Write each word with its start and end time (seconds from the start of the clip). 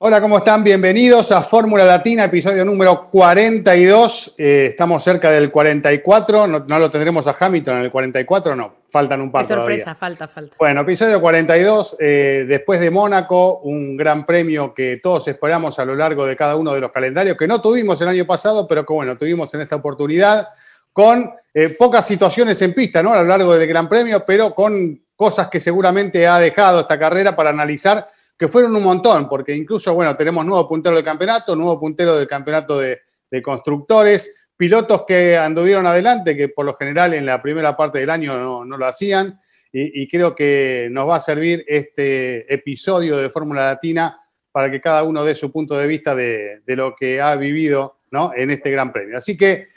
Hola, 0.00 0.20
¿cómo 0.20 0.38
están? 0.38 0.62
Bienvenidos 0.62 1.32
a 1.32 1.42
Fórmula 1.42 1.84
Latina, 1.84 2.22
episodio 2.22 2.64
número 2.64 3.10
42. 3.10 4.36
Eh, 4.38 4.66
estamos 4.70 5.02
cerca 5.02 5.28
del 5.32 5.50
44. 5.50 6.46
No, 6.46 6.60
no, 6.60 6.78
lo 6.78 6.88
tendremos 6.88 7.26
a 7.26 7.34
Hamilton 7.36 7.78
en 7.78 7.82
el 7.82 7.90
44, 7.90 8.54
no. 8.54 8.74
Faltan 8.88 9.20
un 9.20 9.32
par 9.32 9.42
Qué 9.42 9.54
sorpresa, 9.54 9.82
todavía. 9.82 9.98
falta, 9.98 10.28
falta. 10.28 10.54
Bueno, 10.56 10.82
episodio 10.82 11.20
42. 11.20 11.96
eh, 11.98 12.44
después 12.46 12.78
de 12.78 12.92
Mónaco, 12.92 13.58
un 13.58 13.96
gran 13.96 14.24
premio 14.24 14.72
que 14.72 14.98
todos 15.02 15.26
esperamos 15.26 15.76
a 15.80 15.84
lo 15.84 15.96
largo 15.96 16.24
de 16.26 16.36
cada 16.36 16.54
uno 16.54 16.72
de 16.72 16.80
los 16.80 16.92
calendarios, 16.92 17.36
que 17.36 17.48
no 17.48 17.60
tuvimos 17.60 18.00
el 18.00 18.06
año 18.06 18.24
pasado, 18.24 18.68
pero 18.68 18.86
que 18.86 18.92
bueno, 18.92 19.18
tuvimos 19.18 19.52
en 19.54 19.62
esta 19.62 19.74
oportunidad, 19.74 20.46
con 20.92 21.28
eh, 21.52 21.70
pocas 21.70 22.06
situaciones 22.06 22.62
en 22.62 22.72
pista, 22.72 23.02
¿no? 23.02 23.12
A 23.12 23.16
lo 23.22 23.24
largo 23.24 23.52
del 23.52 23.66
Gran 23.66 23.88
Premio, 23.88 24.24
pero 24.24 24.54
con 24.54 25.02
cosas 25.16 25.48
que 25.48 25.58
seguramente 25.58 26.24
ha 26.24 26.38
dejado 26.38 26.82
esta 26.82 26.96
carrera 26.96 27.34
para 27.34 27.50
analizar 27.50 28.08
que 28.38 28.48
fueron 28.48 28.76
un 28.76 28.84
montón, 28.84 29.28
porque 29.28 29.54
incluso, 29.54 29.92
bueno, 29.92 30.16
tenemos 30.16 30.46
nuevo 30.46 30.68
puntero 30.68 30.94
del 30.94 31.04
campeonato, 31.04 31.56
nuevo 31.56 31.80
puntero 31.80 32.16
del 32.16 32.28
campeonato 32.28 32.78
de, 32.78 33.00
constructores, 33.42 34.34
pilotos 34.56 35.04
que 35.06 35.36
anduvieron 35.36 35.86
adelante, 35.86 36.36
que 36.36 36.48
por 36.48 36.64
lo 36.64 36.74
general 36.76 37.12
en 37.14 37.26
la 37.26 37.42
primera 37.42 37.76
parte 37.76 37.98
del 37.98 38.10
año 38.10 38.38
no, 38.38 38.64
no 38.64 38.76
lo 38.78 38.86
hacían, 38.86 39.38
y, 39.70 40.02
y, 40.02 40.08
creo 40.08 40.34
que 40.34 40.88
nos 40.90 41.06
va 41.06 41.16
a 41.16 41.20
servir 41.20 41.62
este 41.68 42.52
episodio 42.52 43.18
de 43.18 43.28
Fórmula 43.28 43.66
Latina 43.66 44.18
para 44.50 44.70
que 44.70 44.80
cada 44.80 45.02
uno 45.02 45.24
dé 45.24 45.34
su 45.34 45.52
punto 45.52 45.76
de 45.76 45.86
vista 45.86 46.14
de, 46.14 46.60
de 46.64 46.76
lo 46.76 46.96
que 46.96 47.20
ha 47.20 47.36
vivido 47.36 47.98
¿no? 48.10 48.32
en 48.34 48.50
este 48.50 48.70
Gran 48.70 48.92
Premio. 48.92 49.18
Así 49.18 49.36
que 49.36 49.68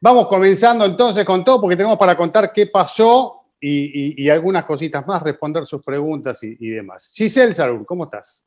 vamos 0.00 0.26
comenzando 0.26 0.84
entonces 0.84 1.24
con 1.24 1.44
todo, 1.44 1.60
porque 1.60 1.76
tenemos 1.76 1.96
para 1.96 2.16
contar 2.16 2.52
qué 2.52 2.66
pasó 2.66 3.35
y, 3.60 4.22
y, 4.22 4.30
algunas 4.30 4.64
cositas 4.64 5.06
más, 5.06 5.22
responder 5.22 5.66
sus 5.66 5.82
preguntas 5.82 6.42
y, 6.42 6.68
demás. 6.68 7.12
Giselle 7.14 7.54
Sarur, 7.54 7.86
¿cómo 7.86 8.04
estás? 8.04 8.44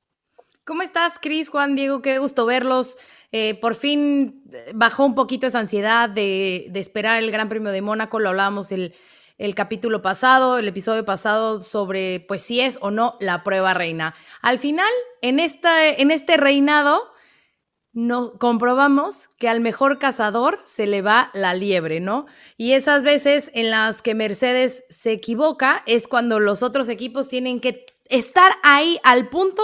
¿Cómo 0.63 0.83
estás, 0.83 1.17
Cris, 1.19 1.49
Juan, 1.49 1.75
Diego? 1.75 2.01
Qué 2.01 2.19
gusto 2.19 2.45
verlos. 2.45 2.95
Eh, 3.31 3.59
por 3.59 3.73
fin 3.73 4.43
bajó 4.73 5.05
un 5.05 5.15
poquito 5.15 5.47
esa 5.47 5.59
ansiedad 5.59 6.09
de, 6.09 6.71
esperar 6.75 7.21
el 7.21 7.31
Gran 7.31 7.49
Premio 7.49 7.71
de 7.71 7.81
Mónaco, 7.81 8.19
lo 8.19 8.29
hablábamos 8.29 8.71
el, 8.71 8.93
el 9.39 9.55
capítulo 9.55 10.01
pasado, 10.03 10.59
el 10.59 10.67
episodio 10.67 11.05
pasado 11.05 11.61
sobre, 11.61 12.19
pues, 12.27 12.43
si 12.43 12.61
es 12.61 12.77
o 12.81 12.91
no 12.91 13.17
la 13.19 13.41
prueba 13.43 13.73
reina. 13.73 14.13
Al 14.41 14.59
final, 14.59 14.89
en, 15.21 15.39
esta, 15.39 15.87
en 15.87 16.11
este 16.11 16.37
reinado, 16.37 17.01
no, 18.07 18.37
comprobamos 18.37 19.27
que 19.37 19.49
al 19.49 19.59
mejor 19.59 19.99
cazador 19.99 20.59
se 20.63 20.87
le 20.87 21.01
va 21.01 21.31
la 21.33 21.53
liebre, 21.53 21.99
¿no? 21.99 22.25
Y 22.57 22.73
esas 22.73 23.03
veces 23.03 23.51
en 23.53 23.69
las 23.71 24.01
que 24.01 24.15
Mercedes 24.15 24.83
se 24.89 25.11
equivoca 25.11 25.83
es 25.85 26.07
cuando 26.07 26.39
los 26.39 26.63
otros 26.63 26.87
equipos 26.87 27.27
tienen 27.27 27.59
que 27.59 27.85
estar 28.05 28.53
ahí 28.63 28.99
al 29.03 29.29
punto 29.29 29.63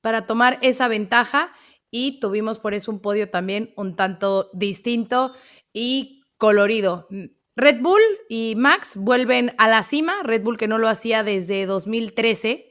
para 0.00 0.26
tomar 0.26 0.58
esa 0.62 0.88
ventaja 0.88 1.52
y 1.90 2.20
tuvimos 2.20 2.58
por 2.58 2.74
eso 2.74 2.90
un 2.90 3.00
podio 3.00 3.30
también 3.30 3.72
un 3.76 3.96
tanto 3.96 4.50
distinto 4.54 5.32
y 5.72 6.24
colorido. 6.38 7.06
Red 7.54 7.80
Bull 7.80 8.00
y 8.28 8.54
Max 8.56 8.92
vuelven 8.96 9.54
a 9.58 9.68
la 9.68 9.82
cima, 9.82 10.22
Red 10.22 10.42
Bull 10.42 10.56
que 10.56 10.68
no 10.68 10.78
lo 10.78 10.88
hacía 10.88 11.22
desde 11.22 11.66
2013 11.66 12.67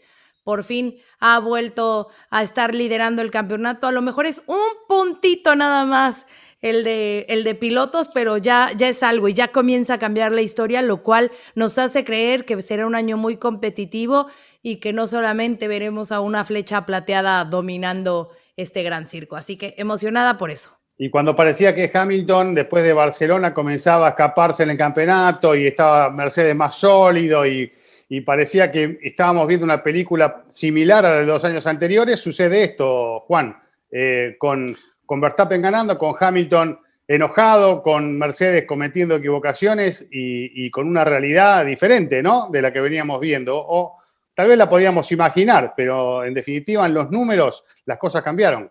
por 0.47 0.63
fin 0.63 0.95
ha 1.19 1.39
vuelto 1.39 2.07
a 2.29 2.41
estar 2.41 2.73
liderando 2.73 3.21
el 3.21 3.31
campeonato. 3.31 3.85
A 3.85 3.91
lo 3.91 4.01
mejor 4.01 4.25
es 4.27 4.43
un 4.47 4.55
puntito 4.87 5.57
nada 5.57 5.83
más 5.83 6.25
el 6.61 6.85
de, 6.85 7.25
el 7.27 7.43
de 7.43 7.53
pilotos, 7.53 8.09
pero 8.13 8.37
ya, 8.37 8.69
ya 8.77 8.87
es 8.87 9.03
algo 9.03 9.27
y 9.27 9.33
ya 9.33 9.49
comienza 9.49 9.95
a 9.95 9.99
cambiar 9.99 10.31
la 10.31 10.41
historia, 10.41 10.81
lo 10.81 11.03
cual 11.03 11.31
nos 11.53 11.77
hace 11.77 12.05
creer 12.05 12.45
que 12.45 12.61
será 12.61 12.87
un 12.87 12.95
año 12.95 13.17
muy 13.17 13.35
competitivo 13.35 14.27
y 14.63 14.77
que 14.77 14.93
no 14.93 15.07
solamente 15.07 15.67
veremos 15.67 16.13
a 16.13 16.21
una 16.21 16.45
flecha 16.45 16.85
plateada 16.85 17.43
dominando 17.43 18.29
este 18.55 18.83
gran 18.83 19.05
circo. 19.05 19.35
Así 19.35 19.57
que 19.57 19.75
emocionada 19.77 20.37
por 20.37 20.49
eso. 20.49 20.77
Y 20.97 21.09
cuando 21.09 21.35
parecía 21.35 21.75
que 21.75 21.91
Hamilton, 21.93 22.55
después 22.55 22.85
de 22.85 22.93
Barcelona, 22.93 23.53
comenzaba 23.53 24.07
a 24.07 24.09
escaparse 24.11 24.63
en 24.63 24.69
el 24.69 24.77
campeonato 24.77 25.57
y 25.57 25.67
estaba 25.67 26.09
Mercedes 26.09 26.55
más 26.55 26.77
sólido 26.77 27.45
y 27.45 27.69
y 28.09 28.21
parecía 28.21 28.71
que 28.71 28.99
estábamos 29.01 29.47
viendo 29.47 29.65
una 29.65 29.83
película 29.83 30.45
similar 30.49 31.05
a 31.05 31.11
la 31.11 31.19
de 31.21 31.25
los 31.25 31.43
años 31.43 31.67
anteriores, 31.67 32.19
sucede 32.19 32.63
esto, 32.63 33.21
Juan, 33.21 33.57
eh, 33.91 34.35
con, 34.37 34.75
con, 35.05 35.19
Verstappen 35.19 35.61
ganando, 35.61 35.97
con 35.97 36.15
Hamilton 36.19 36.79
enojado, 37.07 37.81
con 37.81 38.17
Mercedes 38.17 38.65
cometiendo 38.65 39.15
equivocaciones 39.15 40.05
y, 40.11 40.65
y, 40.65 40.69
con 40.71 40.87
una 40.87 41.03
realidad 41.03 41.65
diferente, 41.65 42.21
¿no? 42.21 42.49
De 42.51 42.61
la 42.61 42.73
que 42.73 42.81
veníamos 42.81 43.19
viendo. 43.21 43.55
O 43.57 43.97
tal 44.33 44.49
vez 44.49 44.57
la 44.57 44.67
podíamos 44.67 45.09
imaginar, 45.11 45.73
pero 45.75 46.25
en 46.25 46.33
definitiva 46.33 46.85
en 46.85 46.93
los 46.93 47.09
números 47.09 47.63
las 47.85 47.97
cosas 47.97 48.23
cambiaron. 48.23 48.69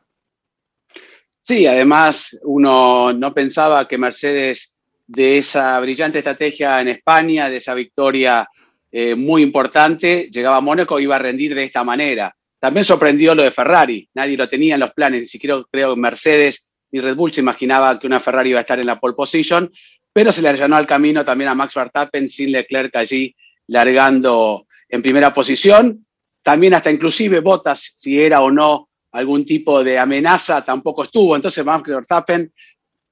Sí, 1.40 1.66
además 1.66 2.38
uno 2.42 3.12
no 3.12 3.32
pensaba 3.32 3.86
que 3.86 3.96
Mercedes 3.96 4.80
de 5.06 5.38
esa 5.38 5.78
brillante 5.80 6.18
estrategia 6.18 6.80
en 6.80 6.88
España, 6.88 7.48
de 7.48 7.58
esa 7.58 7.72
victoria 7.72 8.48
eh, 8.90 9.14
muy 9.14 9.42
importante, 9.42 10.28
llegaba 10.30 10.56
a 10.56 10.60
Mónaco 10.60 11.00
iba 11.00 11.16
a 11.16 11.18
rendir 11.18 11.54
de 11.54 11.64
esta 11.64 11.84
manera. 11.84 12.34
También 12.58 12.84
sorprendió 12.84 13.34
lo 13.34 13.42
de 13.42 13.50
Ferrari, 13.50 14.08
nadie 14.14 14.36
lo 14.36 14.48
tenía 14.48 14.74
en 14.74 14.80
los 14.80 14.92
planes, 14.92 15.20
ni 15.20 15.26
siquiera 15.26 15.62
creo 15.70 15.94
que 15.94 16.00
Mercedes 16.00 16.70
ni 16.90 17.00
Red 17.00 17.16
Bull 17.16 17.32
se 17.32 17.40
imaginaba 17.40 17.98
que 17.98 18.06
una 18.06 18.20
Ferrari 18.20 18.50
iba 18.50 18.60
a 18.60 18.62
estar 18.62 18.78
en 18.78 18.86
la 18.86 18.98
pole 18.98 19.14
position, 19.14 19.70
pero 20.12 20.32
se 20.32 20.40
le 20.40 20.48
allanó 20.48 20.78
el 20.78 20.86
camino 20.86 21.24
también 21.24 21.48
a 21.48 21.54
Max 21.54 21.74
Verstappen 21.74 22.30
sin 22.30 22.52
Leclerc 22.52 22.94
allí 22.96 23.34
largando 23.66 24.66
en 24.88 25.02
primera 25.02 25.34
posición. 25.34 26.06
También 26.42 26.74
hasta 26.74 26.90
inclusive 26.90 27.40
Bottas, 27.40 27.92
si 27.96 28.20
era 28.20 28.40
o 28.40 28.50
no 28.50 28.88
algún 29.12 29.44
tipo 29.44 29.82
de 29.82 29.98
amenaza, 29.98 30.64
tampoco 30.64 31.04
estuvo. 31.04 31.34
Entonces 31.34 31.64
Max 31.64 31.88
Verstappen 31.88 32.52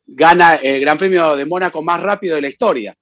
gana 0.07 0.57
el 0.57 0.81
Gran 0.81 0.99
Premio 0.99 1.37
de 1.37 1.45
Mónaco 1.45 1.83
más 1.83 2.01
rápido 2.01 2.37
de 2.37 2.43
la 2.43 2.49
historia. 2.49 2.95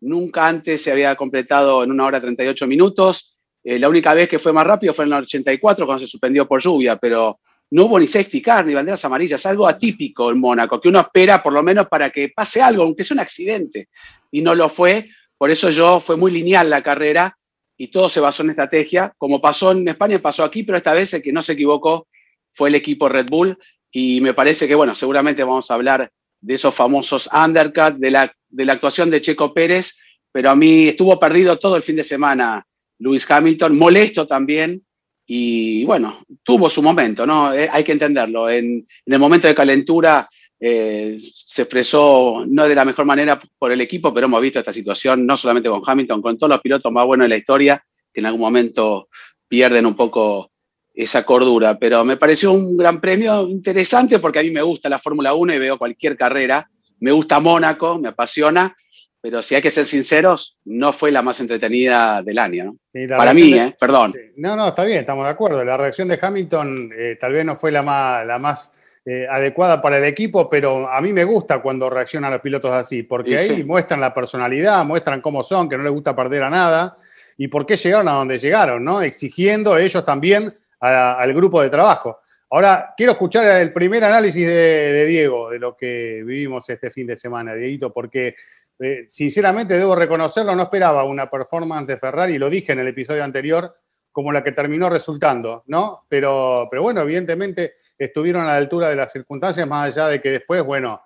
Nunca 0.00 0.46
antes 0.46 0.82
se 0.82 0.92
había 0.92 1.14
completado 1.16 1.84
en 1.84 1.90
una 1.90 2.06
hora 2.06 2.20
38 2.20 2.66
minutos. 2.66 3.36
Eh, 3.62 3.78
la 3.78 3.88
única 3.88 4.14
vez 4.14 4.28
que 4.28 4.38
fue 4.38 4.52
más 4.52 4.66
rápido 4.66 4.94
fue 4.94 5.04
en 5.04 5.12
el 5.12 5.22
84 5.22 5.84
cuando 5.84 6.00
se 6.00 6.06
suspendió 6.06 6.48
por 6.48 6.62
lluvia, 6.62 6.96
pero 6.96 7.40
no 7.70 7.84
hubo 7.84 8.00
ni 8.00 8.06
safety 8.06 8.42
car 8.42 8.66
ni 8.66 8.74
banderas 8.74 9.04
amarillas, 9.04 9.44
algo 9.46 9.68
atípico 9.68 10.30
en 10.30 10.40
Mónaco, 10.40 10.80
que 10.80 10.88
uno 10.88 11.00
espera 11.00 11.42
por 11.42 11.52
lo 11.52 11.62
menos 11.62 11.86
para 11.88 12.10
que 12.10 12.30
pase 12.30 12.60
algo, 12.60 12.82
aunque 12.82 13.04
sea 13.04 13.14
un 13.14 13.20
accidente. 13.20 13.88
Y 14.30 14.40
no 14.40 14.54
lo 14.54 14.68
fue, 14.68 15.08
por 15.36 15.50
eso 15.50 15.70
yo 15.70 16.00
fue 16.00 16.16
muy 16.16 16.32
lineal 16.32 16.68
la 16.68 16.82
carrera 16.82 17.36
y 17.76 17.88
todo 17.88 18.08
se 18.08 18.20
basó 18.20 18.42
en 18.42 18.50
estrategia. 18.50 19.14
Como 19.16 19.40
pasó 19.40 19.72
en 19.72 19.86
España, 19.86 20.18
pasó 20.18 20.44
aquí, 20.44 20.62
pero 20.64 20.78
esta 20.78 20.92
vez 20.92 21.14
el 21.14 21.22
que 21.22 21.32
no 21.32 21.42
se 21.42 21.52
equivocó 21.52 22.08
fue 22.52 22.68
el 22.68 22.74
equipo 22.74 23.08
Red 23.08 23.28
Bull 23.30 23.56
y 23.90 24.20
me 24.20 24.34
parece 24.34 24.66
que, 24.66 24.74
bueno, 24.74 24.94
seguramente 24.94 25.44
vamos 25.44 25.70
a 25.70 25.74
hablar 25.74 26.10
de 26.40 26.54
esos 26.54 26.74
famosos 26.74 27.28
undercut, 27.32 27.96
de 27.96 28.10
la, 28.10 28.34
de 28.48 28.64
la 28.64 28.74
actuación 28.74 29.10
de 29.10 29.20
Checo 29.20 29.52
Pérez, 29.52 29.98
pero 30.32 30.50
a 30.50 30.56
mí 30.56 30.88
estuvo 30.88 31.18
perdido 31.18 31.58
todo 31.58 31.76
el 31.76 31.82
fin 31.82 31.96
de 31.96 32.04
semana 32.04 32.66
Lewis 32.98 33.30
Hamilton, 33.30 33.76
molesto 33.76 34.26
también, 34.26 34.82
y 35.26 35.84
bueno, 35.84 36.24
tuvo 36.42 36.68
su 36.68 36.82
momento, 36.82 37.24
¿no? 37.24 37.54
Eh, 37.54 37.68
hay 37.70 37.84
que 37.84 37.92
entenderlo. 37.92 38.50
En, 38.50 38.64
en, 39.06 39.12
el 39.12 39.18
momento 39.18 39.46
de 39.46 39.54
calentura 39.54 40.28
eh, 40.58 41.20
se 41.22 41.62
expresó 41.62 42.44
no 42.48 42.66
de 42.66 42.74
la 42.74 42.84
mejor 42.84 43.06
manera 43.06 43.40
por 43.58 43.70
el 43.70 43.80
equipo, 43.80 44.12
pero 44.12 44.26
hemos 44.26 44.42
visto 44.42 44.58
esta 44.58 44.72
situación 44.72 45.24
no 45.24 45.36
solamente 45.36 45.68
con 45.68 45.82
Hamilton, 45.86 46.20
con 46.20 46.36
todos 46.36 46.50
los 46.50 46.60
pilotos 46.60 46.90
más 46.92 47.06
buenos 47.06 47.26
de 47.26 47.28
la 47.30 47.36
historia, 47.36 47.84
que 48.12 48.20
en 48.20 48.26
algún 48.26 48.40
momento 48.40 49.08
pierden 49.48 49.86
un 49.86 49.94
poco 49.94 50.49
esa 50.94 51.24
cordura, 51.24 51.78
pero 51.78 52.04
me 52.04 52.16
pareció 52.16 52.52
un 52.52 52.76
gran 52.76 53.00
premio 53.00 53.48
interesante 53.48 54.18
porque 54.18 54.40
a 54.40 54.42
mí 54.42 54.50
me 54.50 54.62
gusta 54.62 54.88
la 54.88 54.98
Fórmula 54.98 55.34
1 55.34 55.54
y 55.54 55.58
veo 55.58 55.78
cualquier 55.78 56.16
carrera, 56.16 56.68
me 56.98 57.12
gusta 57.12 57.40
Mónaco, 57.40 57.98
me 57.98 58.08
apasiona, 58.08 58.76
pero 59.22 59.42
si 59.42 59.54
hay 59.54 59.62
que 59.62 59.70
ser 59.70 59.86
sinceros, 59.86 60.58
no 60.64 60.92
fue 60.92 61.10
la 61.10 61.22
más 61.22 61.40
entretenida 61.40 62.22
del 62.22 62.38
año, 62.38 62.64
¿no? 62.64 62.76
Sí, 62.92 63.06
Para 63.06 63.34
mí, 63.34 63.52
de, 63.52 63.58
¿eh? 63.58 63.76
Perdón. 63.78 64.14
No, 64.36 64.56
no, 64.56 64.68
está 64.68 64.84
bien, 64.84 65.00
estamos 65.00 65.24
de 65.24 65.30
acuerdo. 65.30 65.62
La 65.62 65.76
reacción 65.76 66.08
de 66.08 66.18
Hamilton 66.20 66.90
eh, 66.96 67.18
tal 67.20 67.32
vez 67.32 67.44
no 67.44 67.54
fue 67.54 67.70
la 67.70 67.82
más, 67.82 68.26
la 68.26 68.38
más 68.38 68.72
eh, 69.04 69.26
adecuada 69.30 69.82
para 69.82 69.98
el 69.98 70.04
equipo, 70.04 70.48
pero 70.48 70.88
a 70.88 71.00
mí 71.00 71.12
me 71.12 71.24
gusta 71.24 71.60
cuando 71.60 71.90
reaccionan 71.90 72.32
los 72.32 72.40
pilotos 72.40 72.70
así, 72.70 73.02
porque 73.02 73.36
sí, 73.36 73.52
ahí 73.52 73.56
sí. 73.58 73.64
muestran 73.64 74.00
la 74.00 74.14
personalidad, 74.14 74.84
muestran 74.84 75.20
cómo 75.20 75.42
son, 75.42 75.68
que 75.68 75.76
no 75.76 75.82
les 75.82 75.92
gusta 75.92 76.16
perder 76.16 76.42
a 76.42 76.50
nada, 76.50 76.96
y 77.36 77.48
por 77.48 77.66
qué 77.66 77.76
llegaron 77.76 78.08
a 78.08 78.12
donde 78.12 78.38
llegaron, 78.38 78.84
¿no? 78.84 79.02
Exigiendo 79.02 79.76
ellos 79.76 80.04
también 80.04 80.54
al 80.80 81.34
grupo 81.34 81.62
de 81.62 81.70
trabajo. 81.70 82.20
Ahora, 82.52 82.94
quiero 82.96 83.12
escuchar 83.12 83.60
el 83.60 83.72
primer 83.72 84.02
análisis 84.02 84.46
de, 84.46 85.06
Diego, 85.06 85.50
de 85.50 85.60
lo 85.60 85.76
que 85.76 86.22
vivimos 86.24 86.68
este 86.68 86.90
fin 86.90 87.06
de 87.06 87.16
semana, 87.16 87.54
Dieguito, 87.54 87.92
porque 87.92 88.34
eh, 88.78 89.04
sinceramente 89.08 89.78
debo 89.78 89.94
reconocerlo, 89.94 90.56
no 90.56 90.64
esperaba 90.64 91.04
una 91.04 91.30
performance 91.30 91.86
de 91.86 91.98
Ferrari, 91.98 92.38
lo 92.38 92.50
dije 92.50 92.72
en 92.72 92.80
el 92.80 92.88
episodio 92.88 93.22
anterior, 93.22 93.76
como 94.10 94.32
la 94.32 94.42
que 94.42 94.50
terminó 94.50 94.90
resultando, 94.90 95.62
¿no? 95.66 96.06
Pero, 96.08 96.66
pero 96.68 96.82
bueno, 96.82 97.02
evidentemente 97.02 97.74
estuvieron 97.96 98.42
a 98.42 98.46
la 98.46 98.56
altura 98.56 98.88
de 98.88 98.96
las 98.96 99.12
circunstancias, 99.12 99.68
más 99.68 99.96
allá 99.96 100.08
de 100.08 100.20
que 100.20 100.30
después, 100.30 100.64
bueno, 100.64 101.02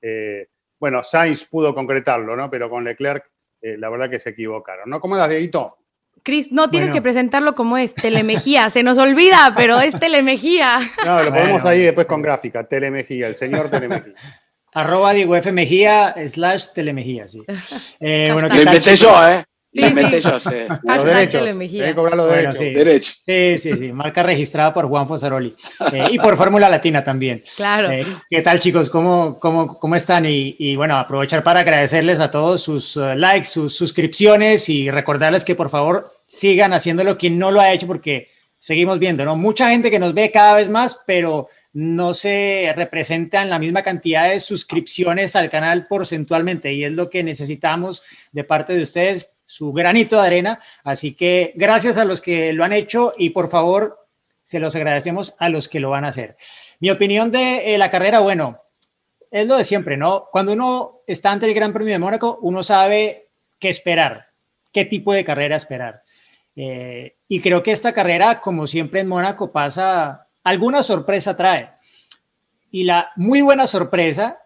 eh, 0.00 0.48
bueno, 0.80 1.04
Sainz 1.04 1.44
pudo 1.44 1.72
concretarlo, 1.74 2.34
¿no? 2.34 2.50
Pero 2.50 2.68
con 2.68 2.82
Leclerc, 2.82 3.24
eh, 3.60 3.76
la 3.76 3.88
verdad 3.88 4.10
que 4.10 4.18
se 4.18 4.30
equivocaron, 4.30 4.90
¿no? 4.90 4.98
¿Cómo 4.98 5.16
das, 5.16 5.28
Dieguito? 5.28 5.76
Cris, 6.22 6.52
no 6.52 6.70
tienes 6.70 6.90
que 6.90 7.02
presentarlo 7.02 7.54
como 7.54 7.78
es, 7.78 7.94
Telemejía. 7.94 8.70
Se 8.70 8.82
nos 8.82 8.98
olvida, 8.98 9.54
pero 9.56 9.80
es 9.80 9.98
Telemejía. 9.98 10.80
No, 11.04 11.22
lo 11.22 11.32
ponemos 11.32 11.64
ahí 11.64 11.80
después 11.80 12.06
con 12.06 12.22
gráfica, 12.22 12.64
Telemejía, 12.64 13.28
el 13.28 13.34
señor 13.34 13.70
Telemejía. 13.70 14.14
Arroba 14.74 15.12
Diego 15.12 15.34
F. 15.34 15.50
Mejía 15.50 16.14
slash 16.28 16.68
Telemejía, 16.74 17.26
sí. 17.26 17.42
Eh, 18.00 18.30
bueno, 18.32 18.48
Lo 18.48 18.62
inventé 18.62 18.96
yo, 18.96 19.28
¿eh? 19.28 19.44
Sí, 19.72 19.80
yo, 20.22 20.40
sí. 20.40 20.50
Los 20.82 21.04
derechos. 21.04 21.42
Hay 21.42 21.68
que 21.68 21.94
cobrar 21.94 22.16
los 22.16 22.28
derechos. 22.30 23.20
Sí. 23.24 23.58
sí. 23.58 23.74
sí, 23.74 23.92
Marca 23.92 24.22
registrada 24.22 24.72
por 24.72 24.88
Juan 24.88 25.06
Fosaroli. 25.06 25.54
Eh, 25.92 26.06
y 26.12 26.18
por 26.18 26.36
Fórmula 26.36 26.70
Latina 26.70 27.04
también. 27.04 27.42
Claro. 27.56 27.90
Eh, 27.90 28.06
¿Qué 28.30 28.40
tal, 28.40 28.58
chicos? 28.58 28.88
¿Cómo, 28.88 29.38
cómo, 29.38 29.78
cómo 29.78 29.94
están? 29.94 30.24
Y, 30.24 30.56
y, 30.58 30.76
bueno, 30.76 30.96
aprovechar 30.96 31.42
para 31.42 31.60
agradecerles 31.60 32.18
a 32.20 32.30
todos 32.30 32.62
sus 32.62 32.96
uh, 32.96 33.14
likes, 33.14 33.46
sus 33.46 33.74
suscripciones 33.74 34.68
y 34.70 34.90
recordarles 34.90 35.44
que 35.44 35.54
por 35.54 35.68
favor 35.68 36.12
sigan 36.26 36.72
haciéndolo 36.72 37.18
quien 37.18 37.38
no 37.38 37.50
lo 37.50 37.60
ha 37.60 37.72
hecho 37.72 37.86
porque 37.86 38.28
seguimos 38.58 38.98
viendo, 38.98 39.24
¿no? 39.24 39.36
Mucha 39.36 39.70
gente 39.70 39.90
que 39.90 39.98
nos 39.98 40.14
ve 40.14 40.30
cada 40.30 40.54
vez 40.54 40.68
más, 40.68 41.00
pero 41.06 41.48
no 41.72 42.14
se 42.14 42.72
representan 42.74 43.50
la 43.50 43.58
misma 43.58 43.82
cantidad 43.82 44.28
de 44.30 44.40
suscripciones 44.40 45.36
al 45.36 45.50
canal 45.50 45.86
porcentualmente 45.88 46.72
y 46.72 46.84
es 46.84 46.92
lo 46.92 47.08
que 47.08 47.22
necesitamos 47.22 48.02
de 48.32 48.44
parte 48.44 48.74
de 48.74 48.82
ustedes 48.82 49.37
su 49.48 49.72
granito 49.72 50.20
de 50.20 50.26
arena. 50.26 50.60
Así 50.84 51.14
que 51.14 51.52
gracias 51.56 51.96
a 51.96 52.04
los 52.04 52.20
que 52.20 52.52
lo 52.52 52.64
han 52.64 52.74
hecho 52.74 53.14
y 53.16 53.30
por 53.30 53.48
favor 53.48 54.06
se 54.42 54.60
los 54.60 54.76
agradecemos 54.76 55.34
a 55.38 55.48
los 55.48 55.68
que 55.68 55.80
lo 55.80 55.90
van 55.90 56.04
a 56.04 56.08
hacer. 56.08 56.36
Mi 56.80 56.90
opinión 56.90 57.32
de 57.32 57.74
eh, 57.74 57.78
la 57.78 57.90
carrera, 57.90 58.20
bueno, 58.20 58.58
es 59.30 59.46
lo 59.46 59.56
de 59.56 59.64
siempre, 59.64 59.96
¿no? 59.96 60.26
Cuando 60.30 60.52
uno 60.52 61.00
está 61.06 61.32
ante 61.32 61.46
el 61.46 61.54
Gran 61.54 61.72
Premio 61.72 61.92
de 61.92 61.98
Mónaco, 61.98 62.38
uno 62.42 62.62
sabe 62.62 63.28
qué 63.58 63.70
esperar, 63.70 64.28
qué 64.70 64.84
tipo 64.84 65.12
de 65.12 65.24
carrera 65.24 65.56
esperar. 65.56 66.02
Eh, 66.54 67.16
y 67.26 67.40
creo 67.40 67.62
que 67.62 67.72
esta 67.72 67.92
carrera, 67.92 68.40
como 68.40 68.66
siempre 68.66 69.00
en 69.00 69.08
Mónaco, 69.08 69.50
pasa, 69.50 70.28
alguna 70.44 70.82
sorpresa 70.82 71.36
trae. 71.36 71.70
Y 72.70 72.84
la 72.84 73.12
muy 73.16 73.40
buena 73.40 73.66
sorpresa, 73.66 74.40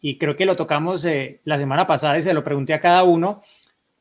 y 0.00 0.16
creo 0.16 0.36
que 0.36 0.46
lo 0.46 0.56
tocamos 0.56 1.04
eh, 1.04 1.40
la 1.44 1.58
semana 1.58 1.86
pasada 1.86 2.18
y 2.18 2.22
se 2.22 2.32
lo 2.32 2.42
pregunté 2.42 2.72
a 2.72 2.80
cada 2.80 3.02
uno, 3.04 3.42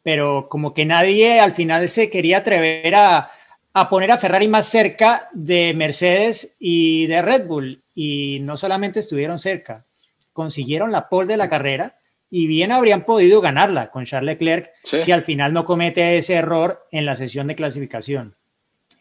pero 0.03 0.47
como 0.49 0.73
que 0.73 0.85
nadie 0.85 1.39
al 1.39 1.51
final 1.51 1.87
se 1.89 2.09
quería 2.09 2.37
atrever 2.37 2.95
a, 2.95 3.29
poner 3.89 4.11
a 4.11 4.17
Ferrari 4.17 4.47
más 4.47 4.67
cerca 4.67 5.29
de 5.33 5.73
Mercedes 5.73 6.55
y 6.59 7.07
de 7.07 7.21
Red 7.21 7.47
Bull. 7.47 7.83
Y 7.93 8.39
no 8.41 8.57
solamente 8.57 8.99
estuvieron 8.99 9.39
cerca, 9.39 9.85
consiguieron 10.33 10.91
la 10.91 11.09
pole 11.09 11.27
de 11.27 11.37
la 11.37 11.49
carrera 11.49 11.97
y 12.29 12.47
bien 12.47 12.71
habrían 12.71 13.05
podido 13.05 13.41
ganarla 13.41 13.89
con 13.89 14.05
Charles 14.05 14.35
Leclerc 14.35 14.71
si 14.83 15.11
al 15.11 15.23
final 15.23 15.51
no 15.53 15.65
comete 15.65 16.17
ese 16.17 16.35
error 16.35 16.87
en 16.91 17.05
la 17.05 17.15
sesión 17.15 17.47
de 17.47 17.55
clasificación. 17.55 18.35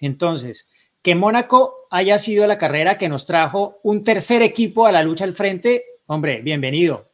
Entonces, 0.00 0.68
que 1.02 1.14
Mónaco 1.14 1.86
haya 1.90 2.18
sido 2.18 2.46
la 2.46 2.58
carrera 2.58 2.98
que 2.98 3.08
nos 3.08 3.26
trajo 3.26 3.80
un 3.82 4.04
tercer 4.04 4.42
equipo 4.42 4.86
a 4.86 4.92
la 4.92 5.02
lucha 5.02 5.24
al 5.24 5.32
frente, 5.32 5.84
hombre, 6.06 6.40
bienvenido. 6.40 7.10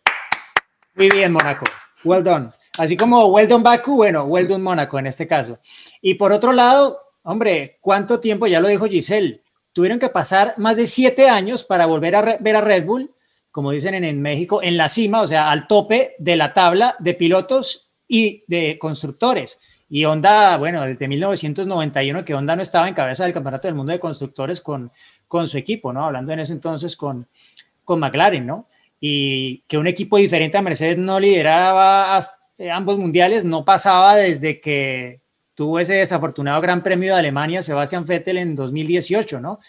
Muy 0.95 1.11
bien, 1.11 1.33
Mónaco. 1.33 1.65
Well 2.05 2.23
done. 2.23 2.51
Así 2.77 2.97
como 2.97 3.27
Weldon 3.27 3.63
Baku, 3.63 3.97
bueno, 3.97 4.25
Weldon 4.25 4.63
Mónaco 4.63 4.99
en 4.99 5.07
este 5.07 5.27
caso. 5.27 5.59
Y 6.03 6.15
por 6.15 6.33
otro 6.33 6.53
lado, 6.53 6.99
hombre, 7.23 7.79
¿cuánto 7.81 8.19
tiempo? 8.19 8.47
Ya 8.47 8.61
lo 8.61 8.69
dijo 8.69 8.87
Giselle. 8.87 9.43
Tuvieron 9.73 9.99
que 9.99 10.09
pasar 10.09 10.55
más 10.57 10.77
de 10.77 10.87
siete 10.87 11.29
años 11.29 11.65
para 11.65 11.87
volver 11.87 12.17
a 12.17 12.39
ver 12.41 12.57
a 12.57 12.61
Red 12.61 12.85
Bull, 12.85 13.13
como 13.51 13.71
dicen 13.71 13.95
en, 13.95 14.21
México, 14.21 14.61
en 14.63 14.77
la 14.77 14.89
cima, 14.89 15.21
o 15.21 15.27
sea, 15.27 15.51
al 15.51 15.69
tope 15.69 16.17
de 16.19 16.37
la 16.37 16.53
tabla 16.53 16.97
de 16.99 17.15
pilotos 17.15 17.91
y 18.09 18.43
de 18.49 18.77
constructores. 18.79 19.61
Y 19.89 20.05
Honda, 20.05 20.57
bueno, 20.57 20.83
desde 20.83 21.07
1991 21.07 22.25
que 22.25 22.35
Honda 22.35 22.57
no 22.57 22.63
estaba 22.63 22.89
en 22.89 22.95
cabeza 22.95 23.25
del 23.25 23.33
Campeonato 23.33 23.69
del 23.69 23.77
Mundo 23.77 23.93
de 23.93 24.01
Constructores 24.01 24.61
con, 24.61 24.91
con 25.29 25.47
su 25.47 25.59
equipo, 25.59 25.93
¿no? 25.93 26.05
Hablando 26.05 26.33
en 26.33 26.41
ese 26.41 26.53
entonces 26.53 26.97
con, 26.97 27.29
con 27.85 28.01
McLaren, 28.01 28.45
¿no? 28.45 28.69
Y 28.99 29.59
que 29.69 29.79
un 29.79 29.87
equipo 29.87 30.17
diferente 30.17 30.57
a 30.59 30.63
Mercedes 30.63 30.99
no 30.99 31.21
lideraba 31.21 32.17
hasta 32.17 32.44
ambos 32.73 32.99
mundiales 32.99 33.45
no 33.45 33.65
pasaba 33.65 34.17
desde 34.17 34.61
que 34.61 35.21
tuvo 35.55 35.79
ese 35.79 35.95
desafortunado 35.95 36.61
Gran 36.61 36.83
Premio 36.83 37.13
de 37.13 37.21
Alemania 37.21 37.63
Sebastián 37.63 38.05
Vettel 38.05 38.39
en 38.39 38.55
2018, 38.55 39.41
¿no? 39.41 39.61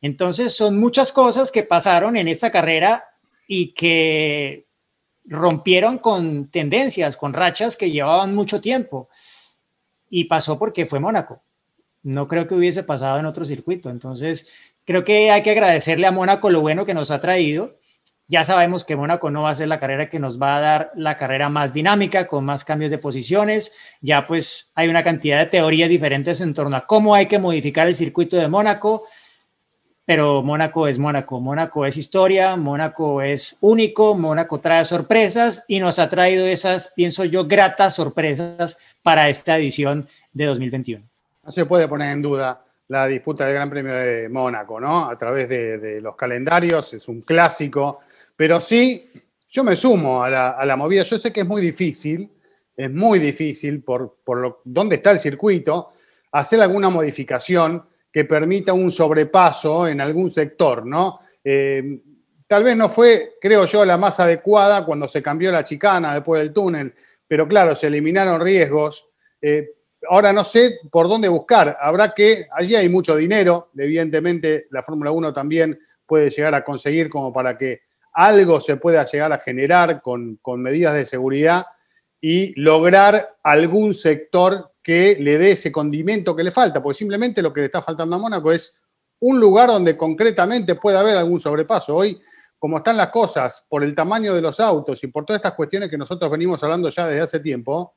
Entonces 0.00 0.54
son 0.54 0.78
muchas 0.78 1.12
cosas 1.12 1.50
que 1.50 1.62
pasaron 1.62 2.16
en 2.16 2.28
esta 2.28 2.50
carrera 2.50 3.04
y 3.46 3.72
que 3.72 4.66
rompieron 5.24 5.98
con 5.98 6.48
tendencias, 6.48 7.16
con 7.16 7.32
rachas 7.32 7.76
que 7.76 7.90
llevaban 7.90 8.34
mucho 8.34 8.60
tiempo. 8.60 9.08
Y 10.10 10.24
pasó 10.24 10.58
porque 10.58 10.86
fue 10.86 11.00
Mónaco. 11.00 11.42
No 12.02 12.28
creo 12.28 12.46
que 12.46 12.54
hubiese 12.54 12.82
pasado 12.82 13.18
en 13.18 13.26
otro 13.26 13.46
circuito. 13.46 13.88
Entonces, 13.88 14.74
creo 14.84 15.04
que 15.04 15.30
hay 15.30 15.42
que 15.42 15.50
agradecerle 15.50 16.06
a 16.06 16.12
Mónaco 16.12 16.50
lo 16.50 16.60
bueno 16.60 16.84
que 16.84 16.94
nos 16.94 17.10
ha 17.10 17.20
traído 17.20 17.78
ya 18.26 18.42
sabemos 18.42 18.84
que 18.84 18.96
Mónaco 18.96 19.30
no 19.30 19.42
va 19.42 19.50
a 19.50 19.54
ser 19.54 19.68
la 19.68 19.78
carrera 19.78 20.08
que 20.08 20.18
nos 20.18 20.40
va 20.40 20.56
a 20.56 20.60
dar 20.60 20.92
la 20.94 21.18
carrera 21.18 21.50
más 21.50 21.74
dinámica, 21.74 22.26
con 22.26 22.44
más 22.44 22.64
cambios 22.64 22.90
de 22.90 22.98
posiciones. 22.98 23.72
Ya 24.00 24.26
pues 24.26 24.70
hay 24.74 24.88
una 24.88 25.04
cantidad 25.04 25.38
de 25.38 25.46
teorías 25.46 25.90
diferentes 25.90 26.40
en 26.40 26.54
torno 26.54 26.76
a 26.76 26.86
cómo 26.86 27.14
hay 27.14 27.26
que 27.26 27.38
modificar 27.38 27.86
el 27.86 27.94
circuito 27.94 28.36
de 28.36 28.48
Mónaco, 28.48 29.06
pero 30.06 30.42
Mónaco 30.42 30.88
es 30.88 30.98
Mónaco. 30.98 31.38
Mónaco 31.38 31.84
es 31.84 31.98
historia, 31.98 32.56
Mónaco 32.56 33.20
es 33.20 33.58
único, 33.60 34.14
Mónaco 34.14 34.58
trae 34.58 34.86
sorpresas 34.86 35.62
y 35.68 35.78
nos 35.78 35.98
ha 35.98 36.08
traído 36.08 36.46
esas, 36.46 36.92
pienso 36.96 37.24
yo, 37.24 37.46
gratas 37.46 37.94
sorpresas 37.94 38.78
para 39.02 39.28
esta 39.28 39.58
edición 39.58 40.08
de 40.32 40.46
2021. 40.46 41.04
No 41.42 41.52
se 41.52 41.66
puede 41.66 41.88
poner 41.88 42.12
en 42.12 42.22
duda 42.22 42.64
la 42.88 43.06
disputa 43.06 43.44
del 43.44 43.54
Gran 43.54 43.68
Premio 43.68 43.92
de 43.92 44.30
Mónaco, 44.30 44.80
¿no? 44.80 45.10
A 45.10 45.18
través 45.18 45.46
de, 45.46 45.76
de 45.76 46.00
los 46.00 46.16
calendarios, 46.16 46.94
es 46.94 47.06
un 47.08 47.20
clásico 47.20 48.00
pero 48.36 48.60
sí, 48.60 49.10
yo 49.48 49.62
me 49.62 49.76
sumo 49.76 50.22
a 50.22 50.64
la, 50.64 50.76
movida. 50.76 51.02
Yo 51.04 51.18
sé 51.18 51.32
que 51.32 51.42
es 51.42 51.46
muy 51.46 51.62
difícil, 51.62 52.30
es 52.76 52.90
muy 52.90 53.18
difícil 53.18 53.82
por, 53.84 54.18
dónde 54.64 54.96
está 54.96 55.12
el 55.12 55.20
circuito, 55.20 55.92
hacer 56.32 56.60
alguna 56.60 56.90
modificación 56.90 57.86
que 58.10 58.24
permita 58.24 58.72
un 58.72 58.90
sobrepaso 58.90 59.86
en 59.86 60.00
algún 60.00 60.30
sector, 60.30 60.84
¿no? 60.84 61.20
Eh, 61.42 62.00
tal 62.46 62.64
vez 62.64 62.76
no 62.76 62.88
fue, 62.88 63.34
creo 63.40 63.64
yo, 63.64 63.84
la 63.84 63.96
más 63.96 64.18
adecuada 64.20 64.84
cuando 64.84 65.06
se 65.06 65.22
cambió 65.22 65.52
la 65.52 65.64
chicana 65.64 66.14
después 66.14 66.40
del 66.40 66.52
túnel, 66.52 66.94
pero 67.26 67.46
claro, 67.46 67.74
se 67.74 67.86
eliminaron 67.86 68.40
riesgos. 68.40 69.08
Eh, 69.40 69.70
ahora 70.08 70.32
no 70.32 70.44
sé 70.44 70.80
por 70.90 71.08
dónde 71.08 71.28
buscar. 71.28 71.76
Habrá 71.80 72.12
que, 72.12 72.46
allí 72.50 72.74
hay 72.74 72.88
mucho 72.88 73.16
dinero, 73.16 73.70
evidentemente 73.76 74.66
la 74.70 74.82
Fórmula 74.82 75.10
1 75.10 75.32
también 75.32 75.78
puede 76.06 76.30
llegar 76.30 76.54
a 76.54 76.64
conseguir 76.64 77.08
como 77.08 77.32
para 77.32 77.56
que 77.56 77.82
algo 78.14 78.60
se 78.60 78.76
pueda 78.76 79.04
llegar 79.04 79.32
a 79.32 79.38
generar 79.38 80.00
con, 80.00 80.38
medidas 80.56 80.94
de 80.94 81.04
seguridad 81.04 81.66
y 82.20 82.58
lograr 82.58 83.36
algún 83.42 83.92
sector 83.92 84.72
que 84.82 85.16
le 85.20 85.36
dé 85.36 85.52
ese 85.52 85.72
condimento 85.72 86.34
que 86.36 86.44
le 86.44 86.52
falta, 86.52 86.82
porque 86.82 86.98
simplemente 86.98 87.42
lo 87.42 87.52
que 87.52 87.60
le 87.60 87.66
está 87.66 87.82
faltando 87.82 88.14
a 88.14 88.18
Mónaco 88.18 88.52
es 88.52 88.76
un 89.20 89.40
lugar 89.40 89.68
donde 89.68 89.96
concretamente 89.96 90.76
pueda 90.76 91.00
haber 91.00 91.16
algún 91.16 91.40
sobrepaso. 91.40 91.96
Hoy, 91.96 92.20
como 92.58 92.78
están 92.78 92.96
las 92.96 93.10
cosas, 93.10 93.66
por 93.68 93.82
el 93.82 93.94
tamaño 93.94 94.32
de 94.32 94.42
los 94.42 94.60
autos 94.60 95.02
y 95.02 95.08
por 95.08 95.24
todas 95.26 95.40
estas 95.40 95.54
cuestiones 95.54 95.90
que 95.90 95.98
nosotros 95.98 96.30
venimos 96.30 96.62
hablando 96.62 96.88
ya 96.90 97.06
desde 97.06 97.22
hace 97.22 97.40
tiempo, 97.40 97.94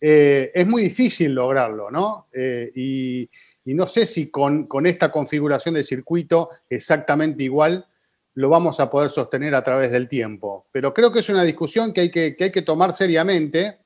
eh, 0.00 0.50
es 0.52 0.66
muy 0.66 0.82
difícil 0.82 1.32
lograrlo, 1.32 1.90
¿no? 1.90 2.26
Eh, 2.32 2.70
y, 2.74 3.30
no 3.66 3.88
sé 3.88 4.06
si 4.06 4.30
con, 4.30 4.66
con 4.66 4.86
esta 4.86 5.10
configuración 5.10 5.74
de 5.74 5.82
circuito 5.82 6.50
exactamente 6.68 7.44
igual 7.44 7.86
lo 8.34 8.48
vamos 8.48 8.80
a 8.80 8.90
poder 8.90 9.10
sostener 9.10 9.54
a 9.54 9.62
través 9.62 9.90
del 9.90 10.08
tiempo. 10.08 10.66
Pero 10.72 10.92
creo 10.92 11.12
que 11.12 11.20
es 11.20 11.28
una 11.28 11.44
discusión 11.44 11.92
que 11.92 12.02
hay 12.02 12.10
que, 12.10 12.36
hay 12.38 12.52
que 12.52 12.62
tomar 12.62 12.92
seriamente 12.92 13.78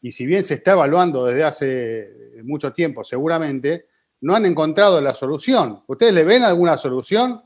y 0.00 0.10
si 0.10 0.26
bien 0.26 0.44
se 0.44 0.54
está 0.54 0.72
evaluando 0.72 1.24
desde 1.24 1.44
hace 1.44 2.42
mucho 2.44 2.72
tiempo, 2.72 3.02
seguramente, 3.02 3.86
no 4.20 4.36
han 4.36 4.44
encontrado 4.44 5.00
la 5.00 5.14
solución. 5.14 5.82
¿Ustedes 5.86 6.12
le 6.12 6.24
ven 6.24 6.42
alguna 6.42 6.76
solución 6.76 7.42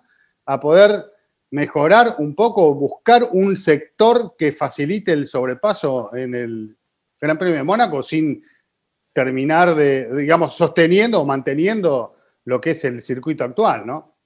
a 0.47 0.59
poder 0.59 1.04
mejorar 1.52 2.16
un 2.19 2.35
poco, 2.35 2.75
buscar 2.75 3.28
un 3.33 3.57
sector 3.57 4.35
que 4.37 4.52
facilite 4.52 5.12
el 5.12 5.26
sobrepaso 5.26 6.14
en 6.14 6.35
el 6.35 6.76
Gran 7.21 7.38
Premio 7.38 7.57
de 7.57 7.62
Mónaco 7.62 8.02
sin 8.02 8.45
terminar 9.12 9.75
de, 9.75 10.14
digamos, 10.14 10.54
sosteniendo 10.54 11.21
o 11.21 11.26
manteniendo 11.26 12.16
lo 12.45 12.61
que 12.61 12.71
es 12.71 12.85
el 12.85 13.02
circuito 13.02 13.45
actual, 13.45 13.87
¿no? 13.87 14.16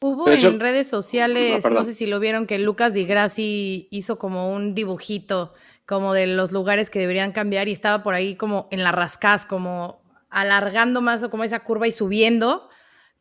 Hubo 0.00 0.28
en 0.28 0.60
redes 0.60 0.88
sociales, 0.88 1.64
no, 1.70 1.82
sé 1.84 1.94
si 1.94 2.06
lo 2.06 2.20
vieron, 2.20 2.46
que 2.46 2.58
Lucas 2.58 2.92
Di 2.92 3.06
Grassi 3.06 3.88
hizo 3.90 4.18
como 4.18 4.52
un 4.54 4.74
dibujito 4.74 5.54
como 5.86 6.12
de 6.12 6.26
los 6.26 6.52
lugares 6.52 6.90
que 6.90 6.98
deberían 6.98 7.32
cambiar 7.32 7.68
y 7.68 7.72
estaba 7.72 8.02
por 8.02 8.12
ahí 8.12 8.34
como 8.34 8.68
en 8.70 8.82
la 8.82 8.92
rascaz, 8.92 9.46
como 9.46 10.02
alargando 10.28 11.00
más 11.00 11.26
como 11.28 11.44
esa 11.44 11.60
curva 11.60 11.86
y 11.86 11.92
subiendo 11.92 12.68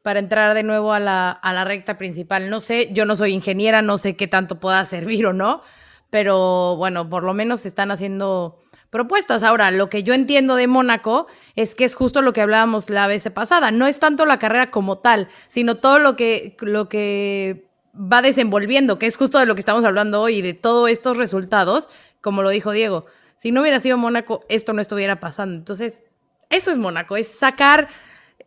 para 0.01 0.19
entrar 0.19 0.53
de 0.53 0.63
nuevo 0.63 0.91
a 0.91 0.99
la, 0.99 1.31
a 1.31 1.53
la 1.53 1.63
recta 1.63 1.97
principal. 1.97 2.49
No 2.49 2.59
sé, 2.59 2.89
yo 2.91 3.05
no 3.05 3.15
soy 3.15 3.31
ingeniera, 3.31 3.81
no 3.81 3.97
sé 3.97 4.17
qué 4.17 4.27
tanto 4.27 4.59
pueda 4.59 4.83
servir 4.85 5.25
o 5.27 5.33
no, 5.33 5.61
pero 6.09 6.75
bueno, 6.75 7.09
por 7.09 7.23
lo 7.23 7.33
menos 7.33 7.65
están 7.65 7.89
haciendo 7.89 8.64
propuestas. 8.95 9.43
Ahora, 9.43 9.71
lo 9.71 9.89
que 9.89 10.03
yo 10.03 10.13
entiendo 10.13 10.55
de 10.55 10.67
Mónaco 10.67 11.27
es 11.57 11.75
que 11.75 11.83
es 11.83 11.95
justo 11.95 12.21
lo 12.21 12.31
que 12.31 12.39
hablábamos 12.39 12.89
la 12.89 13.07
vez 13.07 13.29
pasada. 13.33 13.71
No 13.71 13.87
es 13.87 13.99
tanto 13.99 14.25
la 14.25 14.39
carrera 14.39 14.71
como 14.71 14.99
tal, 14.99 15.27
sino 15.49 15.75
todo 15.75 15.99
lo 15.99 16.15
que, 16.15 16.55
lo 16.61 16.87
que 16.87 17.65
va 17.93 18.21
desenvolviendo, 18.21 18.97
que 18.97 19.07
es 19.07 19.17
justo 19.17 19.37
de 19.37 19.47
lo 19.47 19.53
que 19.53 19.59
estamos 19.59 19.83
hablando 19.83 20.21
hoy, 20.21 20.41
de 20.41 20.53
todos 20.53 20.89
estos 20.89 21.17
resultados, 21.17 21.89
como 22.21 22.41
lo 22.41 22.49
dijo 22.51 22.71
Diego. 22.71 23.05
Si 23.35 23.51
no 23.51 23.59
hubiera 23.59 23.81
sido 23.81 23.97
Mónaco, 23.97 24.45
esto 24.47 24.71
no 24.71 24.81
estuviera 24.81 25.19
pasando. 25.19 25.57
Entonces, 25.57 26.01
eso 26.49 26.71
es 26.71 26.77
Mónaco, 26.77 27.17
es 27.17 27.27
sacar 27.27 27.89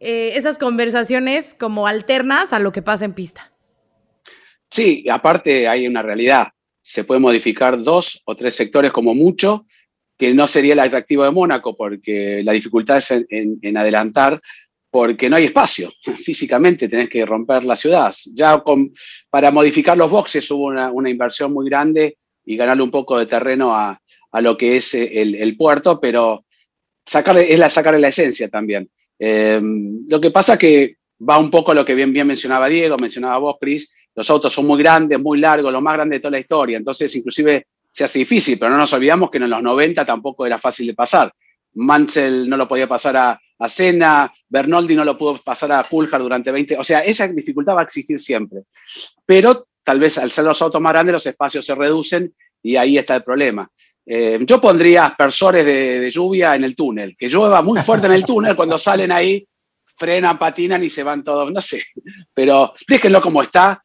eh, 0.00 0.32
esas 0.34 0.56
conversaciones 0.56 1.54
como 1.58 1.86
alternas 1.86 2.54
a 2.54 2.58
lo 2.58 2.72
que 2.72 2.80
pasa 2.80 3.04
en 3.04 3.12
pista. 3.12 3.52
Sí, 4.70 5.04
aparte 5.10 5.68
hay 5.68 5.86
una 5.86 6.00
realidad. 6.00 6.48
Se 6.80 7.04
puede 7.04 7.20
modificar 7.20 7.82
dos 7.82 8.22
o 8.24 8.34
tres 8.34 8.56
sectores 8.56 8.92
como 8.92 9.14
mucho 9.14 9.66
que 10.18 10.34
no 10.34 10.46
sería 10.46 10.72
el 10.72 10.80
atractivo 10.80 11.24
de 11.24 11.30
Mónaco, 11.30 11.76
porque 11.76 12.42
la 12.42 12.52
dificultad 12.52 12.98
es 12.98 13.24
en, 13.30 13.76
adelantar, 13.76 14.40
porque 14.90 15.30
no 15.30 15.36
hay 15.36 15.44
espacio. 15.44 15.92
Físicamente 16.24 16.88
tenés 16.88 17.08
que 17.08 17.24
romper 17.24 17.64
las 17.64 17.80
ciudades. 17.80 18.30
Ya 18.34 18.62
para 19.30 19.50
modificar 19.52 19.96
los 19.96 20.10
boxes 20.10 20.50
hubo 20.50 20.66
una, 20.66 21.10
inversión 21.10 21.52
muy 21.52 21.70
grande 21.70 22.18
y 22.44 22.56
ganarle 22.56 22.82
un 22.82 22.90
poco 22.90 23.18
de 23.18 23.26
terreno 23.26 23.74
a, 23.74 24.00
lo 24.40 24.56
que 24.56 24.76
es 24.76 24.92
el, 24.94 25.56
puerto, 25.56 26.00
pero 26.00 26.44
sacarle, 27.06 27.52
es 27.52 27.58
la, 27.58 27.68
sacarle 27.68 28.00
la 28.00 28.08
esencia 28.08 28.48
también. 28.48 28.90
Eh, 29.18 29.60
lo 30.08 30.20
que 30.20 30.30
pasa 30.30 30.58
que 30.58 30.96
va 31.28 31.38
un 31.38 31.50
poco 31.50 31.72
a 31.72 31.74
lo 31.74 31.84
que 31.84 31.94
bien, 31.94 32.12
bien 32.12 32.26
mencionaba 32.26 32.68
Diego, 32.68 32.96
mencionaba 32.98 33.38
vos, 33.38 33.56
Cris, 33.60 33.92
los 34.14 34.28
autos 34.30 34.52
son 34.52 34.66
muy 34.66 34.78
grandes, 34.78 35.18
muy 35.18 35.38
largos, 35.38 35.72
lo 35.72 35.80
más 35.80 35.94
grande 35.94 36.16
de 36.16 36.20
toda 36.20 36.32
la 36.32 36.40
historia, 36.40 36.76
entonces 36.76 37.14
inclusive 37.16 37.66
se 37.98 38.04
hace 38.04 38.20
difícil, 38.20 38.56
pero 38.60 38.70
no 38.70 38.76
nos 38.76 38.92
olvidamos 38.92 39.28
que 39.28 39.38
en 39.38 39.50
los 39.50 39.60
90 39.60 40.04
tampoco 40.04 40.46
era 40.46 40.56
fácil 40.56 40.86
de 40.86 40.94
pasar. 40.94 41.32
Mansell 41.74 42.48
no 42.48 42.56
lo 42.56 42.68
podía 42.68 42.86
pasar 42.86 43.16
a, 43.16 43.40
a 43.58 43.68
Senna, 43.68 44.32
Bernoldi 44.48 44.94
no 44.94 45.04
lo 45.04 45.18
pudo 45.18 45.36
pasar 45.38 45.72
a 45.72 45.82
Coulthard 45.82 46.22
durante 46.22 46.52
20, 46.52 46.78
o 46.78 46.84
sea, 46.84 47.00
esa 47.00 47.26
dificultad 47.26 47.74
va 47.74 47.80
a 47.80 47.84
existir 47.84 48.20
siempre. 48.20 48.62
Pero 49.26 49.66
tal 49.82 49.98
vez 49.98 50.16
al 50.16 50.30
ser 50.30 50.44
los 50.44 50.62
autos 50.62 50.80
más 50.80 50.92
grandes 50.92 51.12
los 51.12 51.26
espacios 51.26 51.66
se 51.66 51.74
reducen 51.74 52.32
y 52.62 52.76
ahí 52.76 52.98
está 52.98 53.16
el 53.16 53.24
problema. 53.24 53.68
Eh, 54.06 54.38
yo 54.42 54.60
pondría 54.60 55.06
aspersores 55.06 55.66
de, 55.66 56.08
lluvia 56.12 56.54
en 56.54 56.62
el 56.62 56.76
túnel, 56.76 57.16
que 57.18 57.28
llueva 57.28 57.62
muy 57.62 57.80
fuerte 57.80 58.06
en 58.06 58.12
el 58.12 58.24
túnel, 58.24 58.54
cuando 58.54 58.78
salen 58.78 59.10
ahí 59.10 59.44
frenan, 59.96 60.38
patinan 60.38 60.84
y 60.84 60.88
se 60.88 61.02
van 61.02 61.24
todos, 61.24 61.50
no 61.50 61.60
sé, 61.60 61.82
pero 62.32 62.72
déjenlo 62.86 63.20
como 63.20 63.42
está. 63.42 63.82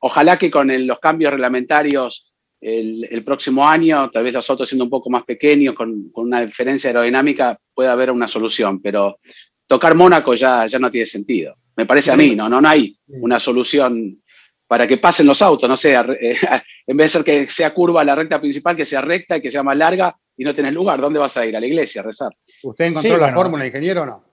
Ojalá 0.00 0.38
que 0.38 0.50
con 0.50 0.86
los 0.86 0.98
cambios 0.98 1.32
reglamentarios 1.32 2.33
el, 2.64 3.22
próximo 3.24 3.68
año, 3.68 4.10
tal 4.10 4.24
vez 4.24 4.32
los 4.32 4.48
autos 4.48 4.68
siendo 4.68 4.84
un 4.84 4.90
poco 4.90 5.10
más 5.10 5.24
pequeños, 5.24 5.74
con, 5.74 6.10
una 6.14 6.44
diferencia 6.44 6.88
aerodinámica, 6.88 7.58
puede 7.74 7.90
haber 7.90 8.10
una 8.10 8.26
solución, 8.26 8.80
pero 8.80 9.18
tocar 9.66 9.94
Mónaco 9.94 10.34
ya, 10.34 10.66
ya 10.66 10.78
no 10.78 10.90
tiene 10.90 11.06
sentido. 11.06 11.54
Me 11.76 11.86
parece 11.86 12.10
a 12.10 12.16
mí, 12.16 12.34
¿no? 12.34 12.48
No, 12.48 12.66
hay 12.66 12.96
una 13.06 13.38
solución 13.38 14.22
para 14.66 14.86
que 14.86 14.96
pasen 14.96 15.26
los 15.26 15.42
autos, 15.42 15.68
no 15.68 15.76
sé, 15.76 15.94
eh, 15.94 16.36
en 16.86 16.96
vez 16.96 17.06
de 17.12 17.18
ser 17.18 17.24
que 17.24 17.50
sea 17.50 17.74
curva 17.74 18.02
la 18.02 18.14
recta 18.14 18.40
principal, 18.40 18.74
que 18.74 18.84
sea 18.84 19.02
recta 19.02 19.36
y 19.36 19.42
que 19.42 19.50
sea 19.50 19.62
más 19.62 19.76
larga 19.76 20.16
y 20.36 20.44
no 20.44 20.54
tenés 20.54 20.72
lugar, 20.72 21.00
¿dónde 21.00 21.20
vas 21.20 21.36
a 21.36 21.44
ir? 21.44 21.56
A 21.56 21.60
la 21.60 21.66
iglesia 21.66 22.00
a 22.00 22.04
rezar. 22.04 22.32
¿Usted 22.62 22.86
encontró 22.86 23.18
la 23.18 23.30
fórmula, 23.30 23.66
ingeniero, 23.66 24.02
o 24.02 24.06
no? 24.06 24.24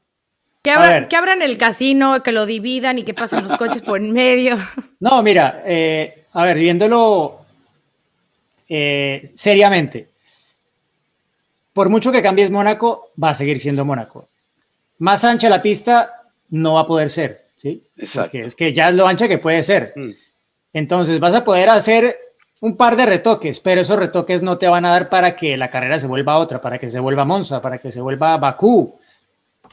Que, 0.63 0.71
abran 0.71 1.41
el 1.41 1.57
casino, 1.57 2.21
que 2.23 2.31
lo 2.31 2.45
dividan 2.45 3.00
y 3.00 3.03
que 3.03 3.15
pasen 3.15 3.43
los 3.43 3.57
coches 3.57 3.81
por 3.81 4.00
en 4.00 4.13
medio. 4.13 4.57
No, 5.01 5.23
mira, 5.23 5.63
eh, 5.65 6.25
a 6.33 6.45
ver, 6.45 6.59
viéndolo 6.59 7.40
eh, 8.74 9.22
seriamente, 9.36 10.08
por 11.74 11.90
mucho 11.90 12.10
que 12.10 12.22
cambies 12.22 12.50
Mónaco, 12.50 13.12
va 13.22 13.32
a 13.32 13.34
seguir 13.34 13.60
siendo 13.60 13.84
Mónaco. 13.84 14.30
Más 15.00 15.25
ancha 15.25 15.50
la 15.50 15.62
pista 15.62 16.24
no 16.51 16.75
va 16.75 16.82
a 16.82 16.88
poder 16.88 17.10
ser, 17.10 17.48
¿sí? 17.58 17.84
Exacto. 17.98 18.38
es 18.38 18.56
que 18.56 18.72
ya 18.72 18.88
es 18.88 18.96
lo 18.96 19.06
ancha 19.06 19.28
que 19.28 19.40
puede 19.40 19.62
ser. 19.62 19.92
Mm. 19.98 20.12
Entonces 20.72 21.20
vas 21.20 21.34
a 21.34 21.44
poder 21.44 21.68
hacer 21.68 22.18
un 22.62 22.78
par 22.78 22.96
de 22.96 23.06
retoques, 23.06 23.60
pero 23.60 23.82
esos 23.82 24.00
retoques 24.00 24.42
no 24.42 24.58
te 24.58 24.70
van 24.70 24.86
a 24.86 24.92
dar 24.92 25.10
para 25.10 25.36
que 25.36 25.58
la 25.58 25.70
carrera 25.70 26.00
se 26.00 26.08
vuelva 26.08 26.38
otra, 26.38 26.62
para 26.62 26.80
que 26.80 26.90
se 26.90 27.01
vuelva 27.01 27.25
Monza, 27.25 27.62
para 27.62 27.78
que 27.78 27.92
se 27.92 28.00
vuelva 28.00 28.38
Bakú. 28.38 28.98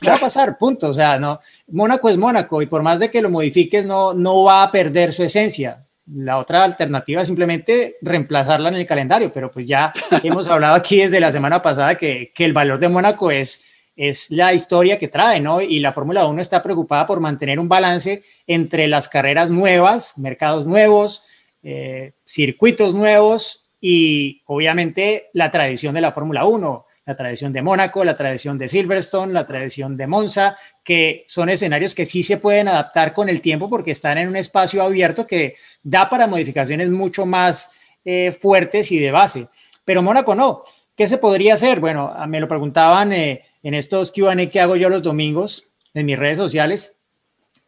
Va 0.04 0.16
a 0.16 0.18
pasar, 0.18 0.58
punto. 0.58 0.88
O 0.88 0.94
sea, 0.94 1.20
no, 1.20 1.38
Mónaco 1.68 2.08
es 2.08 2.16
Mónaco 2.18 2.62
y 2.62 2.66
por 2.66 2.82
más 2.82 2.98
de 2.98 3.12
que 3.12 3.22
lo 3.22 3.30
modifiques, 3.30 3.86
no, 3.86 4.12
no 4.12 4.42
va 4.42 4.64
a 4.64 4.72
perder 4.72 5.12
su 5.12 5.22
esencia. 5.22 5.84
La 6.14 6.38
otra 6.38 6.64
alternativa 6.64 7.22
es 7.22 7.28
simplemente 7.28 7.96
reemplazarla 8.00 8.70
en 8.70 8.76
el 8.76 8.86
calendario, 8.86 9.30
pero 9.32 9.50
pues 9.50 9.66
ya 9.66 9.92
hemos 10.22 10.48
hablado 10.48 10.74
aquí 10.74 10.98
desde 10.98 11.20
la 11.20 11.30
semana 11.30 11.60
pasada 11.60 11.96
que, 11.96 12.32
el 12.36 12.52
valor 12.52 12.78
de 12.78 12.88
Mónaco 12.88 13.30
es, 13.30 13.62
es 13.94 14.30
la 14.30 14.54
historia 14.54 14.98
que 14.98 15.08
trae, 15.08 15.40
¿no? 15.40 15.60
Y 15.60 15.80
la 15.80 15.92
Fórmula 15.92 16.26
1 16.26 16.40
está 16.40 16.62
preocupada 16.62 17.04
por 17.04 17.20
mantener 17.20 17.58
un 17.58 17.68
balance 17.68 18.22
entre 18.46 18.88
las 18.88 19.08
carreras 19.08 19.50
nuevas, 19.50 20.16
mercados 20.16 20.66
nuevos, 20.66 21.22
eh, 21.62 22.12
circuitos 22.24 22.94
nuevos 22.94 23.68
y 23.80 24.42
obviamente 24.46 25.28
la 25.34 25.50
tradición 25.50 25.94
de 25.94 26.00
la 26.00 26.12
Fórmula 26.12 26.44
1 26.46 26.86
la 27.08 27.16
tradición 27.16 27.54
de 27.54 27.62
Mónaco, 27.62 28.04
la 28.04 28.14
tradición 28.14 28.58
de 28.58 28.68
Silverstone, 28.68 29.32
la 29.32 29.46
tradición 29.46 29.96
de 29.96 30.06
Monza, 30.06 30.58
que 30.84 31.24
son 31.26 31.48
escenarios 31.48 31.94
que 31.94 32.04
sí 32.04 32.22
se 32.22 32.36
pueden 32.36 32.68
adaptar 32.68 33.14
con 33.14 33.30
el 33.30 33.40
tiempo 33.40 33.70
porque 33.70 33.92
están 33.92 34.18
en 34.18 34.28
un 34.28 34.36
espacio 34.36 34.82
abierto 34.82 35.26
que 35.26 35.56
da 35.82 36.10
para 36.10 36.26
modificaciones 36.26 36.90
mucho 36.90 37.24
más 37.24 37.70
eh, 38.04 38.30
fuertes 38.30 38.92
y 38.92 38.98
de 38.98 39.10
base. 39.10 39.48
Pero 39.86 40.02
Mónaco 40.02 40.34
no. 40.34 40.64
¿Qué 40.94 41.06
se 41.06 41.16
podría 41.16 41.54
hacer? 41.54 41.80
Bueno, 41.80 42.12
me 42.28 42.40
lo 42.40 42.46
preguntaban 42.46 43.14
eh, 43.14 43.42
en 43.62 43.72
estos 43.72 44.12
QA 44.12 44.36
que 44.50 44.60
hago 44.60 44.76
yo 44.76 44.90
los 44.90 45.02
domingos 45.02 45.64
en 45.94 46.04
mis 46.04 46.18
redes 46.18 46.36
sociales 46.36 46.94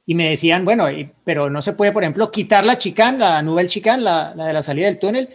y 0.04 0.14
me 0.14 0.28
decían, 0.28 0.66
bueno, 0.66 0.87
pero 1.25 1.49
no 1.49 1.62
se 1.62 1.73
puede, 1.73 1.92
por 1.92 2.02
ejemplo, 2.02 2.30
quitar 2.30 2.66
la 2.66 2.76
chicán, 2.76 3.18
la 3.18 3.40
nube 3.40 3.66
la, 3.85 4.35
la 4.35 4.47
de 4.49 4.52
la 4.52 4.62
salida 4.62 4.85
del 4.85 4.99
túnel. 4.99 5.30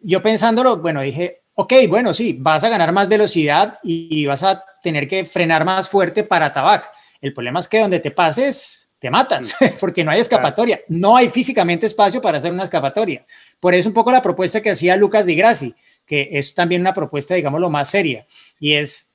Yo 0.00 0.20
pensándolo, 0.24 0.78
bueno, 0.78 1.02
dije, 1.02 1.42
ok, 1.56 1.72
bueno, 1.88 2.14
sí, 2.14 2.36
vas 2.38 2.62
a 2.64 2.68
ganar 2.68 2.92
más 2.92 3.08
velocidad 3.08 3.78
y, 3.82 4.24
vas 4.26 4.42
a 4.42 4.62
tener 4.82 5.08
que 5.08 5.24
frenar 5.24 5.64
más 5.64 5.88
fuerte 5.88 6.22
para 6.22 6.52
Tabac. 6.52 6.90
El 7.20 7.32
problema 7.32 7.58
es 7.58 7.66
que 7.66 7.80
donde 7.80 7.98
te 7.98 8.10
pases, 8.10 8.90
te 8.98 9.10
matas, 9.10 9.56
porque 9.80 10.04
no 10.04 10.10
hay 10.10 10.20
escapatoria. 10.20 10.80
No 10.88 11.16
hay 11.16 11.30
físicamente 11.30 11.86
espacio 11.86 12.20
para 12.20 12.36
hacer 12.36 12.52
una 12.52 12.64
escapatoria. 12.64 13.24
Por 13.58 13.74
eso 13.74 13.88
un 13.88 13.94
poco 13.94 14.12
la 14.12 14.22
propuesta 14.22 14.60
que 14.60 14.70
hacía 14.70 14.96
Lucas 14.96 15.24
Di 15.24 15.34
Grassi, 15.34 15.74
que 16.04 16.28
es 16.32 16.54
también 16.54 16.82
una 16.82 16.94
propuesta, 16.94 17.34
digamos, 17.34 17.60
lo 17.60 17.70
más 17.70 17.88
seria, 17.88 18.26
y 18.60 18.74
es 18.74 19.10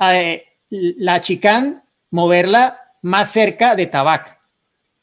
eh, 0.00 0.44
la 0.68 1.20
chicán 1.20 1.84
moverla 2.10 2.80
más 3.02 3.30
cerca 3.30 3.76
de 3.76 3.86
Tabac 3.86 4.38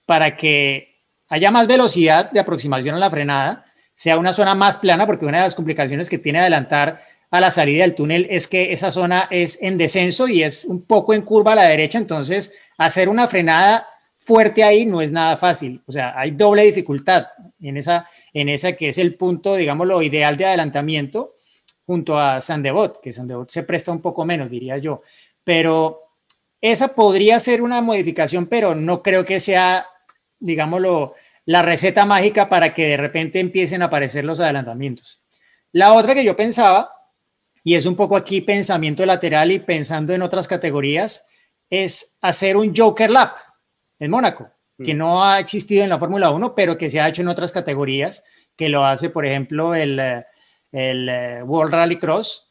para 0.06 0.36
que 0.36 1.00
haya 1.30 1.52
más 1.52 1.68
velocidad 1.68 2.30
de 2.32 2.42
aproximación 2.42 2.96
a 2.96 3.00
la 3.00 3.10
frenada 3.10 3.66
sea 3.96 4.18
una 4.18 4.34
zona 4.34 4.56
más 4.56 4.78
plana, 4.78 5.06
porque 5.06 5.26
una 5.26 5.38
de 5.38 5.44
las 5.44 5.56
complicaciones 5.56 6.10
que 6.10 6.18
tiene 6.18 6.40
adelantar 6.40 7.00
a 7.30 7.40
la 7.40 7.52
salida 7.52 7.84
del 7.84 7.96
túnel 7.96 8.28
es 8.30 8.48
que 8.48 8.74
esa 8.74 8.92
zona 8.92 9.28
es 9.32 9.62
en 9.62 9.78
descenso 9.78 10.28
y 10.28 10.44
es 10.44 10.66
un 10.66 10.84
poco 10.86 11.14
en 11.14 11.22
curva 11.22 11.54
a 11.54 11.56
la 11.56 11.64
derecha, 11.64 11.98
entonces 11.98 12.54
hacer 12.78 13.08
una 13.10 13.28
frenada 13.28 13.88
fuerte 14.18 14.64
ahí 14.64 14.86
no 14.86 15.02
es 15.02 15.12
nada 15.12 15.38
fácil, 15.38 15.82
o 15.88 15.92
sea, 15.92 16.14
hay 16.18 16.32
doble 16.32 16.64
dificultad 16.64 17.28
en 17.60 17.78
esa, 17.78 18.08
en 18.34 18.50
esa 18.50 18.74
que 18.74 18.90
es 18.90 18.98
el 18.98 19.16
punto, 19.16 19.56
digamos, 19.56 19.88
lo 19.88 20.02
ideal 20.02 20.36
de 20.38 20.46
adelantamiento 20.46 21.36
junto 21.86 22.20
a 22.20 22.42
Sandebot, 22.42 23.02
que 23.02 23.14
Sandebot 23.14 23.50
se 23.50 23.64
presta 23.64 23.92
un 23.92 24.02
poco 24.02 24.26
menos, 24.26 24.50
diría 24.50 24.78
yo, 24.78 25.02
pero 25.44 26.02
esa 26.60 26.90
podría 26.90 27.40
ser 27.40 27.62
una 27.62 27.82
modificación, 27.82 28.46
pero 28.46 28.76
no 28.76 29.02
creo 29.02 29.26
que 29.26 29.40
sea, 29.40 29.88
digámoslo, 30.40 31.16
la 31.46 31.62
receta 31.62 32.06
mágica 32.06 32.50
para 32.50 32.74
que 32.74 32.88
de 32.88 32.98
repente 32.98 33.40
empiecen 33.40 33.82
a 33.82 33.86
aparecer 33.86 34.24
los 34.24 34.40
adelantamientos. 34.40 35.22
La 35.72 35.94
otra 35.94 36.14
que 36.14 36.24
yo 36.24 36.36
pensaba, 36.36 36.92
y 37.64 37.76
es 37.76 37.86
un 37.86 37.96
poco 37.96 38.16
aquí 38.16 38.42
pensamiento 38.42 39.06
lateral 39.06 39.52
y 39.52 39.60
pensando 39.60 40.14
en 40.14 40.22
otras 40.22 40.48
categorías, 40.48 41.26
es 41.70 42.18
hacer 42.22 42.58
un 42.58 42.76
Joker 42.76 43.10
Lap 43.10 43.36
en 44.00 44.12
Mónaco, 44.12 44.50
que 44.84 44.94
mm. 44.94 44.98
no 44.98 45.26
ha 45.26 45.40
existido 45.40 45.84
en 45.84 45.90
la 45.90 46.00
Fórmula 46.00 46.30
1, 46.32 46.54
pero 46.56 46.78
que 46.78 46.90
se 46.90 47.00
ha 47.00 47.08
hecho 47.08 47.22
en 47.22 47.30
otras 47.30 47.52
categorías, 47.52 48.24
que 48.56 48.68
lo 48.70 48.86
hace, 48.86 49.10
por 49.10 49.26
ejemplo, 49.26 49.74
el, 49.74 50.00
el 50.72 51.10
eh, 51.10 51.44
World 51.44 51.74
Rally 51.74 51.98
Cross. 51.98 52.50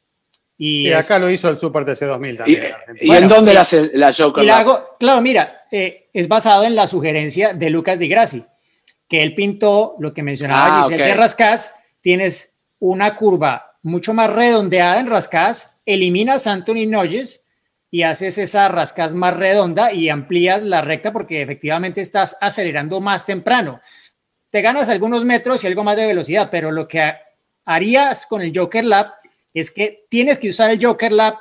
Y, 0.57 0.93
acá 0.93 1.19
lo 1.19 1.31
hizo 1.31 1.49
el 1.49 1.59
Super 1.59 1.85
TC 1.85 2.05
2000 2.07 2.35
¿Y, 2.35 2.37
también. 2.37 2.75
¿y 3.01 3.11
en 3.13 3.29
dónde 3.29 3.55
la 3.55 3.63
hace 3.63 3.91
la 3.95 4.13
Joker? 4.13 4.45
Y 4.45 4.47
la 4.47 4.59
hago, 4.59 4.97
claro, 4.99 5.23
mira, 5.23 5.63
eh, 5.71 6.11
es 6.13 6.29
basado 6.29 6.65
en 6.65 6.75
la 6.75 6.87
sugerencia 6.87 7.55
de 7.55 7.71
Lucas 7.71 7.99
Di 7.99 8.09
Grassi, 8.09 8.45
que 9.11 9.23
él 9.23 9.35
pintó 9.35 9.97
lo 9.99 10.15
que 10.15 10.23
mencionaba 10.23 10.79
Ah, 10.79 10.83
Giselle 10.85 11.05
de 11.05 11.15
Rascás, 11.15 11.75
tienes 12.01 12.55
una 12.79 13.17
curva 13.17 13.77
mucho 13.83 14.15
más 14.15 14.31
redondeada 14.33 15.01
en 15.01 15.07
Rascás, 15.09 15.77
eliminas 15.85 16.47
Anthony 16.47 16.87
Noyes 16.87 17.43
y 17.91 18.05
haces 18.05 18.39
esa 18.39 18.69
Rascás 18.69 19.13
más 19.15 19.37
redonda 19.37 19.93
y 19.93 20.09
amplías 20.09 20.63
la 20.63 20.81
recta 20.81 21.13
porque 21.13 21.43
efectivamente 21.43 22.01
estás 22.01 22.37
acelerando 22.41 23.01
más 23.01 23.27
temprano. 23.27 23.81
Te 24.51 24.63
ganas 24.63 24.89
algunos 24.89 25.25
metros 25.25 25.63
y 25.65 25.67
algo 25.67 25.83
más 25.85 25.97
de 25.97 26.07
velocidad, 26.07 26.49
pero 26.51 26.71
lo 26.71 26.87
que 26.87 27.01
ha- 27.01 27.21
harías 27.65 28.27
con 28.27 28.43
el 28.43 28.53
Joker 28.57 28.85
Lab 28.85 29.13
es 29.53 29.71
que 29.73 30.07
tienes 30.09 30.39
que 30.39 30.49
usar 30.51 30.71
el 30.71 30.85
Joker 30.85 31.11
Lab 31.13 31.35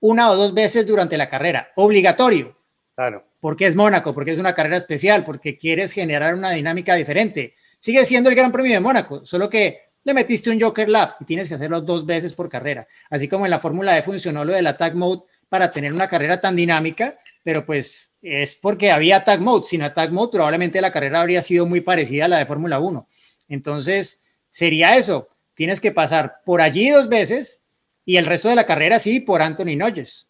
una 0.00 0.30
o 0.30 0.36
dos 0.36 0.52
veces 0.54 0.86
durante 0.86 1.16
la 1.16 1.28
carrera, 1.28 1.68
obligatorio. 1.76 2.56
Claro. 2.94 3.25
Porque 3.40 3.66
es 3.66 3.76
Mónaco, 3.76 4.14
porque 4.14 4.32
es 4.32 4.38
una 4.38 4.54
carrera 4.54 4.76
especial, 4.76 5.24
porque 5.24 5.56
quieres 5.56 5.92
generar 5.92 6.34
una 6.34 6.52
dinámica 6.52 6.94
diferente. 6.94 7.54
Sigue 7.78 8.04
siendo 8.04 8.30
el 8.30 8.36
Gran 8.36 8.52
Premio 8.52 8.72
de 8.72 8.80
Mónaco, 8.80 9.24
solo 9.24 9.48
que 9.50 9.80
le 10.06 10.14
metiste 10.14 10.50
un 10.50 10.60
Joker 10.60 10.88
Lap 10.88 11.16
y 11.20 11.24
tienes 11.24 11.48
que 11.48 11.54
hacerlo 11.54 11.80
dos 11.80 12.06
veces 12.06 12.32
por 12.32 12.48
carrera. 12.48 12.86
Así 13.10 13.26
como 13.26 13.44
en 13.44 13.50
la 13.50 13.58
Fórmula 13.58 13.98
E 13.98 14.02
funcionó 14.02 14.44
lo 14.44 14.52
del 14.52 14.66
Attack 14.66 14.94
Mode 14.94 15.22
para 15.48 15.70
tener 15.70 15.92
una 15.92 16.08
carrera 16.08 16.40
tan 16.40 16.54
dinámica, 16.54 17.18
pero 17.42 17.66
pues 17.66 18.16
es 18.22 18.54
porque 18.54 18.90
había 18.90 19.16
Attack 19.16 19.40
Mode. 19.40 19.66
Sin 19.66 19.82
Attack 19.82 20.12
Mode 20.12 20.30
probablemente 20.32 20.80
la 20.80 20.92
carrera 20.92 21.20
habría 21.20 21.42
sido 21.42 21.66
muy 21.66 21.80
parecida 21.80 22.26
a 22.26 22.28
la 22.28 22.38
de 22.38 22.46
Fórmula 22.46 22.78
1. 22.78 23.08
Entonces, 23.48 24.22
sería 24.48 24.96
eso. 24.96 25.28
Tienes 25.54 25.80
que 25.80 25.92
pasar 25.92 26.36
por 26.44 26.60
allí 26.60 26.90
dos 26.90 27.08
veces 27.08 27.62
y 28.04 28.16
el 28.16 28.26
resto 28.26 28.48
de 28.48 28.54
la 28.54 28.66
carrera 28.66 28.98
sí 28.98 29.20
por 29.20 29.42
Anthony 29.42 29.76
Noyes. 29.76 30.28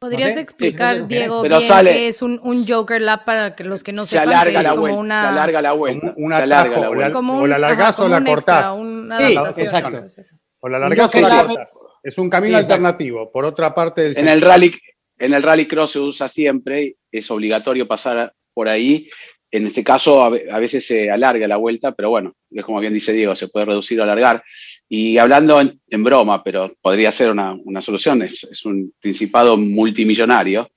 ¿Podrías 0.00 0.32
sé, 0.32 0.40
explicar, 0.40 0.96
sí, 0.96 1.02
no 1.02 1.08
sé, 1.10 1.14
Diego, 1.14 1.42
pero 1.42 1.58
bien 1.58 1.68
sale- 1.68 1.92
qué 1.92 2.08
es 2.08 2.22
un, 2.22 2.40
un 2.42 2.66
Joker 2.66 3.02
Lap 3.02 3.26
para 3.26 3.54
que 3.54 3.64
los 3.64 3.84
que 3.84 3.92
no 3.92 4.06
se 4.06 4.12
sepan 4.18 4.28
alarga 4.28 4.50
que 4.50 4.56
es 4.56 4.62
la 4.64 4.70
como 4.70 4.80
vuelta. 4.80 4.98
una... 4.98 5.20
Se 5.20 5.28
alarga 5.28 5.62
la 5.62 5.72
vuelta. 5.72 6.14
Como 6.14 6.26
un 6.26 6.32
se 6.32 6.36
alarga 6.42 6.62
atajo, 6.70 6.80
la 6.80 6.88
o 6.88 6.94
vuelta. 6.94 7.08
la- 7.08 7.12
como 7.12 7.32
o 7.34 7.46
la 7.46 7.56
o 7.56 8.24
cortás. 8.24 8.70
una 8.78 9.18
Sí, 9.52 9.60
exacto. 9.62 10.04
O 10.60 10.68
la 10.70 10.78
largás 10.78 11.14
o 11.14 11.20
la 11.20 11.28
Lab 11.28 11.46
cortás. 11.48 11.90
es- 12.02 12.16
un 12.18 12.30
camino 12.30 12.56
Sí, 12.56 12.62
alternativo. 12.62 13.30
Por 13.30 13.44
otra 13.44 13.74
parte 13.74 14.18
En 14.18 14.26
el 14.28 14.40
rally, 14.40 14.74
en 15.18 15.34
el 15.34 15.42
rally 15.42 15.68
cross 15.68 15.90
se 15.92 15.98
usa 15.98 16.28
siempre, 16.28 16.96
es 17.12 17.30
obligatorio 17.30 17.86
pasar 17.86 18.32
por 18.54 18.68
ahí. 18.68 19.06
En 19.52 19.66
este 19.66 19.82
caso, 19.82 20.22
a 20.24 20.28
ve- 20.30 20.46
a 20.50 20.58
veces 20.60 20.86
se 20.86 21.10
alarga 21.10 21.48
la 21.48 21.56
vuelta, 21.56 21.92
pero 21.92 22.10
bueno, 22.10 22.34
es 22.50 22.64
como 22.64 22.78
bien 22.80 22.94
dice 22.94 23.12
Diego, 23.12 23.34
se 23.34 23.48
puede 23.48 23.66
reducir 23.66 23.98
o 24.00 24.04
alargar. 24.04 24.42
Y 24.88 25.18
hablando 25.18 25.60
en, 25.60 25.80
en 25.88 26.04
broma, 26.04 26.42
pero 26.44 26.72
podría 26.80 27.10
ser 27.10 27.30
una, 27.30 27.54
una 27.64 27.82
solución, 27.82 28.22
es, 28.22 28.44
es 28.44 28.64
un 28.64 28.92
principado 29.00 29.56
multimillonario. 29.56 30.70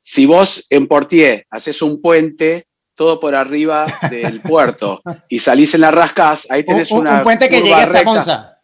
Si 0.00 0.26
vos 0.26 0.66
en 0.70 0.86
Portier 0.86 1.46
haces 1.50 1.80
un 1.82 2.00
puente 2.02 2.66
todo 2.94 3.18
por 3.20 3.34
arriba 3.34 3.86
del 4.10 4.40
puerto 4.42 5.00
y 5.28 5.38
salís 5.38 5.74
en 5.74 5.80
la 5.82 5.90
rascas, 5.90 6.46
ahí 6.50 6.64
tenés 6.64 6.90
un- 6.90 7.00
una 7.00 7.18
un 7.18 7.24
puente 7.24 7.48
que 7.48 7.60
llegue 7.62 7.74
hasta 7.74 7.92
recta. 7.98 8.10
Monza. 8.10 8.58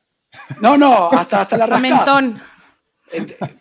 No, 0.61 0.77
no, 0.77 1.11
hasta, 1.11 1.43
hasta 1.43 1.57
la 1.57 1.67
rascas. 1.67 1.91
Mentón. 1.91 2.41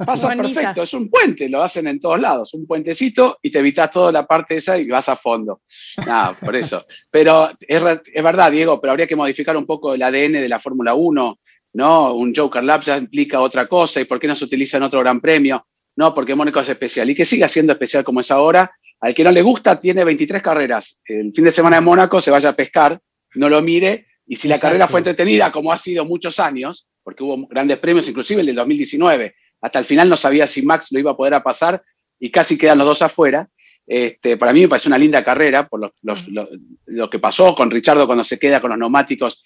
Pasa 0.05 0.35
perfecto, 0.35 0.83
es 0.83 0.93
un 0.93 1.09
puente, 1.09 1.49
lo 1.49 1.61
hacen 1.61 1.87
en 1.87 1.99
todos 1.99 2.19
lados, 2.19 2.53
un 2.53 2.65
puentecito 2.65 3.39
y 3.41 3.51
te 3.51 3.59
evitas 3.59 3.91
toda 3.91 4.11
la 4.11 4.25
parte 4.25 4.55
esa 4.55 4.77
y 4.77 4.87
vas 4.87 5.09
a 5.09 5.15
fondo. 5.15 5.61
Nada, 6.05 6.33
por 6.33 6.55
eso. 6.55 6.85
Pero 7.11 7.49
es, 7.59 7.83
es 8.13 8.23
verdad, 8.23 8.51
Diego, 8.51 8.79
pero 8.79 8.91
habría 8.91 9.07
que 9.07 9.15
modificar 9.15 9.55
un 9.57 9.65
poco 9.65 9.93
el 9.93 10.01
ADN 10.01 10.33
de 10.33 10.49
la 10.49 10.59
Fórmula 10.59 10.93
1, 10.93 11.39
¿no? 11.73 12.13
Un 12.13 12.33
Joker 12.35 12.63
Lab 12.63 12.81
ya 12.81 12.97
implica 12.97 13.41
otra 13.41 13.67
cosa 13.67 14.01
y 14.01 14.05
por 14.05 14.19
qué 14.19 14.27
no 14.27 14.35
se 14.35 14.45
utiliza 14.45 14.77
en 14.77 14.83
otro 14.83 14.99
gran 14.99 15.21
premio. 15.21 15.65
No, 15.95 16.13
porque 16.13 16.33
Mónaco 16.33 16.59
es 16.59 16.69
especial 16.69 17.09
y 17.09 17.15
que 17.15 17.25
siga 17.25 17.47
siendo 17.47 17.73
especial 17.73 18.03
como 18.03 18.19
es 18.19 18.31
ahora. 18.31 18.71
Al 18.99 19.13
que 19.13 19.23
no 19.23 19.31
le 19.31 19.41
gusta, 19.41 19.79
tiene 19.79 20.03
23 20.03 20.41
carreras. 20.41 21.01
El 21.05 21.33
fin 21.33 21.43
de 21.43 21.51
semana 21.51 21.75
de 21.77 21.81
Mónaco 21.81 22.21
se 22.21 22.31
vaya 22.31 22.49
a 22.49 22.55
pescar, 22.55 22.99
no 23.35 23.49
lo 23.49 23.61
mire 23.61 24.07
y 24.25 24.35
si 24.35 24.47
la 24.47 24.55
Exacto. 24.55 24.69
carrera 24.69 24.87
fue 24.87 24.99
entretenida, 25.01 25.51
como 25.51 25.71
ha 25.71 25.77
sido 25.77 26.05
muchos 26.05 26.39
años, 26.39 26.87
porque 27.03 27.23
hubo 27.23 27.47
grandes 27.47 27.77
premios, 27.79 28.07
inclusive 28.07 28.41
el 28.41 28.47
del 28.47 28.55
2019, 28.55 29.35
hasta 29.63 29.79
el 29.79 29.85
final 29.85 30.07
no 30.09 30.15
sabía 30.17 30.45
si 30.45 30.61
Max 30.61 30.91
lo 30.91 30.99
iba 30.99 31.11
a 31.11 31.17
poder 31.17 31.33
a 31.33 31.41
pasar 31.41 31.81
y 32.19 32.29
casi 32.29 32.57
quedan 32.57 32.77
los 32.77 32.85
dos 32.87 33.01
afuera. 33.01 33.49
Este, 33.87 34.37
para 34.37 34.53
mí 34.53 34.61
me 34.61 34.67
parece 34.69 34.87
una 34.89 34.97
linda 34.97 35.23
carrera 35.23 35.67
por 35.67 35.79
lo, 35.79 35.93
los- 36.03 36.27
lo- 36.29 36.47
lo 36.85 37.09
que 37.09 37.19
pasó 37.19 37.55
con 37.55 37.71
Richardo 37.71 38.05
cuando 38.05 38.23
se 38.23 38.37
queda 38.37 38.61
con 38.61 38.69
los 38.69 38.79
neumáticos. 38.79 39.41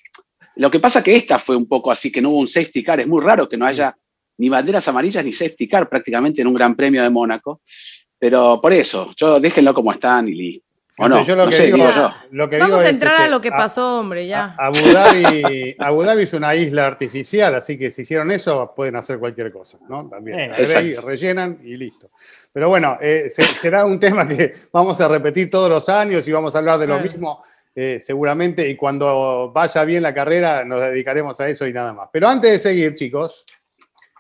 Lo 0.56 0.70
que 0.70 0.80
pasa 0.80 1.04
que 1.04 1.16
esta 1.16 1.40
fue 1.40 1.56
un 1.56 1.68
poco 1.68 1.92
así, 1.92 2.12
que 2.12 2.22
no 2.22 2.32
hubo 2.32 2.40
un 2.40 2.48
safety 2.48 2.84
car. 2.84 3.00
Es 3.00 3.08
muy 3.08 3.24
raro 3.24 3.48
que 3.48 3.58
no 3.58 3.66
haya 3.66 3.96
ni 4.40 4.50
banderas 4.50 4.88
amarillas 4.88 5.24
ni 5.24 5.32
safety 5.34 5.68
car 5.68 5.88
prácticamente 5.90 6.42
en 6.42 6.48
un 6.48 6.54
gran 6.56 6.76
premio 6.76 7.02
de 7.04 7.10
Mónaco. 7.10 7.62
Pero 8.20 8.60
por 8.62 8.74
eso, 8.74 9.12
yo 9.16 9.40
déjenlo 9.40 9.74
como 9.74 9.92
están 9.94 10.28
y 10.28 10.34
listo. 10.34 10.67
¿O 11.00 11.08
No 11.08 11.18
no? 11.18 11.24
sé, 11.24 11.30
yo 11.30 11.36
lo 11.36 11.44
No 11.46 11.50
que 11.52 11.56
sé, 11.58 11.66
digo, 11.66 11.78
digo 11.78 11.92
yo. 11.92 12.12
lo 12.32 12.50
que 12.50 12.58
Vamos 12.58 12.78
digo 12.78 12.80
a 12.80 12.90
es, 12.90 12.94
entrar 12.94 13.14
este, 13.14 13.24
a 13.26 13.30
lo 13.30 13.40
que 13.42 13.52
pasó, 13.52 14.00
hombre, 14.00 14.26
ya. 14.26 14.56
Abu 14.58 14.80
Dhabi, 14.92 15.76
Abu 15.78 16.04
Dhabi 16.04 16.24
es 16.24 16.34
una 16.34 16.56
isla 16.56 16.88
artificial, 16.88 17.54
así 17.54 17.78
que 17.78 17.92
si 17.92 18.02
hicieron 18.02 18.32
eso, 18.32 18.74
pueden 18.76 18.96
hacer 18.96 19.20
cualquier 19.20 19.52
cosa, 19.52 19.78
¿no? 19.88 20.10
También. 20.10 20.40
Eh, 20.58 20.96
rellenan 21.04 21.60
y 21.64 21.78
listo. 21.78 22.10
Pero 22.52 22.70
bueno, 22.70 22.98
eh, 23.00 23.30
se- 23.30 23.44
será 23.44 23.86
un 23.86 24.00
tema 24.00 24.28
que 24.28 24.52
vamos 24.74 25.00
a 25.00 25.08
repetir 25.08 25.52
todos 25.52 25.70
los 25.70 25.88
años 25.88 26.28
y 26.28 26.32
vamos 26.32 26.56
a 26.56 26.58
hablar 26.58 26.80
de 26.80 26.88
lo 26.88 27.00
mismo 27.00 27.44
eh, 27.76 28.00
seguramente. 28.02 28.68
Y 28.68 28.76
cuando 28.76 29.52
vaya 29.54 29.84
bien 29.84 30.02
la 30.02 30.12
carrera, 30.16 30.66
nos 30.66 30.82
dedicaremos 30.82 31.40
a 31.40 31.48
eso 31.48 31.68
y 31.68 31.74
nada 31.74 31.94
más. 31.94 32.10
Pero 32.12 32.28
antes 32.28 32.52
de 32.54 32.58
seguir, 32.58 32.96
chicos, 32.96 33.46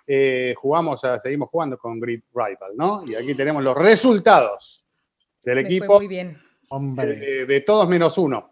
eh, 0.06 0.54
jugamos 0.56 1.04
a- 1.04 1.20
seguimos 1.20 1.50
jugando 1.50 1.76
con 1.80 2.00
Grid 2.00 2.22
Rival, 2.36 2.74
¿no? 2.76 3.02
Y 3.08 3.16
aquí 3.16 3.34
tenemos 3.34 3.64
los 3.64 3.76
resultados 3.76 4.86
del 5.44 5.56
Me 5.56 5.62
fue 5.64 5.68
equipo 5.76 5.96
muy 5.96 6.08
bien. 6.08 6.40
Hombre. 6.70 7.16
de, 7.16 7.46
de 7.46 7.62
todos 7.62 7.88
menos 7.88 8.18
uno. 8.18 8.52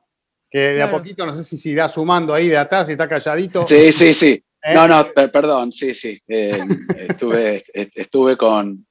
Que 0.49 0.59
de 0.73 0.83
a 0.83 0.89
poquito, 0.91 1.25
no 1.25 1.33
sé 1.33 1.43
si 1.43 1.57
se 1.57 1.69
irá 1.69 1.89
sumando 1.89 2.33
ahí 2.33 2.47
de 2.47 2.57
atrás, 2.57 2.85
si 2.87 2.93
está 2.93 3.09
calladito. 3.09 3.65
Sí, 3.67 3.91
sí, 3.91 4.13
sí. 4.13 4.41
¿Eh? 4.63 4.73
No, 4.73 4.87
no, 4.87 5.05
per- 5.07 5.31
perdón, 5.31 5.71
sí, 5.73 5.93
sí. 5.93 6.17
Eh, 6.27 6.57
estuve, 7.09 7.63
est- 7.73 7.97
estuve 7.97 8.37
con 8.37 8.85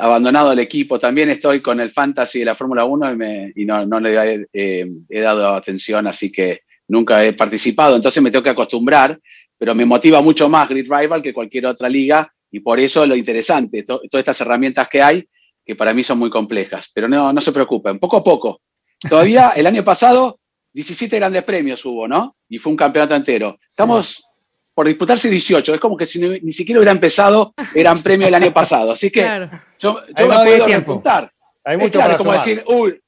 abandonado 0.00 0.52
el 0.52 0.58
equipo. 0.58 0.98
También 0.98 1.30
estoy 1.30 1.60
con 1.60 1.80
el 1.80 1.90
fantasy 1.90 2.40
de 2.40 2.44
la 2.46 2.54
Fórmula 2.54 2.84
1 2.84 3.12
y, 3.12 3.16
me- 3.16 3.52
y 3.54 3.64
no, 3.64 3.86
no 3.86 4.00
le 4.00 4.14
he, 4.16 4.46
eh, 4.52 4.86
he 5.08 5.20
dado 5.20 5.54
atención, 5.54 6.06
así 6.06 6.32
que 6.32 6.62
nunca 6.88 7.24
he 7.24 7.32
participado. 7.34 7.94
Entonces 7.96 8.22
me 8.22 8.30
tengo 8.30 8.42
que 8.42 8.50
acostumbrar, 8.50 9.18
pero 9.56 9.74
me 9.74 9.84
motiva 9.84 10.20
mucho 10.22 10.48
más 10.48 10.68
Grid 10.68 10.90
Rival 10.90 11.22
que 11.22 11.34
cualquier 11.34 11.66
otra 11.66 11.88
liga 11.88 12.32
y 12.50 12.60
por 12.60 12.80
eso 12.80 13.06
lo 13.06 13.14
interesante, 13.14 13.82
to- 13.82 14.00
todas 14.10 14.22
estas 14.22 14.40
herramientas 14.40 14.88
que 14.88 15.02
hay, 15.02 15.28
que 15.68 15.76
para 15.76 15.92
mí 15.92 16.02
son 16.02 16.18
muy 16.18 16.30
complejas. 16.30 16.90
Pero 16.94 17.06
no, 17.08 17.30
no 17.30 17.40
se 17.42 17.52
preocupen, 17.52 17.98
poco 17.98 18.16
a 18.16 18.24
poco. 18.24 18.62
Todavía 19.06 19.50
el 19.54 19.66
año 19.66 19.84
pasado 19.84 20.40
17 20.72 21.14
grandes 21.18 21.44
premios 21.44 21.84
hubo, 21.84 22.08
¿no? 22.08 22.34
Y 22.48 22.56
fue 22.56 22.70
un 22.72 22.76
campeonato 22.78 23.14
entero. 23.14 23.58
Estamos 23.68 24.24
por 24.72 24.86
disputarse 24.86 25.28
18. 25.28 25.74
Es 25.74 25.80
como 25.80 25.94
que 25.98 26.06
si 26.06 26.20
no- 26.20 26.28
ni 26.30 26.52
siquiera 26.52 26.78
hubiera 26.80 26.92
empezado 26.92 27.52
el 27.74 27.82
gran 27.82 28.02
premio 28.02 28.26
del 28.26 28.34
año 28.34 28.52
pasado. 28.54 28.92
Así 28.92 29.10
que 29.10 29.20
Claro. 29.20 29.50
yo, 29.78 30.00
yo 30.16 30.26
me 30.26 30.34
puedo 30.36 30.66
repuntar. 30.66 31.30
Hay 31.64 31.74
Es 31.76 31.80
mucho 31.82 31.98
claro, 31.98 32.06
para 32.12 32.18
como 32.18 32.30
sumar. 32.32 32.46
decir, 32.46 32.64
uy, 32.66 32.98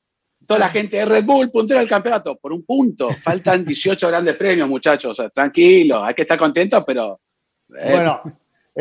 toda 0.46 0.60
la 0.60 0.68
gente 0.68 0.98
de 0.98 1.06
Red 1.06 1.24
Bull, 1.24 1.50
puntero 1.50 1.80
del 1.80 1.88
campeonato, 1.88 2.36
por 2.36 2.52
un 2.52 2.62
punto. 2.64 3.08
Faltan 3.22 3.64
18 3.64 4.06
grandes 4.08 4.36
premios, 4.36 4.68
muchachos. 4.68 5.12
O 5.12 5.14
sea, 5.14 5.30
tranquilo, 5.30 6.04
hay 6.04 6.12
que 6.12 6.22
estar 6.22 6.38
contentos, 6.38 6.84
pero. 6.86 7.18
eh, 7.78 7.88
Bueno, 7.92 8.20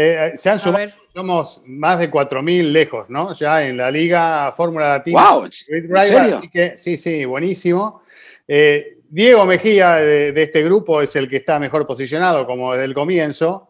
eh, 0.01 0.31
se 0.35 0.49
han 0.49 0.59
sumado, 0.59 0.91
somos 1.13 1.62
más 1.65 1.99
de 1.99 2.09
4.000 2.09 2.71
lejos, 2.71 3.09
¿no? 3.09 3.33
Ya 3.33 3.67
en 3.67 3.75
la 3.77 3.91
Liga 3.91 4.51
Fórmula 4.53 4.89
Latina. 4.89 5.31
wow, 5.31 5.43
así 5.43 6.49
que 6.49 6.77
sí, 6.77 6.95
sí, 6.97 7.25
buenísimo. 7.25 8.01
Eh, 8.47 8.97
Diego 9.09 9.45
Mejía 9.45 9.95
de, 9.95 10.31
de 10.31 10.43
este 10.43 10.63
grupo 10.63 11.01
es 11.01 11.15
el 11.15 11.27
que 11.29 11.38
está 11.38 11.59
mejor 11.59 11.85
posicionado, 11.85 12.45
como 12.45 12.71
desde 12.71 12.85
el 12.85 12.93
comienzo. 12.93 13.65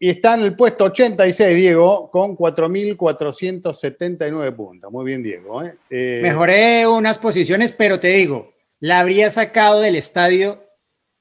Y 0.00 0.10
está 0.10 0.34
en 0.34 0.42
el 0.42 0.54
puesto 0.54 0.84
86, 0.84 1.56
Diego, 1.56 2.08
con 2.10 2.36
4.479 2.36 4.54
puntos. 4.54 4.92
Muy 4.92 5.04
bien, 5.04 5.22
Diego. 5.24 5.60
¿eh? 5.62 5.74
Eh, 5.90 6.20
Mejoré 6.22 6.86
unas 6.86 7.18
posiciones, 7.18 7.72
pero 7.72 7.98
te 7.98 8.06
digo, 8.08 8.52
la 8.80 9.00
habría 9.00 9.28
sacado 9.30 9.80
del 9.80 9.96
estadio 9.96 10.64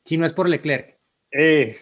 si 0.05 0.17
no 0.17 0.25
es 0.27 0.33
por 0.33 0.47
Leclerc. 0.47 0.95
eh, 1.31 1.75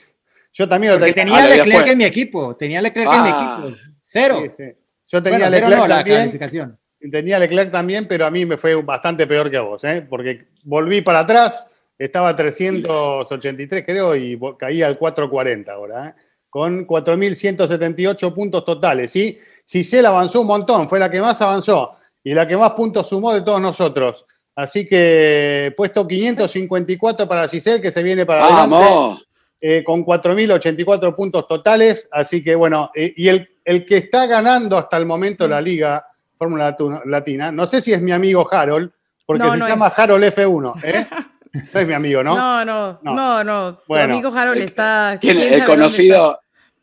yo 0.58 0.70
también 0.70 0.94
lo 0.94 1.00
Porque 1.00 1.14
tenía. 1.14 1.34
tenía 1.36 1.46
Ah, 1.46 1.50
le 1.50 1.58
Leclerc 1.64 1.88
en 1.90 1.98
mi 1.98 2.04
equipo, 2.06 2.56
tenía 2.56 2.82
Leclerc 2.82 3.12
en 3.14 3.24
mi 3.24 3.30
Ah. 3.32 3.60
equipo. 3.62 3.86
Cero. 4.02 4.42
Sí, 4.46 4.50
sí. 4.52 4.64
Yo 5.12 5.22
tenía 5.22 5.40
Bueno, 5.40 5.52
cero 5.52 5.68
Leclerc 5.68 5.82
no, 5.82 5.88
la 5.88 5.96
también. 5.98 6.18
calificación. 6.20 6.80
Tenía 7.12 7.38
Leclerc 7.40 7.72
también, 7.72 8.08
pero 8.08 8.26
a 8.26 8.32
mí 8.32 8.46
me 8.46 8.58
fue 8.58 8.74
bastante 8.82 9.28
peor 9.28 9.52
que 9.52 9.58
a 9.58 9.62
vos, 9.62 9.84
¿eh? 9.84 10.06
porque 10.10 10.48
volví 10.64 11.02
para 11.02 11.20
atrás, 11.20 11.70
estaba 12.00 12.30
a 12.30 12.36
383 12.36 13.84
creo 13.86 14.16
y 14.16 14.40
caía 14.58 14.88
al 14.88 14.98
440 14.98 15.72
ahora, 15.74 16.08
¿eh? 16.10 16.14
con 16.50 16.88
4.178 16.88 18.34
puntos 18.34 18.66
totales. 18.66 19.12
¿sí? 19.12 19.38
Giselle 19.68 20.08
avanzó 20.08 20.42
un 20.42 20.48
montón, 20.48 20.88
fue 20.88 20.98
la 21.00 21.12
que 21.12 21.20
más 21.22 21.42
avanzó 21.42 21.96
y 22.24 22.34
la 22.34 22.48
que 22.48 22.58
más 22.58 22.72
puntos 22.72 23.08
sumó 23.10 23.34
de 23.34 23.42
todos 23.42 23.62
nosotros. 23.62 24.26
Así 24.56 24.88
que 24.88 25.74
puesto 25.76 26.08
554 26.08 27.28
para 27.28 27.48
Giselle, 27.48 27.82
que 27.82 27.92
se 27.92 28.02
viene 28.02 28.26
para 28.26 28.46
adelante. 28.46 29.25
Eh, 29.68 29.84
con 29.84 30.06
4.084 30.06 31.16
puntos 31.16 31.48
totales. 31.48 32.08
Así 32.12 32.44
que 32.44 32.54
bueno, 32.54 32.92
eh, 32.94 33.16
y 33.18 33.30
el, 33.30 33.50
el, 33.64 33.84
que 33.84 33.98
está 33.98 34.28
ganando 34.28 34.78
hasta 34.78 34.96
el 34.96 35.08
momento 35.08 35.48
la 35.48 35.60
Liga 35.60 36.06
Fórmula 36.38 36.78
Latina, 37.06 37.52
no 37.52 37.66
sé 37.66 37.82
si 37.82 37.92
es 37.92 38.00
mi 38.00 38.12
amigo 38.12 38.48
Harold, 38.54 38.92
porque 39.26 39.42
se 39.42 39.58
llama 39.58 39.88
Harold 39.88 40.24
F1. 40.26 40.84
¿eh? 40.84 41.08
No 41.74 41.80
es 41.80 41.88
mi 41.88 41.94
amigo, 41.96 42.22
¿no? 42.22 42.38
No, 42.38 42.64
no, 42.64 43.00
no, 43.02 43.44
no. 43.44 43.78
Tu 43.88 43.96
amigo 43.96 44.30
Harold 44.30 44.62
está. 44.62 45.18
¿quién, 45.20 45.40
el 45.40 45.66
conocido, 45.66 46.38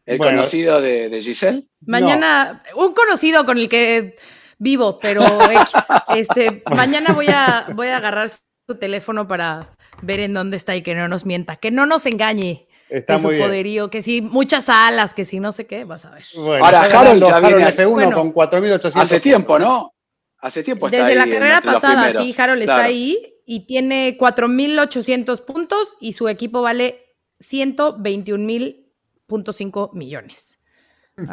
el 0.05 0.18
conocido 0.18 0.81
de, 0.81 1.21
Giselle. 1.23 1.68
Mañana, 1.83 2.64
un 2.75 2.95
conocido 2.95 3.47
con 3.47 3.59
el 3.59 3.68
que 3.68 4.16
vivo, 4.59 4.99
pero 4.99 5.23
este, 6.16 6.64
mañana 6.75 7.12
voy 7.12 7.29
a, 7.29 7.66
voy 7.75 7.88
a 7.88 7.99
agarrar 7.99 8.29
su 8.29 8.75
teléfono 8.81 9.29
para 9.29 9.68
ver 10.01 10.18
en 10.18 10.35
dónde 10.35 10.57
está 10.57 10.75
y 10.75 10.83
que 10.83 10.97
no 10.97 11.07
nos 11.07 11.27
mienta, 11.27 11.55
que 11.57 11.71
no 11.71 11.87
nos 11.87 12.07
engañe. 12.07 12.66
Está 12.92 13.18
su 13.18 13.28
poderío, 13.28 13.88
que 13.88 14.02
si 14.02 14.20
muchas 14.20 14.68
alas, 14.68 15.14
que 15.14 15.24
si 15.24 15.40
no 15.40 15.50
sé 15.50 15.66
qué, 15.66 15.85
vas 15.85 16.05
a 16.05 16.11
ver. 16.11 16.24
Ahora 16.37 16.83
Harold 16.83 17.24
ya 17.24 17.40
viene 17.40 17.66
F1 17.66 18.12
con 18.12 18.35
4.800. 18.35 19.00
Hace 19.00 19.20
tiempo, 19.20 19.59
¿no? 19.59 19.94
Hace 20.38 20.62
tiempo 20.62 20.88
está 20.88 21.07
Desde 21.07 21.18
la 21.18 21.26
carrera 21.26 21.62
pasada, 21.62 22.12
sí, 22.12 22.35
Harold 22.37 22.61
está 22.61 22.85
ahí 22.85 23.35
y 23.46 23.64
tiene 23.66 24.18
4.800 24.18 25.42
puntos 25.44 25.96
y 26.00 26.12
su 26.12 26.28
equipo 26.28 26.61
vale 26.61 27.16
121.5 27.40 29.94
millones. 29.94 30.59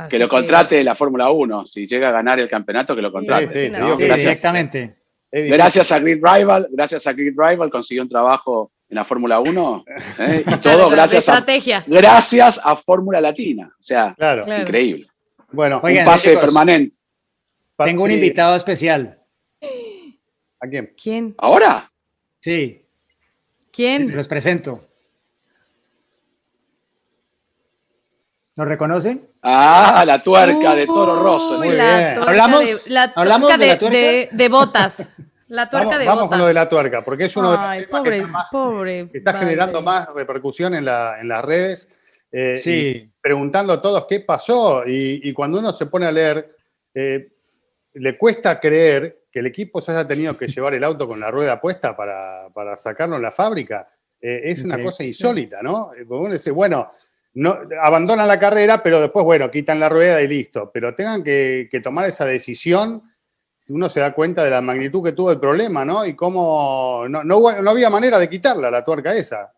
que 0.09 0.17
lo 0.17 0.29
contrate 0.29 0.81
la 0.83 0.95
Fórmula 0.95 1.29
1, 1.29 1.65
si 1.65 1.85
llega 1.87 2.07
a 2.09 2.13
ganar 2.13 2.39
el 2.39 2.49
campeonato, 2.49 2.95
que 2.95 3.01
lo 3.01 3.11
contrate. 3.11 3.49
Sí, 3.49 3.69
sí, 3.75 3.81
Exactamente. 4.05 4.95
Gracias 5.31 5.91
a 5.91 5.99
Grid 5.99 6.23
Rival, 6.23 6.69
gracias 6.71 7.05
a 7.05 7.13
Grid 7.13 7.35
Rival 7.37 7.69
consiguió 7.69 8.01
un 8.03 8.09
trabajo 8.09 8.71
en 8.89 8.95
la 8.95 9.03
Fórmula 9.03 9.39
1 9.39 9.85
¿eh? 10.19 10.43
y 10.45 10.55
todo 10.57 10.89
gracias 10.89 11.29
a, 11.29 11.45
gracias 11.87 12.59
a 12.63 12.75
Fórmula 12.75 13.21
Latina. 13.21 13.71
O 13.79 13.83
sea, 13.83 14.15
increíble. 14.61 15.07
Bueno, 15.51 15.81
un 15.83 16.05
pase 16.05 16.37
permanente. 16.37 16.97
Tengo 17.77 18.03
un 18.03 18.11
invitado 18.11 18.55
especial. 18.55 19.17
¿A 20.61 20.67
quién? 20.67 20.93
¿Quién? 21.01 21.35
¿Ahora? 21.37 21.89
Sí. 22.41 22.85
¿Quién? 23.71 24.13
Los 24.13 24.27
presento. 24.27 24.83
¿Lo 28.55 28.65
reconocen? 28.65 29.29
Ah, 29.41 30.03
la 30.05 30.21
tuerca 30.21 30.75
de 30.75 30.85
Toro 30.85 31.23
Rosso. 31.23 31.57
Muy 31.57 31.69
bien. 31.69 32.19
hablamos, 32.21 32.65
de, 32.65 32.91
la 32.91 33.03
¿hablamos 33.15 33.57
de, 33.57 33.67
la 33.67 33.79
tuerca? 33.79 34.35
De, 34.35 34.49
botas. 34.49 35.07
La 35.49 35.69
tuerca 35.69 35.89
vamos, 35.89 35.99
de 35.99 36.05
vamos 36.05 36.23
botas. 36.23 36.29
con 36.29 36.39
lo 36.39 36.47
de 36.47 36.53
la 36.53 36.69
tuerca, 36.69 37.01
porque 37.01 37.25
es 37.25 37.35
uno 37.37 37.55
Ay, 37.57 37.81
de 37.81 37.87
los 37.87 37.91
pobre, 37.91 38.17
que 38.17 38.25
está, 38.25 38.47
pobre, 38.51 39.09
está 39.13 39.33
generando 39.33 39.81
más 39.81 40.07
repercusión 40.13 40.73
en, 40.75 40.85
la, 40.85 41.19
en 41.19 41.27
las 41.27 41.43
redes. 41.43 41.89
Eh, 42.31 42.57
sí. 42.57 43.11
preguntando 43.19 43.73
a 43.73 43.81
todos 43.81 44.05
qué 44.07 44.21
pasó. 44.21 44.83
Y, 44.85 45.27
y, 45.27 45.33
cuando 45.33 45.59
uno 45.59 45.73
se 45.73 45.87
pone 45.87 46.05
a 46.05 46.11
leer, 46.11 46.55
eh, 46.93 47.31
le 47.93 48.17
cuesta 48.17 48.59
creer 48.59 49.23
que 49.31 49.39
el 49.39 49.45
equipo 49.45 49.81
se 49.81 49.91
haya 49.91 50.07
tenido 50.07 50.37
que 50.37 50.47
llevar 50.47 50.73
el 50.73 50.83
auto 50.83 51.07
con 51.07 51.19
la 51.19 51.31
rueda 51.31 51.59
puesta 51.59 51.95
para, 51.95 52.49
para 52.53 52.77
sacarlo 52.77 53.15
en 53.15 53.21
la 53.21 53.31
fábrica. 53.31 53.87
Eh, 54.21 54.41
es 54.45 54.63
una 54.63 54.81
cosa 54.81 55.03
insólita, 55.03 55.61
¿no? 55.61 55.91
Porque 56.07 56.25
uno 56.25 56.33
dice, 56.33 56.51
bueno, 56.51 56.89
no, 57.35 57.59
abandonan 57.81 58.27
la 58.27 58.39
carrera, 58.39 58.81
pero 58.81 58.99
después, 58.99 59.23
bueno, 59.23 59.49
quitan 59.51 59.79
la 59.79 59.87
rueda 59.87 60.21
y 60.21 60.27
listo. 60.27 60.71
Pero 60.73 60.95
tengan 60.95 61.23
que, 61.23 61.69
tomar 61.83 62.05
esa 62.05 62.25
decisión, 62.25 63.03
uno 63.69 63.89
se 63.89 63.99
da 63.99 64.13
cuenta 64.13 64.43
de 64.43 64.49
la 64.49 64.61
magnitud 64.61 65.03
que 65.03 65.11
tuvo 65.11 65.31
el 65.31 65.39
problema, 65.39 65.85
¿no? 65.85 66.05
Y 66.05 66.15
cómo 66.15 67.05
no, 67.09 67.23
no, 67.23 67.47
había 67.47 67.89
manera 67.89 68.19
de 68.19 68.29
quitarla, 68.29 68.71
la 68.71 68.83
tuerca 68.83 69.13
esa. 69.13 69.53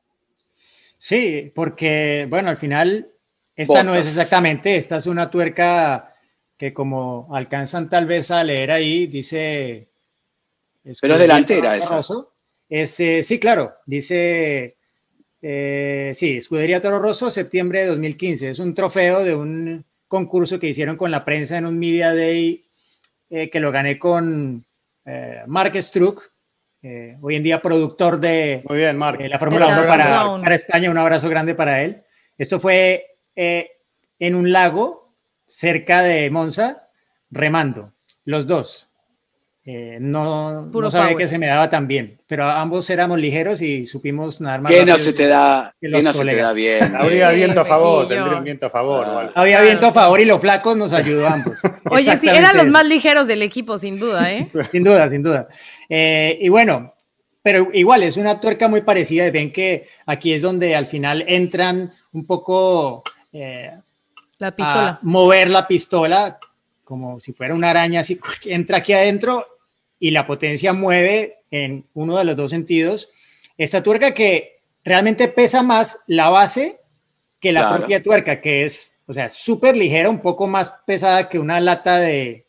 Sí, 0.97 1.51
porque, 1.53 2.27
bueno, 2.29 2.49
al 2.49 2.57
final, 2.57 3.11
esta 3.55 3.83
no 3.83 3.95
es 3.95 4.05
exactamente, 4.05 4.75
esta 4.75 4.97
es 4.97 5.07
una 5.07 5.29
tuerca 5.29 6.13
que 6.57 6.73
como 6.73 7.27
alcanzan 7.33 7.89
tal 7.89 8.05
vez 8.05 8.29
a 8.31 8.43
leer 8.43 8.71
ahí, 8.71 9.07
dice... 9.07 9.89
Pero 11.01 11.13
es 11.13 11.19
delantera 11.19 11.77
esa. 11.77 12.01
Es, 12.69 12.99
eh, 12.99 13.23
sí, 13.23 13.39
claro, 13.39 13.73
dice 13.85 14.77
eh, 15.41 16.11
sí, 16.13 16.37
Escudería 16.37 16.81
Toro 16.81 16.99
Rosso, 16.99 17.31
septiembre 17.31 17.81
de 17.81 17.87
2015. 17.87 18.49
Es 18.49 18.59
un 18.59 18.73
trofeo 18.75 19.23
de 19.23 19.35
un 19.35 19.83
concurso 20.07 20.59
que 20.59 20.67
hicieron 20.67 20.97
con 20.97 21.09
la 21.09 21.25
prensa 21.25 21.57
en 21.57 21.65
un 21.65 21.79
Media 21.79 22.13
Day 22.13 22.63
eh, 23.33 23.49
que 23.49 23.61
lo 23.61 23.71
gané 23.71 23.97
con 23.97 24.65
eh, 25.05 25.43
Mark 25.47 25.81
Struck, 25.81 26.21
eh, 26.81 27.17
hoy 27.21 27.37
en 27.37 27.43
día 27.43 27.61
productor 27.61 28.19
de 28.19 28.61
Muy 28.67 28.75
bien, 28.75 28.99
la 28.99 29.39
Fórmula 29.39 29.67
1 29.67 29.87
para, 29.87 30.41
para, 30.41 30.55
España. 30.55 30.91
Un 30.91 30.97
abrazo 30.97 31.29
grande 31.29 31.55
para 31.55 31.81
él. 31.81 32.03
Esto 32.37 32.59
fue 32.59 33.05
en 33.33 34.35
un 34.35 34.51
lago 34.51 35.15
cerca 35.45 36.01
de 36.01 36.29
Monza, 36.29 36.89
remando, 37.29 37.93
los 38.25 38.47
dos. 38.47 38.90
Eh, 39.63 39.99
no, 40.01 40.65
no 40.65 40.91
sabía 40.91 41.15
que 41.15 41.27
se 41.27 41.37
me 41.37 41.45
daba 41.45 41.69
tan 41.69 41.87
bien, 41.87 42.19
pero 42.25 42.49
ambos 42.49 42.89
éramos 42.89 43.19
ligeros 43.19 43.61
y 43.61 43.85
supimos 43.85 44.41
nadar 44.41 44.61
más. 44.61 44.71
¿Qué 44.71 44.83
no 44.83 44.97
se 44.97 45.13
te 45.13 45.27
da, 45.27 45.75
que 45.79 45.87
no 45.87 46.01
se 46.01 46.25
te 46.25 46.35
da 46.35 46.51
bien? 46.51 46.95
Había 46.95 47.29
viento 47.29 47.61
a 47.61 47.65
favor, 47.65 48.07
tendría 48.07 48.39
un 48.39 48.43
viento 48.43 48.65
a 48.65 48.69
favor. 48.71 49.05
Ah. 49.07 49.31
Había 49.35 49.61
viento 49.61 49.85
a 49.85 49.93
favor 49.93 50.19
y 50.19 50.25
los 50.25 50.41
flacos 50.41 50.75
nos 50.75 50.93
ayudó 50.93 51.27
ambos. 51.27 51.59
Oye, 51.91 52.17
sí, 52.17 52.27
eran 52.27 52.57
los 52.57 52.67
más 52.69 52.87
ligeros 52.87 53.27
del 53.27 53.43
equipo, 53.43 53.77
sin 53.77 53.99
duda, 53.99 54.33
¿eh? 54.33 54.47
sin 54.71 54.83
duda, 54.83 55.07
sin 55.07 55.21
duda. 55.21 55.47
Eh, 55.87 56.39
y 56.41 56.49
bueno, 56.49 56.95
pero 57.43 57.69
igual 57.71 58.01
es 58.01 58.17
una 58.17 58.39
tuerca 58.39 58.67
muy 58.67 58.81
parecida. 58.81 59.29
Ven 59.29 59.51
que 59.51 59.87
aquí 60.07 60.33
es 60.33 60.41
donde 60.41 60.75
al 60.75 60.87
final 60.87 61.23
entran 61.27 61.93
un 62.13 62.25
poco. 62.25 63.03
Eh, 63.31 63.71
la 64.39 64.55
pistola. 64.55 64.87
A 64.87 64.99
mover 65.03 65.51
la 65.51 65.67
pistola 65.67 66.39
como 66.91 67.21
si 67.21 67.31
fuera 67.31 67.53
una 67.53 67.69
araña, 67.69 68.01
así 68.01 68.19
entra 68.45 68.79
aquí 68.79 68.91
adentro 68.91 69.45
y 70.01 70.09
la 70.09 70.25
potencia 70.25 70.73
mueve 70.73 71.43
en 71.51 71.85
uno 71.93 72.17
de 72.17 72.25
los 72.25 72.35
dos 72.35 72.49
sentidos. 72.49 73.11
Esta 73.55 73.83
tuerca 73.83 74.15
que 74.15 74.61
realmente 74.83 75.27
pesa 75.27 75.61
más 75.61 76.01
la 76.07 76.29
base 76.29 76.79
que 77.39 77.51
la 77.51 77.75
propia 77.75 78.01
tuerca, 78.01 78.41
que 78.41 78.65
es, 78.65 78.97
o 79.05 79.13
sea, 79.13 79.29
súper 79.29 79.77
ligera, 79.77 80.09
un 80.09 80.19
poco 80.21 80.47
más 80.47 80.73
pesada 80.87 81.29
que 81.29 81.37
una 81.37 81.59
lata 81.59 81.99
de 81.99 82.47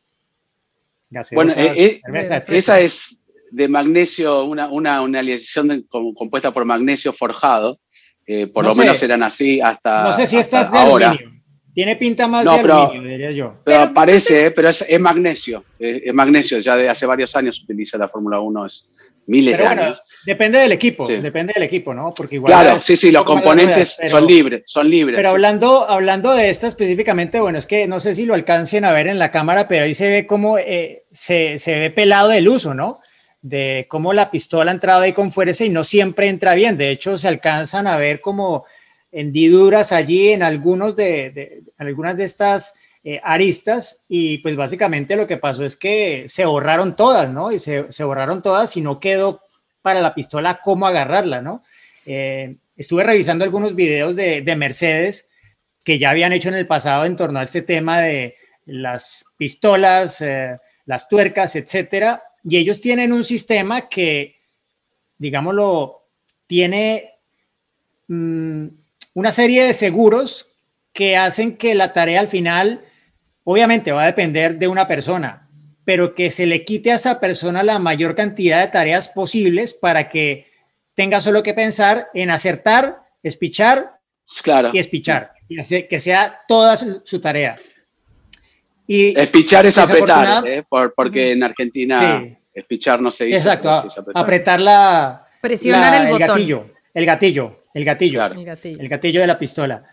Bueno, 1.33 1.53
eh, 1.55 1.75
eh, 1.77 2.01
esa 2.49 2.81
es 2.81 3.23
de 3.51 3.69
magnesio, 3.69 4.45
una, 4.45 4.69
una, 4.71 5.03
una 5.03 5.19
aleación 5.19 5.87
compuesta 5.91 6.53
por 6.53 6.65
magnesio 6.65 7.13
forjado. 7.13 7.79
por 8.55 8.65
lo 8.65 8.75
menos 8.75 9.03
eran 9.03 9.23
así 9.23 9.61
hasta. 9.61 10.05
No 10.05 10.13
sé 10.15 10.27
si 10.27 10.39
esta 10.39 10.63
es 10.63 10.73
de 10.73 10.79
ahora. 10.79 11.19
Tiene 11.75 11.97
pinta 11.97 12.29
más 12.29 12.45
de 12.45 12.51
aluminio, 12.51 13.03
diría 13.11 13.31
yo. 13.31 13.55
Pero, 13.65 13.95
parece, 13.95 14.51
pero 14.51 14.69
es, 14.69 15.01
magnesio. 15.01 15.65
Es, 15.79 16.13
magnesio, 16.13 16.59
ya 16.59 16.77
de 16.77 16.89
hace 16.89 17.07
varios 17.07 17.35
años 17.35 17.63
utiliza 17.63 17.97
la 17.97 18.09
Fórmula 18.09 18.41
1, 18.41 18.67
es 18.67 18.89
miles 19.27 19.57
de 19.57 19.65
años. 19.65 20.03
Depende 20.27 20.59
del 20.59 20.73
equipo, 20.73 21.07
depende 21.07 21.53
del 21.55 21.63
equipo, 21.63 21.95
¿no? 21.95 22.13
Porque 22.15 22.37
igual 22.37 22.53
claro, 22.53 22.79
sí, 22.79 22.95
sí, 22.95 23.11
los 23.11 23.25
componentes 23.25 23.99
son 24.09 24.27
libres, 24.27 24.63
son 24.67 24.91
libres. 24.91 25.17
Pero 25.17 25.31
hablando, 25.31 25.89
hablando 25.89 26.33
de 26.33 26.51
esta 26.51 26.67
específicamente, 26.67 27.41
bueno, 27.41 27.59
es 27.59 27.67
que 27.67 27.87
no 27.87 28.01
sé 28.01 28.15
si 28.15 28.27
lo 28.27 28.35
alcancen 28.35 28.85
a 28.85 28.93
ver 28.93 29.07
en 29.07 29.19
la 29.19 29.31
cámara, 29.31 29.67
pero 29.67 29.85
ahí 29.85 29.95
se 29.95 30.11
ve 30.11 30.27
cómo 30.27 30.59
eh, 30.59 31.05
se, 31.11 31.59
se 31.59 31.79
ve 31.79 31.91
pelado 31.91 32.33
el 32.33 32.49
uso, 32.49 32.75
¿no? 32.75 33.01
De 33.41 33.87
cómo 33.89 34.13
la 34.13 34.31
pistola 34.31 34.71
ha 34.71 34.75
entrado 34.75 35.01
ahí 35.01 35.13
con 35.13 35.33
fuerza 35.33 35.65
y 35.65 35.71
no 35.71 35.85
siempre 35.85 36.29
entra 36.29 36.55
bien. 36.55 36.77
De 36.77 36.91
hecho, 36.91 37.17
se 37.17 37.29
alcanzan 37.29 37.87
a 37.87 37.97
ver 37.97 38.21
como 38.21 38.67
hendiduras 39.13 39.93
allí 39.93 40.31
en 40.31 40.43
algunos 40.43 40.97
de, 40.97 41.63
algunas 41.77 42.17
de 42.17 42.25
estas 42.25 42.75
eh, 43.05 43.21
aristas 43.23 44.03
y 44.09 44.39
pues 44.39 44.57
básicamente 44.57 45.17
lo 45.17 45.27
que 45.27 45.37
pasó 45.37 45.65
es 45.65 45.77
que 45.77 46.25
se 46.27 46.47
borraron 46.47 46.97
todas, 46.97 47.31
¿no? 47.31 47.53
Y 47.53 47.59
se, 47.59 47.83
borraron 48.03 48.41
todas 48.43 48.77
y 48.77 48.81
no 48.81 48.99
quedó 48.99 49.43
para 49.83 50.01
la 50.01 50.15
pistola 50.15 50.61
cómo 50.63 50.87
agarrarla, 50.87 51.43
¿no? 51.43 51.63
Eh, 52.07 52.57
estuve 52.75 53.05
revisando 53.05 53.45
algunos 53.45 53.75
videos 53.75 54.17
de, 54.17 54.57
Mercedes 54.57 55.29
que 55.85 55.99
ya 55.99 56.11
habían 56.11 56.33
hecho 56.33 56.49
en 56.49 56.55
el 56.55 56.67
pasado 56.67 57.05
en 57.05 57.17
torno 57.17 57.39
a 57.39 57.43
este 57.43 57.63
tema 57.63 58.01
de 58.01 58.37
las 58.67 59.27
pistolas, 59.37 60.21
eh, 60.21 60.59
las 60.87 61.09
tuercas, 61.09 61.55
etcétera, 61.57 62.23
y 62.45 62.57
ellos 62.57 62.81
tienen 62.81 63.13
un 63.13 63.25
sistema 63.25 63.89
que, 63.89 64.37
digámoslo, 65.19 66.07
tiene... 66.47 67.11
Mm, 68.09 68.82
una 69.15 69.33
serie 69.33 69.65
de 69.65 69.75
seguros 69.75 70.49
que 70.93 71.17
hacen 71.17 71.57
que 71.57 71.75
la 71.75 71.93
tarea 71.93 72.21
al 72.21 72.29
final, 72.29 72.85
obviamente 73.45 73.93
va 73.93 74.03
a 74.03 74.07
depender 74.07 74.59
de 74.59 74.69
una 74.69 74.87
persona, 74.87 75.49
pero 75.85 76.15
que 76.15 76.31
se 76.31 76.47
le 76.47 76.65
quite 76.65 76.93
a 76.93 76.97
esa 76.97 77.21
persona 77.21 77.63
la 77.63 77.79
mayor 77.79 78.15
cantidad 78.15 78.61
de 78.61 78.71
tareas 78.71 79.09
posibles 79.09 79.75
para 79.75 80.09
que 80.09 80.47
tenga 80.95 81.21
solo 81.21 81.43
que 81.43 81.55
pensar 81.55 82.09
en 82.15 82.31
acertar, 82.31 83.03
espichar 83.23 83.99
claro. 84.43 84.71
y 84.73 84.79
espichar, 84.79 85.33
y 85.49 85.57
que 85.85 86.01
sea 86.01 86.41
toda 86.47 86.77
su, 86.77 87.21
tarea. 87.21 87.57
Y 88.87 89.19
espichar 89.19 89.65
es 89.67 89.79
apretar, 89.79 90.47
¿eh? 90.47 90.65
porque 90.69 91.33
en 91.33 91.43
Argentina 91.43 92.25
espichar 92.53 93.01
no 93.01 93.11
se 93.11 93.25
dice. 93.25 93.39
Exacto, 93.39 93.71
apretar. 94.15 94.61
la, 94.61 95.27
presionar 95.41 96.07
el, 96.07 96.19
gatillo, 96.19 96.67
el 96.93 97.07
gatillo 97.07 97.62
el 97.75 97.85
gatillo, 97.85 98.25
El 98.25 98.45
gatillo. 98.45 98.81
el 98.81 98.89
gatillo 98.89 99.21
de 99.21 99.27
la 99.27 99.39
pistola. 99.39 99.85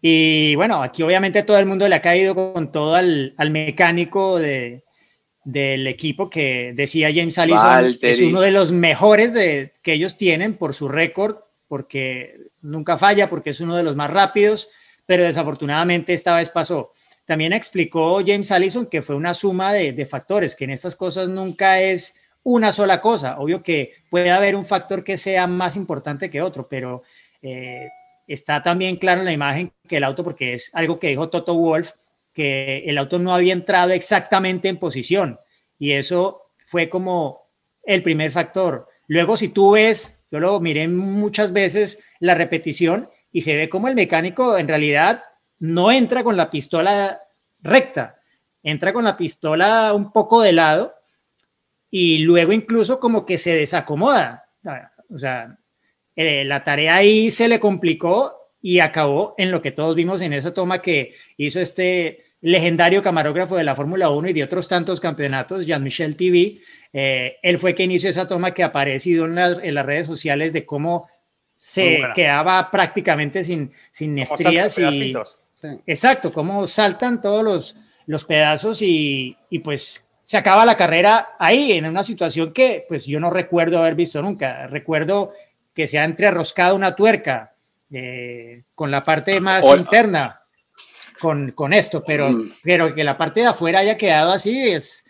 Y 0.00 0.54
bueno, 0.56 0.82
aquí 0.82 1.02
obviamente 1.02 1.42
todo 1.42 1.58
el 1.58 1.66
mundo 1.66 1.88
le 1.88 1.94
ha 1.94 2.02
caído 2.02 2.34
con 2.34 2.70
todo 2.70 2.94
al, 2.94 3.34
al 3.38 3.50
mecánico 3.50 4.38
de, 4.38 4.84
del 5.44 5.86
equipo 5.86 6.28
que 6.30 6.72
decía 6.74 7.10
James 7.14 7.38
Allison, 7.38 7.62
Valtteri. 7.62 8.12
es 8.12 8.20
uno 8.20 8.40
de 8.40 8.50
los 8.50 8.72
mejores 8.72 9.32
de, 9.32 9.72
que 9.82 9.92
ellos 9.92 10.16
tienen 10.16 10.56
por 10.56 10.74
su 10.74 10.88
récord, 10.88 11.36
porque 11.68 12.36
nunca 12.62 12.96
falla, 12.96 13.28
porque 13.28 13.50
es 13.50 13.60
uno 13.60 13.76
de 13.76 13.82
los 13.82 13.94
más 13.94 14.10
rápidos, 14.10 14.68
pero 15.06 15.22
desafortunadamente 15.22 16.12
esta 16.14 16.36
vez 16.36 16.50
pasó. 16.50 16.92
También 17.26 17.52
explicó 17.52 18.20
James 18.26 18.50
Allison 18.50 18.86
que 18.86 19.02
fue 19.02 19.16
una 19.16 19.32
suma 19.34 19.72
de, 19.72 19.92
de 19.92 20.06
factores, 20.06 20.56
que 20.56 20.64
en 20.64 20.70
estas 20.70 20.96
cosas 20.96 21.28
nunca 21.28 21.80
es 21.80 22.16
una 22.42 22.72
sola 22.72 23.00
cosa. 23.00 23.38
Obvio 23.38 23.62
que 23.62 23.92
puede 24.10 24.30
haber 24.30 24.56
un 24.56 24.66
factor 24.66 25.02
que 25.02 25.16
sea 25.16 25.46
más 25.46 25.76
importante 25.76 26.30
que 26.30 26.42
otro, 26.42 26.68
pero 26.68 27.02
eh, 27.44 27.88
está 28.26 28.62
también 28.62 28.96
claro 28.96 29.20
en 29.20 29.26
la 29.26 29.32
imagen 29.32 29.72
que 29.86 29.98
el 29.98 30.04
auto, 30.04 30.24
porque 30.24 30.54
es 30.54 30.70
algo 30.72 30.98
que 30.98 31.08
dijo 31.08 31.28
Toto 31.28 31.54
Wolf, 31.54 31.92
que 32.32 32.78
el 32.86 32.98
auto 32.98 33.18
no 33.18 33.34
había 33.34 33.52
entrado 33.52 33.92
exactamente 33.92 34.68
en 34.68 34.78
posición 34.78 35.38
y 35.78 35.92
eso 35.92 36.50
fue 36.66 36.88
como 36.88 37.50
el 37.82 38.02
primer 38.02 38.30
factor. 38.30 38.88
Luego, 39.06 39.36
si 39.36 39.48
tú 39.48 39.72
ves, 39.72 40.24
yo 40.30 40.40
lo 40.40 40.58
miré 40.60 40.88
muchas 40.88 41.52
veces 41.52 42.02
la 42.20 42.34
repetición 42.34 43.08
y 43.30 43.42
se 43.42 43.54
ve 43.54 43.68
como 43.68 43.88
el 43.88 43.94
mecánico 43.94 44.56
en 44.56 44.68
realidad 44.68 45.24
no 45.58 45.92
entra 45.92 46.24
con 46.24 46.36
la 46.36 46.50
pistola 46.50 47.20
recta, 47.60 48.18
entra 48.62 48.92
con 48.92 49.04
la 49.04 49.16
pistola 49.16 49.92
un 49.92 50.10
poco 50.10 50.40
de 50.40 50.52
lado 50.52 50.94
y 51.90 52.18
luego 52.18 52.52
incluso 52.52 52.98
como 52.98 53.26
que 53.26 53.38
se 53.38 53.54
desacomoda. 53.54 54.46
O 55.10 55.18
sea, 55.18 55.58
eh, 56.16 56.44
la 56.44 56.62
tarea 56.62 56.96
ahí 56.96 57.30
se 57.30 57.48
le 57.48 57.60
complicó 57.60 58.44
y 58.60 58.78
acabó 58.78 59.34
en 59.36 59.50
lo 59.50 59.60
que 59.60 59.72
todos 59.72 59.94
vimos 59.94 60.20
en 60.20 60.32
esa 60.32 60.54
toma 60.54 60.80
que 60.80 61.12
hizo 61.36 61.60
este 61.60 62.24
legendario 62.40 63.02
camarógrafo 63.02 63.56
de 63.56 63.64
la 63.64 63.74
Fórmula 63.74 64.10
1 64.10 64.28
y 64.28 64.32
de 64.32 64.42
otros 64.42 64.68
tantos 64.68 65.00
campeonatos, 65.00 65.66
Jean-Michel 65.66 66.16
TV. 66.16 66.58
Eh, 66.92 67.36
él 67.42 67.58
fue 67.58 67.74
quien 67.74 67.90
hizo 67.90 68.08
esa 68.08 68.28
toma 68.28 68.52
que 68.52 68.62
ha 68.62 68.66
aparecido 68.66 69.24
en, 69.24 69.34
la, 69.34 69.46
en 69.62 69.74
las 69.74 69.86
redes 69.86 70.06
sociales 70.06 70.52
de 70.52 70.64
cómo 70.64 71.08
se 71.56 72.02
quedaba 72.14 72.70
prácticamente 72.70 73.42
sin, 73.44 73.72
sin 73.90 74.18
estrías 74.18 74.76
y 74.78 75.14
sí. 75.14 75.14
exacto, 75.86 76.30
cómo 76.30 76.66
saltan 76.66 77.22
todos 77.22 77.42
los, 77.42 77.76
los 78.06 78.24
pedazos 78.26 78.82
y, 78.82 79.36
y, 79.48 79.60
pues 79.60 80.06
se 80.24 80.36
acaba 80.36 80.66
la 80.66 80.76
carrera 80.76 81.30
ahí 81.38 81.72
en 81.72 81.86
una 81.86 82.02
situación 82.02 82.52
que 82.52 82.84
pues 82.86 83.06
yo 83.06 83.20
no 83.20 83.30
recuerdo 83.30 83.78
haber 83.78 83.94
visto 83.94 84.20
nunca. 84.20 84.66
Recuerdo 84.66 85.32
que 85.74 85.88
se 85.88 85.98
ha 85.98 86.04
entrerroscado 86.04 86.76
una 86.76 86.94
tuerca 86.94 87.54
eh, 87.90 88.62
con 88.74 88.90
la 88.90 89.02
parte 89.02 89.40
más 89.40 89.64
Hola. 89.64 89.80
interna 89.80 90.40
con, 91.20 91.52
con 91.52 91.72
esto, 91.72 92.04
pero, 92.04 92.30
mm. 92.30 92.52
pero 92.62 92.94
que 92.94 93.04
la 93.04 93.16
parte 93.16 93.40
de 93.40 93.46
afuera 93.46 93.80
haya 93.80 93.96
quedado 93.96 94.32
así 94.32 94.68
es... 94.68 95.04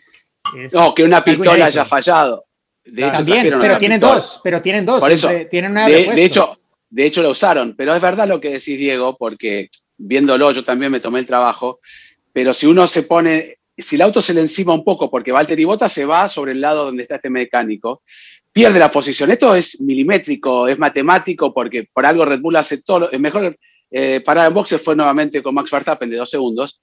es 0.57 0.73
no, 0.73 0.93
que 0.93 1.03
una 1.03 1.23
pistola 1.23 1.65
haya 1.65 1.85
fallado. 1.85 2.45
De 2.83 3.01
hecho, 3.01 3.13
También, 3.13 3.53
pero 3.59 3.77
tienen 3.77 3.99
pistola. 3.99 4.15
dos, 4.15 4.41
pero 4.43 4.61
tienen 4.61 4.85
dos. 4.85 4.99
Por 4.99 5.11
eso, 5.11 5.29
tienen 5.49 5.71
una 5.71 5.87
de, 5.87 6.05
de, 6.05 6.23
hecho, 6.23 6.59
de 6.89 7.05
hecho 7.05 7.23
lo 7.23 7.31
usaron, 7.31 7.75
pero 7.75 7.95
es 7.95 8.01
verdad 8.01 8.27
lo 8.27 8.39
que 8.39 8.51
decís, 8.51 8.77
Diego, 8.77 9.17
porque 9.17 9.69
viéndolo 9.97 10.51
yo 10.51 10.63
también 10.63 10.91
me 10.91 10.99
tomé 10.99 11.19
el 11.19 11.25
trabajo, 11.25 11.79
pero 12.31 12.53
si 12.53 12.67
uno 12.67 12.85
se 12.85 13.03
pone, 13.03 13.57
si 13.77 13.95
el 13.95 14.03
auto 14.03 14.21
se 14.21 14.33
le 14.33 14.41
encima 14.41 14.73
un 14.73 14.83
poco, 14.83 15.09
porque 15.09 15.31
Valtteri 15.31 15.65
Bota 15.65 15.89
se 15.89 16.05
va 16.05 16.29
sobre 16.29 16.51
el 16.51 16.61
lado 16.61 16.85
donde 16.85 17.03
está 17.03 17.15
este 17.15 17.29
mecánico, 17.29 18.03
pierde 18.55 18.79
la 18.79 18.89
posición. 18.89 19.31
Esto 19.31 19.53
es 19.53 19.81
milimétrico, 19.81 20.69
es 20.69 20.79
matemático, 20.79 21.53
porque 21.53 21.89
por 21.91 22.05
algo 22.05 22.23
Red 22.23 22.39
Bull 22.39 22.55
hace 22.55 22.81
todo, 22.81 23.11
es 23.11 23.19
mejor 23.19 23.57
eh, 23.91 24.21
parada 24.21 24.47
en 24.47 24.53
boxes 24.53 24.81
fue 24.81 24.95
nuevamente 24.95 25.43
con 25.43 25.53
Max 25.53 25.69
Verstappen 25.69 26.09
de 26.09 26.15
dos 26.15 26.29
segundos. 26.29 26.81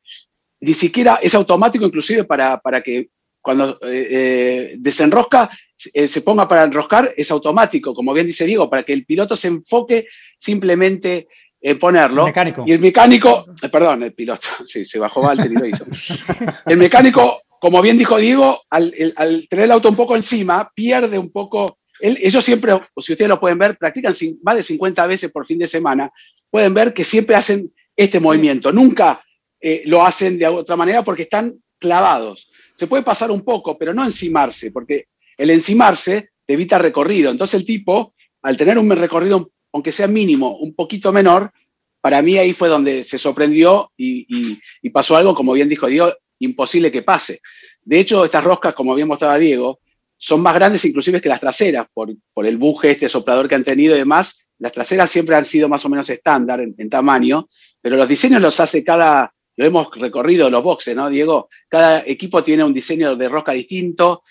Ni 0.61 0.74
siquiera 0.74 1.18
es 1.22 1.35
automático, 1.35 1.87
inclusive 1.87 2.24
para, 2.24 2.61
para 2.61 2.82
que 2.82 3.08
cuando 3.40 3.78
eh, 3.85 4.08
eh, 4.11 4.74
desenrosca, 4.80 5.48
eh, 5.94 6.06
se 6.06 6.20
ponga 6.20 6.46
para 6.46 6.64
enroscar, 6.64 7.11
es 7.16 7.30
automático, 7.30 7.94
como 7.94 8.12
bien 8.12 8.26
dice 8.26 8.44
Diego, 8.44 8.68
para 8.68 8.82
que 8.82 8.92
el 8.92 9.06
piloto 9.06 9.35
se 9.35 9.48
enfoque 9.48 10.08
simplemente 10.37 11.26
en 11.58 11.78
ponerlo. 11.78 12.20
El 12.22 12.26
mecánico. 12.26 12.64
Y 12.66 12.72
el 12.72 12.80
mecánico, 12.80 13.46
perdón, 13.72 14.02
el 14.02 14.12
piloto, 14.12 14.46
sí, 14.66 14.85
se 14.85 14.98
bajó 14.98 15.22
Walter 15.22 15.50
y 15.50 15.54
lo 15.54 15.64
hizo. 15.64 15.87
el 16.66 16.76
mecánico, 16.76 17.40
como 17.62 17.81
bien 17.81 17.96
dijo 17.96 18.18
Diego, 18.18 18.61
al, 18.70 18.92
el, 18.98 19.14
al, 19.14 19.46
tener 19.48 19.66
el 19.66 19.70
auto 19.70 19.88
un 19.88 19.94
poco 19.94 20.16
encima, 20.16 20.68
pierde 20.75 21.16
un 21.16 21.31
poco. 21.31 21.79
Él, 22.01 22.18
ellos 22.20 22.44
siempre, 22.44 22.72
si 22.98 23.12
ustedes 23.12 23.29
lo 23.29 23.38
pueden 23.38 23.57
ver, 23.57 23.79
practican 23.79 24.12
más 24.42 24.57
de 24.57 24.64
50 24.64 25.07
veces 25.07 25.31
por 25.31 25.46
fin 25.46 25.61
de 25.61 25.68
semana. 25.68 26.11
Pueden 26.51 26.75
ver 26.75 26.92
que 26.92 27.05
siempre 27.05 27.37
hacen 27.37 27.72
este 27.94 28.18
movimiento. 28.18 28.72
Nunca 28.72 29.25
eh, 29.61 29.85
lo 29.87 30.05
hacen 30.05 30.40
de 30.40 30.48
otra 30.48 30.75
manera 30.75 31.05
porque 31.05 31.22
están 31.22 31.55
clavados. 31.79 32.51
Se 32.75 32.88
puede 32.88 33.05
pasar 33.05 33.31
un 33.31 33.42
poco, 33.42 33.79
pero 33.79 33.94
no 33.94 34.05
encimarse, 34.05 34.72
porque 34.72 35.05
el 35.38 35.51
encimarse 35.51 36.31
te 36.44 36.55
evita 36.55 36.79
recorrido. 36.79 37.31
Entonces 37.31 37.61
el 37.61 37.64
tipo, 37.64 38.12
al 38.42 38.57
tener 38.57 38.77
un 38.77 38.90
recorrido, 38.90 39.53
aunque 39.72 39.92
sea 39.92 40.09
mínimo, 40.09 40.57
un 40.57 40.75
poquito 40.75 41.12
menor, 41.12 41.53
para 42.01 42.22
mí 42.22 42.38
ahí 42.38 42.55
fue 42.55 42.68
donde 42.68 43.05
se 43.05 43.20
sorprendió 43.20 43.92
y, 43.96 44.27
y, 44.29 44.61
y 44.83 44.90
pasó 44.90 45.16
algo, 45.16 45.37
como 45.37 45.53
bien 45.53 45.68
dijo 45.68 45.87
Diego, 45.87 46.12
imposible 46.42 46.92
que 46.92 47.02
pase. 47.02 47.40
De 47.83 47.98
hecho, 47.98 48.24
estas 48.24 48.44
roscas, 48.44 48.74
como 48.74 48.94
bien 48.94 49.09
mostraba 49.09 49.38
Diego, 49.38 49.81
son 50.16 50.40
más 50.40 50.55
grandes 50.55 50.85
inclusive 50.85 51.20
que 51.20 51.28
las 51.28 51.40
traseras, 51.40 51.87
por, 51.92 52.09
por 52.33 52.46
el 52.46 52.57
buje, 52.57 52.92
este 52.92 53.09
soplador 53.09 53.48
que 53.48 53.57
han 53.57 53.64
tenido 53.64 53.96
y 53.96 53.98
demás. 53.98 54.46
Las 54.59 54.70
traseras 54.70 55.11
siempre 55.11 55.35
han 55.35 55.44
sido 55.44 55.68
más 55.68 55.85
o 55.85 55.88
menos 55.88 56.09
estándar 56.09 56.61
en, 56.61 56.88
tamaño, 56.88 57.48
pero 57.81 57.96
los 57.96 58.07
diseños 58.07 58.40
los 58.40 58.61
hace 58.61 58.85
cada, 58.85 59.35
lo 59.57 59.66
hemos 59.66 59.88
recorrido 59.96 60.48
los 60.48 60.62
boxes, 60.62 60.94
¿no, 60.94 61.11
Diego? 61.11 61.48
Cada 61.68 62.05
equipo 62.07 62.44
tiene 62.44 62.62
un 62.62 62.72
diseño 62.72 63.16
de 63.16 63.28
rosca 63.28 63.50
distinto. 63.50 64.22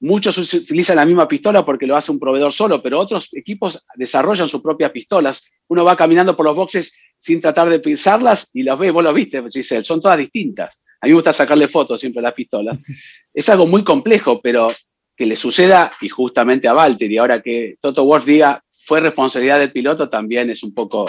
Muchos 0.00 0.38
utilizan 0.38 0.96
la 0.96 1.04
misma 1.04 1.28
pistola 1.28 1.62
porque 1.62 1.86
lo 1.86 1.96
hace 1.96 2.10
un 2.10 2.18
proveedor 2.18 2.52
solo, 2.52 2.82
pero 2.82 2.98
otros 2.98 3.28
equipos 3.32 3.84
desarrollan 3.96 4.48
sus 4.48 4.62
propias 4.62 4.90
pistolas. 4.90 5.46
Uno 5.68 5.84
va 5.84 5.94
caminando 5.94 6.34
por 6.34 6.46
los 6.46 6.56
boxes 6.56 6.98
sin 7.18 7.42
tratar 7.42 7.68
de 7.68 7.80
pisarlas 7.80 8.48
y 8.54 8.62
las 8.62 8.78
ve, 8.78 8.90
vos 8.90 9.04
lo 9.04 9.12
viste, 9.12 9.42
Giselle, 9.50 9.84
son 9.84 10.00
todas 10.00 10.16
distintas. 10.16 10.82
A 11.04 11.06
mí 11.06 11.10
me 11.10 11.16
gusta 11.16 11.32
sacarle 11.32 11.68
fotos 11.68 12.00
siempre 12.00 12.20
a 12.20 12.24
las 12.24 12.34
pistolas. 12.34 12.78
Es 13.34 13.48
algo 13.48 13.66
muy 13.66 13.82
complejo, 13.82 14.40
pero 14.40 14.68
que 15.16 15.26
le 15.26 15.34
suceda 15.34 15.92
y 16.00 16.08
justamente 16.08 16.68
a 16.68 16.72
Valtteri. 16.72 17.18
Ahora 17.18 17.42
que 17.42 17.76
Toto 17.80 18.04
Wolff 18.04 18.24
diga 18.24 18.62
fue 18.84 19.00
responsabilidad 19.00 19.58
del 19.58 19.72
piloto 19.72 20.08
también 20.08 20.50
es 20.50 20.62
un 20.62 20.72
poco 20.72 21.06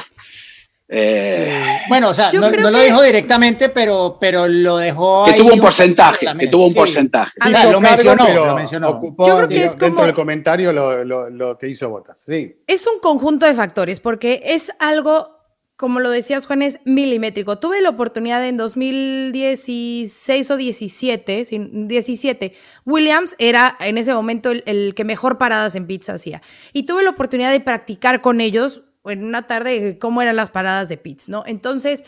eh, 0.88 1.80
sí. 1.82 1.86
Bueno, 1.90 2.10
o 2.10 2.14
sea, 2.14 2.30
no, 2.32 2.52
no 2.52 2.70
lo 2.70 2.80
dijo 2.80 3.02
directamente, 3.02 3.70
pero, 3.70 4.18
pero 4.20 4.48
lo 4.48 4.78
dejó. 4.78 5.26
Que 5.26 5.34
tuvo 5.34 5.54
un 5.54 5.60
porcentaje, 5.60 6.28
que 6.40 6.48
tuvo 6.48 6.66
un 6.66 6.72
sí. 6.72 6.78
porcentaje. 6.78 7.32
Sí, 7.44 7.52
lo, 7.72 7.82
mencionó, 7.82 8.26
pero 8.26 8.46
lo 8.46 8.56
mencionó. 8.56 8.90
Ocupó, 8.90 9.28
Yo 9.28 9.38
creo 9.38 9.48
que 9.48 9.64
es 9.64 9.72
dentro 9.72 9.90
como... 9.90 10.06
del 10.06 10.14
comentario 10.14 10.72
lo, 10.72 11.04
lo, 11.04 11.30
lo, 11.30 11.58
que 11.58 11.68
hizo 11.70 11.90
Botas. 11.90 12.22
Sí. 12.22 12.56
Es 12.68 12.86
un 12.86 13.00
conjunto 13.00 13.48
de 13.48 13.56
factores, 13.56 14.00
porque 14.00 14.44
es 14.46 14.72
algo, 14.78 15.35
como 15.78 16.00
lo 16.00 16.10
decías, 16.10 16.46
Juan, 16.46 16.62
es 16.62 16.80
milimétrico. 16.86 17.60
Tuve 17.60 17.82
la 17.82 17.90
oportunidad 17.90 18.46
en 18.48 18.56
2016 18.56 20.52
o 20.52 20.58
17, 20.58 21.44
17. 21.88 22.54
Williams 22.86 23.36
era 23.40 23.76
en 23.82 23.98
ese 23.98 24.14
momento 24.14 24.52
el, 24.52 24.94
que 24.96 25.04
mejor 25.04 25.38
paradas 25.38 25.76
en 25.76 25.86
pizza 25.86 26.14
hacía. 26.14 26.42
Y 26.72 26.84
tuve 26.84 27.04
la 27.04 27.10
oportunidad 27.10 27.52
de 27.52 27.60
practicar 27.60 28.22
con 28.22 28.40
ellos 28.40 28.84
en 29.04 29.26
una 29.26 29.48
tarde 29.48 30.00
cómo 30.00 30.22
eran 30.22 30.38
las 30.38 30.50
paradas 30.50 30.88
de 30.88 30.98
pits, 30.98 31.28
¿no? 31.28 31.44
Entonces, 31.46 32.06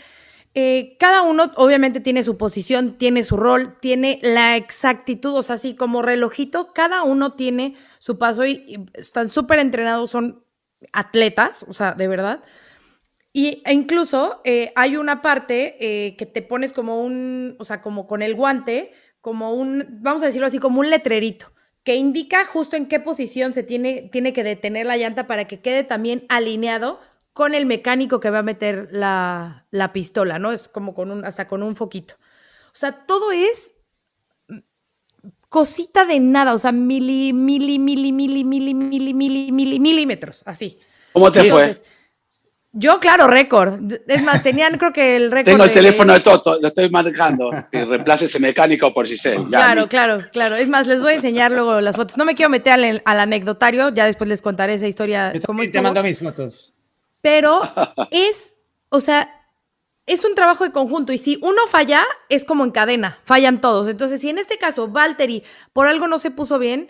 eh, 0.53 0.95
cada 0.97 1.21
uno 1.21 1.51
obviamente 1.58 1.99
tiene 1.99 2.23
su 2.23 2.38
posición, 2.38 2.97
tiene 2.97 3.21
su 3.21 3.36
rol, 3.36 3.77
tiene 3.82 4.19
la 4.23 4.56
exactitud, 4.56 5.36
o 5.36 5.43
sea, 5.43 5.56
así 5.56 5.75
como 5.75 6.01
relojito, 6.01 6.71
cada 6.73 7.03
uno 7.03 7.34
tiene 7.34 7.75
su 7.99 8.17
paso 8.17 8.45
y, 8.45 8.63
y 8.65 8.86
están 8.93 9.30
súper 9.30 9.60
entrenados, 9.60 10.10
son 10.10 10.43
atletas, 10.93 11.65
o 11.67 11.73
sea, 11.73 11.91
de 11.91 12.08
verdad. 12.08 12.43
Y 13.38 13.62
e 13.65 13.73
incluso 13.73 14.41
eh, 14.45 14.73
hay 14.76 14.97
una 14.97 15.21
parte 15.21 15.78
eh, 15.80 16.15
que 16.15 16.26
te 16.26 16.41
pones 16.41 16.73
como 16.73 17.04
un, 17.04 17.56
o 17.60 17.65
sea, 17.65 17.84
como 17.84 18.08
con 18.08 18.23
el 18.23 18.34
guante, 18.34 18.93
como 19.21 19.54
un, 19.54 19.86
vamos 20.02 20.23
a 20.23 20.26
decirlo 20.26 20.47
así, 20.47 20.58
como 20.58 20.80
un 20.80 20.89
letrerito 20.89 21.54
que 21.84 21.97
indica 21.97 22.45
justo 22.45 22.76
en 22.76 22.88
qué 22.88 23.00
posición 23.00 23.54
se 23.54 23.62
tiene, 23.62 24.10
tiene 24.12 24.34
que 24.34 24.43
detener 24.43 24.88
la 24.88 24.97
llanta 24.97 25.28
para 25.28 25.45
que 25.45 25.62
quede 25.62 25.84
también 25.84 26.26
alineado 26.30 27.00
con 27.32 27.54
el 27.54 27.67
mecánico 27.67 28.19
que 28.19 28.32
va 28.32 28.39
a 28.39 28.43
meter 28.43 28.89
la, 28.91 29.67
la 29.69 29.93
pistola, 29.93 30.39
¿no? 30.39 30.52
Es 30.52 30.67
como 30.67 30.95
con 30.95 31.12
un, 31.12 31.23
hasta 31.23 31.47
con 31.47 31.62
un 31.62 31.76
foquito. 31.76 32.15
O 32.73 32.76
sea, 32.76 33.06
todo 33.06 33.32
es 33.32 33.73
cosita 35.47 36.06
de 36.06 36.19
nada, 36.19 36.56
o 36.56 36.58
sea, 36.58 36.71
mili, 36.71 37.34
mili, 37.34 37.78
mili, 37.78 38.12
mili, 38.12 38.43
mili, 38.43 38.73
mili, 38.73 39.13
mili, 39.13 39.52
mili, 39.52 39.80
milímetros, 39.80 40.41
así. 40.47 40.80
¿Cómo 41.13 41.32
te 41.32 41.41
Entonces, 41.41 41.84
fue? 41.84 41.96
Yo, 42.73 42.99
claro, 42.99 43.27
récord. 43.27 43.80
Es 44.08 44.23
más, 44.23 44.43
tenían 44.43 44.77
creo 44.77 44.93
que 44.93 45.15
el 45.15 45.32
récord. 45.32 45.53
Tengo 45.53 45.63
el 45.63 45.69
de... 45.69 45.73
teléfono 45.73 46.13
de 46.13 46.19
Toto, 46.19 46.60
lo 46.60 46.67
estoy 46.67 46.89
marcando. 46.89 47.49
Que 47.71 47.86
reemplace 47.86 48.25
ese 48.25 48.39
mecánico 48.39 48.93
por 48.93 49.08
Giselle. 49.08 49.43
Ya, 49.49 49.49
claro, 49.49 49.88
claro, 49.88 50.25
claro. 50.32 50.56
Es 50.56 50.67
más, 50.67 50.86
les 50.86 51.01
voy 51.01 51.13
a 51.13 51.15
enseñar 51.15 51.51
luego 51.51 51.82
las 51.82 51.95
fotos. 51.95 52.17
No 52.17 52.25
me 52.25 52.36
quiero 52.36 52.49
meter 52.49 52.73
al, 52.73 53.01
al 53.03 53.19
anecdotario, 53.19 53.89
ya 53.89 54.06
después 54.06 54.30
les 54.30 54.41
contaré 54.41 54.75
esa 54.75 54.88
historia. 54.88 55.34
Yo 55.34 55.41
cómo 55.41 55.63
te 55.63 55.82
mando 55.82 56.03
mis 56.03 56.19
fotos. 56.19 56.73
pero 57.21 57.62
es, 58.12 58.53
o 58.89 58.99
sea, 58.99 59.30
es 60.06 60.23
un 60.23 60.36
trabajo 60.36 60.63
de 60.63 60.71
conjunto 60.71 61.13
y 61.13 61.17
si 61.17 61.38
uno 61.41 61.67
falla, 61.67 62.03
es 62.30 62.45
como 62.45 62.63
en 62.63 62.71
cadena, 62.71 63.19
fallan 63.23 63.60
todos. 63.60 63.88
Entonces, 63.88 64.21
si 64.21 64.30
en 64.30 64.38
este 64.38 64.58
caso 64.58 64.88
Valtteri 64.88 65.43
por 65.73 65.88
algo 65.88 66.08
no 66.08 66.19
se 66.19 66.32
puso 66.32 66.60
bien, 66.60 66.89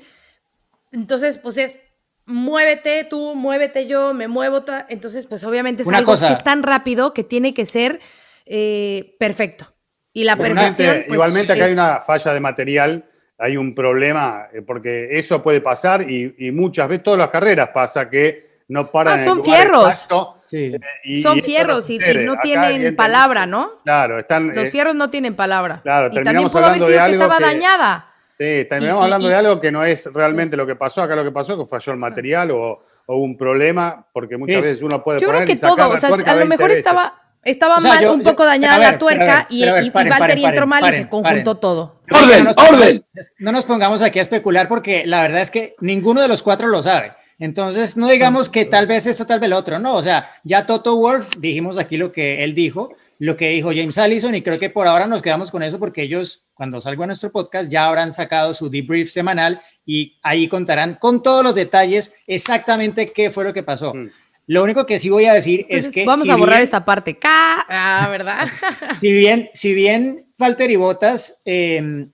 entonces, 0.92 1.38
pues 1.38 1.58
es 1.58 1.80
muévete 2.28 3.06
tú, 3.06 3.34
muévete 3.34 3.88
yo, 3.88 4.14
me 4.14 4.28
muevo. 4.28 4.64
Entonces, 4.90 5.26
pues 5.26 5.44
obviamente 5.44 5.82
es 5.82 5.90
algo 5.90 6.16
que 6.16 6.34
es 6.34 6.44
tan 6.44 6.62
rápido 6.62 7.14
que 7.14 7.24
tiene 7.24 7.54
que 7.54 7.66
ser 7.66 8.00
eh, 8.46 9.16
perfecto. 9.20 9.74
Y 10.14 10.24
la 10.24 10.36
perfección. 10.36 11.04
Pues, 11.08 11.14
igualmente 11.14 11.54
acá 11.54 11.66
hay 11.66 11.74
una 11.74 12.02
falla 12.02 12.34
de 12.34 12.40
material, 12.40 13.06
hay 13.38 13.58
un 13.58 13.74
problema, 13.74 14.48
eh, 14.54 14.62
porque 14.62 15.10
eso 15.12 15.42
puede 15.42 15.62
pasar 15.62 16.10
y, 16.10 16.52
muchas 16.52 16.88
veces, 16.90 17.04
todas 17.04 17.20
las 17.20 17.30
carreras 17.30 17.70
pasa 17.74 18.10
que 18.10 18.62
no 18.68 18.92
paran. 18.92 19.20
Ah, 19.20 19.24
son 19.24 19.44
fierros. 19.44 20.08
Eh, 20.52 20.80
son 21.22 21.42
fierros 21.42 21.90
y, 21.90 22.00
no 22.24 22.38
tienen 22.40 22.96
palabra, 22.96 23.46
¿no? 23.46 23.82
Claro, 23.84 24.20
están. 24.20 24.54
Los 24.54 24.70
fierros 24.70 24.96
no 24.96 25.10
tienen 25.10 25.36
palabra. 25.36 25.82
Claro, 25.84 26.10
y 26.12 26.24
también 26.24 26.50
pudo 26.50 26.66
haber 26.66 26.82
sido 26.82 27.06
que 27.06 27.12
estaba 27.12 27.40
dañada. 27.40 28.14
Sí, 28.38 28.66
terminamos 28.70 29.04
hablando 29.04 29.28
de 29.28 29.36
algo 29.36 29.60
que 29.60 29.72
no 29.72 29.84
es 29.84 30.06
realmente 30.14 30.56
lo 30.56 30.68
que 30.68 30.76
pasó. 30.76 31.02
Acá 31.02 31.16
lo 31.16 31.24
que 31.24 31.32
pasó 31.32 31.58
que 31.58 31.66
falló 31.66 31.94
el 31.94 32.00
material 32.00 32.52
o, 32.52 32.84
un 33.08 33.38
problema, 33.38 34.06
porque 34.12 34.36
muchas 34.36 34.64
veces 34.64 34.82
uno 34.82 35.02
puede 35.02 35.22
yo 35.22 35.30
creo 35.30 35.46
que 35.46 35.56
todo, 35.56 35.90
o 35.90 35.98
sea, 35.98 36.10
a 36.10 36.36
lo 36.36 36.46
mejor 36.46 36.72
estaba, 36.72 37.22
estaba 37.42 37.80
mal, 37.80 38.06
un 38.10 38.22
poco 38.22 38.44
dañada 38.46 38.78
la 38.80 38.98
tuerca 38.98 39.48
y, 39.50 39.64
y, 39.64 39.90
Valtteri 39.90 40.44
entró 40.44 40.68
mal 40.68 40.84
y 40.90 40.92
se 40.92 41.08
conjuntó 41.08 41.56
todo. 41.56 42.02
¡Orden! 42.12 42.44
No 42.44 42.52
¡Orden! 42.52 43.02
no 43.40 43.52
nos 43.54 43.64
pongamos 43.64 44.02
aquí 44.02 44.20
a 44.20 44.24
especular 44.24 44.68
porque 44.68 45.06
la 45.06 45.22
verdad 45.22 45.42
es 45.42 45.52
que 45.52 45.76
ninguno 45.80 46.22
de 46.22 46.28
los 46.28 46.44
cuatro 46.44 46.68
lo 46.68 46.84
sabe. 46.84 47.14
Entonces, 47.40 47.96
no 47.96 48.08
digamos 48.10 48.50
que 48.50 48.66
tal 48.66 48.88
vez 48.88 49.06
eso, 49.06 49.26
tal 49.26 49.40
vez 49.40 49.50
lo 49.50 49.58
otro, 49.58 49.80
no. 49.80 49.96
O 49.96 50.02
sea, 50.02 50.30
ya 50.44 50.66
Toto 50.66 50.96
Wolf, 50.98 51.30
dijimos 51.38 51.78
aquí 51.78 51.96
lo 51.96 52.12
que 52.12 52.44
él 52.44 52.56
dijo, 52.56 52.92
lo 53.20 53.36
que 53.36 53.50
dijo 53.50 53.70
James 53.70 53.98
Allison 53.98 54.36
y 54.36 54.42
creo 54.42 54.60
que 54.60 54.70
por 54.70 54.88
ahora 54.88 55.08
nos 55.08 55.22
quedamos 55.22 55.50
con 55.50 55.64
eso 55.64 55.80
porque 55.80 56.04
ellos 56.04 56.46
cuando 56.54 56.80
salga 56.80 57.06
nuestro 57.06 57.32
podcast 57.32 57.70
ya 57.70 57.88
habrán 57.88 58.12
sacado 58.12 58.54
su 58.54 58.70
debrief 58.70 59.12
semanal 59.12 59.60
y 59.86 60.18
ahí 60.22 60.48
contarán 60.48 60.96
con 60.96 61.24
todos 61.24 61.44
los 61.44 61.56
detalles 61.56 62.14
exactamente 62.28 63.12
qué 63.12 63.32
fue 63.32 63.44
lo 63.44 63.54
que 63.54 63.64
pasó. 63.64 63.94
Mm. 63.94 64.10
Lo 64.48 64.64
único 64.64 64.86
que 64.86 64.98
sí 64.98 65.10
voy 65.10 65.26
a 65.26 65.34
decir 65.34 65.66
es 65.68 65.90
que 65.90 66.06
vamos 66.06 66.30
a 66.30 66.38
borrar 66.38 66.62
esta 66.62 66.86
parte. 66.86 67.20
Ah, 67.24 68.08
¿verdad? 68.10 68.48
si 69.00 69.12
bien 69.12 69.50
si 69.54 69.74
bien 69.74 70.28
Walter 70.40 70.72
y 70.72 70.78
Botas 70.78 71.42
em, 71.44 72.12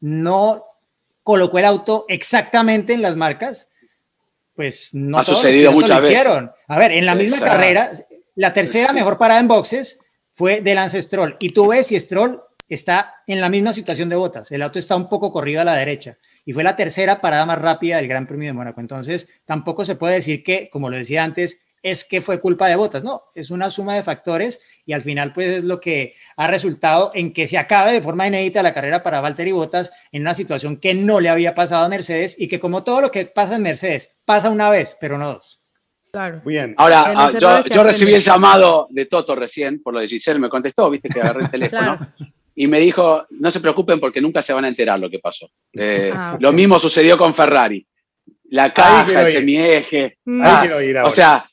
no 0.00 0.64
colocó 1.22 1.58
el 1.58 1.64
auto 1.64 2.04
exactamente 2.08 2.92
en 2.92 3.02
las 3.02 3.16
marcas, 3.16 3.68
pues 4.54 4.90
no 4.92 5.18
ha 5.18 5.24
sucedido 5.24 5.72
muchas 5.72 5.96
veces. 5.96 6.12
Hicieron. 6.12 6.52
A 6.68 6.78
ver, 6.78 6.92
en 6.92 7.06
la 7.06 7.16
misma 7.16 7.40
carrera, 7.40 7.90
la 8.36 8.52
tercera 8.52 8.92
mejor 8.92 9.18
parada 9.18 9.40
en 9.40 9.48
boxes 9.48 9.98
fue 10.34 10.60
de 10.60 10.74
Lance 10.74 11.00
Stroll. 11.00 11.36
Y 11.40 11.50
tú 11.50 11.68
ves 11.68 11.86
si 11.86 11.98
Stroll 11.98 12.40
está 12.68 13.22
en 13.26 13.40
la 13.40 13.48
misma 13.48 13.72
situación 13.72 14.08
de 14.08 14.16
botas. 14.16 14.50
El 14.50 14.62
auto 14.62 14.78
está 14.78 14.96
un 14.96 15.08
poco 15.08 15.32
corrido 15.32 15.60
a 15.60 15.64
la 15.64 15.76
derecha. 15.76 16.18
Y 16.44 16.52
fue 16.52 16.64
la 16.64 16.76
tercera 16.76 17.20
parada 17.20 17.46
más 17.46 17.58
rápida 17.58 17.96
del 17.96 18.08
Gran 18.08 18.26
Premio 18.26 18.48
de 18.48 18.52
Mónaco. 18.52 18.80
Entonces, 18.80 19.28
tampoco 19.44 19.84
se 19.84 19.96
puede 19.96 20.14
decir 20.14 20.42
que, 20.42 20.68
como 20.70 20.90
lo 20.90 20.96
decía 20.96 21.24
antes, 21.24 21.60
es 21.82 22.04
que 22.04 22.22
fue 22.22 22.40
culpa 22.40 22.66
de 22.66 22.76
botas. 22.76 23.04
No, 23.04 23.24
es 23.34 23.50
una 23.50 23.70
suma 23.70 23.94
de 23.94 24.02
factores 24.02 24.60
y 24.86 24.94
al 24.94 25.02
final, 25.02 25.32
pues 25.34 25.48
es 25.48 25.64
lo 25.64 25.80
que 25.80 26.14
ha 26.36 26.46
resultado 26.46 27.12
en 27.14 27.32
que 27.32 27.46
se 27.46 27.58
acabe 27.58 27.92
de 27.92 28.00
forma 28.00 28.26
inédita 28.26 28.62
la 28.62 28.74
carrera 28.74 29.02
para 29.02 29.20
Valtteri 29.20 29.52
Bottas 29.52 29.92
en 30.10 30.22
una 30.22 30.34
situación 30.34 30.78
que 30.78 30.94
no 30.94 31.20
le 31.20 31.28
había 31.28 31.54
pasado 31.54 31.84
a 31.84 31.88
Mercedes 31.88 32.36
y 32.38 32.48
que, 32.48 32.58
como 32.58 32.84
todo 32.84 33.02
lo 33.02 33.10
que 33.10 33.26
pasa 33.26 33.56
en 33.56 33.62
Mercedes, 33.62 34.12
pasa 34.24 34.48
una 34.48 34.70
vez, 34.70 34.96
pero 34.98 35.18
no 35.18 35.34
dos. 35.34 35.63
Claro. 36.14 36.42
Bien. 36.44 36.76
Ahora, 36.78 37.12
ah, 37.12 37.62
yo, 37.68 37.82
recibí 37.82 38.14
el 38.14 38.20
llamado 38.20 38.86
de 38.88 39.06
Toto 39.06 39.34
recién, 39.34 39.82
por 39.82 39.94
lo 39.94 39.98
de 39.98 40.06
Giselle, 40.06 40.38
me 40.38 40.48
contestó, 40.48 40.88
viste 40.88 41.08
que 41.08 41.20
agarré 41.20 41.42
el 41.42 41.50
teléfono. 41.50 41.98
Y 42.54 42.68
me 42.68 42.78
dijo, 42.78 43.26
no 43.30 43.50
se 43.50 43.58
preocupen 43.58 43.98
porque 43.98 44.20
nunca 44.20 44.40
se 44.40 44.52
van 44.52 44.64
a 44.64 44.68
enterar 44.68 45.00
lo 45.00 45.10
que 45.10 45.18
pasó. 45.18 45.50
Eh, 45.72 46.12
ah, 46.14 46.38
lo 46.38 46.52
mismo 46.52 46.78
sucedió 46.78 47.18
con 47.18 47.34
Ferrari. 47.34 47.84
La 48.50 48.72
caja, 48.72 49.22
el 49.22 49.32
semieje. 49.32 50.18
Mm. 50.24 50.44
o 51.04 51.10
sea, 51.10 51.50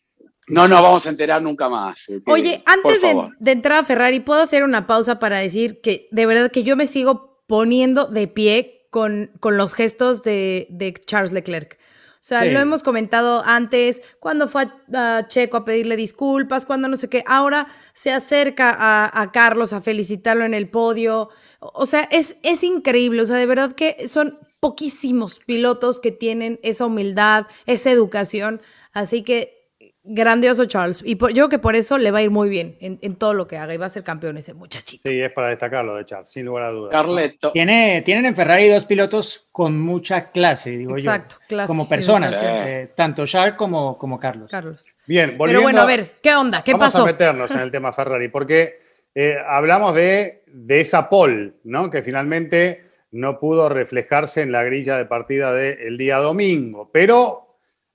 no 0.50 0.68
nos 0.68 0.80
vamos 0.84 1.08
a 1.08 1.10
enterar 1.10 1.42
nunca 1.42 1.68
más. 1.68 2.08
Eh, 2.10 2.22
Oye, 2.28 2.62
antes 2.68 3.02
de, 3.02 3.52
entrar 3.52 3.80
a 3.80 3.84
Ferrari, 3.84 4.20
¿puedo 4.20 4.44
hacer 4.44 4.64
una 4.64 4.86
pausa 4.86 5.18
para 5.18 5.40
decir 5.40 5.82
que 5.82 6.08
de 6.12 6.28
verdad 6.28 6.52
que 6.52 6.62
yo 6.62 6.76
me 6.76 6.86
sigo 6.86 7.44
poniendo 7.48 8.06
de 8.06 8.28
pie 8.28 8.86
con, 8.92 9.32
con 9.40 9.58
los 9.58 9.74
gestos 9.74 10.22
de, 10.22 10.68
de 10.70 10.94
Charles 10.94 11.32
Leclerc? 11.32 11.80
O 12.22 12.24
sea, 12.24 12.46
lo 12.46 12.60
hemos 12.60 12.84
comentado 12.84 13.42
antes, 13.44 14.00
cuando 14.20 14.48
fue 14.48 14.68
a, 14.94 15.26
Checo 15.28 15.58
a 15.58 15.66
pedirle 15.66 15.96
disculpas, 15.96 16.68
cuando 16.68 16.88
no 16.88 16.96
sé 16.96 17.10
qué, 17.10 17.24
ahora 17.26 17.66
se 17.96 18.14
acerca 18.14 18.78
a, 18.80 19.32
Carlos 19.32 19.74
a 19.74 19.82
felicitarlo 19.82 20.46
en 20.46 20.54
el 20.54 20.70
podio. 20.70 21.30
O 21.60 21.88
sea, 21.88 22.08
es, 22.12 22.36
es 22.44 22.64
increíble, 22.64 23.24
o 23.24 23.26
sea, 23.26 23.38
de 23.38 23.48
verdad 23.48 23.74
que 23.74 24.08
son 24.08 24.38
poquísimos 24.60 25.40
pilotos 25.40 26.00
que 26.00 26.12
tienen 26.12 26.60
esa 26.62 26.86
humildad, 26.86 27.48
esa 27.66 27.90
educación. 27.90 28.62
Así 28.94 29.24
que 29.24 29.61
Grandioso 30.04 30.66
Charles. 30.66 31.04
Y 31.06 31.16
yo 31.16 31.28
creo 31.28 31.50
que 31.50 31.60
por 31.60 31.76
eso 31.76 31.98
le 32.00 32.10
va 32.10 32.20
a 32.20 32.22
ir 32.24 32.32
muy 32.32 32.50
bien 32.50 32.76
en, 32.80 33.16
todo 33.16 33.36
lo 33.36 33.48
que 33.48 33.58
haga 33.58 33.74
y 33.74 33.78
va 33.78 33.86
a 33.86 33.90
ser 33.90 34.04
campeón 34.04 34.38
ese 34.38 34.54
muchachito. 34.54 35.08
Sí, 35.08 35.22
es 35.22 35.32
para 35.32 35.50
destacarlo 35.50 35.96
de 35.96 36.06
Charles, 36.06 36.28
sin 36.28 36.46
lugar 36.46 36.64
a 36.64 36.72
dudas. 36.72 36.92
Carleto. 36.92 37.52
Tiene, 37.52 38.02
tienen 38.02 38.26
en 38.26 38.36
Ferrari 38.36 38.68
dos 38.68 38.86
pilotos 38.86 39.48
con 39.52 39.80
mucha 39.80 40.32
clase, 40.32 40.72
digo 40.72 40.98
Exacto, 40.98 41.36
yo. 41.42 41.48
Clase, 41.48 41.68
como 41.68 41.88
personas, 41.88 42.34
eh, 42.44 42.92
tanto 42.96 43.28
Charles 43.28 43.56
como, 43.56 43.98
como 43.98 44.20
Carlos. 44.20 44.50
Carlos. 44.50 44.86
Bien, 45.06 45.38
volviendo, 45.38 45.46
Pero 45.46 45.62
bueno, 45.62 45.82
a 45.82 45.86
ver, 45.86 46.14
¿qué 46.22 46.34
onda? 46.34 46.64
¿Qué 46.64 46.72
vamos 46.72 46.88
pasó? 46.88 47.04
a 47.04 47.06
meternos 47.06 47.52
en 47.52 47.60
el 47.60 47.70
tema 47.70 47.94
Ferrari, 47.94 48.30
porque 48.30 48.80
eh, 49.14 49.38
hablamos 49.48 49.94
de, 49.94 50.44
de 50.48 50.82
esa 50.82 51.10
pole, 51.10 51.54
¿no? 51.64 51.92
Que 51.92 52.02
finalmente 52.02 52.92
no 53.12 53.40
pudo 53.40 53.70
reflejarse 53.70 54.42
en 54.42 54.52
la 54.52 54.64
grilla 54.64 54.98
de 54.98 55.06
partida 55.06 55.54
del 55.54 55.98
día 55.98 56.18
domingo. 56.18 56.90
Pero 56.92 57.51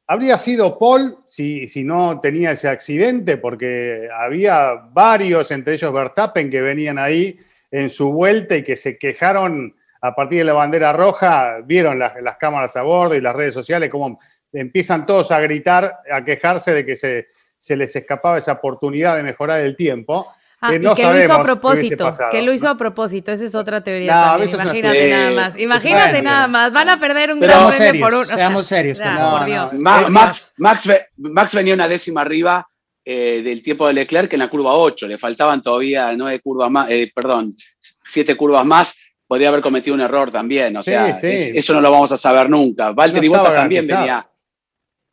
Habría 0.09 0.39
sido 0.39 0.79
Paul 0.79 1.19
si, 1.25 1.67
si, 1.67 1.83
no 1.83 2.21
tenía 2.21 2.53
ese 2.53 2.69
accidente, 2.69 3.39
porque 3.39 4.09
había 4.17 4.75
varios, 4.93 5.51
entre 5.51 5.75
ellos 5.75 5.93
Verstappen, 5.93 6.49
que 6.49 6.61
venían 6.61 6.99
ahí 6.99 7.39
en 7.71 7.91
su 7.91 8.13
vuelta 8.13 8.57
y 8.57 8.63
que 8.63 8.77
se 8.77 8.99
quejaron 8.99 9.75
a 10.01 10.15
partir 10.15 10.39
de 10.39 10.45
la 10.45 10.53
bandera 10.53 10.93
roja, 10.93 11.59
vieron 11.65 11.99
las, 11.99 12.37
cámaras 12.39 12.77
a 12.77 12.83
bordo 12.83 13.17
y 13.17 13.21
las 13.21 13.35
redes 13.35 13.55
sociales, 13.55 13.91
como 13.91 14.21
empiezan 14.53 15.07
todos 15.07 15.33
a 15.33 15.41
gritar, 15.41 15.99
a 16.11 16.25
quejarse 16.25 16.73
de 16.73 16.87
que 16.87 16.95
se, 16.95 17.29
se 17.59 17.77
les 17.77 17.95
escapaba 17.97 18.39
esa 18.39 18.53
oportunidad 18.53 19.17
de 19.17 19.25
mejorar 19.25 19.61
el 19.61 19.75
tiempo. 19.75 20.29
Ah, 20.67 20.71
que, 20.71 20.81
que 20.81 21.05
lo 21.05 21.23
hizo 21.23 21.33
a 21.33 21.43
propósito, 21.43 22.11
que 22.31 22.43
lo 22.43 22.53
hizo 22.53 22.69
a 22.69 22.77
propósito, 22.77 23.31
esa 23.31 23.45
es 23.45 23.55
otra 23.55 23.83
teoría 23.83 24.37
Imagínate 24.37 25.09
nada 25.09 25.31
más, 25.31 25.61
imagínate 25.61 26.23
nada 26.23 26.49
más, 26.49 26.73
van 26.73 26.89
a 26.89 26.99
perder 26.99 27.33
un 27.33 27.41
gran 27.41 27.71
premio 27.71 28.05
por 28.05 28.15
un... 28.15 28.27
seamos 28.27 28.67
serios. 28.67 28.99
por 28.99 29.45
Dios. 29.45 29.75
Max, 29.75 30.55
Max, 30.57 31.55
venía 31.55 31.75
una 31.75 31.89
décima 31.89 32.23
arriba 32.23 32.67
eh, 33.05 33.43
del 33.45 33.63
tiempo 33.63 33.87
de 33.87 33.95
Leclerc 33.95 34.33
en 34.33 34.41
la 34.41 34.51
curva 34.51 34.75
8, 34.75 35.07
le 35.07 35.19
faltaban 35.19 35.63
todavía 35.63 36.13
nueve 36.17 36.41
curvas 36.41 36.71
más, 36.71 36.91
eh, 36.91 37.13
perdón, 37.15 37.55
siete 38.05 38.37
curvas 38.37 38.65
más, 38.65 38.99
podría 39.27 39.49
haber 39.49 39.61
cometido 39.61 39.95
un 39.95 40.01
error 40.01 40.31
también, 40.31 40.77
o 40.77 40.83
sea, 40.83 41.09
eso 41.11 41.75
no 41.75 41.81
lo 41.81 41.91
vamos 41.91 42.11
a 42.13 42.17
saber 42.17 42.51
nunca. 42.51 42.91
Valtteri 42.91 43.29
Bottas 43.29 43.55
también 43.55 43.87
venía... 43.87 44.29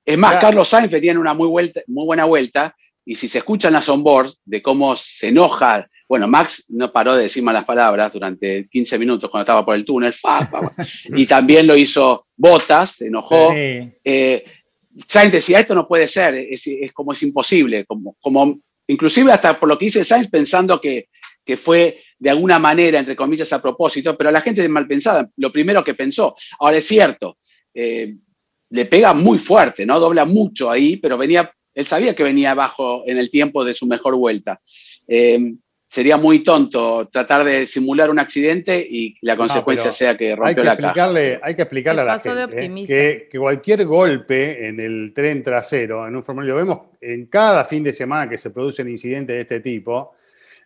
Es 0.05 0.17
más, 0.17 0.35
Carlos 0.35 0.67
Sainz 0.67 0.91
venía 0.91 1.11
en 1.11 1.17
una 1.17 1.33
muy, 1.33 1.47
vuelta, 1.47 1.79
muy 1.87 2.05
buena 2.05 2.25
vuelta 2.25 2.75
y 3.05 3.15
si 3.15 3.27
se 3.27 3.39
escuchan 3.39 3.73
las 3.73 3.89
onboards 3.89 4.39
de 4.45 4.61
cómo 4.61 4.95
se 4.95 5.29
enoja, 5.29 5.87
bueno, 6.07 6.27
Max 6.27 6.65
no 6.69 6.91
paró 6.91 7.15
de 7.15 7.23
decir 7.23 7.43
malas 7.43 7.65
palabras 7.65 8.13
durante 8.13 8.67
15 8.69 8.99
minutos 8.99 9.29
cuando 9.29 9.43
estaba 9.43 9.65
por 9.65 9.75
el 9.75 9.85
túnel, 9.85 10.13
y 11.15 11.25
también 11.25 11.67
lo 11.67 11.75
hizo 11.75 12.27
Botas, 12.35 12.97
se 12.97 13.07
enojó. 13.07 13.51
Eh, 13.53 14.43
Sainz 15.07 15.31
decía, 15.31 15.59
esto 15.59 15.73
no 15.73 15.87
puede 15.87 16.07
ser, 16.07 16.35
es, 16.35 16.67
como 16.93 17.13
es 17.13 17.23
imposible, 17.23 17.85
como, 17.85 18.15
como, 18.21 18.59
inclusive 18.87 19.31
hasta 19.31 19.59
por 19.59 19.67
lo 19.67 19.77
que 19.77 19.85
dice 19.85 20.03
Sainz 20.03 20.29
pensando 20.29 20.79
que, 20.79 21.07
que 21.43 21.57
fue 21.57 22.03
de 22.19 22.29
alguna 22.29 22.59
manera, 22.59 22.99
entre 22.99 23.15
comillas, 23.15 23.51
a 23.51 23.61
propósito, 23.61 24.15
pero 24.15 24.31
la 24.31 24.41
gente 24.41 24.61
es 24.61 24.69
mal 24.69 24.87
pensada, 24.87 25.29
lo 25.37 25.51
primero 25.51 25.83
que 25.83 25.93
pensó. 25.93 26.35
Ahora 26.59 26.77
es 26.77 26.87
cierto, 26.87 27.37
eh, 27.73 28.15
le 28.69 28.85
pega 28.85 29.13
muy 29.13 29.39
fuerte, 29.39 29.85
¿no? 29.85 29.99
Dobla 29.99 30.25
mucho 30.25 30.71
ahí, 30.71 30.97
pero 30.97 31.17
venía 31.17 31.51
él 31.73 31.85
sabía 31.85 32.15
que 32.15 32.23
venía 32.23 32.51
abajo 32.51 33.03
en 33.05 33.17
el 33.17 33.29
tiempo 33.29 33.63
de 33.63 33.73
su 33.73 33.87
mejor 33.87 34.15
vuelta. 34.15 34.61
Eh, 35.07 35.53
sería 35.93 36.17
muy 36.17 36.39
tonto 36.39 37.07
tratar 37.11 37.43
de 37.43 37.67
simular 37.67 38.09
un 38.09 38.17
accidente 38.17 38.83
y 38.89 39.15
la 39.21 39.37
consecuencia 39.37 39.91
sea 39.91 40.17
que 40.17 40.35
rompió 40.35 40.63
la 40.63 40.75
caja. 40.75 41.11
Hay 41.43 41.53
que 41.53 41.61
explicarle 41.61 42.01
a 42.01 42.05
la 42.05 42.17
gente 42.17 43.27
que, 43.29 43.37
cualquier 43.37 43.85
golpe 43.85 44.67
en 44.67 44.79
el 44.79 45.13
tren 45.13 45.43
trasero, 45.43 46.07
en 46.07 46.15
un 46.15 46.23
formulario, 46.23 46.55
lo 46.55 46.59
vemos 46.61 46.79
en 46.99 47.27
cada 47.27 47.63
fin 47.63 47.83
de 47.83 47.93
semana 47.93 48.27
que 48.27 48.39
se 48.39 48.49
producen 48.49 48.89
incidentes 48.89 49.35
de 49.35 49.41
este 49.41 49.59
tipo, 49.59 50.15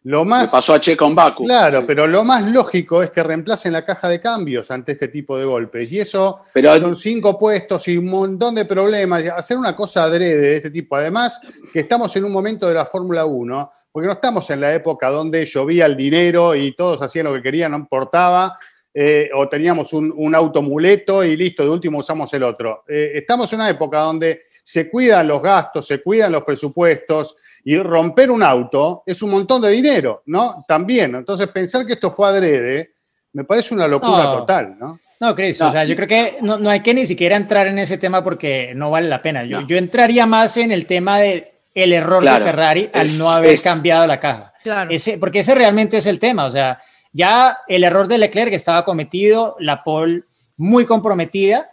Lo 0.07 0.23
más, 0.23 0.49
pasó 0.49 0.73
a 0.73 0.79
Che 0.79 0.95
con 0.95 1.13
Baku. 1.13 1.43
Claro, 1.43 1.85
pero 1.85 2.07
lo 2.07 2.23
más 2.23 2.41
lógico 2.45 3.03
es 3.03 3.11
que 3.11 3.21
reemplacen 3.21 3.73
la 3.73 3.83
caja 3.83 4.07
de 4.07 4.21
cambios 4.21 4.71
ante 4.71 4.93
este 4.93 5.09
tipo 5.09 5.37
de 5.37 5.43
golpes. 5.43 5.91
Y 5.91 5.99
eso 5.99 6.43
pero, 6.53 6.79
son 6.79 6.95
cinco 6.95 7.37
puestos 7.37 7.85
y 7.89 7.97
un 7.97 8.05
montón 8.05 8.55
de 8.55 8.63
problemas. 8.63 9.25
Hacer 9.25 9.57
una 9.57 9.75
cosa 9.75 10.03
adrede 10.03 10.37
de 10.37 10.55
este 10.55 10.69
tipo. 10.69 10.95
Además, 10.95 11.41
que 11.73 11.81
estamos 11.81 12.15
en 12.15 12.23
un 12.23 12.31
momento 12.31 12.69
de 12.69 12.75
la 12.75 12.85
Fórmula 12.85 13.25
1, 13.25 13.71
porque 13.91 14.07
no 14.07 14.13
estamos 14.13 14.49
en 14.49 14.61
la 14.61 14.73
época 14.73 15.09
donde 15.09 15.45
llovía 15.45 15.85
el 15.87 15.97
dinero 15.97 16.55
y 16.55 16.71
todos 16.71 17.01
hacían 17.01 17.25
lo 17.25 17.33
que 17.33 17.41
querían, 17.41 17.71
no 17.71 17.77
importaba. 17.77 18.57
Eh, 18.93 19.29
o 19.35 19.49
teníamos 19.49 19.91
un, 19.91 20.13
un 20.15 20.33
automuleto 20.33 21.21
y 21.21 21.35
listo, 21.35 21.63
de 21.63 21.69
último 21.69 21.97
usamos 21.97 22.33
el 22.33 22.43
otro. 22.43 22.85
Eh, 22.87 23.11
estamos 23.15 23.51
en 23.51 23.59
una 23.59 23.69
época 23.69 23.99
donde 23.99 24.43
se 24.63 24.89
cuidan 24.89 25.27
los 25.27 25.41
gastos, 25.41 25.85
se 25.85 26.01
cuidan 26.01 26.31
los 26.31 26.43
presupuestos, 26.45 27.35
y 27.69 27.77
romper 27.79 28.31
un 28.31 28.41
auto 28.41 29.03
es 29.05 29.21
un 29.21 29.29
montón 29.29 29.61
de 29.61 29.69
dinero, 29.69 30.23
¿no? 30.27 30.63
También. 30.65 31.15
Entonces, 31.15 31.49
pensar 31.49 31.85
que 31.85 31.93
esto 31.93 32.09
fue 32.11 32.29
adrede 32.29 32.91
me 33.33 33.43
parece 33.43 33.75
una 33.75 33.89
locura 33.89 34.23
total, 34.23 34.77
¿no? 34.79 34.97
No, 35.19 35.35
Cris, 35.35 35.61
o 35.61 35.69
sea, 35.69 35.83
yo 35.83 35.93
creo 35.97 36.07
que 36.07 36.37
no, 36.41 36.69
hay 36.69 36.79
que 36.79 36.93
ni 36.93 37.05
siquiera 37.05 37.35
entrar 37.35 37.67
en 37.67 37.77
ese 37.77 37.97
tema 37.97 38.23
porque 38.23 38.71
no 38.73 38.89
vale 38.89 39.09
la 39.09 39.21
pena. 39.21 39.43
Yo, 39.43 39.67
yo 39.67 39.77
entraría 39.77 40.25
más 40.25 40.55
en 40.55 40.71
el 40.71 40.85
tema 40.85 41.19
de 41.19 41.55
el 41.73 41.91
error 41.91 42.23
de 42.23 42.39
Ferrari 42.39 42.89
al 42.93 43.17
no 43.17 43.29
haber 43.29 43.59
cambiado 43.61 44.07
la 44.07 44.21
caja. 44.21 44.53
Claro. 44.63 44.89
Ese, 44.89 45.17
porque 45.17 45.39
ese 45.39 45.53
realmente 45.53 45.97
es 45.97 46.05
el 46.05 46.19
tema. 46.19 46.45
O 46.45 46.49
sea, 46.49 46.79
ya 47.11 47.57
el 47.67 47.83
error 47.83 48.07
de 48.07 48.17
Leclerc 48.17 48.53
estaba 48.53 48.85
cometido, 48.85 49.57
la 49.59 49.83
pole 49.83 50.23
muy 50.55 50.85
comprometida, 50.85 51.69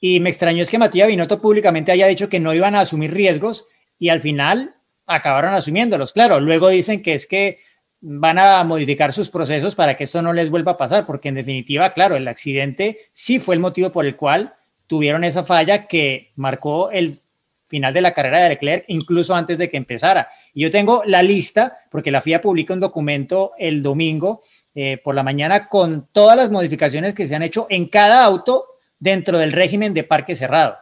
y 0.00 0.20
me 0.20 0.30
extrañó 0.30 0.62
es 0.62 0.70
que 0.70 0.78
Matías 0.78 1.08
Binotto 1.08 1.40
públicamente 1.40 1.90
haya 1.90 2.06
dicho 2.06 2.28
que 2.28 2.38
no 2.38 2.54
iban 2.54 2.76
a 2.76 2.82
asumir 2.82 3.12
riesgos 3.12 3.66
y 3.98 4.08
al 4.08 4.20
final 4.20 4.76
acabaron 5.06 5.54
asumiéndolos. 5.54 6.12
Claro, 6.12 6.40
luego 6.40 6.68
dicen 6.68 7.02
que 7.02 7.14
es 7.14 7.26
que 7.26 7.58
van 8.00 8.38
a 8.38 8.62
modificar 8.64 9.12
sus 9.12 9.30
procesos 9.30 9.74
para 9.74 9.96
que 9.96 10.04
esto 10.04 10.22
no 10.22 10.32
les 10.32 10.50
vuelva 10.50 10.72
a 10.72 10.76
pasar, 10.76 11.06
porque 11.06 11.28
en 11.28 11.36
definitiva, 11.36 11.92
claro, 11.92 12.16
el 12.16 12.26
accidente 12.26 12.98
sí 13.12 13.38
fue 13.38 13.54
el 13.54 13.60
motivo 13.60 13.92
por 13.92 14.06
el 14.06 14.16
cual 14.16 14.54
tuvieron 14.86 15.24
esa 15.24 15.44
falla 15.44 15.86
que 15.86 16.32
marcó 16.34 16.90
el 16.90 17.20
final 17.68 17.94
de 17.94 18.02
la 18.02 18.12
carrera 18.12 18.40
de 18.40 18.50
Leclerc, 18.50 18.84
incluso 18.88 19.34
antes 19.34 19.56
de 19.56 19.70
que 19.70 19.78
empezara. 19.78 20.28
Y 20.52 20.62
yo 20.62 20.70
tengo 20.70 21.04
la 21.06 21.22
lista, 21.22 21.74
porque 21.90 22.10
la 22.10 22.20
FIA 22.20 22.40
publica 22.40 22.74
un 22.74 22.80
documento 22.80 23.52
el 23.56 23.82
domingo 23.82 24.42
eh, 24.74 24.98
por 24.98 25.14
la 25.14 25.22
mañana 25.22 25.68
con 25.68 26.08
todas 26.12 26.36
las 26.36 26.50
modificaciones 26.50 27.14
que 27.14 27.26
se 27.26 27.34
han 27.34 27.42
hecho 27.42 27.66
en 27.70 27.86
cada 27.86 28.24
auto 28.24 28.66
dentro 28.98 29.38
del 29.38 29.52
régimen 29.52 29.94
de 29.94 30.04
parque 30.04 30.36
cerrado. 30.36 30.76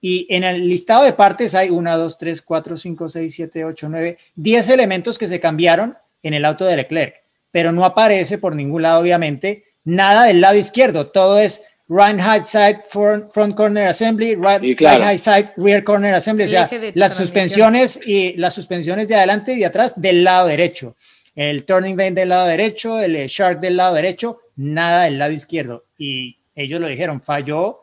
Y 0.00 0.26
en 0.28 0.44
el 0.44 0.68
listado 0.68 1.04
de 1.04 1.12
partes 1.12 1.54
hay 1.54 1.70
1, 1.70 1.98
2, 1.98 2.18
3, 2.18 2.42
4, 2.42 2.76
5, 2.76 3.08
6, 3.08 3.34
7, 3.34 3.64
8, 3.64 3.88
9, 3.88 4.18
10 4.34 4.70
elementos 4.70 5.18
que 5.18 5.26
se 5.26 5.40
cambiaron 5.40 5.96
en 6.22 6.34
el 6.34 6.44
auto 6.44 6.64
de 6.64 6.76
Leclerc, 6.76 7.14
pero 7.50 7.72
no 7.72 7.84
aparece 7.84 8.38
por 8.38 8.54
ningún 8.54 8.82
lado, 8.82 9.00
obviamente, 9.00 9.64
nada 9.84 10.26
del 10.26 10.40
lado 10.40 10.56
izquierdo. 10.56 11.08
Todo 11.08 11.38
es 11.38 11.64
right 11.88 12.20
high 12.20 12.44
side 12.44 12.80
front, 12.88 13.54
corner 13.54 13.88
assembly, 13.88 14.34
right, 14.34 14.78
high 14.80 15.18
side 15.18 15.52
rear 15.56 15.84
corner 15.84 16.14
assembly, 16.14 16.44
o 16.44 16.48
sea, 16.48 16.68
las 16.94 17.14
suspensiones 17.14 18.00
y 18.06 18.34
las 18.34 18.54
suspensiones 18.54 19.08
de 19.08 19.14
adelante 19.14 19.54
y 19.54 19.60
de 19.60 19.66
atrás 19.66 20.00
del 20.00 20.24
lado 20.24 20.48
derecho. 20.48 20.96
El 21.34 21.64
turning 21.64 21.96
vane 21.96 22.12
del 22.12 22.30
lado 22.30 22.46
derecho, 22.46 23.00
el 23.00 23.26
shark 23.26 23.60
del 23.60 23.76
lado 23.76 23.94
derecho, 23.94 24.40
nada 24.56 25.04
del 25.04 25.18
lado 25.18 25.32
izquierdo. 25.32 25.84
Y 25.98 26.38
ellos 26.54 26.80
lo 26.80 26.88
dijeron, 26.88 27.20
falló 27.20 27.82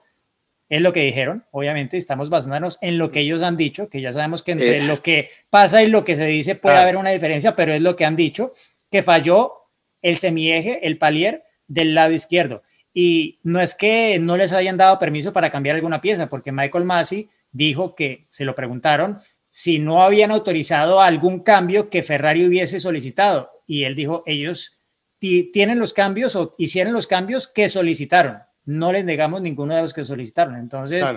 es 0.74 0.82
lo 0.82 0.92
que 0.92 1.02
dijeron. 1.04 1.46
Obviamente 1.52 1.98
estamos 1.98 2.32
basándonos 2.32 2.80
en 2.82 2.98
lo 2.98 3.12
que 3.12 3.20
ellos 3.20 3.44
han 3.44 3.58
dicho, 3.58 3.90
que 3.90 4.02
ya 4.02 4.12
sabemos 4.12 4.42
que 4.42 4.54
entre 4.54 4.80
eh. 4.80 4.84
lo 4.84 5.04
que 5.04 5.30
pasa 5.52 5.84
y 5.84 5.88
lo 5.88 6.04
que 6.04 6.16
se 6.16 6.26
dice 6.26 6.56
puede 6.56 6.78
haber 6.78 6.98
una 6.98 7.12
diferencia, 7.12 7.56
pero 7.56 7.74
es 7.74 7.82
lo 7.82 7.96
que 7.96 8.06
han 8.06 8.16
dicho, 8.16 8.54
que 8.90 9.04
falló 9.04 9.54
el 10.02 10.18
semieje, 10.18 10.88
el 10.88 10.98
palier 10.98 11.44
del 11.68 11.94
lado 11.94 12.12
izquierdo. 12.12 12.64
Y 12.92 13.40
no 13.44 13.62
es 13.62 13.76
que 13.76 14.18
no 14.18 14.36
les 14.36 14.52
hayan 14.52 14.76
dado 14.76 14.98
permiso 14.98 15.32
para 15.32 15.52
cambiar 15.52 15.76
alguna 15.76 16.02
pieza, 16.02 16.28
porque 16.28 16.52
Michael 16.52 16.86
Massey 16.86 17.30
dijo 17.52 17.94
que 17.94 18.26
se 18.32 18.44
lo 18.44 18.56
preguntaron 18.56 19.20
si 19.52 19.78
no 19.78 20.02
habían 20.02 20.32
autorizado 20.32 21.02
algún 21.02 21.42
cambio 21.42 21.92
que 21.92 22.02
Ferrari 22.02 22.48
hubiese 22.48 22.80
solicitado. 22.80 23.52
Y 23.68 23.84
él 23.84 23.94
dijo, 23.94 24.24
ellos 24.26 24.80
tienen 25.20 25.78
los 25.78 25.94
cambios 25.94 26.36
o 26.36 26.56
hicieron 26.58 26.94
los 26.94 27.06
cambios 27.06 27.48
que 27.48 27.70
solicitaron 27.70 28.40
no 28.66 28.92
les 28.92 29.06
negamos 29.06 29.42
ninguno 29.42 29.76
de 29.76 29.82
los 29.82 29.94
que 29.94 30.04
solicitaron. 30.04 30.56
Entonces, 30.56 31.16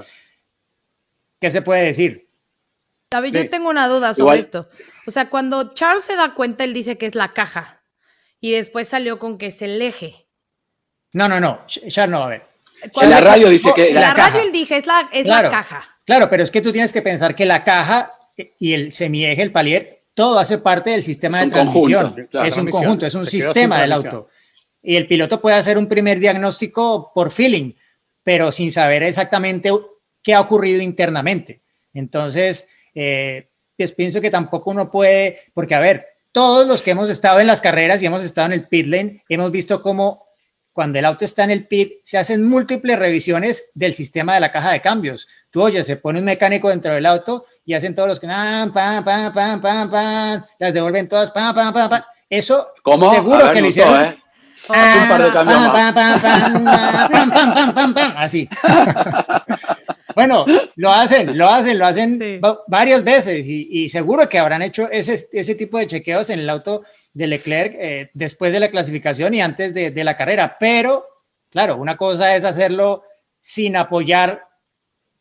¿qué 1.40 1.50
se 1.50 1.62
puede 1.62 1.82
decir? 1.82 2.28
David, 3.10 3.34
yo 3.34 3.50
tengo 3.50 3.70
una 3.70 3.86
duda 3.88 4.14
sobre 4.14 4.38
esto. 4.38 4.68
O 5.06 5.10
sea, 5.10 5.30
cuando 5.30 5.74
Charles 5.74 6.04
se 6.04 6.16
da 6.16 6.34
cuenta, 6.34 6.64
él 6.64 6.74
dice 6.74 6.98
que 6.98 7.06
es 7.06 7.14
la 7.14 7.32
caja 7.32 7.80
y 8.40 8.52
después 8.52 8.88
salió 8.88 9.18
con 9.18 9.38
que 9.38 9.46
es 9.46 9.62
el 9.62 9.80
eje. 9.80 10.26
No, 11.12 11.28
no, 11.28 11.40
no, 11.40 11.64
Charles 11.66 12.10
no, 12.10 12.24
a 12.24 12.28
ver. 12.28 12.42
En 13.00 13.10
la 13.10 13.20
radio 13.20 13.48
dice 13.48 13.72
que... 13.74 13.92
la, 13.92 14.12
radio 14.12 14.42
él 14.42 14.52
dije, 14.52 14.76
es, 14.76 14.86
la, 14.86 15.08
es 15.12 15.26
la 15.26 15.48
caja. 15.48 15.82
Claro, 16.04 16.28
pero 16.28 16.42
es 16.42 16.50
que 16.50 16.60
tú 16.60 16.72
tienes 16.72 16.92
que 16.92 17.00
pensar 17.00 17.34
que 17.34 17.46
la 17.46 17.64
caja 17.64 18.12
y 18.58 18.74
el 18.74 18.92
semieje, 18.92 19.40
el 19.40 19.50
palier, 19.50 20.02
todo 20.14 20.38
hace 20.38 20.58
parte 20.58 20.90
del 20.90 21.02
sistema 21.02 21.40
de 21.40 21.50
transmisión. 21.50 22.28
es 22.44 22.56
un 22.56 22.70
conjunto, 22.70 23.06
es 23.06 23.14
un 23.14 23.26
sistema 23.26 23.80
del 23.80 23.92
auto 23.92 24.28
y 24.86 24.96
el 24.96 25.08
piloto 25.08 25.40
puede 25.40 25.56
hacer 25.56 25.76
un 25.78 25.88
primer 25.88 26.20
diagnóstico 26.20 27.10
por 27.12 27.32
feeling, 27.32 27.72
pero 28.22 28.52
sin 28.52 28.70
saber 28.70 29.02
exactamente 29.02 29.68
qué 30.22 30.32
ha 30.32 30.40
ocurrido 30.40 30.80
internamente. 30.80 31.60
Entonces, 31.92 32.68
eh, 32.94 33.48
pues 33.76 33.90
pienso 33.90 34.20
que 34.20 34.30
tampoco 34.30 34.70
uno 34.70 34.88
puede, 34.88 35.40
porque 35.52 35.74
a 35.74 35.80
ver, 35.80 36.06
todos 36.30 36.68
los 36.68 36.82
que 36.82 36.92
hemos 36.92 37.10
estado 37.10 37.40
en 37.40 37.48
las 37.48 37.60
carreras 37.60 38.00
y 38.00 38.06
hemos 38.06 38.22
estado 38.22 38.46
en 38.46 38.52
el 38.52 38.68
pit 38.68 38.86
lane, 38.86 39.24
hemos 39.28 39.50
visto 39.50 39.82
cómo 39.82 40.24
cuando 40.72 41.00
el 41.00 41.04
auto 41.04 41.24
está 41.24 41.42
en 41.42 41.50
el 41.50 41.66
pit, 41.66 41.94
se 42.04 42.18
hacen 42.18 42.46
múltiples 42.46 42.96
revisiones 42.96 43.70
del 43.74 43.92
sistema 43.94 44.34
de 44.34 44.40
la 44.40 44.52
caja 44.52 44.70
de 44.70 44.80
cambios. 44.80 45.26
Tú 45.50 45.62
oyes, 45.62 45.84
se 45.84 45.96
pone 45.96 46.20
un 46.20 46.26
mecánico 46.26 46.68
dentro 46.68 46.94
del 46.94 47.06
auto 47.06 47.44
y 47.64 47.74
hacen 47.74 47.92
todos 47.92 48.08
los 48.08 48.20
que 48.20 48.28
pam, 48.28 48.72
pam, 48.72 49.02
pam, 49.02 49.32
pam, 49.32 49.60
pam, 49.60 49.90
pam, 49.90 50.44
las 50.60 50.74
devuelven 50.74 51.08
todas, 51.08 51.32
pam, 51.32 51.52
pam, 51.52 51.72
pam, 51.72 51.90
pam. 51.90 52.02
Eso 52.30 52.68
seguro 52.84 53.50
que 53.50 53.60
lo 53.60 53.66
hicieron. 53.66 54.04
¿eh? 54.04 54.22
Un 54.68 55.08
par 55.08 55.22
de 55.22 55.32
cambios 55.32 55.58
Así. 58.16 58.48
bueno, 60.14 60.44
lo 60.76 60.92
hacen, 60.92 61.36
lo 61.36 61.48
hacen, 61.48 61.78
lo 61.78 61.86
hacen 61.86 62.40
varias 62.66 63.04
veces 63.04 63.46
y, 63.46 63.88
seguro 63.88 64.28
que 64.28 64.38
habrán 64.38 64.62
hecho 64.62 64.88
ese, 64.90 65.28
ese 65.32 65.54
tipo 65.54 65.78
de 65.78 65.86
chequeos 65.86 66.30
en 66.30 66.40
el 66.40 66.50
auto 66.50 66.82
de 67.12 67.26
Leclerc 67.26 67.74
eh, 67.78 68.10
después 68.14 68.52
de 68.52 68.60
la 68.60 68.70
clasificación 68.70 69.34
y 69.34 69.40
antes 69.40 69.72
de, 69.72 69.90
de, 69.90 70.04
la 70.04 70.16
carrera. 70.16 70.56
Pero, 70.58 71.06
claro, 71.50 71.76
una 71.76 71.96
cosa 71.96 72.34
es 72.34 72.44
hacerlo 72.44 73.04
sin 73.40 73.76
apoyar 73.76 74.46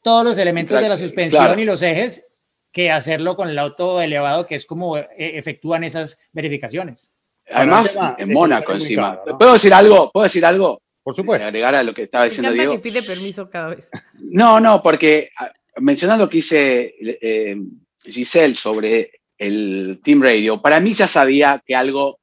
todos 0.01 0.23
los 0.23 0.37
elementos 0.37 0.79
de 0.79 0.89
la 0.89 0.97
suspensión 0.97 1.59
y 1.59 1.65
los 1.65 1.81
ejes 1.81 2.27
que 2.71 2.91
hacerlo 2.91 3.35
con 3.35 3.49
el 3.49 3.57
auto 3.57 4.01
elevado, 4.01 4.45
que 4.45 4.55
es 4.55 4.65
como 4.65 4.97
eh, 4.97 5.07
efectúan 5.17 5.83
esas 5.83 6.17
verificaciones. 6.33 7.09
Además, 7.51 7.97
en 8.17 8.33
Mónaco 8.33 8.73
encima. 8.73 9.19
¿Puedo 9.37 9.53
decir 9.53 9.73
algo? 9.73 10.11
¿Puedo 10.11 10.23
decir 10.23 10.45
algo? 10.45 10.81
Por 11.03 11.13
supuesto. 11.13 11.45
Agregar 11.45 11.75
a 11.75 11.83
lo 11.83 11.93
que 11.93 12.03
estaba 12.03 12.25
diciendo 12.25 12.51
Diego. 12.51 12.73
que 12.73 12.79
pide 12.79 13.03
permiso 13.03 13.49
cada 13.49 13.75
vez. 13.75 13.87
No, 14.27 14.59
no, 14.59 14.81
porque 14.81 15.29
ah, 15.37 15.51
mencionando 15.77 16.25
lo 16.25 16.29
que 16.29 16.37
dice 16.37 16.95
eh, 16.99 17.55
Giselle 18.03 18.55
sobre 18.55 19.11
el 19.37 19.99
Team 20.03 20.21
Radio, 20.21 20.61
para 20.61 20.79
mí 20.79 20.93
ya 20.93 21.07
sabía 21.07 21.61
que 21.65 21.75
algo, 21.75 22.19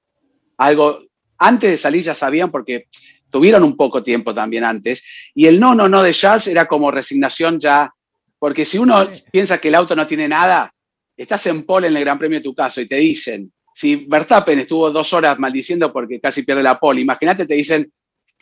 algo, 0.58 1.04
antes 1.38 1.70
de 1.70 1.76
salir 1.76 2.02
ya 2.02 2.14
sabían 2.14 2.50
porque 2.50 2.88
tuvieron 3.30 3.62
un 3.62 3.76
poco 3.76 4.02
tiempo 4.02 4.34
también 4.34 4.64
antes, 4.64 5.04
y 5.34 5.46
el 5.46 5.60
no, 5.60 5.74
no, 5.74 5.88
no 5.88 6.02
de 6.02 6.12
Charles 6.12 6.48
era 6.48 6.66
como 6.66 6.90
resignación 6.90 7.60
ya, 7.60 7.94
porque 8.38 8.64
si 8.64 8.78
uno 8.78 9.08
piensa 9.30 9.58
que 9.58 9.68
el 9.68 9.76
auto 9.76 9.94
no 9.94 10.06
tiene 10.06 10.28
nada, 10.28 10.74
estás 11.16 11.46
en 11.46 11.62
pole 11.62 11.86
en 11.86 11.96
el 11.96 12.04
Gran 12.04 12.18
Premio 12.18 12.40
de 12.40 12.44
tu 12.44 12.54
caso 12.54 12.80
y 12.80 12.88
te 12.88 12.96
dicen, 12.96 13.52
si 13.74 14.06
Verstappen 14.06 14.58
estuvo 14.58 14.90
dos 14.90 15.12
horas 15.12 15.38
maldiciendo 15.38 15.92
porque 15.92 16.20
casi 16.20 16.42
pierde 16.42 16.62
la 16.62 16.78
pole, 16.78 17.00
imagínate, 17.00 17.46
te 17.46 17.54
dicen, 17.54 17.92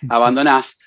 abandonás. 0.09 0.79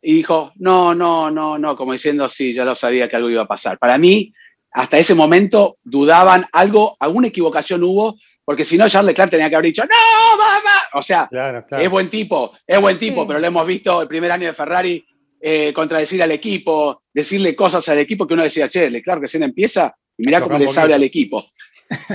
Y 0.00 0.14
dijo, 0.14 0.52
no, 0.56 0.94
no, 0.94 1.30
no, 1.30 1.58
no, 1.58 1.76
como 1.76 1.92
diciendo, 1.92 2.28
sí, 2.28 2.52
ya 2.52 2.64
lo 2.64 2.74
sabía 2.74 3.08
que 3.08 3.16
algo 3.16 3.30
iba 3.30 3.42
a 3.42 3.48
pasar. 3.48 3.78
Para 3.78 3.98
mí, 3.98 4.32
hasta 4.72 4.98
ese 4.98 5.14
momento 5.14 5.78
dudaban 5.82 6.46
algo, 6.52 6.96
alguna 6.98 7.28
equivocación 7.28 7.84
hubo, 7.84 8.16
porque 8.44 8.64
si 8.64 8.76
no, 8.76 8.88
Charles 8.88 9.08
Leclerc 9.08 9.30
tenía 9.30 9.48
que 9.48 9.54
haber 9.54 9.66
dicho, 9.66 9.82
no, 9.84 10.36
mamá. 10.36 10.82
O 10.94 11.02
sea, 11.02 11.28
es 11.70 11.90
buen 11.90 12.10
tipo, 12.10 12.52
es 12.66 12.80
buen 12.80 12.98
tipo, 12.98 13.26
pero 13.26 13.38
lo 13.38 13.46
hemos 13.46 13.66
visto 13.66 14.02
el 14.02 14.08
primer 14.08 14.32
año 14.32 14.48
de 14.48 14.54
Ferrari 14.54 15.04
eh, 15.40 15.72
contradecir 15.72 16.22
al 16.22 16.32
equipo, 16.32 17.02
decirle 17.12 17.54
cosas 17.54 17.88
al 17.88 17.98
equipo 17.98 18.26
que 18.26 18.34
uno 18.34 18.42
decía, 18.42 18.68
che, 18.68 18.90
Leclerc 18.90 19.22
recién 19.22 19.42
empieza 19.42 19.94
y 20.22 20.26
mirá 20.26 20.40
cómo 20.40 20.56
le 20.56 20.68
sabe 20.68 20.94
al 20.94 21.02
equipo. 21.02 21.44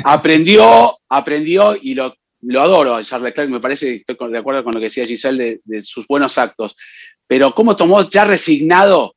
Aprendió, 0.04 0.98
aprendió 1.10 1.78
y 1.80 1.94
lo, 1.94 2.16
lo 2.42 2.62
adoro 2.62 3.04
Charles 3.04 3.26
Leclerc, 3.26 3.50
me 3.50 3.60
parece, 3.60 3.96
estoy 3.96 4.16
de 4.32 4.38
acuerdo 4.38 4.64
con 4.64 4.74
lo 4.74 4.80
que 4.80 4.86
decía 4.86 5.06
Giselle 5.06 5.60
de, 5.64 5.82
sus 5.82 6.08
buenos 6.08 6.38
actos, 6.38 6.76
pero 7.28 7.54
cómo 7.54 7.76
tomó 7.76 8.10
ya 8.10 8.26
resignado 8.26 9.16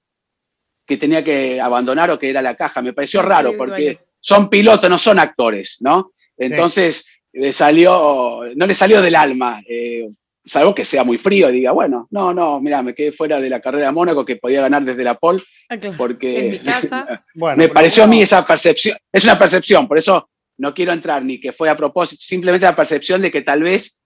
que 0.85 0.97
tenía 0.97 1.23
que 1.23 1.61
abandonar 1.61 2.11
o 2.11 2.19
que 2.19 2.31
era 2.31 2.43
la 2.43 2.57
caja, 2.57 2.83
me 2.83 2.93
pareció 2.93 3.23
raro 3.23 3.57
porque 3.57 4.01
son 4.19 4.51
pilotos, 4.51 4.91
no 4.91 4.99
son 4.99 5.21
actores, 5.21 5.77
¿no? 5.81 6.13
Entonces, 6.37 7.07
le 7.33 7.53
salió, 7.53 8.41
no 8.57 8.67
le 8.67 8.75
salió 8.75 9.01
del 9.01 9.15
alma. 9.15 9.63
Eh, 9.69 10.09
salvo 10.51 10.75
que 10.75 10.85
sea 10.85 11.05
muy 11.05 11.17
frío 11.17 11.49
y 11.49 11.53
diga, 11.55 11.71
bueno, 11.73 12.09
no, 12.11 12.35
no, 12.35 12.61
mira, 12.61 12.83
me 12.83 12.93
quedé 12.95 13.13
fuera 13.13 13.41
de 13.41 13.49
la 13.49 13.61
carrera 13.61 13.87
de 13.87 13.93
Mónaco 13.93 14.25
que 14.25 14.37
podía 14.37 14.61
ganar 14.63 14.85
desde 14.85 15.05
la 15.05 15.15
pole, 15.15 15.41
Ah, 15.69 15.77
porque 15.97 16.39
En 16.47 16.51
mi 16.51 16.59
casa. 16.59 17.07
Bueno, 17.35 17.57
me 17.57 17.69
pareció 17.69 18.03
a 18.05 18.07
mí 18.09 18.21
esa 18.21 18.45
percepción, 18.45 18.97
es 19.13 19.25
una 19.25 19.39
percepción, 19.39 19.87
por 19.87 19.97
eso 19.99 20.29
no 20.59 20.75
quiero 20.75 20.93
entrar 20.93 21.25
ni 21.25 21.39
que 21.41 21.53
fue 21.53 21.69
a 21.71 21.77
propósito, 21.77 22.21
simplemente 22.25 22.67
la 22.67 22.75
percepción 22.75 23.23
de 23.23 23.31
que 23.31 23.43
tal 23.43 23.63
vez 23.63 24.01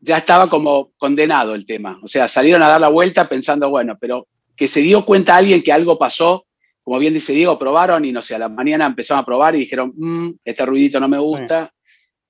ya 0.00 0.18
estaba 0.18 0.48
como 0.48 0.92
condenado 0.96 1.54
el 1.54 1.66
tema. 1.66 1.98
O 2.02 2.08
sea, 2.08 2.26
salieron 2.28 2.62
a 2.62 2.68
dar 2.68 2.80
la 2.80 2.88
vuelta 2.88 3.28
pensando, 3.28 3.68
bueno, 3.68 3.98
pero 4.00 4.26
que 4.56 4.66
se 4.68 4.80
dio 4.80 5.04
cuenta 5.04 5.36
alguien 5.36 5.60
que 5.62 5.72
algo 5.72 5.98
pasó, 5.98 6.46
como 6.82 6.98
bien 7.00 7.12
dice 7.14 7.32
Diego, 7.34 7.58
probaron 7.58 8.04
y 8.04 8.12
no 8.12 8.22
sé, 8.22 8.34
a 8.36 8.38
la 8.38 8.48
mañana 8.48 8.86
empezaron 8.86 9.20
a 9.22 9.26
probar 9.26 9.54
y 9.56 9.60
dijeron, 9.60 9.92
"Mm, 9.96 10.30
este 10.44 10.64
ruidito 10.64 11.00
no 11.00 11.08
me 11.08 11.18
gusta. 11.18 11.70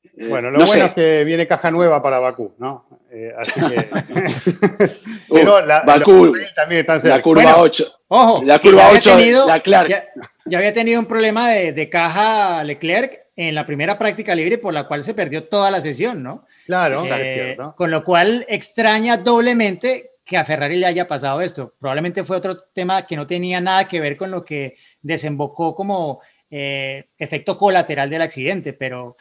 Eh, 0.03 0.27
Bueno, 0.29 0.51
lo 0.51 0.59
no 0.59 0.65
bueno 0.67 0.73
sé. 0.73 0.85
es 0.87 0.93
que 0.95 1.25
viene 1.25 1.47
caja 1.47 1.71
nueva 1.71 2.03
para 2.03 2.19
Bakú, 2.19 2.55
¿no? 2.59 2.89
Eh, 3.13 3.33
así 3.39 3.53
que. 3.69 4.85
Uh, 5.29 5.35
Pero 5.35 5.67
la, 5.67 5.81
Bakú, 5.81 6.33
también 6.55 6.81
están 6.83 7.01
cerca. 7.01 7.17
la 7.17 7.23
curva 7.23 7.43
Bueno, 7.43 7.59
8. 7.61 7.93
Ojo, 8.09 8.43
La 8.45 8.59
curva 8.59 8.79
ya 8.83 8.87
había 8.89 8.99
8, 8.99 9.17
tenido- 9.17 9.47
la 9.47 9.61
Clark. 9.61 9.89
Ya, 9.89 10.05
ya 10.47 10.59
había 10.59 10.73
tenido 10.73 11.01
un 11.01 11.07
problema 11.07 11.51
de, 11.51 11.73
de 11.73 11.89
caja 11.89 12.63
Leclerc 12.65 13.19
en 13.37 13.55
la 13.55 13.65
primera 13.67 13.99
práctica 13.99 14.35
libre 14.35 14.59
por 14.59 14.75
la 14.75 14.87
cual 14.87 15.03
se 15.03 15.15
perdió 15.15 15.45
toda 15.45 15.71
la 15.71 15.81
sesión, 15.81 16.23
¿no? 16.23 16.47
Claro, 16.67 17.03
Eh, 17.05 17.33
cierto. 17.35 17.75
con 17.77 17.91
lo 17.91 18.03
cual 18.05 18.45
extraña 18.49 19.17
doblemente 19.17 20.11
que 20.25 20.37
a 20.37 20.45
Ferrari 20.45 20.77
le 20.77 20.87
haya 20.87 21.07
pasado 21.07 21.41
esto. 21.41 21.75
Probablemente 21.81 22.23
fue 22.25 22.37
otro 22.37 22.57
tema 22.73 23.07
que 23.07 23.17
no 23.17 23.27
tenía 23.27 23.61
nada 23.61 23.89
que 23.89 24.01
ver 24.01 24.17
con 24.17 24.31
lo 24.31 24.45
que 24.45 24.75
desembocó 25.03 25.75
como 25.75 26.21
eh, 26.51 27.09
efecto 27.19 27.57
colateral 27.59 28.09
del 28.11 28.23
accidente, 28.23 28.73
pero. 28.73 29.17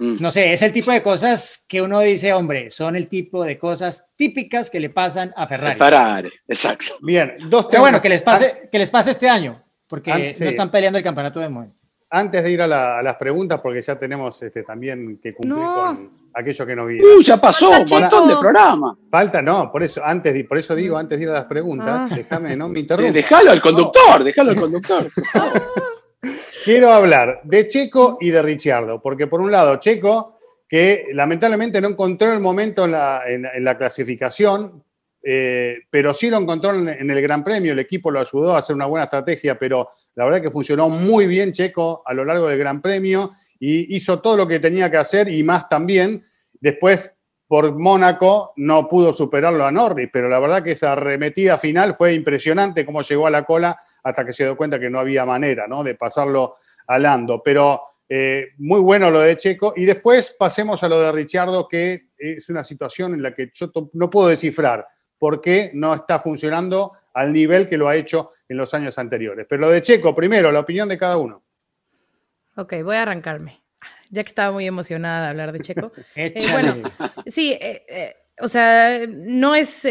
No 0.00 0.30
sé, 0.30 0.52
es 0.52 0.62
el 0.62 0.72
tipo 0.72 0.90
de 0.92 1.02
cosas 1.02 1.64
que 1.68 1.82
uno 1.82 2.00
dice, 2.00 2.32
hombre, 2.32 2.70
son 2.70 2.94
el 2.96 3.08
tipo 3.08 3.44
de 3.44 3.58
cosas 3.58 4.06
típicas 4.16 4.70
que 4.70 4.78
le 4.80 4.90
pasan 4.90 5.32
a 5.36 5.46
Ferrari. 5.46 5.78
Ferrari, 5.78 6.30
exacto. 6.46 6.94
Bien, 7.00 7.36
dos 7.48 7.66
Pero 7.66 7.82
bueno, 7.82 7.96
temas. 7.96 8.02
que 8.02 8.08
les 8.08 8.22
pase, 8.22 8.68
que 8.70 8.78
les 8.78 8.90
pase 8.90 9.10
este 9.10 9.28
año, 9.28 9.62
porque 9.86 10.10
no 10.40 10.46
están 10.48 10.70
peleando 10.70 10.98
el 10.98 11.04
campeonato 11.04 11.40
de 11.40 11.48
momento. 11.48 11.74
Antes 12.10 12.42
de 12.42 12.50
ir 12.50 12.62
a, 12.62 12.66
la- 12.66 12.98
a 13.00 13.02
las 13.02 13.16
preguntas, 13.16 13.60
porque 13.60 13.82
ya 13.82 13.98
tenemos 13.98 14.42
este, 14.42 14.62
también 14.62 15.18
que 15.22 15.34
cumplir 15.34 15.58
No. 15.58 15.74
con 15.74 16.10
aquello 16.32 16.64
que 16.64 16.74
no 16.76 16.86
viene. 16.86 17.04
Uh, 17.04 17.20
ya 17.22 17.36
pasó 17.36 17.70
Falta 17.70 17.94
un 17.96 18.00
montón 18.00 18.28
de 18.28 18.36
programas. 18.36 18.96
Falta, 19.10 19.42
no, 19.42 19.70
por 19.70 19.82
eso, 19.82 20.00
antes 20.02 20.32
de, 20.32 20.44
por 20.44 20.56
eso 20.56 20.74
digo, 20.74 20.96
antes 20.96 21.18
de 21.18 21.24
ir 21.24 21.30
a 21.30 21.34
las 21.34 21.44
preguntas, 21.44 22.08
Ah. 22.10 22.14
déjame, 22.14 22.56
no 22.56 22.68
me 22.68 22.74
De- 22.76 22.80
interrumpas. 22.80 23.12
Dejalo 23.14 23.50
al 23.50 23.60
conductor, 23.60 24.24
dejalo 24.24 24.50
al 24.52 24.56
conductor. 24.56 25.06
Quiero 26.68 26.92
hablar 26.92 27.40
de 27.44 27.66
Checo 27.66 28.18
y 28.20 28.28
de 28.28 28.42
Ricciardo, 28.42 29.00
porque 29.00 29.26
por 29.26 29.40
un 29.40 29.50
lado, 29.50 29.76
Checo, 29.76 30.38
que 30.68 31.06
lamentablemente 31.14 31.80
no 31.80 31.88
encontró 31.88 32.30
el 32.30 32.40
momento 32.40 32.84
en 32.84 32.92
la, 32.92 33.78
clasificación, 33.78 34.84
eh, 35.22 35.78
pero 35.88 36.12
sí 36.12 36.28
lo 36.28 36.36
encontró 36.36 36.74
en, 36.74 36.86
en 36.90 37.10
el 37.10 37.22
Gran 37.22 37.42
Premio, 37.42 37.72
el 37.72 37.78
equipo 37.78 38.10
lo 38.10 38.20
ayudó 38.20 38.54
a 38.54 38.58
hacer 38.58 38.76
una 38.76 38.84
buena 38.84 39.04
estrategia, 39.04 39.58
pero 39.58 39.88
la 40.14 40.26
verdad 40.26 40.42
que 40.42 40.50
funcionó 40.50 40.90
muy 40.90 41.26
bien 41.26 41.52
Checo 41.52 42.02
a 42.04 42.12
lo 42.12 42.22
largo 42.22 42.48
del 42.48 42.58
Gran 42.58 42.82
Premio 42.82 43.32
y 43.58 43.96
hizo 43.96 44.20
todo 44.20 44.36
lo 44.36 44.46
que 44.46 44.60
tenía 44.60 44.90
que 44.90 44.98
hacer 44.98 45.30
y 45.30 45.42
más 45.42 45.70
también. 45.70 46.22
Después, 46.52 47.16
por 47.46 47.78
Mónaco, 47.78 48.52
no 48.56 48.86
pudo 48.86 49.14
superarlo 49.14 49.64
a 49.64 49.72
Norris, 49.72 50.10
pero 50.12 50.28
la 50.28 50.38
verdad 50.38 50.62
que 50.62 50.72
esa 50.72 50.92
arremetida 50.92 51.56
final 51.56 51.94
fue 51.94 52.12
impresionante 52.12 52.84
cómo 52.84 53.00
llegó 53.00 53.26
a 53.26 53.30
la 53.30 53.46
cola 53.46 53.78
hasta 54.08 54.24
que 54.24 54.32
se 54.32 54.44
dio 54.44 54.56
cuenta 54.56 54.78
que 54.78 54.90
no 54.90 54.98
había 54.98 55.24
manera 55.24 55.66
¿no? 55.66 55.82
de 55.84 55.94
pasarlo 55.94 56.56
a 56.86 56.98
Lando. 56.98 57.42
Pero 57.42 57.82
eh, 58.08 58.48
muy 58.58 58.80
bueno 58.80 59.10
lo 59.10 59.20
de 59.20 59.36
Checo. 59.36 59.74
Y 59.76 59.84
después 59.84 60.34
pasemos 60.38 60.82
a 60.82 60.88
lo 60.88 60.98
de 61.00 61.12
Richardo, 61.12 61.68
que 61.68 62.08
es 62.16 62.48
una 62.48 62.64
situación 62.64 63.14
en 63.14 63.22
la 63.22 63.34
que 63.34 63.50
yo 63.54 63.70
no 63.92 64.08
puedo 64.08 64.28
descifrar 64.28 64.86
por 65.18 65.40
qué 65.40 65.70
no 65.74 65.94
está 65.94 66.18
funcionando 66.18 66.92
al 67.12 67.32
nivel 67.32 67.68
que 67.68 67.76
lo 67.76 67.88
ha 67.88 67.96
hecho 67.96 68.32
en 68.48 68.56
los 68.56 68.72
años 68.72 68.98
anteriores. 68.98 69.46
Pero 69.48 69.62
lo 69.62 69.70
de 69.70 69.82
Checo, 69.82 70.14
primero, 70.14 70.50
la 70.50 70.60
opinión 70.60 70.88
de 70.88 70.96
cada 70.96 71.16
uno. 71.16 71.42
Ok, 72.56 72.74
voy 72.82 72.96
a 72.96 73.02
arrancarme. 73.02 73.60
Ya 74.10 74.22
que 74.24 74.28
estaba 74.28 74.52
muy 74.52 74.66
emocionada 74.66 75.24
de 75.24 75.30
hablar 75.30 75.52
de 75.52 75.60
Checo. 75.60 75.92
Eh, 76.16 76.46
bueno, 76.52 76.76
sí, 77.26 77.56
eh, 77.60 78.16
o 78.40 78.48
sea, 78.48 79.06
no 79.06 79.54
es, 79.54 79.84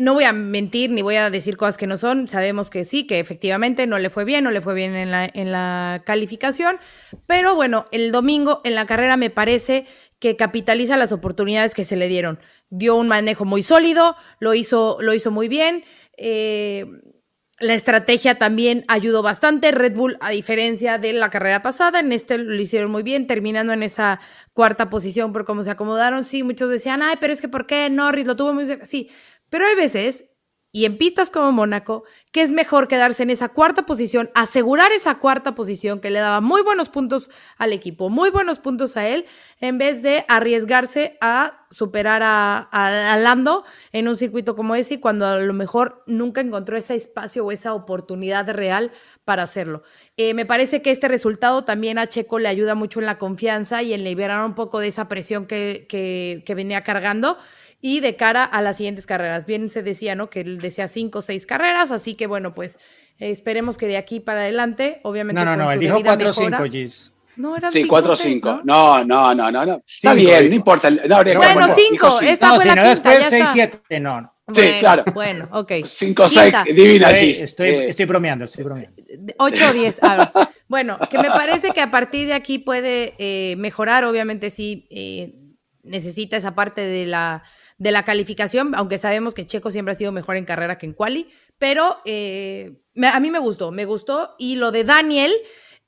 no 0.00 0.14
voy 0.14 0.24
a 0.24 0.32
mentir 0.32 0.90
ni 0.90 1.02
voy 1.02 1.16
a 1.16 1.30
decir 1.30 1.56
cosas 1.56 1.76
que 1.76 1.86
no 1.86 1.96
son. 1.96 2.26
Sabemos 2.28 2.70
que 2.70 2.84
sí, 2.84 3.06
que 3.06 3.20
efectivamente 3.20 3.86
no 3.86 3.98
le 3.98 4.10
fue 4.10 4.24
bien, 4.24 4.44
no 4.44 4.50
le 4.50 4.60
fue 4.60 4.74
bien 4.74 4.94
en 4.94 5.10
la, 5.10 5.30
en 5.32 5.52
la 5.52 6.02
calificación, 6.04 6.78
pero 7.26 7.54
bueno, 7.54 7.86
el 7.92 8.10
domingo 8.10 8.60
en 8.64 8.74
la 8.74 8.86
carrera 8.86 9.16
me 9.16 9.30
parece 9.30 9.86
que 10.18 10.36
capitaliza 10.36 10.96
las 10.96 11.12
oportunidades 11.12 11.74
que 11.74 11.84
se 11.84 11.96
le 11.96 12.08
dieron. 12.08 12.40
Dio 12.70 12.96
un 12.96 13.08
manejo 13.08 13.44
muy 13.44 13.62
sólido, 13.62 14.16
lo 14.38 14.54
hizo, 14.54 14.98
lo 15.00 15.14
hizo 15.14 15.30
muy 15.30 15.48
bien. 15.48 15.84
eh, 16.16 16.86
la 17.60 17.74
estrategia 17.74 18.38
también 18.38 18.86
ayudó 18.88 19.22
bastante. 19.22 19.70
Red 19.70 19.94
Bull, 19.94 20.16
a 20.20 20.30
diferencia 20.30 20.96
de 20.96 21.12
la 21.12 21.28
carrera 21.28 21.60
pasada, 21.62 22.00
en 22.00 22.10
este 22.10 22.38
lo 22.38 22.54
hicieron 22.54 22.90
muy 22.90 23.02
bien, 23.02 23.26
terminando 23.26 23.74
en 23.74 23.82
esa 23.82 24.18
cuarta 24.54 24.88
posición 24.88 25.32
por 25.34 25.44
cómo 25.44 25.62
se 25.62 25.70
acomodaron. 25.70 26.24
Sí, 26.24 26.42
muchos 26.42 26.70
decían, 26.70 27.02
ay, 27.02 27.16
pero 27.20 27.34
es 27.34 27.42
que 27.42 27.48
¿por 27.48 27.66
qué 27.66 27.90
Norris 27.90 28.26
lo 28.26 28.34
tuvo 28.34 28.54
muy 28.54 28.64
cerca? 28.64 28.86
Sí, 28.86 29.10
pero 29.50 29.66
hay 29.66 29.74
veces, 29.74 30.24
y 30.72 30.84
en 30.84 30.98
pistas 30.98 31.30
como 31.30 31.50
Mónaco, 31.50 32.04
que 32.30 32.42
es 32.42 32.52
mejor 32.52 32.86
quedarse 32.86 33.24
en 33.24 33.30
esa 33.30 33.48
cuarta 33.48 33.86
posición, 33.86 34.30
asegurar 34.36 34.92
esa 34.92 35.18
cuarta 35.18 35.56
posición 35.56 35.98
que 35.98 36.10
le 36.10 36.20
daba 36.20 36.40
muy 36.40 36.62
buenos 36.62 36.88
puntos 36.88 37.28
al 37.58 37.72
equipo, 37.72 38.08
muy 38.08 38.30
buenos 38.30 38.60
puntos 38.60 38.96
a 38.96 39.08
él, 39.08 39.26
en 39.60 39.78
vez 39.78 40.02
de 40.02 40.24
arriesgarse 40.28 41.18
a 41.20 41.66
superar 41.70 42.22
a, 42.22 42.58
a- 42.70 43.16
Lando 43.16 43.64
en 43.90 44.06
un 44.06 44.16
circuito 44.16 44.54
como 44.54 44.76
ese 44.76 45.00
cuando 45.00 45.26
a 45.26 45.38
lo 45.40 45.54
mejor 45.54 46.04
nunca 46.06 46.40
encontró 46.40 46.76
ese 46.76 46.94
espacio 46.94 47.44
o 47.44 47.50
esa 47.50 47.74
oportunidad 47.74 48.48
real 48.50 48.92
para 49.24 49.42
hacerlo. 49.42 49.82
Eh, 50.16 50.34
me 50.34 50.46
parece 50.46 50.82
que 50.82 50.92
este 50.92 51.08
resultado 51.08 51.64
también 51.64 51.98
a 51.98 52.08
Checo 52.08 52.38
le 52.38 52.46
ayuda 52.48 52.76
mucho 52.76 53.00
en 53.00 53.06
la 53.06 53.18
confianza 53.18 53.82
y 53.82 53.92
en 53.92 54.04
liberar 54.04 54.44
un 54.44 54.54
poco 54.54 54.78
de 54.78 54.86
esa 54.86 55.08
presión 55.08 55.46
que 55.46 56.44
venía 56.54 56.84
cargando 56.84 57.36
y 57.80 58.00
de 58.00 58.16
cara 58.16 58.44
a 58.44 58.60
las 58.62 58.76
siguientes 58.76 59.06
carreras. 59.06 59.46
Bien 59.46 59.68
se 59.70 59.82
decía, 59.82 60.14
¿no? 60.14 60.28
Que 60.30 60.40
él 60.40 60.58
decía 60.60 60.88
cinco 60.88 61.20
o 61.20 61.22
seis 61.22 61.46
carreras, 61.46 61.90
así 61.90 62.14
que 62.14 62.26
bueno, 62.26 62.54
pues 62.54 62.78
eh, 63.18 63.30
esperemos 63.30 63.76
que 63.78 63.86
de 63.86 63.96
aquí 63.96 64.20
para 64.20 64.40
adelante, 64.40 65.00
obviamente. 65.02 65.44
No, 65.44 65.56
no, 65.56 65.64
no, 65.64 65.72
él 65.72 65.78
dijo 65.80 66.00
4 66.02 66.28
o 66.30 66.32
5, 66.32 66.50
mejora- 66.50 66.70
Gis. 66.70 67.12
No, 67.36 67.56
eran 67.56 67.72
Sí, 67.72 67.82
cinco 67.82 67.92
4 67.94 68.10
o 68.10 68.12
o 68.12 68.16
seis, 68.16 68.34
5. 68.34 68.60
¿no? 68.64 69.04
No, 69.04 69.34
no, 69.34 69.50
no, 69.50 69.64
no. 69.64 69.76
Está 69.76 70.12
Cinco, 70.12 70.14
bien, 70.16 70.50
no 70.50 70.54
importa. 70.56 70.90
No, 70.90 70.98
Bueno, 71.24 71.40
poner- 71.40 71.74
cinco, 71.74 72.06
dijo 72.20 72.32
esta 72.32 72.48
No, 72.48 72.54
fue 72.56 72.62
si 72.64 72.68
la 72.68 72.74
no 72.74 72.80
quinta, 72.82 72.90
después 72.90 73.20
ya 73.20 73.30
6, 73.30 73.42
está. 73.42 73.52
7, 73.52 74.00
no. 74.00 74.20
no. 74.20 74.34
Sí, 74.52 74.60
Bueno, 74.62 74.78
claro. 74.80 75.04
Bueno, 75.14 75.48
ok. 75.52 75.72
5 75.86 76.22
o 76.24 76.28
6, 76.28 76.42
Quinta. 76.42 76.64
divina, 76.64 77.10
Estoy, 77.12 77.26
Gis. 77.28 77.40
estoy, 77.42 77.68
Eh, 77.68 77.88
estoy 77.88 78.04
bromeando, 78.04 78.44
estoy 78.44 78.64
bromeando. 78.64 79.02
8 79.38 79.68
o 79.68 79.72
10. 79.72 79.98
ah, 80.02 80.50
bueno, 80.68 80.98
que 81.08 81.18
me 81.18 81.28
parece 81.28 81.70
que 81.70 81.80
a 81.80 81.90
partir 81.90 82.26
de 82.26 82.34
aquí 82.34 82.58
puede 82.58 83.14
eh, 83.18 83.54
mejorar. 83.56 84.04
Obviamente 84.04 84.50
sí 84.50 84.86
eh, 84.90 85.32
necesita 85.82 86.36
esa 86.36 86.54
parte 86.54 86.82
de 86.82 87.06
la, 87.06 87.42
de 87.80 87.92
la 87.92 88.04
calificación, 88.04 88.74
aunque 88.76 88.98
sabemos 88.98 89.32
que 89.32 89.46
Checo 89.46 89.70
siempre 89.70 89.92
ha 89.92 89.94
sido 89.96 90.12
mejor 90.12 90.36
en 90.36 90.44
carrera 90.44 90.76
que 90.76 90.84
en 90.84 90.92
quali, 90.92 91.26
pero 91.58 91.96
eh, 92.04 92.82
a 93.02 93.18
mí 93.20 93.30
me 93.30 93.38
gustó, 93.38 93.72
me 93.72 93.86
gustó. 93.86 94.34
Y 94.38 94.56
lo 94.56 94.70
de 94.70 94.84
Daniel, 94.84 95.32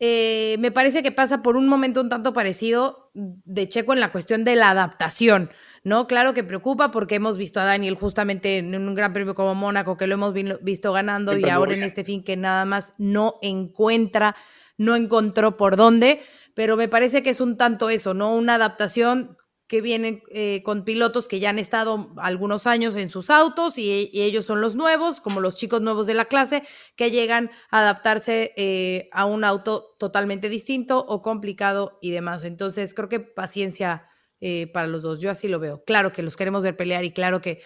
eh, 0.01 0.57
me 0.59 0.73
parece 0.73 1.03
que 1.03 1.13
pasa 1.13 1.43
por 1.43 1.55
un 1.57 1.69
momento 1.69 2.01
un 2.01 2.09
tanto 2.09 2.33
parecido 2.33 3.11
de 3.13 3.69
Checo 3.69 3.93
en 3.93 4.01
la 4.01 4.11
cuestión 4.11 4.43
de 4.43 4.57
la 4.57 4.71
adaptación. 4.71 5.51
¿no? 5.85 6.07
Claro 6.07 6.33
que 6.33 6.43
preocupa 6.45 6.91
porque 6.91 7.17
hemos 7.17 7.37
visto 7.37 7.61
a 7.61 7.65
Daniel 7.65 7.95
justamente 7.97 8.57
en 8.57 8.75
un 8.75 8.95
gran 8.95 9.13
premio 9.13 9.35
como 9.35 9.55
Mónaco, 9.55 9.99
que 9.99 10.07
lo 10.07 10.15
hemos 10.15 10.33
vi- 10.33 10.57
visto 10.63 10.93
ganando 10.95 11.33
Siempre 11.33 11.51
y 11.51 11.53
ahora 11.53 11.75
en 11.75 11.83
este 11.83 12.05
fin 12.05 12.25
que 12.25 12.37
nada 12.39 12.65
más 12.65 12.95
no 12.97 13.39
encuentra, 13.43 14.35
no 14.79 14.97
encontró 14.97 15.57
por 15.59 15.77
dónde, 15.77 16.23
pero 16.55 16.77
me 16.77 16.89
parece 16.89 17.23
que 17.23 17.31
es 17.31 17.41
un 17.41 17.57
tanto 17.59 17.91
eso, 17.91 18.15
¿no? 18.15 18.35
Una 18.35 18.55
adaptación 18.55 19.37
que 19.73 19.81
viene 19.81 20.23
eh, 20.29 20.63
con 20.67 20.85
pilotos 20.85 21.29
que 21.29 21.41
ya 21.41 21.49
han 21.49 21.59
estado 21.59 22.13
algunos 22.19 22.67
años 22.67 22.95
en 22.95 23.09
sus 23.09 23.31
autos 23.31 23.79
y, 23.79 24.11
ellos 24.13 24.45
son 24.45 24.61
los 24.61 24.75
nuevos, 24.75 25.23
como 25.23 25.41
los 25.41 25.55
chicos 25.55 25.81
nuevos 25.81 26.07
de 26.07 26.13
la 26.13 26.27
clase, 26.27 26.63
que 26.95 27.11
llegan 27.11 27.51
a 27.71 27.79
adaptarse 27.79 28.53
eh, 28.59 29.09
a 29.13 29.25
un 29.25 29.45
auto 29.45 29.97
totalmente 29.99 30.51
distinto 30.51 30.99
o 30.99 31.23
complicado 31.23 31.99
y 32.03 32.11
demás. 32.11 32.45
Entonces, 32.45 32.93
creo 32.93 33.09
que 33.09 33.21
paciencia 33.21 34.07
eh, 34.43 34.67
para 34.75 34.89
los 34.89 35.01
dos. 35.01 35.23
Yo 35.23 35.31
así 35.31 35.49
lo 35.49 35.59
veo. 35.59 35.83
Claro 35.85 36.13
que 36.13 36.23
los 36.23 36.37
queremos 36.37 36.63
ver 36.63 36.77
pelear 36.77 37.05
y 37.05 37.13
claro 37.15 37.41
que 37.41 37.63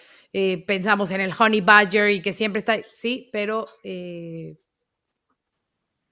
pensamos 0.65 1.11
en 1.11 1.19
el 1.19 1.33
Honey 1.37 1.59
Badger 1.59 2.09
y 2.09 2.21
que 2.21 2.31
siempre 2.31 2.59
está, 2.59 2.77
sí, 2.89 3.29
pero 3.33 3.65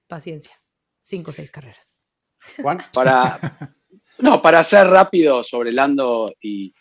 paciencia. 0.09 0.61
Cinco 1.01 1.31
o 1.31 1.33
seis 1.33 1.51
carreras. 1.51 1.93
Juan. 2.61 2.79
para, 2.91 3.39
no, 4.19 4.41
para 4.41 4.63
ser 4.63 4.87
rápido 4.87 5.43
sobre 5.43 5.73
Lando 5.73 6.33
y, 6.41 6.73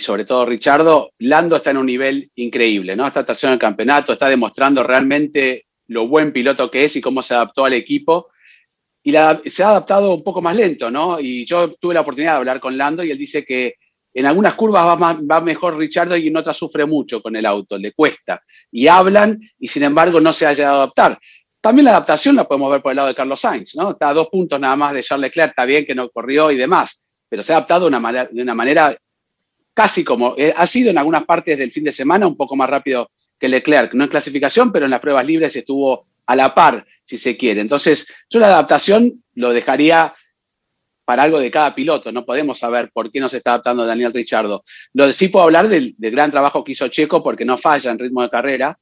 sobre 0.00 0.24
todo 0.24 0.44
Richardo, 0.44 1.12
Lando 1.18 1.56
está 1.56 1.70
en 1.70 1.76
un 1.76 1.86
nivel 1.86 2.30
increíble, 2.34 2.96
¿no? 2.96 3.06
Está 3.06 3.24
tercero 3.24 3.50
en 3.50 3.54
el 3.54 3.60
campeonato, 3.60 4.12
está 4.12 4.28
demostrando 4.28 4.82
realmente 4.82 5.66
lo 5.88 6.08
buen 6.08 6.32
piloto 6.32 6.70
que 6.70 6.84
es 6.84 6.96
y 6.96 7.00
cómo 7.00 7.22
se 7.22 7.34
adaptó 7.34 7.64
al 7.64 7.74
equipo. 7.74 8.28
y 9.04 9.12
se 9.50 9.62
ha 9.62 9.70
adaptado 9.70 10.14
un 10.14 10.22
poco 10.22 10.40
más 10.42 10.56
lento, 10.56 10.90
¿no? 10.90 11.18
Y 11.20 11.44
yo 11.44 11.72
tuve 11.74 11.94
la 11.94 12.02
oportunidad 12.02 12.32
de 12.32 12.38
hablar 12.38 12.60
con 12.60 12.76
Lando 12.76 13.04
y 13.04 13.10
él 13.10 13.18
dice 13.18 13.44
que 13.44 13.74
en 14.14 14.26
algunas 14.26 14.54
curvas 14.54 14.84
va, 14.84 15.14
va 15.14 15.40
mejor 15.40 15.78
Richardo 15.78 16.16
y 16.16 16.28
en 16.28 16.36
otras 16.36 16.56
sufre 16.56 16.84
mucho 16.84 17.22
con 17.22 17.34
el 17.34 17.46
auto, 17.46 17.78
le 17.78 17.92
cuesta. 17.92 18.42
Y 18.70 18.86
hablan 18.86 19.40
y 19.58 19.68
sin 19.68 19.84
embargo 19.84 20.20
no 20.20 20.32
se 20.32 20.46
ha 20.46 20.52
llegado 20.52 20.74
a 20.74 20.82
adaptar. 20.82 21.18
También 21.62 21.86
la 21.86 21.92
adaptación 21.92 22.36
la 22.36 22.46
podemos 22.46 22.70
ver 22.70 22.82
por 22.82 22.92
el 22.92 22.96
lado 22.96 23.08
de 23.08 23.14
Carlos 23.14 23.40
Sainz, 23.40 23.74
¿no? 23.76 23.92
Está 23.92 24.10
a 24.10 24.14
dos 24.14 24.28
puntos 24.28 24.60
nada 24.60 24.76
más 24.76 24.92
de 24.92 25.02
Charles 25.02 25.28
Leclerc, 25.28 25.50
está 25.50 25.64
bien 25.64 25.86
que 25.86 25.94
no 25.94 26.10
corrió 26.10 26.50
y 26.50 26.56
demás, 26.56 27.06
pero 27.28 27.42
se 27.42 27.54
ha 27.54 27.56
adaptado 27.56 27.88
de 27.88 28.42
una 28.42 28.54
manera, 28.54 28.94
casi 29.72 30.04
como, 30.04 30.34
eh, 30.36 30.52
ha 30.54 30.66
sido 30.66 30.90
en 30.90 30.98
algunas 30.98 31.24
partes 31.24 31.56
del 31.56 31.72
fin 31.72 31.84
de 31.84 31.92
semana 31.92 32.26
un 32.26 32.36
poco 32.36 32.56
más 32.56 32.68
rápido 32.68 33.10
que 33.38 33.48
Leclerc, 33.48 33.94
no 33.94 34.04
en 34.04 34.10
clasificación, 34.10 34.70
pero 34.70 34.84
en 34.84 34.90
las 34.90 35.00
pruebas 35.00 35.24
libres 35.24 35.56
estuvo 35.56 36.06
a 36.26 36.36
la 36.36 36.54
par, 36.54 36.84
si 37.04 37.16
se 37.16 37.36
quiere. 37.36 37.60
Entonces, 37.60 38.06
yo 38.28 38.40
la 38.40 38.48
adaptación 38.48 39.22
lo 39.34 39.52
dejaría 39.52 40.12
para 41.04 41.24
algo 41.24 41.40
de 41.40 41.50
cada 41.50 41.74
piloto. 41.74 42.12
No 42.12 42.24
podemos 42.24 42.58
saber 42.58 42.90
por 42.92 43.10
qué 43.10 43.20
no 43.20 43.28
se 43.28 43.38
está 43.38 43.50
adaptando 43.50 43.84
Daniel 43.84 44.12
Richardo. 44.12 44.64
Lo 44.94 45.12
sí 45.12 45.28
puedo 45.28 45.44
hablar 45.44 45.68
del, 45.68 45.94
gran 45.98 46.30
trabajo 46.30 46.62
que 46.62 46.72
hizo 46.72 46.88
Checo 46.88 47.22
porque 47.22 47.44
no 47.44 47.58
falla 47.58 47.90
en 47.90 47.98
ritmo 47.98 48.22
de 48.22 48.30
carrera. 48.30 48.78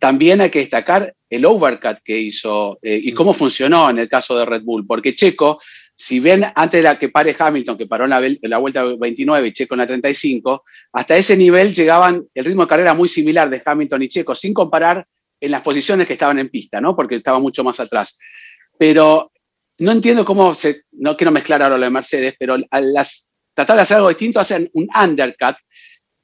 También 0.00 0.40
hay 0.40 0.48
que 0.48 0.60
destacar 0.60 1.14
el 1.28 1.44
overcut 1.44 1.98
que 2.02 2.18
hizo 2.18 2.78
eh, 2.80 2.98
y 3.02 3.12
cómo 3.12 3.34
funcionó 3.34 3.90
en 3.90 3.98
el 3.98 4.08
caso 4.08 4.36
de 4.36 4.46
Red 4.46 4.62
Bull, 4.62 4.86
porque 4.86 5.14
Checo, 5.14 5.60
si 5.94 6.18
ven 6.20 6.46
antes 6.54 6.78
de 6.78 6.82
la 6.82 6.98
que 6.98 7.10
pare 7.10 7.36
Hamilton, 7.38 7.76
que 7.76 7.86
paró 7.86 8.04
en 8.04 8.10
la, 8.10 8.22
la 8.42 8.58
vuelta 8.58 8.82
29 8.82 9.48
y 9.48 9.52
Checo 9.52 9.74
en 9.74 9.80
la 9.80 9.86
35, 9.86 10.64
hasta 10.94 11.16
ese 11.18 11.36
nivel 11.36 11.74
llegaban 11.74 12.24
el 12.34 12.44
ritmo 12.46 12.62
de 12.62 12.68
carrera 12.68 12.94
muy 12.94 13.08
similar 13.08 13.50
de 13.50 13.62
Hamilton 13.62 14.02
y 14.02 14.08
Checo, 14.08 14.34
sin 14.34 14.54
comparar 14.54 15.06
en 15.38 15.50
las 15.50 15.60
posiciones 15.60 16.06
que 16.06 16.14
estaban 16.14 16.38
en 16.38 16.48
pista, 16.48 16.80
¿no? 16.80 16.96
Porque 16.96 17.16
estaba 17.16 17.38
mucho 17.38 17.62
más 17.62 17.78
atrás. 17.78 18.18
Pero 18.78 19.30
no 19.80 19.92
entiendo 19.92 20.24
cómo 20.24 20.54
se, 20.54 20.84
no 20.92 21.14
quiero 21.14 21.30
mezclar 21.30 21.62
ahora 21.62 21.76
lo 21.76 21.84
de 21.84 21.90
Mercedes, 21.90 22.34
pero 22.38 22.56
al 22.70 22.92
las, 22.94 23.32
tratar 23.52 23.76
de 23.76 23.82
hacer 23.82 23.98
algo 23.98 24.08
distinto, 24.08 24.40
hacen 24.40 24.70
un 24.72 24.88
undercut, 24.98 25.56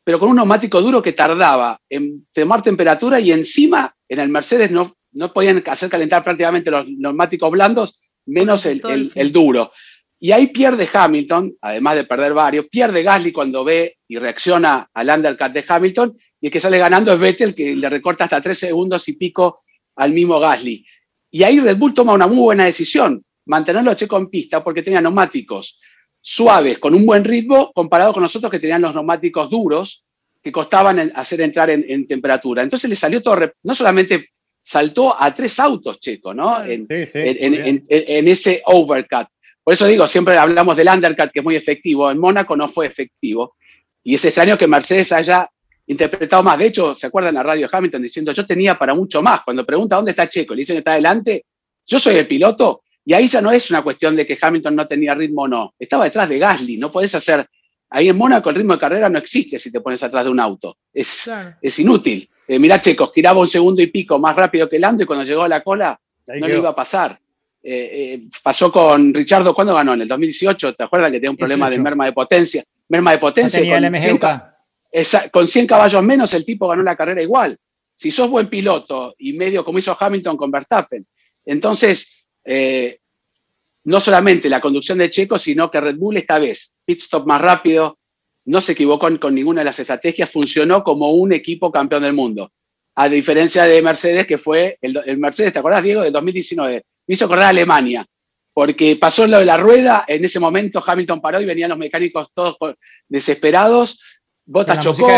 pero 0.06 0.20
con 0.20 0.28
un 0.28 0.36
neumático 0.36 0.80
duro 0.80 1.02
que 1.02 1.14
tardaba 1.14 1.80
en 1.90 2.28
tomar 2.32 2.62
temperatura 2.62 3.18
y 3.18 3.32
encima 3.32 3.92
en 4.08 4.20
el 4.20 4.28
Mercedes 4.28 4.70
no, 4.70 4.94
no 5.10 5.32
podían 5.32 5.64
hacer 5.66 5.90
calentar 5.90 6.22
prácticamente 6.22 6.70
los 6.70 6.86
neumáticos 6.86 7.50
blandos, 7.50 7.98
menos 8.26 8.64
el, 8.66 9.10
el, 9.16 9.32
duro. 9.32 9.72
Y 10.20 10.30
ahí 10.30 10.46
pierde 10.46 10.88
Hamilton, 10.92 11.56
además 11.60 11.96
de 11.96 12.04
perder 12.04 12.34
varios, 12.34 12.66
pierde 12.70 13.02
Gasly 13.02 13.32
cuando 13.32 13.64
ve 13.64 13.96
y 14.06 14.16
reacciona 14.16 14.88
al 14.94 15.08
undercut 15.08 15.50
de 15.50 15.64
Hamilton 15.66 16.16
y 16.40 16.46
el 16.46 16.52
que 16.52 16.60
sale 16.60 16.78
ganando 16.78 17.12
es 17.12 17.18
Vettel, 17.18 17.52
que 17.52 17.74
le 17.74 17.90
recorta 17.90 18.24
hasta 18.24 18.40
tres 18.40 18.60
segundos 18.60 19.08
y 19.08 19.14
pico 19.14 19.64
al 19.96 20.12
mismo 20.12 20.38
Gasly. 20.38 20.86
Y 21.32 21.42
ahí 21.42 21.58
Red 21.58 21.78
Bull 21.78 21.94
toma 21.94 22.12
una 22.12 22.28
muy 22.28 22.38
buena 22.38 22.64
decisión, 22.64 23.24
mantenerlo 23.46 23.90
a 23.90 23.96
Checo 23.96 24.16
en 24.18 24.28
pista 24.28 24.62
porque 24.62 24.84
tenía 24.84 25.00
neumáticos 25.00 25.80
suaves, 26.28 26.80
con 26.80 26.92
un 26.92 27.06
buen 27.06 27.22
ritmo, 27.22 27.72
comparado 27.72 28.12
con 28.12 28.20
nosotros 28.20 28.50
que 28.50 28.58
tenían 28.58 28.82
los 28.82 28.92
neumáticos 28.92 29.48
duros, 29.48 30.04
que 30.42 30.50
costaban 30.50 31.12
hacer 31.14 31.40
entrar 31.40 31.70
en, 31.70 32.06
temperatura. 32.08 32.64
Entonces 32.64 32.90
le 32.90 32.96
salió 32.96 33.22
todo, 33.22 33.52
no 33.62 33.74
solamente 33.76 34.30
saltó 34.60 35.14
a 35.16 35.32
tres 35.32 35.60
autos 35.60 36.00
Checo, 36.00 36.34
¿no? 36.34 36.64
En, 36.64 36.86
en 36.88 38.28
ese 38.28 38.60
overcut. 38.66 39.28
Por 39.62 39.74
eso 39.74 39.86
digo, 39.86 40.04
siempre 40.08 40.36
hablamos 40.36 40.76
del 40.76 40.88
undercut, 40.88 41.30
que 41.30 41.38
es 41.38 41.44
muy 41.44 41.54
efectivo. 41.54 42.10
En 42.10 42.18
Mónaco 42.18 42.56
no 42.56 42.68
fue 42.68 42.86
efectivo. 42.86 43.54
Y 44.02 44.16
es 44.16 44.24
extraño 44.24 44.58
que 44.58 44.66
Mercedes 44.66 45.12
haya 45.12 45.48
interpretado 45.86 46.42
más. 46.42 46.58
De 46.58 46.66
hecho, 46.66 46.92
¿se 46.94 47.06
acuerdan 47.06 47.36
la 47.36 47.44
radio 47.44 47.68
Hamilton 47.70 48.02
diciendo 48.02 48.32
yo 48.32 48.44
tenía 48.44 48.76
para 48.76 48.94
mucho 48.94 49.22
más? 49.22 49.42
Cuando 49.44 49.64
pregunta 49.64 49.94
dónde 49.94 50.10
está 50.10 50.28
Checo, 50.28 50.54
le 50.54 50.60
dicen 50.62 50.74
que 50.74 50.78
está 50.78 50.92
adelante, 50.92 51.44
yo 51.86 52.00
soy 52.00 52.16
el 52.16 52.26
piloto, 52.26 52.82
y 53.08 53.14
ahí 53.14 53.28
ya 53.28 53.40
no 53.40 53.52
es 53.52 53.70
una 53.70 53.82
cuestión 53.82 54.16
de 54.16 54.26
que 54.26 54.36
Hamilton 54.38 54.74
no 54.74 54.88
tenía 54.88 55.14
ritmo 55.14 55.42
o 55.42 55.48
no. 55.48 55.74
Estaba 55.78 56.04
detrás 56.04 56.28
de 56.28 56.40
Gasly, 56.40 56.76
no 56.76 56.90
podés 56.90 57.14
hacer. 57.14 57.46
Ahí 57.88 58.08
en 58.08 58.16
Mónaco 58.16 58.50
el 58.50 58.56
ritmo 58.56 58.72
de 58.72 58.80
carrera 58.80 59.08
no 59.08 59.16
existe 59.16 59.60
si 59.60 59.70
te 59.70 59.80
pones 59.80 60.02
atrás 60.02 60.24
de 60.24 60.30
un 60.32 60.40
auto. 60.40 60.76
Es, 60.92 61.30
es 61.62 61.78
inútil. 61.78 62.28
Eh, 62.48 62.58
mirá, 62.58 62.80
Checo, 62.80 63.12
giraba 63.12 63.40
un 63.40 63.46
segundo 63.46 63.80
y 63.80 63.86
pico 63.86 64.18
más 64.18 64.34
rápido 64.34 64.68
que 64.68 64.80
Lando 64.80 65.04
y 65.04 65.06
cuando 65.06 65.24
llegó 65.24 65.44
a 65.44 65.48
la 65.48 65.62
cola 65.62 65.98
no 66.26 66.48
le 66.48 66.58
iba 66.58 66.70
a 66.70 66.74
pasar. 66.74 67.16
Eh, 67.62 67.90
eh, 67.92 68.22
pasó 68.42 68.72
con 68.72 69.14
Richardo, 69.14 69.54
¿cuándo 69.54 69.72
ganó? 69.72 69.94
En 69.94 70.00
el 70.00 70.08
2018, 70.08 70.74
¿te 70.74 70.82
acuerdas 70.82 71.12
que 71.12 71.18
tenía 71.18 71.30
un 71.30 71.36
problema 71.36 71.70
de 71.70 71.78
merma 71.78 72.06
de 72.06 72.12
potencia? 72.12 72.64
Merma 72.88 73.12
de 73.12 73.18
potencia. 73.18 73.60
tenía 73.60 73.78
el 73.78 75.30
con 75.30 75.46
100 75.46 75.66
caballos 75.68 76.02
menos 76.02 76.34
el 76.34 76.44
tipo 76.44 76.66
ganó 76.66 76.82
la 76.82 76.96
carrera 76.96 77.22
igual. 77.22 77.56
Si 77.94 78.10
sos 78.10 78.28
buen 78.28 78.48
piloto 78.48 79.14
y 79.16 79.32
medio 79.34 79.64
como 79.64 79.78
hizo 79.78 79.96
Hamilton 79.98 80.36
con 80.36 80.50
Verstappen, 80.50 81.06
entonces 81.44 82.15
eh, 82.46 83.00
no 83.84 84.00
solamente 84.00 84.48
la 84.48 84.60
conducción 84.60 84.98
de 84.98 85.10
Checo, 85.10 85.36
sino 85.36 85.70
que 85.70 85.80
Red 85.80 85.96
Bull 85.96 86.16
esta 86.16 86.38
vez, 86.38 86.76
pit 86.84 86.98
stop 86.98 87.26
más 87.26 87.40
rápido, 87.40 87.98
no 88.46 88.60
se 88.60 88.72
equivocó 88.72 89.08
con 89.18 89.34
ninguna 89.34 89.60
de 89.60 89.66
las 89.66 89.78
estrategias, 89.78 90.30
funcionó 90.30 90.82
como 90.82 91.10
un 91.10 91.32
equipo 91.32 91.70
campeón 91.70 92.04
del 92.04 92.12
mundo. 92.12 92.52
A 92.94 93.08
diferencia 93.08 93.64
de 93.64 93.82
Mercedes, 93.82 94.26
que 94.26 94.38
fue 94.38 94.78
el, 94.80 95.18
Mercedes, 95.18 95.52
¿te 95.52 95.58
acordás, 95.58 95.82
Diego? 95.82 96.02
Del 96.02 96.12
2019. 96.12 96.84
Me 97.06 97.12
hizo 97.12 97.26
acordar 97.26 97.46
a 97.46 97.48
Alemania, 97.50 98.06
porque 98.52 98.96
pasó 98.96 99.26
lo 99.26 99.38
de 99.38 99.44
la 99.44 99.56
rueda, 99.56 100.04
en 100.06 100.24
ese 100.24 100.40
momento 100.40 100.82
Hamilton 100.84 101.20
paró 101.20 101.40
y 101.40 101.44
venían 101.44 101.70
los 101.70 101.78
mecánicos 101.78 102.30
todos 102.32 102.56
desesperados, 103.08 104.00
Bottas 104.44 104.78
chocó. 104.78 105.08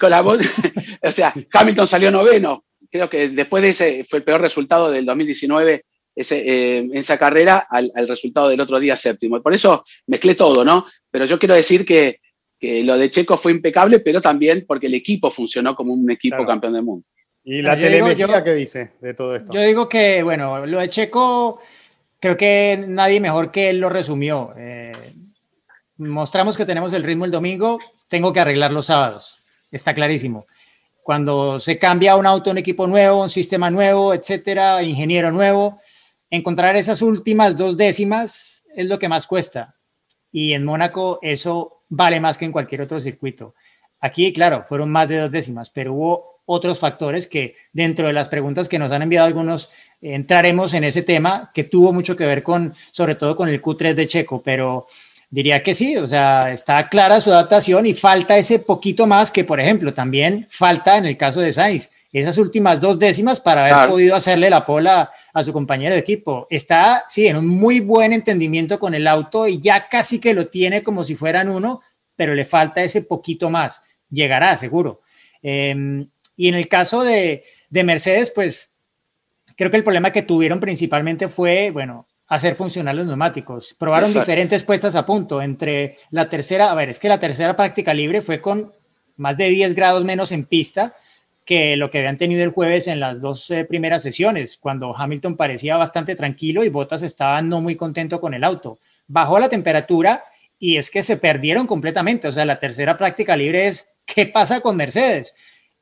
Con 0.00 0.10
la 0.10 0.22
o 0.22 1.10
sea, 1.10 1.34
Hamilton 1.52 1.86
salió 1.86 2.10
noveno. 2.10 2.64
Creo 2.90 3.10
que 3.10 3.28
después 3.28 3.62
de 3.62 3.68
ese 3.70 4.04
fue 4.08 4.20
el 4.20 4.24
peor 4.24 4.40
resultado 4.40 4.90
del 4.90 5.04
2019 5.04 5.84
ese, 6.14 6.42
eh, 6.46 6.88
esa 6.92 7.18
carrera 7.18 7.66
al, 7.68 7.92
resultado 8.06 8.48
del 8.48 8.60
otro 8.60 8.78
día 8.78 8.96
séptimo. 8.96 9.40
Por 9.42 9.54
eso 9.54 9.84
mezclé 10.06 10.34
todo, 10.34 10.64
¿no? 10.64 10.86
Pero 11.10 11.24
yo 11.24 11.38
quiero 11.38 11.54
decir 11.54 11.84
que, 11.84 12.20
lo 12.60 12.96
de 12.96 13.10
Checo 13.10 13.36
fue 13.36 13.52
impecable, 13.52 14.00
pero 14.00 14.22
también 14.22 14.64
porque 14.66 14.86
el 14.86 14.94
equipo 14.94 15.30
funcionó 15.30 15.76
como 15.76 15.92
un 15.92 16.10
equipo 16.10 16.46
campeón 16.46 16.72
del 16.72 16.82
mundo. 16.82 17.06
¿Y 17.44 17.60
la 17.60 17.78
telemetría 17.78 18.42
qué 18.42 18.54
dice 18.54 18.92
de 19.02 19.12
todo 19.12 19.36
esto? 19.36 19.52
Yo 19.52 19.60
digo 19.60 19.86
que, 19.86 20.22
bueno, 20.22 20.64
lo 20.64 20.78
de 20.78 20.88
Checo, 20.88 21.60
creo 22.18 22.38
que 22.38 22.82
nadie 22.88 23.20
mejor 23.20 23.50
que 23.50 23.68
él 23.68 23.80
lo 23.80 23.90
resumió. 23.90 24.54
Eh, 24.56 24.92
mostramos 25.98 26.56
que 26.56 26.64
tenemos 26.64 26.94
el 26.94 27.04
ritmo 27.04 27.26
el 27.26 27.30
domingo, 27.30 27.78
tengo 28.08 28.32
que 28.32 28.40
arreglar 28.40 28.72
los 28.72 28.86
sábados. 28.86 29.42
Está 29.70 29.92
clarísimo. 29.92 30.46
Cuando 31.02 31.60
se 31.60 31.78
cambia 31.78 32.16
un 32.16 32.24
auto, 32.24 32.50
un 32.50 32.56
equipo 32.56 32.86
nuevo, 32.86 33.24
un 33.24 33.28
sistema 33.28 33.70
nuevo, 33.70 34.14
etcétera, 34.14 34.82
ingeniero 34.82 35.30
nuevo, 35.30 35.78
encontrar 36.34 36.76
esas 36.76 37.02
últimas 37.02 37.56
dos 37.56 37.76
décimas 37.76 38.64
es 38.74 38.86
lo 38.86 38.98
que 38.98 39.08
más 39.08 39.26
cuesta. 39.26 39.76
Y 40.30 40.52
en 40.52 40.64
Mónaco 40.64 41.18
eso 41.22 41.84
vale 41.88 42.20
más 42.20 42.38
que 42.38 42.44
en 42.44 42.52
cualquier 42.52 42.82
otro 42.82 43.00
circuito. 43.00 43.54
Aquí, 44.00 44.32
claro, 44.32 44.64
fueron 44.64 44.90
más 44.90 45.08
de 45.08 45.18
dos 45.18 45.30
décimas, 45.30 45.70
pero 45.70 45.94
hubo 45.94 46.34
otros 46.46 46.78
factores 46.78 47.26
que 47.26 47.54
dentro 47.72 48.06
de 48.06 48.12
las 48.12 48.28
preguntas 48.28 48.68
que 48.68 48.78
nos 48.78 48.92
han 48.92 49.02
enviado 49.02 49.26
algunos, 49.26 49.70
entraremos 50.00 50.74
en 50.74 50.84
ese 50.84 51.02
tema 51.02 51.50
que 51.54 51.64
tuvo 51.64 51.92
mucho 51.92 52.16
que 52.16 52.26
ver 52.26 52.42
con, 52.42 52.74
sobre 52.90 53.14
todo 53.14 53.34
con 53.34 53.48
el 53.48 53.62
Q3 53.62 53.94
de 53.94 54.06
Checo, 54.06 54.42
pero 54.42 54.86
Diría 55.30 55.62
que 55.62 55.74
sí, 55.74 55.96
o 55.96 56.06
sea, 56.06 56.52
está 56.52 56.88
clara 56.88 57.20
su 57.20 57.30
adaptación 57.30 57.86
y 57.86 57.94
falta 57.94 58.36
ese 58.36 58.60
poquito 58.60 59.06
más 59.06 59.30
que, 59.30 59.44
por 59.44 59.60
ejemplo, 59.60 59.92
también 59.92 60.46
falta 60.50 60.96
en 60.98 61.06
el 61.06 61.16
caso 61.16 61.40
de 61.40 61.52
Sainz, 61.52 61.90
esas 62.12 62.38
últimas 62.38 62.80
dos 62.80 62.98
décimas 62.98 63.40
para 63.40 63.66
haber 63.66 63.90
podido 63.90 64.14
hacerle 64.14 64.48
la 64.48 64.64
pola 64.64 65.10
a 65.32 65.42
su 65.42 65.52
compañero 65.52 65.94
de 65.94 66.00
equipo. 66.00 66.46
Está, 66.48 67.04
sí, 67.08 67.26
en 67.26 67.36
un 67.36 67.48
muy 67.48 67.80
buen 67.80 68.12
entendimiento 68.12 68.78
con 68.78 68.94
el 68.94 69.08
auto 69.08 69.48
y 69.48 69.60
ya 69.60 69.88
casi 69.88 70.20
que 70.20 70.32
lo 70.32 70.46
tiene 70.46 70.84
como 70.84 71.02
si 71.02 71.16
fueran 71.16 71.48
uno, 71.48 71.80
pero 72.14 72.34
le 72.34 72.44
falta 72.44 72.84
ese 72.84 73.02
poquito 73.02 73.50
más. 73.50 73.82
Llegará, 74.08 74.54
seguro. 74.54 75.00
Em, 75.42 76.08
y 76.36 76.48
en 76.48 76.54
el 76.54 76.68
caso 76.68 77.02
de, 77.02 77.42
de 77.68 77.84
Mercedes, 77.84 78.30
pues 78.30 78.72
creo 79.56 79.72
que 79.72 79.78
el 79.78 79.84
problema 79.84 80.12
que 80.12 80.22
tuvieron 80.22 80.60
principalmente 80.60 81.28
fue, 81.28 81.72
bueno, 81.72 82.06
hacer 82.34 82.54
funcionar 82.54 82.94
los 82.94 83.06
neumáticos. 83.06 83.74
Probaron 83.78 84.12
diferentes 84.12 84.62
puestas 84.64 84.94
a 84.96 85.06
punto 85.06 85.40
entre 85.40 85.96
la 86.10 86.28
tercera, 86.28 86.70
a 86.70 86.74
ver, 86.74 86.88
es 86.88 86.98
que 86.98 87.08
la 87.08 87.20
tercera 87.20 87.56
práctica 87.56 87.94
libre 87.94 88.20
fue 88.20 88.40
con 88.40 88.72
más 89.16 89.36
de 89.36 89.48
10 89.48 89.74
grados 89.74 90.04
menos 90.04 90.32
en 90.32 90.44
pista 90.44 90.94
que 91.44 91.76
lo 91.76 91.90
que 91.90 91.98
habían 91.98 92.16
tenido 92.16 92.42
el 92.42 92.50
jueves 92.50 92.88
en 92.88 93.00
las 93.00 93.20
dos 93.20 93.50
eh, 93.50 93.64
primeras 93.64 94.02
sesiones, 94.02 94.56
cuando 94.58 94.96
Hamilton 94.96 95.36
parecía 95.36 95.76
bastante 95.76 96.14
tranquilo 96.14 96.64
y 96.64 96.70
Bottas 96.70 97.02
estaba 97.02 97.42
no 97.42 97.60
muy 97.60 97.76
contento 97.76 98.20
con 98.20 98.32
el 98.32 98.44
auto. 98.44 98.78
Bajó 99.06 99.38
la 99.38 99.50
temperatura 99.50 100.24
y 100.58 100.78
es 100.78 100.90
que 100.90 101.02
se 101.02 101.18
perdieron 101.18 101.66
completamente. 101.66 102.28
O 102.28 102.32
sea, 102.32 102.46
la 102.46 102.58
tercera 102.58 102.96
práctica 102.96 103.36
libre 103.36 103.66
es 103.66 103.90
¿qué 104.06 104.26
pasa 104.26 104.60
con 104.60 104.76
Mercedes? 104.76 105.34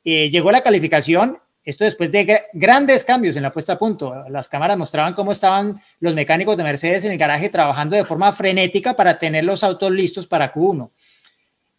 Eh, 0.05 0.31
llegó 0.31 0.51
la 0.51 0.63
calificación 0.63 1.39
esto 1.65 1.85
después 1.85 2.11
de 2.11 2.47
grandes 2.53 3.05
cambios 3.05 3.37
en 3.37 3.45
la 3.45 3.53
puesta 3.53 3.75
a 3.75 3.79
punto. 3.79 4.25
Las 4.29 4.49
cámaras 4.49 4.77
mostraban 4.77 5.15
cómo 5.15 5.31
estaban 5.31 5.79
los 6.01 6.15
mecánicos 6.15 6.57
de 6.57 6.65
Mercedes 6.65 7.05
en 7.05 7.13
el 7.13 7.19
garaje 7.19 7.49
trabajando 7.51 7.95
de 7.95 8.05
forma 8.05 8.33
frenética 8.33 8.95
para 8.95 9.19
tener 9.19 9.45
los 9.45 9.63
autos 9.63 9.91
listos 9.93 10.27
para 10.27 10.53
Q1. 10.53 10.91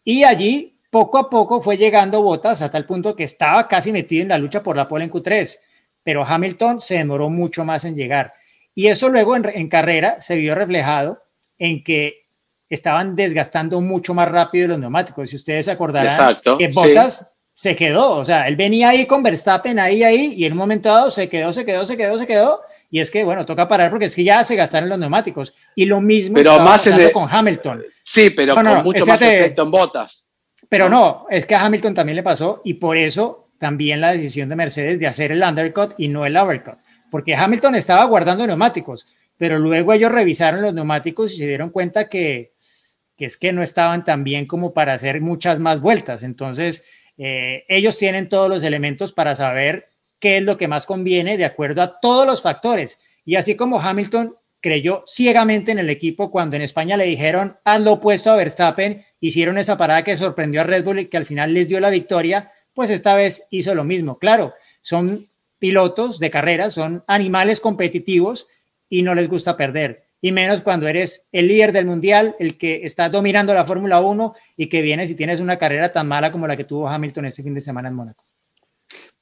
Y 0.02 0.24
allí, 0.24 0.78
poco 0.90 1.18
a 1.18 1.28
poco, 1.28 1.60
fue 1.60 1.76
llegando 1.76 2.22
Botas 2.22 2.62
hasta 2.62 2.78
el 2.78 2.86
punto 2.86 3.14
que 3.14 3.24
estaba 3.24 3.68
casi 3.68 3.92
metido 3.92 4.22
en 4.22 4.28
la 4.30 4.38
lucha 4.38 4.62
por 4.62 4.74
la 4.74 4.88
pole 4.88 5.04
en 5.04 5.10
Q3. 5.10 5.58
Pero 6.02 6.24
Hamilton 6.24 6.80
se 6.80 6.96
demoró 6.96 7.28
mucho 7.28 7.64
más 7.64 7.84
en 7.84 7.94
llegar. 7.94 8.32
Y 8.74 8.86
eso 8.86 9.10
luego 9.10 9.36
en, 9.36 9.68
carrera 9.68 10.18
se 10.18 10.36
vio 10.36 10.54
reflejado 10.54 11.22
en 11.58 11.84
que 11.84 12.24
estaban 12.70 13.14
desgastando 13.14 13.80
mucho 13.82 14.14
más 14.14 14.28
rápido 14.28 14.68
los 14.68 14.78
neumáticos. 14.78 15.28
Si 15.28 15.36
ustedes 15.36 15.66
se 15.66 15.70
acordarán, 15.70 16.38
que 16.58 16.68
Bottas 16.68 17.28
se 17.54 17.76
quedó, 17.76 18.16
o 18.16 18.24
sea, 18.24 18.48
él 18.48 18.56
venía 18.56 18.88
ahí 18.90 19.06
con 19.06 19.22
Verstappen 19.22 19.78
ahí, 19.78 20.02
ahí, 20.02 20.34
y 20.36 20.44
en 20.44 20.52
un 20.52 20.58
momento 20.58 20.88
dado 20.88 21.10
se 21.10 21.28
quedó, 21.28 21.52
se 21.52 21.64
quedó, 21.64 21.84
se 21.84 21.96
quedó, 21.96 22.18
se 22.18 22.26
quedó, 22.26 22.60
y 22.90 23.00
es 23.00 23.10
que, 23.10 23.24
bueno, 23.24 23.46
toca 23.46 23.66
parar 23.66 23.90
porque 23.90 24.04
es 24.06 24.14
que 24.14 24.22
ya 24.22 24.44
se 24.44 24.54
gastaron 24.54 24.88
los 24.88 24.98
neumáticos. 24.98 25.52
Y 25.74 25.84
lo 25.84 26.00
mismo 26.00 26.36
pero 26.36 26.60
más 26.60 26.88
con 27.12 27.28
Hamilton. 27.28 27.82
Sí, 28.04 28.30
pero 28.30 28.54
con 28.54 28.84
mucho 28.84 29.04
más 29.04 29.20
efecto 29.20 29.62
en 29.62 29.70
botas. 29.72 30.30
Pero 30.68 30.88
no, 30.88 31.26
es 31.28 31.44
que 31.44 31.54
a 31.54 31.64
Hamilton 31.64 31.94
también 31.94 32.16
le 32.16 32.22
pasó 32.22 32.60
y 32.64 32.74
por 32.74 32.96
eso 32.96 33.48
también 33.58 34.00
la 34.00 34.12
decisión 34.12 34.48
de 34.48 34.56
Mercedes 34.56 34.98
de 34.98 35.06
hacer 35.06 35.32
el 35.32 35.42
undercut 35.42 35.94
y 35.98 36.08
no 36.08 36.26
el 36.26 36.36
overcut, 36.36 36.74
porque 37.10 37.34
Hamilton 37.34 37.74
estaba 37.76 38.04
guardando 38.04 38.46
neumáticos, 38.46 39.06
pero 39.36 39.58
luego 39.58 39.92
ellos 39.92 40.12
revisaron 40.12 40.62
los 40.62 40.74
neumáticos 40.74 41.32
y 41.32 41.38
se 41.38 41.46
dieron 41.46 41.70
cuenta 41.70 42.08
que, 42.08 42.52
que 43.16 43.24
es 43.24 43.36
que 43.36 43.52
no 43.52 43.62
estaban 43.62 44.04
tan 44.04 44.24
bien 44.24 44.46
como 44.46 44.72
para 44.72 44.94
hacer 44.94 45.20
muchas 45.20 45.60
más 45.60 45.80
vueltas. 45.80 46.22
Entonces, 46.22 46.84
eh, 47.16 47.64
ellos 47.68 47.96
tienen 47.96 48.28
todos 48.28 48.48
los 48.48 48.62
elementos 48.64 49.12
para 49.12 49.34
saber 49.34 49.88
qué 50.18 50.38
es 50.38 50.42
lo 50.42 50.56
que 50.56 50.68
más 50.68 50.86
conviene 50.86 51.36
de 51.36 51.44
acuerdo 51.44 51.82
a 51.82 52.00
todos 52.00 52.26
los 52.26 52.42
factores. 52.42 52.98
Y 53.24 53.36
así 53.36 53.56
como 53.56 53.80
Hamilton 53.80 54.36
creyó 54.60 55.04
ciegamente 55.06 55.72
en 55.72 55.78
el 55.78 55.90
equipo 55.90 56.30
cuando 56.30 56.56
en 56.56 56.62
España 56.62 56.96
le 56.96 57.04
dijeron 57.04 57.58
haz 57.64 57.80
lo 57.80 57.92
opuesto 57.92 58.30
a 58.30 58.36
Verstappen, 58.36 59.04
hicieron 59.20 59.58
esa 59.58 59.76
parada 59.76 60.02
que 60.02 60.16
sorprendió 60.16 60.62
a 60.62 60.64
Red 60.64 60.84
Bull 60.84 61.00
y 61.00 61.06
que 61.06 61.18
al 61.18 61.26
final 61.26 61.52
les 61.52 61.68
dio 61.68 61.80
la 61.80 61.90
victoria, 61.90 62.50
pues 62.72 62.88
esta 62.90 63.14
vez 63.14 63.46
hizo 63.50 63.74
lo 63.74 63.84
mismo. 63.84 64.18
Claro, 64.18 64.54
son 64.80 65.28
pilotos 65.58 66.18
de 66.18 66.30
carrera, 66.30 66.70
son 66.70 67.04
animales 67.06 67.60
competitivos 67.60 68.48
y 68.88 69.02
no 69.02 69.14
les 69.14 69.28
gusta 69.28 69.56
perder. 69.56 70.03
Y 70.24 70.32
menos 70.32 70.62
cuando 70.62 70.88
eres 70.88 71.26
el 71.32 71.48
líder 71.48 71.70
del 71.70 71.84
mundial, 71.84 72.34
el 72.38 72.56
que 72.56 72.80
está 72.82 73.10
dominando 73.10 73.52
la 73.52 73.66
Fórmula 73.66 74.00
1 74.00 74.34
y 74.56 74.70
que 74.70 74.80
vienes 74.80 75.10
y 75.10 75.14
tienes 75.14 75.38
una 75.38 75.58
carrera 75.58 75.92
tan 75.92 76.08
mala 76.08 76.32
como 76.32 76.46
la 76.46 76.56
que 76.56 76.64
tuvo 76.64 76.88
Hamilton 76.88 77.26
este 77.26 77.42
fin 77.42 77.52
de 77.52 77.60
semana 77.60 77.90
en 77.90 77.94
Mónaco. 77.94 78.24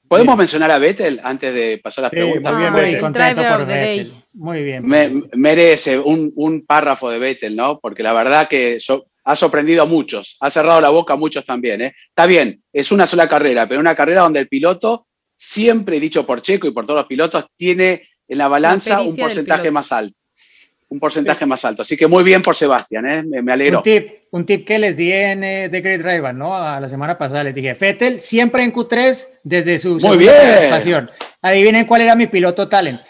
¿Podemos 0.07 0.37
mencionar 0.37 0.71
a 0.71 0.79
Vettel 0.79 1.21
antes 1.25 1.53
de 1.53 1.81
pasar 1.83 2.05
a 2.05 2.07
las 2.07 2.11
preguntas? 2.13 2.55
muy 4.33 4.63
bien, 4.63 4.87
merece 5.35 5.99
un, 5.99 6.65
párrafo 6.65 7.11
de 7.11 7.19
Vettel, 7.19 7.57
¿no? 7.57 7.81
Porque 7.81 8.05
la 8.05 8.13
verdad 8.13 8.47
que 8.47 8.79
ha 9.25 9.35
sorprendido 9.35 9.83
a 9.83 9.87
muchos, 9.87 10.37
ha 10.39 10.51
cerrado 10.51 10.81
la 10.81 10.91
boca 10.91 11.15
a 11.15 11.17
muchos 11.17 11.45
también, 11.45 11.81
¿eh? 11.81 11.95
Está 12.11 12.27
bien, 12.27 12.63
es 12.73 12.93
una 12.93 13.09
sola 13.09 13.29
carrera, 13.29 13.67
pero 13.67 13.81
una 13.81 13.97
carrera 13.97 14.21
donde 14.21 14.39
el 14.39 14.47
piloto, 14.47 15.09
siempre 15.37 15.99
dicho 15.99 16.25
por 16.25 16.43
Checo 16.43 16.69
y 16.69 16.73
por 16.73 16.87
todos 16.87 17.01
los 17.01 17.07
pilotos, 17.07 17.47
tiene 17.57 18.09
en 18.29 18.39
la 18.39 18.47
balanza 18.47 19.01
un 19.01 19.17
porcentaje 19.17 19.73
más 19.73 19.91
alto 19.91 20.22
un 20.93 21.01
porcentaje 21.01 21.47
más 21.47 21.65
alto. 21.65 21.83
Así 21.83 21.97
que 21.97 22.07
muy 22.07 22.23
bien 22.23 22.43
por 22.43 22.55
Sebastián, 22.55 23.07
¿eh? 23.07 23.23
me, 23.25 23.51
alegro. 23.51 23.79
Un 23.79 23.83
tip, 23.83 24.13
un 24.31 24.45
tip 24.45 24.67
que 24.67 24.79
les 24.79 24.95
di 24.95 25.11
en 25.11 25.43
eh, 25.43 25.69
The 25.71 25.81
Great 25.81 26.03
Driver, 26.03 26.35
¿no? 26.35 26.55
A 26.55 26.79
la 26.79 26.89
semana 26.89 27.17
pasada 27.17 27.45
les 27.45 27.55
dije, 27.55 27.75
Fettel 27.75 28.21
siempre 28.21 28.63
en 28.63 28.75
Q3 28.75 29.29
desde 29.43 29.79
su 29.79 29.97
muy 29.97 30.19
bien. 30.19 30.35
participación. 30.35 31.11
Adivinen 31.41 31.87
cuál 31.87 32.03
era 32.03 32.15
mi 32.15 32.27
piloto 32.27 32.69
talent. 32.69 33.01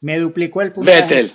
Me 0.00 0.18
duplicó 0.18 0.60
el 0.60 0.72
puntaje. 0.72 1.00
Vettel. 1.00 1.32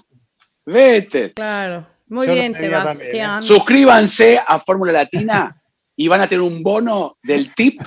Vettel. 0.63 1.33
Claro. 1.33 1.87
Muy 2.07 2.27
bien. 2.27 2.53
Sebastián. 2.53 3.41
Suscríbanse 3.41 4.39
a 4.45 4.59
Fórmula 4.59 4.93
Latina 4.93 5.59
y 5.95 6.07
van 6.07 6.21
a 6.21 6.27
tener 6.27 6.43
un 6.43 6.61
bono 6.61 7.17
del 7.23 7.51
tip 7.55 7.81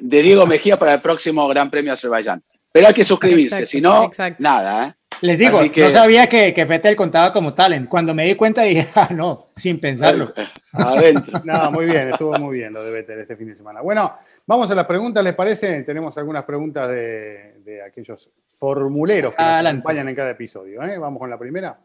de 0.00 0.22
Diego 0.22 0.46
Mejía 0.46 0.78
para 0.78 0.94
el 0.94 1.00
próximo 1.02 1.46
Gran 1.46 1.70
Premio 1.70 1.92
Azerbaiyán. 1.92 2.42
Pero 2.72 2.86
hay 2.86 2.94
que 2.94 3.04
suscribirse, 3.04 3.66
si 3.66 3.82
no, 3.82 4.10
nada, 4.38 4.86
¿eh? 4.86 4.94
Les 5.22 5.38
digo, 5.38 5.60
no 5.76 5.90
sabía 5.90 6.28
que, 6.28 6.54
que 6.54 6.64
Vettel 6.64 6.96
contaba 6.96 7.32
como 7.32 7.52
talent. 7.52 7.88
Cuando 7.88 8.14
me 8.14 8.24
di 8.24 8.34
cuenta 8.34 8.62
dije, 8.62 8.88
ah, 8.94 9.08
no, 9.12 9.48
sin 9.54 9.78
pensarlo. 9.78 10.32
Adentro. 10.72 11.40
no, 11.44 11.70
muy 11.72 11.86
bien, 11.86 12.10
estuvo 12.10 12.38
muy 12.38 12.58
bien 12.58 12.72
lo 12.72 12.82
de 12.82 12.90
Vettel 12.90 13.20
este 13.20 13.36
fin 13.36 13.48
de 13.48 13.56
semana. 13.56 13.82
Bueno, 13.82 14.14
vamos 14.46 14.70
a 14.70 14.74
las 14.74 14.86
preguntas, 14.86 15.22
¿les 15.22 15.34
parece? 15.34 15.82
Tenemos 15.82 16.16
algunas 16.16 16.44
preguntas 16.44 16.88
de, 16.88 17.82
aquellos 17.86 18.30
formuleros 18.52 19.34
que 19.34 19.42
nos 19.42 19.66
acompañan 19.66 20.08
en 20.08 20.14
cada 20.14 20.30
episodio. 20.30 20.82
¿eh? 20.82 20.98
Vamos 20.98 21.18
con 21.18 21.30
la 21.30 21.38
primera. 21.38 21.78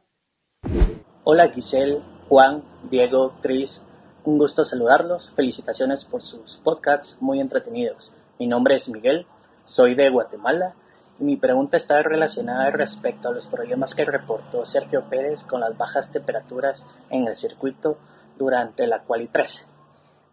Hola 1.23 1.49
Giselle, 1.49 1.99
Juan, 2.27 2.63
Diego, 2.89 3.37
Tris. 3.41 3.83
Un 4.23 4.37
gusto 4.37 4.63
saludarlos. 4.63 5.31
Felicitaciones 5.35 6.05
por 6.05 6.21
sus 6.21 6.57
podcasts 6.63 7.17
muy 7.19 7.39
entretenidos. 7.39 8.13
Mi 8.39 8.47
nombre 8.47 8.75
es 8.75 8.89
Miguel, 8.89 9.25
soy 9.63 9.95
de 9.95 10.09
Guatemala 10.09 10.75
mi 11.19 11.37
pregunta 11.37 11.77
está 11.77 12.01
relacionada 12.03 12.69
respecto 12.71 13.29
a 13.29 13.31
los 13.31 13.47
problemas 13.47 13.95
que 13.95 14.03
reportó 14.03 14.65
Sergio 14.65 15.05
Pérez 15.09 15.43
con 15.43 15.61
las 15.61 15.77
bajas 15.77 16.11
temperaturas 16.11 16.85
en 17.09 17.27
el 17.27 17.35
circuito 17.37 17.97
durante 18.37 18.85
la 18.85 18.99
Quali 18.99 19.27
3. 19.27 19.67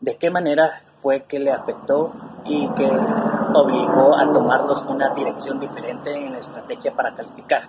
¿De 0.00 0.16
qué 0.16 0.30
manera 0.30 0.82
fue 1.00 1.22
que 1.22 1.38
le 1.38 1.52
afectó 1.52 2.12
y 2.44 2.68
que 2.70 2.86
obligó 2.86 4.16
a 4.16 4.32
tomarnos 4.32 4.84
una 4.86 5.14
dirección 5.14 5.60
diferente 5.60 6.12
en 6.12 6.32
la 6.32 6.38
estrategia 6.40 6.92
para 6.92 7.14
calificar? 7.14 7.68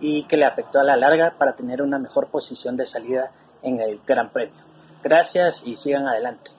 Y 0.00 0.24
que 0.24 0.38
le 0.38 0.46
afectó 0.46 0.80
a 0.80 0.84
la 0.84 0.96
larga 0.96 1.34
para 1.36 1.54
tener 1.54 1.82
una 1.82 1.98
mejor 1.98 2.28
posición 2.28 2.78
de 2.78 2.86
salida 2.86 3.30
en 3.62 3.80
el 3.80 4.00
Gran 4.06 4.30
Premio. 4.30 4.64
Gracias 5.02 5.62
y 5.66 5.76
sigan 5.76 6.08
adelante. 6.08 6.57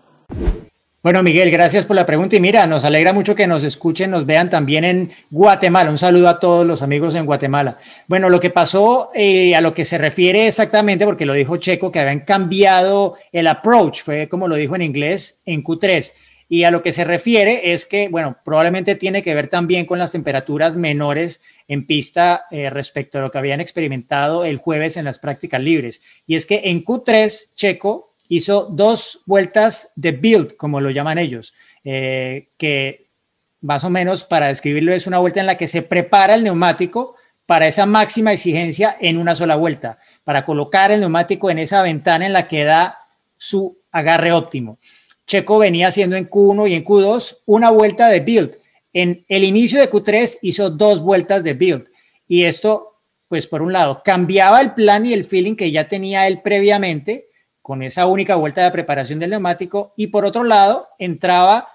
Bueno, 1.02 1.24
Miguel, 1.24 1.50
gracias 1.50 1.86
por 1.86 1.96
la 1.96 2.06
pregunta 2.06 2.36
y 2.36 2.42
mira, 2.42 2.68
nos 2.68 2.84
alegra 2.84 3.14
mucho 3.14 3.34
que 3.34 3.48
nos 3.48 3.64
escuchen, 3.64 4.12
nos 4.12 4.26
vean 4.26 4.50
también 4.50 4.84
en 4.84 5.12
Guatemala. 5.30 5.90
Un 5.90 5.98
saludo 5.98 6.28
a 6.28 6.42
todos 6.42 6.68
los 6.68 6.82
amigos 6.82 7.16
en 7.16 7.26
Guatemala. 7.26 7.78
Bueno, 8.08 8.30
lo 8.30 8.42
que 8.42 8.50
pasó 8.50 9.10
eh, 9.14 9.56
a 9.56 9.62
lo 9.62 9.74
que 9.74 9.86
se 9.86 9.98
refiere 9.98 10.48
exactamente, 10.48 11.06
porque 11.06 11.26
lo 11.26 11.32
dijo 11.32 11.56
Checo, 11.56 11.90
que 11.90 12.02
habían 12.02 12.20
cambiado 12.26 13.16
el 13.32 13.48
approach, 13.48 14.04
fue 14.04 14.28
como 14.28 14.50
lo 14.50 14.58
dijo 14.58 14.76
en 14.76 14.82
inglés, 14.82 15.42
en 15.46 15.64
Q3. 15.64 16.12
Y 16.50 16.66
a 16.66 16.72
lo 16.72 16.82
que 16.82 16.92
se 16.92 17.06
refiere 17.06 17.72
es 17.72 17.86
que, 17.86 18.10
bueno, 18.10 18.36
probablemente 18.44 18.96
tiene 18.96 19.24
que 19.24 19.34
ver 19.34 19.48
también 19.48 19.86
con 19.86 20.00
las 20.00 20.12
temperaturas 20.12 20.76
menores 20.76 21.40
en 21.70 21.86
pista 21.86 22.44
eh, 22.52 22.70
respecto 22.70 23.20
a 23.20 23.22
lo 23.22 23.32
que 23.32 23.38
habían 23.38 23.62
experimentado 23.62 24.44
el 24.44 24.58
jueves 24.58 24.98
en 24.98 25.06
las 25.06 25.18
prácticas 25.18 25.62
libres. 25.62 26.02
Y 26.28 26.36
es 26.36 26.46
que 26.46 26.64
en 26.66 26.84
Q3, 26.84 27.56
Checo 27.56 28.09
hizo 28.30 28.68
dos 28.72 29.22
vueltas 29.26 29.92
de 29.96 30.14
build, 30.14 30.56
como 30.56 30.80
lo 30.80 30.92
llaman 30.92 31.18
ellos, 31.18 31.54
eh, 31.84 32.50
que 32.58 33.10
más 33.62 33.84
o 33.84 33.90
menos 33.90 34.24
para 34.24 34.48
describirlo 34.48 34.94
es 34.94 35.08
una 35.08 35.18
vuelta 35.18 35.42
en 35.42 35.48
la 35.48 35.58
que 35.58 35.68
se 35.68 35.82
prepara 35.82 36.36
el 36.36 36.44
neumático 36.44 37.16
para 37.46 37.68
esa 37.68 37.88
máxima 37.88 38.32
exigencia 38.32 38.96
en 39.02 39.18
una 39.18 39.36
sola 39.36 39.56
vuelta, 39.56 39.98
para 40.24 40.46
colocar 40.46 40.92
el 40.92 41.00
neumático 41.00 41.50
en 41.50 41.60
esa 41.60 41.82
ventana 41.82 42.28
en 42.28 42.34
la 42.34 42.48
que 42.48 42.64
da 42.64 43.00
su 43.36 43.80
agarre 43.92 44.32
óptimo. 44.32 44.78
Checo 45.26 45.58
venía 45.58 45.88
haciendo 45.88 46.16
en 46.16 46.30
Q1 46.30 46.70
y 46.70 46.76
en 46.76 46.86
Q2 46.86 47.40
una 47.48 47.72
vuelta 47.72 48.08
de 48.08 48.20
build. 48.20 48.58
En 48.94 49.26
el 49.28 49.44
inicio 49.44 49.80
de 49.80 49.90
Q3 49.90 50.40
hizo 50.44 50.70
dos 50.70 51.02
vueltas 51.02 51.44
de 51.44 51.54
build. 51.54 51.90
Y 52.28 52.44
esto, 52.44 53.00
pues 53.28 53.48
por 53.48 53.64
un 53.64 53.74
lado, 53.74 54.02
cambiaba 54.04 54.62
el 54.62 54.74
plan 54.74 55.06
y 55.06 55.14
el 55.14 55.26
feeling 55.26 55.56
que 55.56 55.72
ya 55.72 55.88
tenía 55.88 56.28
él 56.28 56.42
previamente 56.44 57.29
con 57.70 57.84
esa 57.84 58.08
única 58.08 58.34
vuelta 58.34 58.64
de 58.64 58.72
preparación 58.72 59.20
del 59.20 59.30
neumático. 59.30 59.94
Y 59.96 60.08
por 60.08 60.26
otro 60.26 60.44
lado 60.44 60.88
entraba, 60.98 61.68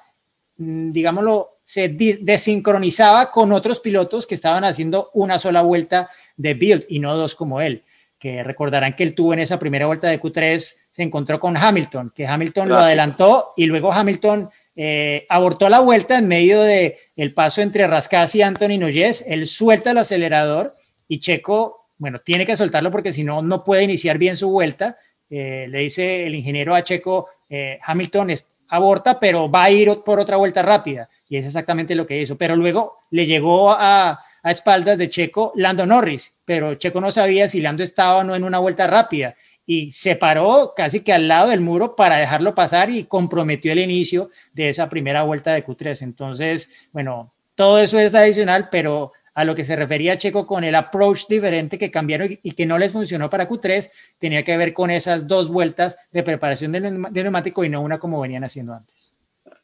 mm, 0.56 0.90
digámoslo, 0.90 1.58
se 1.62 1.88
desincronizaba 1.88 3.30
con 3.30 3.52
otros 3.52 3.78
pilotos 3.78 4.26
que 4.26 4.34
estaban 4.34 4.64
haciendo 4.64 5.10
una 5.14 5.38
sola 5.38 5.62
vuelta 5.62 6.10
de 6.36 6.54
build 6.54 6.86
y 6.88 6.98
no 6.98 7.16
dos 7.16 7.36
como 7.36 7.60
él, 7.60 7.84
que 8.18 8.42
recordarán 8.42 8.96
que 8.96 9.04
él 9.04 9.14
tuvo 9.14 9.34
en 9.34 9.38
esa 9.38 9.60
primera 9.60 9.86
vuelta 9.86 10.08
de 10.08 10.20
Q3, 10.20 10.74
se 10.90 11.02
encontró 11.04 11.38
con 11.38 11.56
Hamilton, 11.56 12.10
que 12.12 12.26
Hamilton 12.26 12.70
lo 12.70 12.78
adelantó 12.78 13.52
y 13.56 13.66
luego 13.66 13.92
Hamilton 13.92 14.50
eh, 14.74 15.24
abortó 15.28 15.68
la 15.68 15.78
vuelta 15.78 16.18
en 16.18 16.26
medio 16.26 16.60
de 16.60 16.98
el 17.14 17.32
paso 17.34 17.62
entre 17.62 17.86
Rascasi 17.86 18.38
y 18.38 18.42
Anthony 18.42 18.78
Noyes, 18.80 19.24
él 19.28 19.46
suelta 19.46 19.92
el 19.92 19.98
acelerador 19.98 20.74
y 21.06 21.20
Checo, 21.20 21.86
bueno, 21.98 22.18
tiene 22.18 22.44
que 22.44 22.56
soltarlo 22.56 22.90
porque 22.90 23.12
si 23.12 23.22
no, 23.22 23.42
no 23.42 23.62
puede 23.62 23.84
iniciar 23.84 24.18
bien 24.18 24.36
su 24.36 24.50
vuelta, 24.50 24.98
eh, 25.30 25.66
le 25.68 25.78
dice 25.80 26.26
el 26.26 26.34
ingeniero 26.34 26.74
a 26.74 26.82
Checo, 26.82 27.28
eh, 27.48 27.78
Hamilton 27.82 28.30
aborta, 28.68 29.20
pero 29.20 29.50
va 29.50 29.64
a 29.64 29.70
ir 29.70 30.02
por 30.04 30.18
otra 30.18 30.36
vuelta 30.36 30.62
rápida. 30.62 31.08
Y 31.28 31.36
es 31.36 31.46
exactamente 31.46 31.94
lo 31.94 32.06
que 32.06 32.20
hizo. 32.20 32.36
Pero 32.36 32.56
luego 32.56 32.98
le 33.10 33.26
llegó 33.26 33.70
a, 33.70 34.20
a 34.42 34.50
espaldas 34.50 34.98
de 34.98 35.08
Checo 35.08 35.52
Lando 35.54 35.86
Norris, 35.86 36.36
pero 36.44 36.74
Checo 36.74 37.00
no 37.00 37.10
sabía 37.10 37.48
si 37.48 37.60
Lando 37.60 37.82
estaba 37.82 38.18
o 38.18 38.24
no 38.24 38.34
en 38.34 38.44
una 38.44 38.58
vuelta 38.58 38.86
rápida 38.86 39.34
y 39.66 39.92
se 39.92 40.16
paró 40.16 40.72
casi 40.76 41.00
que 41.00 41.12
al 41.12 41.28
lado 41.28 41.48
del 41.48 41.60
muro 41.60 41.96
para 41.96 42.16
dejarlo 42.16 42.54
pasar 42.54 42.90
y 42.90 43.04
comprometió 43.04 43.72
el 43.72 43.78
inicio 43.78 44.30
de 44.52 44.68
esa 44.68 44.88
primera 44.88 45.22
vuelta 45.22 45.54
de 45.54 45.64
Q3. 45.64 46.02
Entonces, 46.02 46.88
bueno, 46.92 47.32
todo 47.54 47.78
eso 47.78 47.98
es 47.98 48.14
adicional, 48.14 48.68
pero 48.70 49.12
a 49.34 49.44
lo 49.44 49.54
que 49.54 49.64
se 49.64 49.76
refería 49.76 50.16
Checo 50.16 50.46
con 50.46 50.64
el 50.64 50.74
approach 50.74 51.26
diferente 51.28 51.76
que 51.76 51.90
cambiaron 51.90 52.38
y 52.42 52.52
que 52.52 52.66
no 52.66 52.78
les 52.78 52.92
funcionó 52.92 53.28
para 53.28 53.48
Q3, 53.48 53.90
tenía 54.18 54.44
que 54.44 54.56
ver 54.56 54.72
con 54.72 54.90
esas 54.90 55.26
dos 55.26 55.48
vueltas 55.48 55.96
de 56.12 56.22
preparación 56.22 56.72
del 56.72 57.00
neumático 57.12 57.64
y 57.64 57.68
no 57.68 57.82
una 57.82 57.98
como 57.98 58.20
venían 58.20 58.44
haciendo 58.44 58.74
antes. 58.74 59.12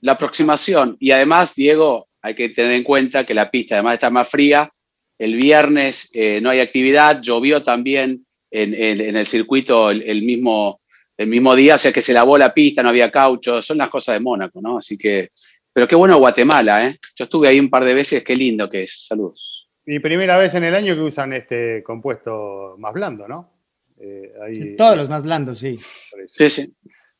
La 0.01 0.13
aproximación 0.13 0.97
y 0.99 1.13
además, 1.13 1.55
Diego, 1.55 2.09
hay 2.21 2.35
que 2.35 2.49
tener 2.49 2.73
en 2.73 2.83
cuenta 2.83 3.25
que 3.25 3.35
la 3.35 3.51
pista, 3.51 3.77
además 3.77 3.93
de 3.93 3.95
estar 3.95 4.13
más 4.13 4.29
fría, 4.29 4.71
el 5.19 5.37
viernes 5.37 6.11
no 6.43 6.51
hay 6.51 6.61
actividad, 6.61 7.21
llovió 7.21 7.63
también 7.63 8.25
en, 8.51 9.17
el 9.17 9.27
circuito 9.27 9.91
el, 9.91 10.23
mismo, 10.23 10.81
el 11.17 11.29
mismo 11.29 11.55
día, 11.55 11.77
o 11.77 11.79
sea 11.79 11.93
que 11.93 12.03
se 12.03 12.13
lavó 12.13 12.37
la 12.39 12.53
pista, 12.53 12.83
no 12.83 12.89
había 12.89 13.11
caucho, 13.11 13.63
son 13.63 13.79
las 13.79 13.91
cosas 13.91 14.15
de 14.15 14.21
Mónaco, 14.21 14.61
¿no? 14.61 14.79
Así 14.79 14.99
que, 14.99 15.31
pero 15.73 15.87
qué 15.87 15.95
bueno 15.95 16.19
Guatemala, 16.19 16.87
¿eh? 16.87 16.99
Yo 17.15 17.25
estuve 17.25 17.49
ahí 17.49 17.61
un 17.61 17.71
par 17.71 17.85
de 17.85 17.95
veces, 17.95 18.25
qué 18.25 18.35
lindo 18.35 18.69
que 18.69 18.85
es. 18.85 19.07
Saludos. 19.07 19.50
Y 19.87 19.99
primera 19.99 20.37
vez 20.37 20.55
en 20.55 20.65
el 20.65 20.75
año 20.75 20.95
que 20.95 21.01
usan 21.01 21.33
este 21.33 21.83
compuesto 21.83 22.77
más 22.79 22.93
blando, 22.93 23.27
¿no? 23.27 23.51
Eh, 23.99 24.75
todos 24.77 24.97
los 24.97 25.09
más 25.09 25.23
blandos, 25.23 25.59
sí. 25.59 25.79
Sí, 26.27 26.51
sí. 26.51 26.75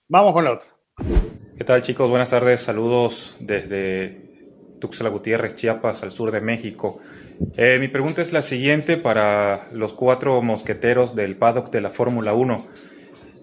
Vamos 0.09 0.33
con 0.33 0.45
la 0.45 0.53
otra. 0.53 0.69
¿Qué 1.57 1.65
tal 1.65 1.83
chicos? 1.83 2.09
Buenas 2.09 2.31
tardes, 2.31 2.61
saludos 2.61 3.37
desde 3.41 4.31
Tuxtla 4.81 5.09
Gutiérrez, 5.11 5.55
Chiapas, 5.55 6.03
al 6.03 6.11
sur 6.11 6.31
de 6.31 6.41
México. 6.41 7.01
Eh, 7.57 7.79
mi 7.81 7.89
pregunta 7.89 8.23
es 8.23 8.33
la 8.33 8.43
siguiente 8.43 8.97
para 8.97 9.69
los 9.73 9.93
cuatro 9.93 10.41
mosqueteros 10.43 11.15
del 11.15 11.37
paddock 11.37 11.71
de 11.71 11.81
la 11.81 11.91
Fórmula 11.91 12.35
1. 12.35 12.67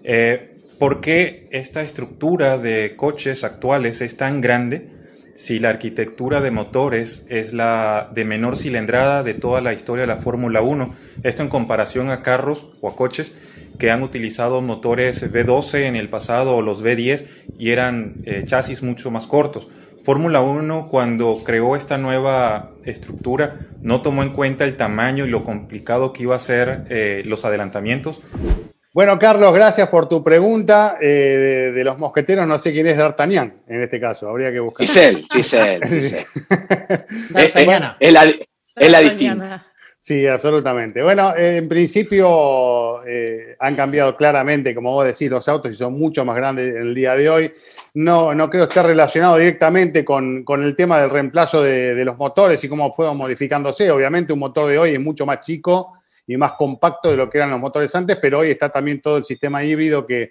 Eh, 0.04 0.56
¿Por 0.78 1.00
qué 1.00 1.48
esta 1.50 1.82
estructura 1.82 2.58
de 2.58 2.94
coches 2.96 3.44
actuales 3.44 4.00
es 4.00 4.16
tan 4.16 4.40
grande 4.40 4.97
si 5.38 5.60
la 5.60 5.68
arquitectura 5.68 6.40
de 6.40 6.50
motores 6.50 7.24
es 7.28 7.52
la 7.52 8.10
de 8.12 8.24
menor 8.24 8.56
cilindrada 8.56 9.22
de 9.22 9.34
toda 9.34 9.60
la 9.60 9.72
historia 9.72 10.00
de 10.00 10.08
la 10.08 10.16
Fórmula 10.16 10.62
1? 10.62 10.92
Esto 11.22 11.44
en 11.44 11.48
comparación 11.48 12.10
a 12.10 12.22
carros 12.22 12.66
o 12.80 12.88
a 12.88 12.96
coches 12.96 13.68
que 13.78 13.92
han 13.92 14.02
utilizado 14.02 14.60
motores 14.62 15.22
V12 15.32 15.84
en 15.84 15.94
el 15.94 16.08
pasado 16.08 16.56
o 16.56 16.60
los 16.60 16.84
V10 16.84 17.24
y 17.56 17.70
eran 17.70 18.16
eh, 18.24 18.42
chasis 18.42 18.82
mucho 18.82 19.12
más 19.12 19.28
cortos. 19.28 19.68
Fórmula 20.02 20.40
1 20.40 20.88
cuando 20.88 21.38
creó 21.44 21.76
esta 21.76 21.98
nueva 21.98 22.72
estructura 22.84 23.60
no 23.80 24.02
tomó 24.02 24.24
en 24.24 24.32
cuenta 24.32 24.64
el 24.64 24.74
tamaño 24.74 25.24
y 25.24 25.30
lo 25.30 25.44
complicado 25.44 26.12
que 26.12 26.24
iba 26.24 26.34
a 26.34 26.40
ser 26.40 26.84
eh, 26.90 27.22
los 27.24 27.44
adelantamientos. 27.44 28.22
Bueno, 28.94 29.18
Carlos, 29.18 29.54
gracias 29.54 29.88
por 29.88 30.08
tu 30.08 30.24
pregunta. 30.24 30.98
Eh, 31.00 31.72
de, 31.74 31.84
los 31.84 31.98
mosqueteros, 31.98 32.46
no 32.46 32.58
sé 32.58 32.72
quién 32.72 32.86
es 32.86 32.96
D'Artagnan 32.96 33.62
en 33.66 33.82
este 33.82 34.00
caso, 34.00 34.28
habría 34.28 34.50
que 34.50 34.60
buscar. 34.60 34.86
Giselle, 34.86 35.24
Giselle. 35.32 35.86
Giselle. 35.86 36.26
es, 38.00 38.12
la, 38.12 38.24
es 38.76 38.90
la 38.90 39.00
distinta. 39.00 39.68
Sí, 40.00 40.26
absolutamente. 40.26 41.02
Bueno, 41.02 41.36
en 41.36 41.68
principio 41.68 43.04
eh, 43.04 43.56
han 43.58 43.76
cambiado 43.76 44.16
claramente, 44.16 44.74
como 44.74 44.92
vos 44.92 45.04
decís, 45.04 45.28
los 45.28 45.46
autos 45.48 45.74
y 45.74 45.76
son 45.76 45.98
mucho 45.98 46.24
más 46.24 46.34
grandes 46.36 46.74
en 46.74 46.80
el 46.82 46.94
día 46.94 47.14
de 47.14 47.28
hoy. 47.28 47.52
No, 47.94 48.32
no 48.34 48.48
creo 48.48 48.64
estar 48.64 48.86
relacionado 48.86 49.36
directamente 49.36 50.04
con, 50.04 50.46
el 50.48 50.76
tema 50.76 51.00
del 51.00 51.10
reemplazo 51.10 51.62
de, 51.62 52.04
los 52.06 52.16
motores 52.16 52.62
y 52.64 52.68
cómo 52.68 52.92
fueron 52.94 53.18
modificándose. 53.18 53.90
Obviamente 53.90 54.32
un 54.32 54.38
motor 54.38 54.68
de 54.68 54.78
hoy 54.78 54.94
es 54.94 55.00
mucho 55.00 55.26
más 55.26 55.40
chico 55.40 55.97
y 56.28 56.36
más 56.36 56.52
compacto 56.52 57.10
de 57.10 57.16
lo 57.16 57.28
que 57.28 57.38
eran 57.38 57.50
los 57.50 57.58
motores 57.58 57.92
antes, 57.96 58.16
pero 58.20 58.40
hoy 58.40 58.50
está 58.50 58.68
también 58.68 59.00
todo 59.00 59.16
el 59.16 59.24
sistema 59.24 59.64
híbrido 59.64 60.06
que, 60.06 60.30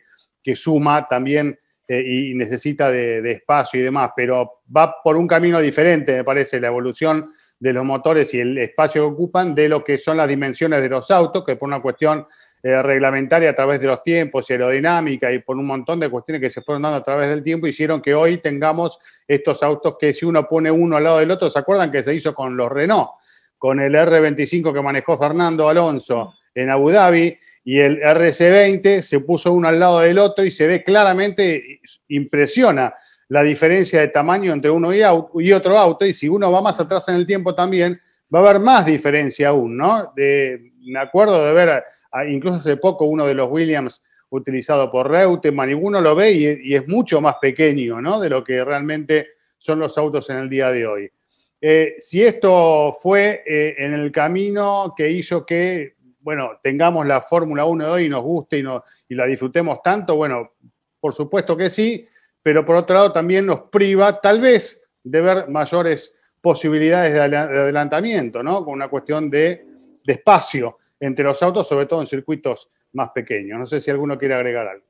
suma 0.56 1.06
también 1.10 1.60
eh, 1.86 2.02
y 2.06 2.34
necesita 2.34 2.90
de, 2.90 3.22
de 3.22 3.32
espacio 3.34 3.82
y 3.82 3.84
demás, 3.84 4.12
pero 4.16 4.62
va 4.74 4.96
por 5.04 5.18
un 5.18 5.28
camino 5.28 5.60
diferente, 5.60 6.16
me 6.16 6.24
parece, 6.24 6.62
la 6.62 6.68
evolución 6.68 7.30
de 7.60 7.74
los 7.74 7.84
motores 7.84 8.34
y 8.34 8.40
el 8.40 8.58
espacio 8.58 9.02
que 9.02 9.14
ocupan 9.14 9.54
de 9.54 9.68
lo 9.68 9.84
que 9.84 9.98
son 9.98 10.16
las 10.16 10.30
dimensiones 10.30 10.82
de 10.82 10.88
los 10.88 11.12
autos, 11.12 11.44
que 11.44 11.58
por 11.58 11.68
una 11.68 11.82
cuestión 11.82 12.26
eh, 12.64 12.82
reglamentaria 12.82 13.50
a 13.50 13.54
través 13.54 13.80
de 13.80 13.88
los 13.88 14.04
tiempos 14.04 14.50
y 14.50 14.54
aerodinámica 14.54 15.32
y 15.32 15.40
por 15.40 15.58
un 15.58 15.66
montón 15.66 16.00
de 16.00 16.10
cuestiones 16.10 16.42
que 16.42 16.50
se 16.50 16.62
fueron 16.62 16.84
dando 16.84 16.98
a 16.98 17.04
través 17.04 17.30
del 17.30 17.44
tiempo, 17.44 17.68
hicieron 17.68 18.02
que 18.02 18.14
hoy 18.14 18.38
tengamos 18.38 19.00
estos 19.28 19.62
autos 19.64 19.96
que 20.00 20.14
si 20.14 20.26
uno 20.26 20.48
pone 20.48 20.72
uno 20.72 20.98
al 20.98 21.04
lado 21.04 21.20
del 21.20 21.32
otro, 21.32 21.50
¿se 21.50 21.60
acuerdan 21.60 21.92
que 21.92 22.04
se 22.04 22.14
hizo 22.14 22.34
con 22.34 22.56
los 22.56 22.72
Renault? 22.72 23.10
Con 23.58 23.80
el 23.80 23.94
R25 23.94 24.74
que 24.74 24.82
manejó 24.82 25.18
Fernando 25.18 25.68
Alonso 25.68 26.36
en 26.54 26.70
Abu 26.70 26.92
Dhabi 26.92 27.38
y 27.64 27.80
el 27.80 28.00
RC20 28.00 29.02
se 29.02 29.20
puso 29.20 29.52
uno 29.52 29.68
al 29.68 29.80
lado 29.80 30.00
del 30.00 30.20
otro 30.20 30.46
y 30.46 30.52
se 30.52 30.68
ve 30.68 30.84
claramente, 30.84 31.82
impresiona 32.08 32.94
la 33.30 33.44
diferencia 33.44 34.00
de 34.00 34.08
tamaño 34.08 34.54
entre 34.54 34.72
uno 34.72 34.94
y, 34.94 35.52
otro 35.52 35.78
auto, 35.78 36.06
y 36.06 36.14
si 36.14 36.30
uno 36.30 36.52
va 36.52 36.62
más 36.62 36.80
atrás 36.80 37.10
en 37.10 37.16
el 37.16 37.26
tiempo 37.26 37.54
también, 37.54 38.00
va 38.34 38.40
a 38.40 38.42
haber 38.44 38.62
más 38.62 38.86
diferencia 38.86 39.50
aún, 39.50 39.76
¿no? 39.76 40.14
me 40.16 41.00
acuerdo 41.00 41.46
de 41.46 41.54
ver, 41.54 41.84
incluso 42.30 42.56
hace 42.56 42.78
poco, 42.78 43.06
uno 43.06 43.26
de 43.26 43.34
los 43.34 43.52
Williams 43.52 44.02
utilizado 44.30 44.90
por 44.90 45.10
Reutemann, 45.10 45.70
y 45.70 45.74
uno 45.74 46.00
lo 46.00 46.16
ve 46.16 46.32
y, 46.32 46.74
es 46.74 46.88
mucho 46.88 47.20
más 47.20 47.36
pequeño, 47.42 48.02
¿no? 48.02 48.20
De 48.20 48.30
lo 48.30 48.44
que 48.44 48.64
realmente 48.64 49.28
son 49.58 49.80
los 49.80 49.98
autos 49.98 50.30
en 50.30 50.38
el 50.38 50.50
día 50.50 50.72
de 50.72 50.88
hoy. 50.88 51.12
Eh, 51.60 51.96
si 52.00 52.24
esto 52.24 52.94
fue 52.94 53.44
eh, 53.46 53.76
en 53.78 53.94
el 53.94 54.12
camino 54.12 54.94
que 54.96 55.10
hizo 55.10 55.46
que, 55.46 55.96
bueno, 56.20 56.60
tengamos 56.62 57.06
la 57.06 57.22
Fórmula 57.22 57.66
1 57.66 57.86
de 57.86 57.92
hoy 57.92 58.06
y 58.06 58.10
nos 58.10 58.24
guste 58.24 58.60
y, 58.60 58.64
y 59.10 59.16
la 59.16 59.26
disfrutemos 59.26 59.82
tanto, 59.82 60.16
bueno, 60.16 60.52
por 61.00 61.14
supuesto 61.14 61.56
que 61.58 61.70
sí, 61.70 62.08
pero 62.44 62.64
por 62.64 62.76
otro 62.76 62.96
lado 62.96 63.12
también 63.12 63.46
nos 63.46 63.62
priva 63.64 64.22
tal 64.22 64.40
vez 64.40 64.84
de 65.04 65.22
ver 65.22 65.50
mayores 65.50 66.16
posibilidades 66.42 67.14
de 67.14 67.20
adelantamiento, 67.20 68.42
¿no? 68.44 68.64
Con 68.64 68.76
una 68.76 68.88
cuestión 68.88 69.30
de, 69.30 69.66
espacio 70.06 70.78
entre 70.98 71.26
los 71.26 71.44
autos, 71.44 71.68
sobre 71.68 71.86
todo 71.86 72.00
en 72.00 72.06
circuitos 72.06 72.70
más 72.94 73.10
pequeños. 73.10 73.60
No 73.60 73.66
sé 73.66 73.82
si 73.82 73.92
alguno 73.92 74.18
quiere 74.18 74.36
agregar 74.36 74.66
algo. 74.66 74.86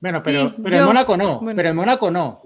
Bueno, 0.00 0.20
pero, 0.20 0.52
pero 0.60 0.78
en 0.78 0.84
Mónaco 0.84 1.16
no, 1.16 1.40
pero 1.54 1.68
en 1.68 1.76
Mónaco 1.76 2.10
no. 2.10 2.42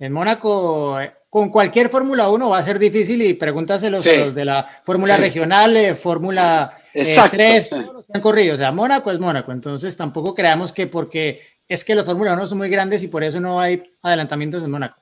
En 0.00 0.12
Mónaco, 0.12 1.00
eh, 1.00 1.14
con 1.34 1.48
cualquier 1.48 1.88
Fórmula 1.88 2.28
1 2.28 2.48
va 2.48 2.58
a 2.58 2.62
ser 2.62 2.78
difícil 2.78 3.20
y 3.20 3.34
pregúntaselo 3.34 3.96
a 3.96 4.00
los 4.00 4.34
de 4.36 4.44
la 4.44 4.64
Fórmula 4.84 5.16
regional, 5.16 5.76
eh, 5.76 5.96
Fórmula 5.96 6.78
3, 6.92 7.18
eh, 7.26 7.70
todos 7.70 7.92
los 7.92 8.06
que 8.06 8.12
han 8.14 8.20
corrido. 8.20 8.54
O 8.54 8.56
sea, 8.56 8.70
Mónaco 8.70 9.10
es 9.10 9.18
Mónaco. 9.18 9.50
Entonces 9.50 9.96
tampoco 9.96 10.32
creamos 10.32 10.70
que 10.70 10.86
porque 10.86 11.40
es 11.66 11.84
que 11.84 11.96
los 11.96 12.06
Fórmula 12.06 12.34
1 12.34 12.46
son 12.46 12.58
muy 12.58 12.70
grandes 12.70 13.02
y 13.02 13.08
por 13.08 13.24
eso 13.24 13.40
no 13.40 13.60
hay 13.60 13.82
adelantamientos 14.00 14.62
en 14.62 14.70
Mónaco. 14.70 14.96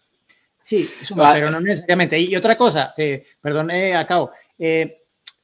Sí, 0.62 0.88
pero 1.34 1.50
no 1.50 1.60
necesariamente. 1.60 2.18
Y 2.18 2.34
otra 2.34 2.56
cosa, 2.56 2.94
eh, 2.96 3.26
perdón, 3.38 3.70
eh, 3.70 3.94
acabo. 3.94 4.30
Eh, 4.58 5.01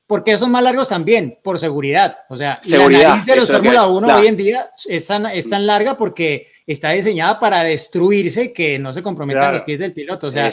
¿Por 0.08 0.24
qué 0.24 0.38
son 0.38 0.50
más 0.50 0.62
largos 0.62 0.88
también? 0.88 1.38
Por 1.42 1.58
seguridad. 1.58 2.20
O 2.30 2.36
sea, 2.36 2.58
la 2.64 2.88
nariz 2.88 3.26
de 3.26 3.36
los 3.36 3.50
Fórmula 3.50 3.86
1 3.86 4.16
hoy 4.16 4.26
en 4.26 4.38
día 4.38 4.70
es 4.88 5.06
tan, 5.06 5.26
es 5.26 5.50
tan, 5.50 5.66
larga 5.66 5.98
porque 5.98 6.46
está 6.66 6.92
diseñada 6.92 7.38
para 7.38 7.62
destruirse 7.62 8.50
que 8.50 8.78
no 8.78 8.90
se 8.90 9.02
comprometan 9.02 9.52
los 9.52 9.62
pies 9.64 9.78
del 9.78 9.92
piloto. 9.92 10.28
O 10.28 10.30
sea, 10.30 10.50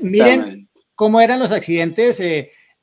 miren 0.00 0.70
cómo 0.94 1.20
eran 1.20 1.38
los 1.38 1.52
accidentes. 1.52 2.22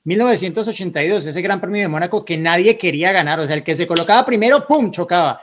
1982, 0.03 1.25
ese 1.25 1.41
Gran 1.41 1.59
Premio 1.59 1.81
de 1.81 1.87
Mónaco 1.87 2.23
que 2.23 2.37
nadie 2.37 2.77
quería 2.77 3.11
ganar. 3.11 3.39
O 3.39 3.47
sea, 3.47 3.55
el 3.55 3.63
que 3.63 3.73
se 3.73 3.87
colocaba 3.87 4.23
primero, 4.23 4.67
¡pum!, 4.67 4.91
chocaba 4.91 5.41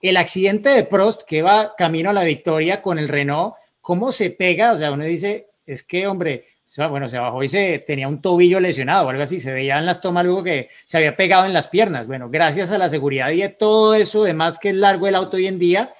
el 0.00 0.16
accidente 0.16 0.70
de 0.70 0.84
Prost 0.84 1.24
que 1.26 1.42
va 1.42 1.74
camino 1.76 2.08
a 2.08 2.14
la 2.14 2.24
victoria 2.24 2.80
con 2.80 2.98
el 2.98 3.08
Renault, 3.08 3.54
¿cómo 3.82 4.12
se 4.12 4.30
pega? 4.30 4.72
O 4.72 4.78
sea, 4.78 4.92
uno 4.92 5.04
dice, 5.04 5.48
es 5.66 5.82
que, 5.82 6.06
hombre, 6.06 6.46
bueno, 6.90 7.08
se 7.08 7.18
bajó 7.18 7.42
y 7.42 7.48
se 7.48 7.78
tenía 7.86 8.08
un 8.08 8.20
tobillo 8.20 8.60
lesionado 8.60 9.06
o 9.06 9.10
algo 9.10 9.22
así, 9.22 9.38
se 9.38 9.52
veía 9.52 9.78
en 9.78 9.86
las 9.86 10.00
tomas 10.00 10.22
algo 10.22 10.42
que 10.42 10.68
se 10.84 10.96
había 10.98 11.16
pegado 11.16 11.46
en 11.46 11.52
las 11.52 11.68
piernas. 11.68 12.06
Bueno, 12.06 12.28
gracias 12.28 12.70
a 12.70 12.78
la 12.78 12.88
seguridad 12.88 13.30
y 13.30 13.42
a 13.42 13.56
todo 13.56 13.94
eso, 13.94 14.24
además 14.24 14.58
que 14.58 14.70
es 14.70 14.74
largo 14.74 15.06
el 15.06 15.14
auto 15.14 15.36
hoy 15.36 15.46
en 15.46 15.58
día, 15.58 15.94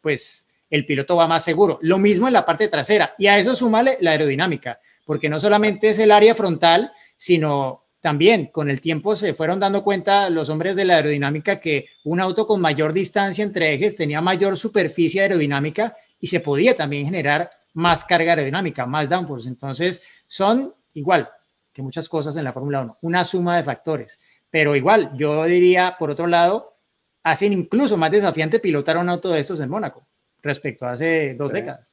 pues 0.00 0.48
el 0.68 0.86
piloto 0.86 1.16
va 1.16 1.26
más 1.26 1.44
seguro. 1.44 1.78
Lo 1.82 1.98
mismo 1.98 2.26
en 2.26 2.32
la 2.32 2.44
parte 2.44 2.68
trasera 2.68 3.14
y 3.18 3.28
a 3.28 3.38
eso 3.38 3.54
súmale 3.54 3.98
la 4.00 4.12
aerodinámica, 4.12 4.80
porque 5.04 5.28
no 5.28 5.38
solamente 5.40 5.90
es 5.90 5.98
el 5.98 6.10
área 6.10 6.34
frontal, 6.34 6.92
sino 7.16 7.84
también 8.00 8.46
con 8.46 8.70
el 8.70 8.80
tiempo 8.80 9.14
se 9.14 9.34
fueron 9.34 9.60
dando 9.60 9.84
cuenta 9.84 10.30
los 10.30 10.48
hombres 10.48 10.74
de 10.74 10.86
la 10.86 10.96
aerodinámica 10.96 11.60
que 11.60 11.86
un 12.04 12.20
auto 12.20 12.46
con 12.46 12.60
mayor 12.60 12.92
distancia 12.92 13.44
entre 13.44 13.74
ejes 13.74 13.96
tenía 13.96 14.20
mayor 14.20 14.56
superficie 14.56 15.20
aerodinámica 15.20 15.94
y 16.18 16.26
se 16.26 16.40
podía 16.40 16.74
también 16.74 17.04
generar 17.04 17.50
más 17.74 18.04
carga 18.04 18.32
aerodinámica, 18.32 18.86
más 18.86 19.08
downforce. 19.08 19.48
Entonces, 19.48 20.02
son 20.26 20.74
igual 20.94 21.28
que 21.72 21.82
muchas 21.82 22.08
cosas 22.08 22.36
en 22.36 22.44
la 22.44 22.52
Fórmula 22.52 22.80
1, 22.80 22.98
una 23.02 23.24
suma 23.24 23.56
de 23.56 23.62
factores. 23.62 24.20
Pero 24.50 24.74
igual, 24.74 25.12
yo 25.16 25.44
diría, 25.44 25.96
por 25.98 26.10
otro 26.10 26.26
lado, 26.26 26.76
hacen 27.22 27.52
incluso 27.52 27.96
más 27.96 28.10
desafiante 28.10 28.58
pilotar 28.58 28.96
un 28.96 29.08
auto 29.08 29.30
de 29.30 29.40
estos 29.40 29.60
en 29.60 29.70
Mónaco 29.70 30.06
respecto 30.42 30.86
a 30.86 30.92
hace 30.92 31.34
dos 31.34 31.52
décadas. 31.52 31.92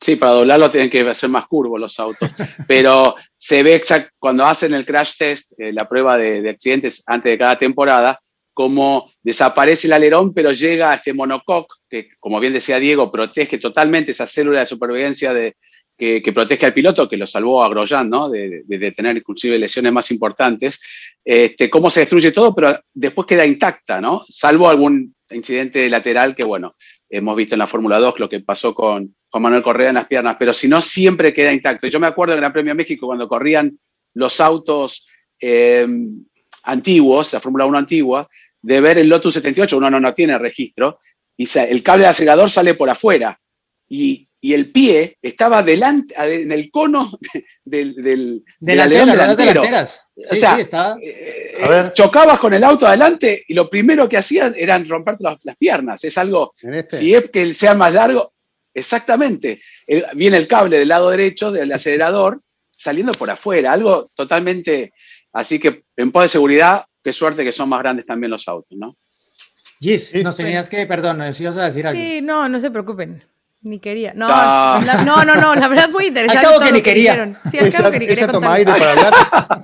Sí, 0.00 0.16
para 0.16 0.32
doblarlo 0.32 0.70
tienen 0.70 0.90
que 0.90 1.00
hacer 1.08 1.30
más 1.30 1.46
curvos 1.46 1.80
los 1.80 1.98
autos, 1.98 2.28
pero 2.68 3.16
se 3.36 3.62
ve 3.62 3.82
cuando 4.18 4.44
hacen 4.44 4.74
el 4.74 4.84
crash 4.84 5.16
test, 5.16 5.58
eh, 5.58 5.72
la 5.72 5.88
prueba 5.88 6.18
de, 6.18 6.48
accidentes 6.48 7.02
antes 7.06 7.32
de 7.32 7.38
cada 7.38 7.58
temporada, 7.58 8.20
como 8.54 9.12
desaparece 9.22 9.88
el 9.88 9.92
alerón, 9.92 10.32
pero 10.32 10.52
llega 10.52 10.92
a 10.92 10.94
este 10.94 11.12
monocoque, 11.12 11.74
que 11.90 12.08
como 12.18 12.40
bien 12.40 12.52
decía 12.52 12.78
Diego, 12.78 13.10
protege 13.12 13.58
totalmente 13.58 14.12
esa 14.12 14.26
célula 14.26 14.60
de 14.60 14.66
supervivencia 14.66 15.34
de, 15.34 15.56
que, 15.96 16.32
protege 16.32 16.66
al 16.66 16.74
piloto, 16.74 17.08
que 17.08 17.16
lo 17.16 17.26
salvó 17.26 17.62
a 17.62 17.68
Grosjean, 17.68 18.08
¿no? 18.08 18.28
De, 18.28 18.64
tener 18.96 19.16
inclusive 19.16 19.58
lesiones 19.58 19.92
más 19.92 20.10
importantes. 20.10 20.80
Este, 21.24 21.68
cómo 21.68 21.90
se 21.90 22.00
destruye 22.00 22.32
todo, 22.32 22.54
pero 22.54 22.78
después 22.92 23.26
queda 23.26 23.46
intacta, 23.46 24.00
¿no? 24.00 24.24
Salvo 24.28 24.68
algún 24.68 25.14
incidente 25.30 25.88
lateral 25.88 26.34
que, 26.34 26.44
bueno, 26.44 26.74
hemos 27.08 27.36
visto 27.36 27.54
en 27.54 27.60
la 27.60 27.66
Fórmula 27.66 27.98
2 27.98 28.20
lo 28.20 28.28
que 28.28 28.40
pasó 28.40 28.74
con, 28.74 29.14
Juan 29.30 29.42
Manuel 29.42 29.64
Correa 29.64 29.88
en 29.88 29.96
las 29.96 30.06
piernas, 30.06 30.36
pero 30.38 30.52
si 30.52 30.68
no, 30.68 30.80
siempre 30.80 31.34
queda 31.34 31.52
intacto. 31.52 31.88
Yo 31.88 31.98
me 31.98 32.06
acuerdo 32.06 32.34
en 32.34 32.36
el 32.36 32.42
Gran 32.42 32.52
Premio 32.52 32.74
México 32.76 33.06
cuando 33.06 33.26
corrían 33.26 33.76
los 34.14 34.40
autos 34.40 35.08
eh, 35.40 35.84
antiguos, 36.62 37.32
la 37.32 37.40
Fórmula 37.40 37.66
1 37.66 37.78
antigua, 37.78 38.28
de 38.64 38.80
ver 38.80 38.98
el 38.98 39.08
Lotus 39.08 39.34
78, 39.34 39.76
uno 39.76 39.90
no, 39.90 40.00
no 40.00 40.14
tiene 40.14 40.38
registro, 40.38 41.00
y 41.36 41.46
el 41.58 41.82
cable 41.82 42.04
de 42.04 42.10
acelerador 42.10 42.50
sale 42.50 42.74
por 42.74 42.88
afuera. 42.88 43.38
Y, 43.88 44.28
el 44.42 44.72
pie 44.72 45.16
estaba 45.22 45.62
delante, 45.62 46.14
en 46.18 46.52
el 46.52 46.70
cono 46.70 47.18
del, 47.64 47.94
del, 47.94 48.44
delantero. 48.60 49.62
o 49.62 50.34
sea, 50.34 50.58
eh, 51.00 51.54
chocabas 51.94 52.38
con 52.38 52.52
el 52.52 52.62
auto 52.62 52.86
adelante 52.86 53.42
y 53.48 53.54
lo 53.54 53.70
primero 53.70 54.06
que 54.06 54.18
hacían 54.18 54.54
eran 54.54 54.86
romperte 54.86 55.24
las, 55.24 55.56
piernas. 55.56 56.04
Es 56.04 56.18
algo, 56.18 56.52
este. 56.60 56.98
si 56.98 57.14
es 57.14 57.30
que 57.30 57.54
sea 57.54 57.72
más 57.72 57.94
largo, 57.94 58.34
exactamente. 58.74 59.62
viene 60.14 60.36
el 60.36 60.46
cable 60.46 60.78
del 60.78 60.88
lado 60.88 61.08
derecho 61.08 61.50
del 61.50 61.72
acelerador 61.72 62.42
saliendo 62.70 63.12
por 63.12 63.30
afuera, 63.30 63.72
algo 63.72 64.10
totalmente. 64.14 64.92
Así 65.32 65.58
que 65.58 65.84
en 65.96 66.12
pos 66.12 66.24
de 66.24 66.28
seguridad, 66.28 66.84
qué 67.04 67.12
suerte 67.12 67.44
que 67.44 67.52
son 67.52 67.68
más 67.68 67.80
grandes 67.80 68.06
también 68.06 68.30
los 68.30 68.48
autos, 68.48 68.76
¿no? 68.76 68.96
Gis, 69.78 70.14
nos 70.24 70.36
tenías 70.36 70.68
que, 70.68 70.86
perdón, 70.86 71.18
nos 71.18 71.38
ibas 71.40 71.58
a 71.58 71.64
decir 71.64 71.86
algo. 71.86 72.00
Sí, 72.00 72.20
no, 72.22 72.48
no 72.48 72.58
se 72.58 72.70
preocupen. 72.70 73.22
Ni 73.64 73.78
quería. 73.80 74.12
No, 74.14 74.28
no, 74.28 75.24
no, 75.24 75.36
no, 75.36 75.54
la 75.54 75.68
verdad 75.68 75.88
muy 75.88 76.08
interesante. 76.08 76.38
Al 76.38 76.52
cabo 76.52 76.62
que 76.62 76.70
ni 76.70 76.82
quería. 76.82 77.34
Sí, 77.50 77.58
al 77.58 77.72
cabo 77.72 77.90
que 77.90 77.98
ni 77.98 78.06
quería. 78.06 78.28
toma 78.28 78.52
aire 78.52 78.70
para 78.70 78.90
hablar 78.90 79.14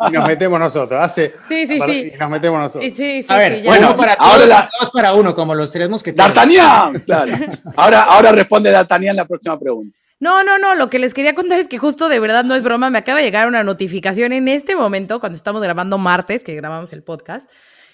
y 0.08 0.12
nos 0.12 0.26
metemos 0.26 0.58
nosotros. 0.58 0.98
Hace, 0.98 1.34
sí, 1.46 1.66
sí, 1.66 1.78
sí. 1.78 2.12
Y 2.14 2.18
nos 2.18 2.30
metemos 2.30 2.60
nosotros. 2.60 2.92
Sí, 2.96 3.22
sí, 3.22 3.26
a 3.28 3.36
ver, 3.36 3.62
bueno, 3.62 3.94
para 3.98 4.14
ahora 4.14 4.46
la... 4.46 4.70
dos 4.80 4.90
para 4.90 5.12
uno, 5.12 5.34
como 5.34 5.54
los 5.54 5.70
tres 5.70 5.90
mosqueteros. 5.90 6.34
¡D'Artagnan! 6.34 7.00
Claro. 7.10 7.32
Ahora, 7.76 8.04
ahora 8.04 8.32
responde 8.32 8.70
D'Artagnan 8.70 9.16
la 9.16 9.26
próxima 9.26 9.58
pregunta. 9.58 9.94
No, 10.18 10.44
no, 10.44 10.58
no, 10.58 10.74
lo 10.74 10.88
que 10.88 10.98
les 10.98 11.12
quería 11.12 11.34
contar 11.34 11.58
es 11.58 11.68
que 11.68 11.76
justo 11.76 12.08
de 12.08 12.20
verdad 12.20 12.44
no 12.44 12.54
es 12.54 12.62
broma, 12.62 12.88
me 12.88 12.98
acaba 12.98 13.18
de 13.18 13.24
llegar 13.24 13.48
una 13.48 13.62
notificación 13.62 14.32
en 14.32 14.48
este 14.48 14.76
momento, 14.76 15.20
cuando 15.20 15.36
estamos 15.36 15.60
grabando 15.60 15.98
martes, 15.98 16.42
que 16.42 16.54
grabamos 16.54 16.94
el 16.94 17.02
podcast, 17.02 17.50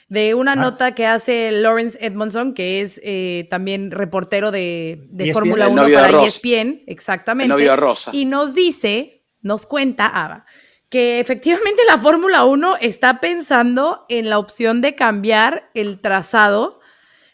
de 0.09 0.35
una 0.35 0.53
ah. 0.53 0.57
nota 0.57 0.95
que 0.95 1.07
hace 1.07 1.51
Lawrence 1.51 1.99
Edmondson, 2.01 2.55
que 2.55 2.81
es 2.81 3.01
eh, 3.03 3.47
también 3.51 3.91
reportero 3.91 4.51
de, 4.51 5.07
de 5.11 5.33
Fórmula 5.33 5.69
1 5.69 5.83
para 5.93 6.23
ESPN, 6.23 6.83
exactamente. 6.87 7.77
Rosa. 7.77 8.11
Y 8.15 8.25
nos 8.25 8.55
dice, 8.55 9.25
nos 9.43 9.67
cuenta, 9.67 10.07
Ava, 10.07 10.47
que 10.89 11.19
efectivamente 11.19 11.83
la 11.87 11.99
Fórmula 11.99 12.45
1 12.45 12.77
está 12.81 13.21
pensando 13.21 14.07
en 14.09 14.31
la 14.31 14.39
opción 14.39 14.81
de 14.81 14.95
cambiar 14.95 15.71
el 15.75 16.01
trazado 16.01 16.81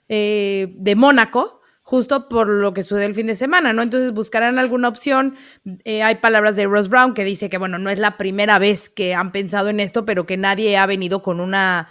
eh, 0.08 0.72
de 0.76 0.96
Mónaco 0.96 1.60
justo 1.82 2.26
por 2.28 2.48
lo 2.48 2.72
que 2.72 2.82
sucedió 2.82 3.06
el 3.06 3.14
fin 3.14 3.26
de 3.26 3.34
semana, 3.34 3.74
¿no? 3.74 3.82
Entonces 3.82 4.12
buscarán 4.12 4.58
alguna 4.58 4.88
opción. 4.88 5.36
Eh, 5.84 6.02
hay 6.02 6.14
palabras 6.14 6.56
de 6.56 6.64
Ross 6.64 6.88
Brown 6.88 7.12
que 7.12 7.22
dice 7.22 7.50
que, 7.50 7.58
bueno, 7.58 7.78
no 7.78 7.90
es 7.90 7.98
la 7.98 8.16
primera 8.16 8.58
vez 8.58 8.88
que 8.88 9.14
han 9.14 9.30
pensado 9.30 9.68
en 9.68 9.78
esto, 9.78 10.06
pero 10.06 10.24
que 10.24 10.38
nadie 10.38 10.78
ha 10.78 10.86
venido 10.86 11.22
con 11.22 11.38
una 11.38 11.88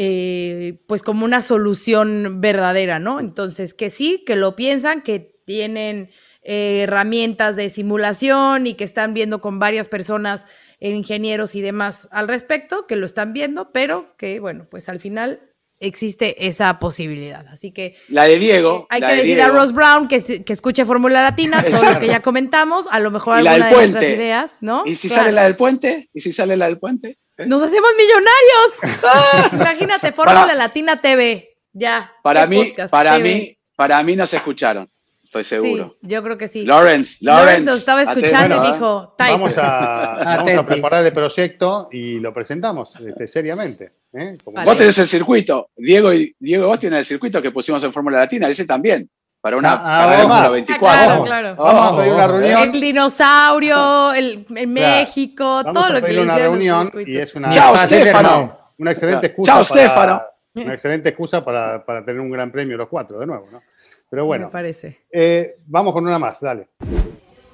eh, 0.00 0.78
pues 0.86 1.02
como 1.02 1.24
una 1.24 1.42
solución 1.42 2.40
verdadera, 2.40 3.00
¿no? 3.00 3.18
Entonces, 3.18 3.74
que 3.74 3.90
sí, 3.90 4.22
que 4.24 4.36
lo 4.36 4.54
piensan, 4.54 5.02
que 5.02 5.40
tienen 5.44 6.10
eh, 6.42 6.82
herramientas 6.84 7.56
de 7.56 7.68
simulación 7.68 8.68
y 8.68 8.74
que 8.74 8.84
están 8.84 9.12
viendo 9.12 9.40
con 9.40 9.58
varias 9.58 9.88
personas, 9.88 10.44
ingenieros 10.78 11.56
y 11.56 11.62
demás 11.62 12.08
al 12.12 12.28
respecto, 12.28 12.86
que 12.86 12.94
lo 12.94 13.06
están 13.06 13.32
viendo, 13.32 13.72
pero 13.72 14.14
que, 14.16 14.38
bueno, 14.38 14.68
pues 14.70 14.88
al 14.88 15.00
final 15.00 15.40
existe 15.80 16.46
esa 16.46 16.78
posibilidad. 16.78 17.44
Así 17.48 17.72
que... 17.72 17.96
La 18.06 18.22
de 18.22 18.38
Diego. 18.38 18.82
Eh, 18.82 18.86
hay 18.90 19.00
que 19.00 19.14
decir 19.16 19.42
a 19.42 19.48
Ross 19.48 19.72
Brown 19.72 20.06
que, 20.06 20.44
que 20.44 20.52
escuche 20.52 20.84
Fórmula 20.84 21.24
Latina, 21.24 21.64
todo 21.72 21.94
lo 21.94 21.98
que 21.98 22.06
ya 22.06 22.20
comentamos, 22.20 22.86
a 22.88 23.00
lo 23.00 23.10
mejor 23.10 23.38
alguna 23.38 23.66
de 23.66 23.74
nuestras 23.74 24.04
ideas, 24.04 24.58
¿no? 24.60 24.84
¿Y 24.86 24.94
si 24.94 25.08
sale 25.08 25.32
la 25.32 25.42
del 25.42 25.56
puente? 25.56 26.08
¿Y 26.14 26.20
si 26.20 26.30
sale 26.30 26.56
la 26.56 26.66
del 26.66 26.78
puente? 26.78 27.18
¡Nos 27.46 27.62
hacemos 27.62 27.90
millonarios! 27.96 29.52
Imagínate, 29.52 30.12
Fórmula 30.12 30.54
Latina 30.54 31.00
TV. 31.00 31.56
Ya. 31.72 32.12
Para 32.22 32.46
mí, 32.46 32.74
para 32.90 33.18
mí, 33.18 33.56
para 33.76 34.02
mí 34.02 34.16
no 34.16 34.26
se 34.26 34.36
escucharon. 34.36 34.90
Estoy 35.22 35.44
seguro. 35.44 35.98
Sí, 36.00 36.08
yo 36.08 36.22
creo 36.22 36.38
que 36.38 36.48
sí. 36.48 36.64
Lawrence, 36.64 37.18
Lawrence. 37.20 37.60
nos 37.60 37.78
estaba 37.80 38.02
escuchando 38.02 38.64
y 38.64 38.72
dijo, 38.72 39.14
Vamos, 39.18 39.58
a, 39.58 40.16
vamos 40.44 40.54
a, 40.54 40.66
preparar 40.66 41.04
el 41.04 41.12
proyecto 41.12 41.88
y 41.92 42.18
lo 42.18 42.32
presentamos 42.32 42.96
este, 42.96 43.26
seriamente. 43.26 43.92
¿eh? 44.14 44.38
Vos 44.42 44.76
tenés 44.76 44.98
el 44.98 45.06
circuito. 45.06 45.68
Diego, 45.76 46.14
y, 46.14 46.34
Diego, 46.38 46.68
vos 46.68 46.80
tenés 46.80 47.00
el 47.00 47.04
circuito 47.04 47.42
que 47.42 47.50
pusimos 47.50 47.84
en 47.84 47.92
Fórmula 47.92 48.18
Latina. 48.18 48.48
Ese 48.48 48.64
también 48.64 49.08
para 49.40 49.56
una 49.56 49.72
ah, 49.72 50.06
para 50.06 50.24
vamos, 50.24 50.52
24. 50.52 50.88
Ah, 50.88 51.04
claro, 51.04 51.24
claro. 51.24 51.56
Vamos 51.56 51.92
a 51.92 51.96
pedir 51.96 52.12
una 52.12 52.26
reunión. 52.26 52.60
El 52.60 52.80
dinosaurio, 52.80 54.12
el, 54.12 54.46
México, 54.66 55.62
todo 55.64 55.90
lo 55.90 55.94
que 55.96 56.06
pedir 56.06 56.20
una 56.20 56.38
reunión 56.38 56.92
y 57.06 57.16
es 57.16 57.34
una, 57.34 57.50
Chao, 57.50 57.76
Stefano. 57.76 58.58
una 58.78 58.90
excelente 58.90 59.28
excusa. 59.28 59.52
Chao, 59.52 59.64
Stefano. 59.64 60.22
Una 60.54 60.74
excelente 60.74 61.10
excusa 61.10 61.44
para, 61.44 61.84
para, 61.84 62.04
tener 62.04 62.20
un 62.20 62.30
gran 62.30 62.50
premio 62.50 62.76
los 62.76 62.88
cuatro 62.88 63.18
de 63.18 63.26
nuevo, 63.26 63.48
¿no? 63.52 63.62
Pero 64.10 64.24
bueno, 64.24 64.46
Me 64.46 64.52
parece. 64.52 65.06
Eh, 65.12 65.58
vamos 65.66 65.92
con 65.92 66.04
una 66.04 66.18
más, 66.18 66.40
dale. 66.40 66.70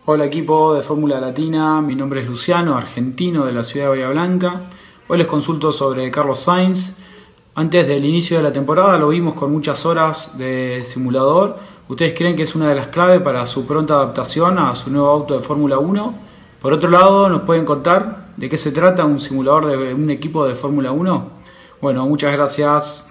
Hola 0.07 0.25
equipo 0.25 0.75
de 0.75 0.83
Fórmula 0.83 1.21
Latina, 1.21 1.81
mi 1.81 1.95
nombre 1.95 2.21
es 2.21 2.27
Luciano, 2.27 2.79
argentino 2.79 3.45
de 3.45 3.53
la 3.53 3.65
ciudad 3.65 3.87
de 3.87 3.91
Bahía 3.91 4.09
Blanca. 4.09 4.61
Hoy 5.09 5.19
les 5.19 5.27
consulto 5.27 5.73
sobre 5.73 6.11
Carlos 6.11 6.41
Sainz. 6.41 6.97
Antes 7.55 7.87
del 7.87 8.05
inicio 8.05 8.37
de 8.39 8.43
la 8.43 8.53
temporada 8.53 8.97
lo 8.99 9.09
vimos 9.09 9.35
con 9.35 9.53
muchas 9.53 9.85
horas 9.85 10.39
de 10.39 10.83
simulador 10.85 11.59
¿Ustedes 11.87 12.15
creen 12.17 12.35
que 12.35 12.45
es 12.45 12.55
una 12.55 12.71
de 12.71 12.75
las 12.75 12.89
claves 12.89 13.21
para 13.21 13.47
su 13.47 13.67
pronta 13.67 13.93
adaptación 13.93 14.59
a 14.59 14.75
su 14.75 14.91
nuevo 14.91 15.09
auto 15.09 15.39
de 15.39 15.45
Fórmula 15.45 15.79
1? 15.79 16.19
Por 16.63 16.73
otro 16.73 16.89
lado, 16.89 17.29
¿nos 17.29 17.43
pueden 17.43 17.67
contar 17.67 18.33
de 18.39 18.49
qué 18.49 18.57
se 18.57 18.73
trata 18.73 19.05
un 19.05 19.21
simulador 19.21 19.67
de 19.67 19.93
un 19.93 20.09
equipo 20.09 20.47
de 20.49 20.55
Fórmula 20.55 20.93
1? 20.93 21.31
Bueno, 21.83 22.07
muchas 22.07 22.33
gracias. 22.33 23.11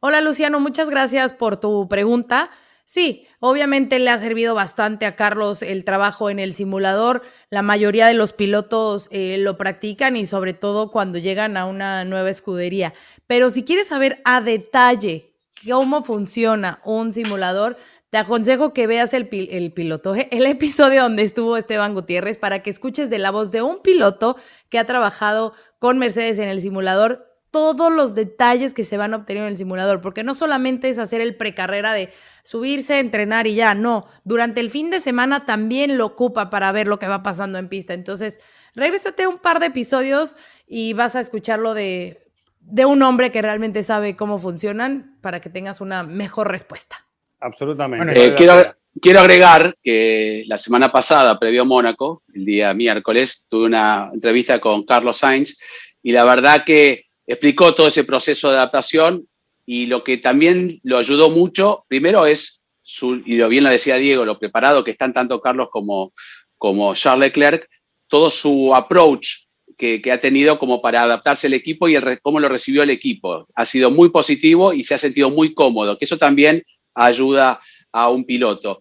Hola 0.00 0.20
Luciano, 0.22 0.58
muchas 0.58 0.90
gracias 0.90 1.32
por 1.32 1.58
tu 1.58 1.86
pregunta. 1.86 2.50
Sí, 2.84 3.28
obviamente 3.38 4.00
le 4.00 4.10
ha 4.10 4.18
servido 4.18 4.56
bastante 4.56 5.06
a 5.06 5.14
Carlos 5.14 5.62
el 5.62 5.84
trabajo 5.84 6.30
en 6.30 6.40
el 6.40 6.52
simulador. 6.52 7.22
La 7.48 7.62
mayoría 7.62 8.08
de 8.08 8.14
los 8.14 8.32
pilotos 8.32 9.06
eh, 9.12 9.38
lo 9.38 9.56
practican 9.56 10.16
y 10.16 10.26
sobre 10.26 10.52
todo 10.52 10.90
cuando 10.90 11.18
llegan 11.18 11.56
a 11.56 11.66
una 11.66 12.04
nueva 12.04 12.28
escudería. 12.28 12.92
Pero 13.28 13.50
si 13.50 13.62
quieres 13.62 13.86
saber 13.86 14.20
a 14.24 14.40
detalle 14.40 15.35
cómo 15.64 16.02
funciona 16.02 16.80
un 16.84 17.12
simulador, 17.12 17.76
te 18.10 18.18
aconsejo 18.18 18.72
que 18.72 18.86
veas 18.86 19.14
el, 19.14 19.28
el, 19.50 19.72
piloto, 19.72 20.14
el 20.30 20.46
episodio 20.46 21.02
donde 21.02 21.22
estuvo 21.22 21.56
Esteban 21.56 21.94
Gutiérrez 21.94 22.38
para 22.38 22.62
que 22.62 22.70
escuches 22.70 23.10
de 23.10 23.18
la 23.18 23.30
voz 23.30 23.50
de 23.50 23.62
un 23.62 23.82
piloto 23.82 24.36
que 24.68 24.78
ha 24.78 24.84
trabajado 24.84 25.52
con 25.78 25.98
Mercedes 25.98 26.38
en 26.38 26.48
el 26.48 26.60
simulador 26.60 27.36
todos 27.56 27.90
los 27.90 28.14
detalles 28.14 28.74
que 28.74 28.84
se 28.84 28.98
van 28.98 29.14
a 29.14 29.16
obtener 29.16 29.44
en 29.44 29.48
el 29.48 29.56
simulador, 29.56 30.02
porque 30.02 30.24
no 30.24 30.34
solamente 30.34 30.90
es 30.90 30.98
hacer 30.98 31.22
el 31.22 31.36
precarrera 31.36 31.94
de 31.94 32.12
subirse, 32.42 32.98
entrenar 32.98 33.46
y 33.46 33.54
ya, 33.54 33.74
no, 33.74 34.06
durante 34.24 34.60
el 34.60 34.68
fin 34.68 34.90
de 34.90 35.00
semana 35.00 35.46
también 35.46 35.96
lo 35.96 36.04
ocupa 36.04 36.50
para 36.50 36.70
ver 36.72 36.86
lo 36.86 36.98
que 36.98 37.06
va 37.06 37.22
pasando 37.22 37.58
en 37.58 37.70
pista. 37.70 37.94
Entonces, 37.94 38.40
regrésate 38.74 39.26
un 39.26 39.38
par 39.38 39.58
de 39.58 39.66
episodios 39.66 40.36
y 40.66 40.92
vas 40.92 41.16
a 41.16 41.20
escucharlo 41.20 41.72
de 41.72 42.25
de 42.68 42.84
un 42.84 43.02
hombre 43.02 43.30
que 43.30 43.42
realmente 43.42 43.82
sabe 43.82 44.16
cómo 44.16 44.38
funcionan 44.38 45.16
para 45.20 45.40
que 45.40 45.50
tengas 45.50 45.80
una 45.80 46.02
mejor 46.02 46.50
respuesta. 46.50 47.06
Absolutamente. 47.40 48.26
Eh, 48.26 48.34
quiero, 48.34 49.20
agregar 49.20 49.76
que 49.82 50.42
la 50.46 50.58
semana 50.58 50.90
pasada, 50.90 51.38
previo 51.38 51.62
a 51.62 51.64
Mónaco, 51.64 52.22
el 52.34 52.44
día 52.44 52.74
miércoles, 52.74 53.46
tuve 53.48 53.66
una 53.66 54.10
entrevista 54.12 54.58
con 54.58 54.84
Carlos 54.84 55.18
Sainz 55.18 55.58
y 56.02 56.12
la 56.12 56.24
verdad 56.24 56.64
que 56.64 57.06
explicó 57.26 57.74
todo 57.74 57.86
ese 57.86 58.04
proceso 58.04 58.50
de 58.50 58.56
adaptación 58.56 59.28
y 59.64 59.86
lo 59.86 60.02
que 60.02 60.16
también 60.16 60.80
lo 60.82 60.98
ayudó 60.98 61.30
mucho, 61.30 61.84
primero 61.88 62.26
es, 62.26 62.60
su, 62.82 63.22
y 63.24 63.36
lo 63.36 63.48
bien 63.48 63.64
lo 63.64 63.70
decía 63.70 63.96
Diego, 63.96 64.24
lo 64.24 64.38
preparado 64.38 64.84
que 64.84 64.92
están 64.92 65.12
tanto 65.12 65.40
Carlos 65.40 65.68
como, 65.70 66.12
como 66.56 66.94
Charles 66.94 67.28
Leclerc, 67.28 67.68
todo 68.08 68.30
su 68.30 68.74
approach 68.74 69.45
que, 69.76 70.02
ha 70.10 70.18
tenido 70.18 70.58
como 70.58 70.80
para 70.80 71.02
adaptarse 71.02 71.46
al 71.46 71.54
equipo 71.54 71.88
y 71.88 71.94
el, 71.94 72.20
cómo 72.20 72.40
lo 72.40 72.48
recibió 72.48 72.82
el 72.82 72.90
equipo. 72.90 73.46
Ha 73.54 73.66
sido 73.66 73.90
muy 73.90 74.08
positivo 74.08 74.72
y 74.72 74.84
se 74.84 74.94
ha 74.94 74.98
sentido 74.98 75.30
muy 75.30 75.54
cómodo, 75.54 75.98
que 75.98 76.04
eso 76.06 76.16
también 76.16 76.62
ayuda 76.94 77.60
a 77.92 78.08
un 78.08 78.24
piloto. 78.24 78.80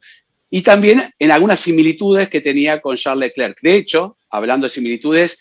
Y 0.49 0.61
también 0.61 1.13
en 1.19 1.31
algunas 1.31 1.59
similitudes 1.59 2.29
que 2.29 2.41
tenía 2.41 2.79
con 2.79 2.95
Charles 2.95 3.29
Leclerc. 3.29 3.59
De 3.61 3.75
hecho, 3.75 4.17
hablando 4.29 4.65
de 4.65 4.69
similitudes, 4.69 5.39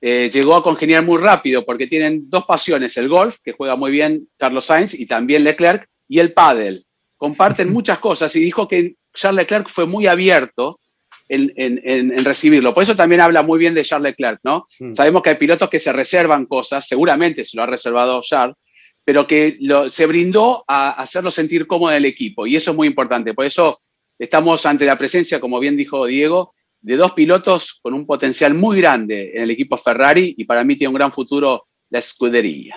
eh, 0.00 0.30
llegó 0.32 0.54
a 0.54 0.62
congeniar 0.62 1.04
muy 1.04 1.18
rápido 1.18 1.64
porque 1.64 1.86
tienen 1.86 2.30
dos 2.30 2.44
pasiones, 2.44 2.96
el 2.96 3.08
golf, 3.08 3.36
que 3.42 3.52
juega 3.52 3.76
muy 3.76 3.90
bien 3.90 4.28
Carlos 4.36 4.66
Sainz, 4.66 4.94
y 4.94 5.06
también 5.06 5.44
Leclerc, 5.44 5.88
y 6.08 6.20
el 6.20 6.32
pádel. 6.32 6.86
Comparten 7.16 7.72
muchas 7.72 7.98
cosas 7.98 8.34
y 8.36 8.40
dijo 8.40 8.66
que 8.68 8.94
Charles 9.14 9.42
Leclerc 9.42 9.68
fue 9.68 9.86
muy 9.86 10.06
abierto 10.06 10.80
en, 11.28 12.24
recibirlo. 12.24 12.74
Por 12.74 12.82
eso 12.82 12.96
también 12.96 13.20
habla 13.20 13.42
muy 13.42 13.58
bien 13.58 13.74
de 13.74 13.84
Charles 13.84 14.10
Leclerc, 14.10 14.40
¿no? 14.44 14.66
Mm. 14.78 14.94
Sabemos 14.94 15.22
que 15.22 15.30
hay 15.30 15.36
pilotos 15.36 15.70
que 15.70 15.78
se 15.78 15.92
reservan 15.92 16.46
cosas, 16.46 16.86
seguramente 16.86 17.44
se 17.44 17.56
lo 17.56 17.62
ha 17.62 17.66
reservado 17.66 18.20
Charles, 18.22 18.56
pero 19.04 19.26
que 19.26 19.58
se 19.88 20.06
brindó 20.06 20.64
a 20.66 20.90
hacerlo 20.90 21.30
sentir 21.30 21.66
cómodo 21.66 21.92
en 21.92 21.98
el 21.98 22.04
equipo 22.06 22.46
y 22.46 22.56
eso 22.56 22.72
es 22.72 22.76
muy 22.76 22.88
importante. 22.88 23.34
Por 23.34 23.44
eso 23.44 23.76
estamos 24.18 24.66
ante 24.66 24.84
la 24.84 24.98
presencia, 24.98 25.40
como 25.40 25.60
bien 25.60 25.76
dijo 25.76 26.06
Diego, 26.06 26.54
de 26.80 26.96
dos 26.96 27.12
pilotos 27.12 27.78
con 27.82 27.94
un 27.94 28.06
potencial 28.06 28.54
muy 28.54 28.80
grande 28.80 29.32
en 29.34 29.42
el 29.42 29.50
equipo 29.50 29.78
Ferrari 29.78 30.34
y 30.36 30.44
para 30.44 30.64
mí 30.64 30.76
tiene 30.76 30.88
un 30.88 30.94
gran 30.94 31.12
futuro 31.12 31.66
la 31.90 31.98
escudería. 31.98 32.76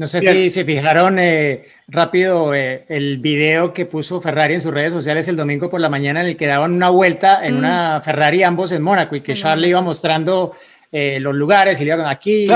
No 0.00 0.06
sé 0.06 0.22
si 0.22 0.48
se 0.48 0.64
fijaron 0.64 1.18
eh, 1.18 1.62
rápido 1.86 2.54
eh, 2.54 2.86
el 2.88 3.18
video 3.18 3.70
que 3.70 3.84
puso 3.84 4.18
Ferrari 4.18 4.54
en 4.54 4.62
sus 4.62 4.72
redes 4.72 4.94
sociales 4.94 5.28
el 5.28 5.36
domingo 5.36 5.68
por 5.68 5.78
la 5.78 5.90
mañana 5.90 6.22
en 6.22 6.28
el 6.28 6.38
que 6.38 6.46
daban 6.46 6.72
una 6.72 6.88
vuelta 6.88 7.46
en 7.46 7.56
una 7.56 8.00
Ferrari 8.00 8.42
ambos 8.42 8.72
en 8.72 8.80
Mónaco 8.80 9.14
y 9.14 9.20
que 9.20 9.34
Charlie 9.34 9.68
iba 9.68 9.82
mostrando 9.82 10.54
eh, 10.90 11.20
los 11.20 11.34
lugares 11.34 11.78
y 11.82 11.84
le 11.84 11.92
iban 11.92 12.06
aquí, 12.06 12.48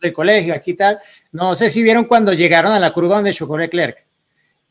el, 0.00 0.12
colegio, 0.14 0.54
aquí 0.54 0.72
tal. 0.72 0.98
No 1.32 1.54
sé 1.54 1.68
si 1.68 1.82
vieron 1.82 2.04
cuando 2.04 2.32
llegaron 2.32 2.72
a 2.72 2.80
la 2.80 2.92
curva 2.92 3.16
donde 3.16 3.34
chocó 3.34 3.58
Leclerc. 3.58 4.06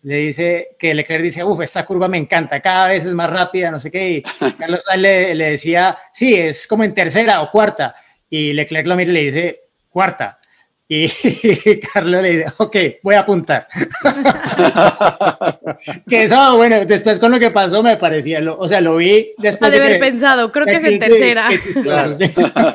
Le 0.01 0.17
dice 0.17 0.69
que 0.80 0.95
Leclerc 0.95 1.21
dice, 1.21 1.43
uff, 1.43 1.61
esta 1.61 1.86
curva 1.86 2.07
me 2.07 2.17
encanta, 2.17 2.59
cada 2.59 2.88
vez 2.88 3.05
es 3.05 3.13
más 3.13 3.30
rápida, 3.30 3.69
no 3.69 3.80
sé 3.80 3.91
qué. 3.91 4.09
Y 4.09 4.21
Carlos 4.57 4.84
le, 4.95 5.36
le 5.36 5.51
decía, 5.51 5.95
sí, 6.11 6.34
es 6.34 6.65
como 6.65 6.84
en 6.84 6.95
tercera 6.95 7.39
o 7.43 7.51
cuarta. 7.51 7.93
Y 8.32 8.53
Leclerc 8.53 8.88
lo 8.88 8.95
mira 8.95 9.11
y 9.11 9.13
le 9.13 9.21
dice, 9.25 9.61
cuarta. 9.91 10.39
Y 10.89 11.09
Carlos 11.93 12.21
le 12.21 12.29
dice, 12.29 12.45
ok, 12.57 12.75
voy 13.03 13.15
a 13.15 13.19
apuntar. 13.19 13.67
que 16.09 16.23
eso, 16.23 16.55
bueno, 16.55 16.85
después 16.85 17.19
con 17.19 17.31
lo 17.31 17.39
que 17.39 17.51
pasó 17.51 17.83
me 17.83 17.97
parecía, 17.97 18.39
o 18.57 18.67
sea, 18.69 18.79
lo 18.79 18.95
vi 18.95 19.33
después. 19.38 19.69
Ha 19.69 19.75
de, 19.75 19.83
haber 19.83 19.99
pensado, 19.99 20.49
creo 20.51 20.65
que 20.65 20.75
es 20.75 20.83
en 20.85 20.99
tercera. 20.99 21.49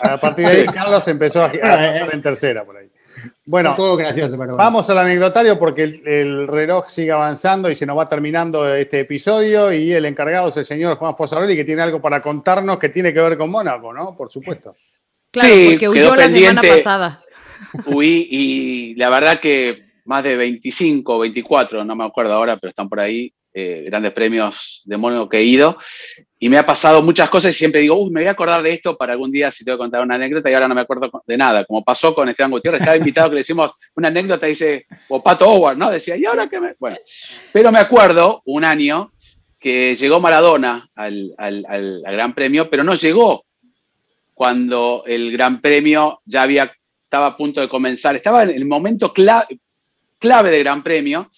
A 0.03 0.21
partir 0.21 0.47
de 0.47 0.53
ahí 0.53 0.67
Carlos 0.67 1.09
empezó 1.09 1.43
a, 1.43 1.49
pasar 1.51 2.11
en 2.13 2.23
tercera 2.23 2.65
por 2.65 2.77
ahí. 2.77 2.91
Bueno, 3.47 3.75
gracioso, 3.97 4.37
pero 4.39 4.57
vamos 4.57 4.89
al 4.91 4.99
anecdotario 4.99 5.59
porque 5.59 5.85
el, 5.85 6.47
reloj 6.47 6.89
sigue 6.89 7.13
avanzando 7.13 7.71
y 7.71 7.75
se 7.75 7.87
nos 7.87 7.97
va 7.97 8.09
terminando 8.09 8.75
este 8.75 9.01
episodio 9.01 9.73
y 9.73 9.93
el 9.93 10.05
encargado 10.05 10.49
es 10.49 10.57
el 10.59 10.65
señor 10.65 10.97
Juan 10.97 11.17
Fosaroli 11.17 11.57
que 11.57 11.65
tiene 11.65 11.83
algo 11.83 12.01
para 12.01 12.21
contarnos 12.21 12.79
que 12.79 12.91
tiene 12.91 13.15
que 13.15 13.21
ver 13.21 13.39
con 13.39 13.51
Mónaco, 13.51 13.93
¿no? 13.93 14.15
Por 14.17 14.31
supuesto. 14.31 14.77
Claro, 15.31 15.55
porque 15.71 15.89
huyó 15.89 16.15
la 16.15 16.29
semana 16.29 16.63
pasada. 16.63 17.23
Huí 17.87 18.29
y 18.31 18.95
la 18.95 19.11
verdad 19.11 19.41
que 19.41 19.93
más 20.05 20.25
de 20.25 20.37
25, 20.37 21.19
24, 21.19 21.85
no 21.85 21.97
me 21.97 22.05
acuerdo 22.05 22.33
ahora, 22.33 22.57
pero 22.57 22.71
están 22.71 22.89
por 22.89 23.01
ahí, 23.01 23.33
eh, 23.55 23.85
grandes 23.87 24.13
premios 24.13 24.81
de 24.85 24.97
Mónaco 24.97 25.29
que 25.29 25.39
he 25.39 25.45
ido. 25.45 25.77
Y 26.39 26.49
me 26.49 26.59
ha 26.59 26.67
pasado 26.67 27.03
muchas 27.03 27.31
cosas 27.31 27.55
y 27.55 27.59
siempre 27.59 27.83
digo, 27.83 27.97
uy, 27.97 28.11
me 28.11 28.21
voy 28.23 28.29
a 28.29 28.33
acordar 28.33 28.63
de 28.63 28.73
esto 28.73 28.97
para 28.97 29.13
algún 29.13 29.31
día 29.31 29.51
si 29.51 29.65
te 29.65 29.71
voy 29.71 29.77
a 29.77 29.79
contar 29.79 30.03
una 30.03 30.17
anécdota 30.17 30.51
y 30.51 30.55
ahora 30.55 30.69
no 30.69 30.75
me 30.75 30.81
acuerdo 30.81 31.11
de 31.27 31.37
nada. 31.37 31.65
Como 31.65 31.85
pasó 31.85 32.15
con 32.15 32.29
Esteban 32.29 32.51
Gutiérrez, 32.51 32.81
estaba 32.81 32.97
invitado 32.97 33.29
que 33.29 33.35
le 33.35 33.41
decimos 33.41 33.73
una 33.95 34.09
anécdota, 34.09 34.47
dice, 34.47 34.87
o 35.09 35.23
Pato 35.23 35.49
Howard, 35.49 35.77
¿no? 35.77 35.91
Decía, 35.91 36.17
¿y 36.17 36.25
ahora 36.25 36.49
qué 36.49 36.61
me...? 36.61 36.75
Bueno, 36.79 36.97
pero 37.53 37.71
me 37.71 37.79
acuerdo 37.79 38.43
un 38.47 38.65
año 38.65 39.13
que 39.59 39.95
llegó 39.95 40.19
Maradona 40.19 40.91
al, 40.97 41.33
al, 41.39 41.65
al 41.69 42.03
Gran 42.05 42.35
Premio, 42.35 42.69
pero 42.69 42.83
no 42.83 42.95
llegó 42.95 43.45
cuando 44.35 45.05
el 45.07 45.31
Gran 45.31 45.61
Premio 45.61 46.21
ya 46.25 46.43
había 46.43 46.73
estaba 47.13 47.27
a 47.27 47.37
punto 47.37 47.61
de 47.61 47.69
comenzar, 47.69 48.17
estaba 48.17 48.45
en 48.45 48.53
el 48.53 48.65
momento 48.65 49.13
clave, 49.13 49.59
clave 50.19 50.51
del 50.51 50.65
Gran 50.65 50.83
Premio 50.83 51.31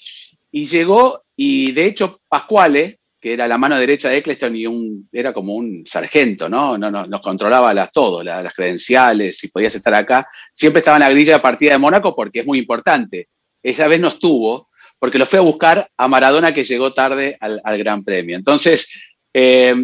y 0.52 0.66
llegó 0.66 1.24
y 1.34 1.72
de 1.72 1.86
hecho 1.86 2.20
Pascuale, 2.28 3.00
que 3.20 3.32
era 3.32 3.48
la 3.48 3.58
mano 3.58 3.76
derecha 3.76 4.08
de 4.08 4.18
Eccleston 4.18 4.54
y 4.54 4.66
era 5.10 5.32
como 5.32 5.56
un 5.56 5.84
sargento, 5.84 6.48
no 6.48 6.78
nos 6.78 7.20
controlaba 7.20 7.74
las, 7.74 7.90
todo, 7.90 8.22
las, 8.22 8.54
credenciales, 8.54 9.36
si 9.36 9.48
podías 9.48 9.74
estar 9.74 9.94
acá, 9.94 10.28
siempre 10.52 10.78
estaba 10.78 10.98
en 10.98 11.02
la 11.02 11.10
grilla 11.10 11.34
de 11.34 11.40
partida 11.40 11.72
de 11.72 11.78
Mónaco 11.78 12.14
porque 12.14 12.40
es 12.40 12.46
muy 12.46 12.60
importante. 12.60 13.26
Esa 13.60 13.88
vez 13.88 13.98
no 13.98 14.08
estuvo 14.08 14.68
porque 15.00 15.18
lo 15.18 15.26
fue 15.26 15.40
a 15.40 15.42
buscar 15.42 15.90
a 15.96 16.06
Maradona 16.06 16.54
que 16.54 16.62
llegó 16.62 16.92
tarde 16.92 17.36
al, 17.40 17.78
Gran 17.78 18.04
Premio. 18.04 18.36
Entonces, 18.36 18.92
eh, 19.32 19.74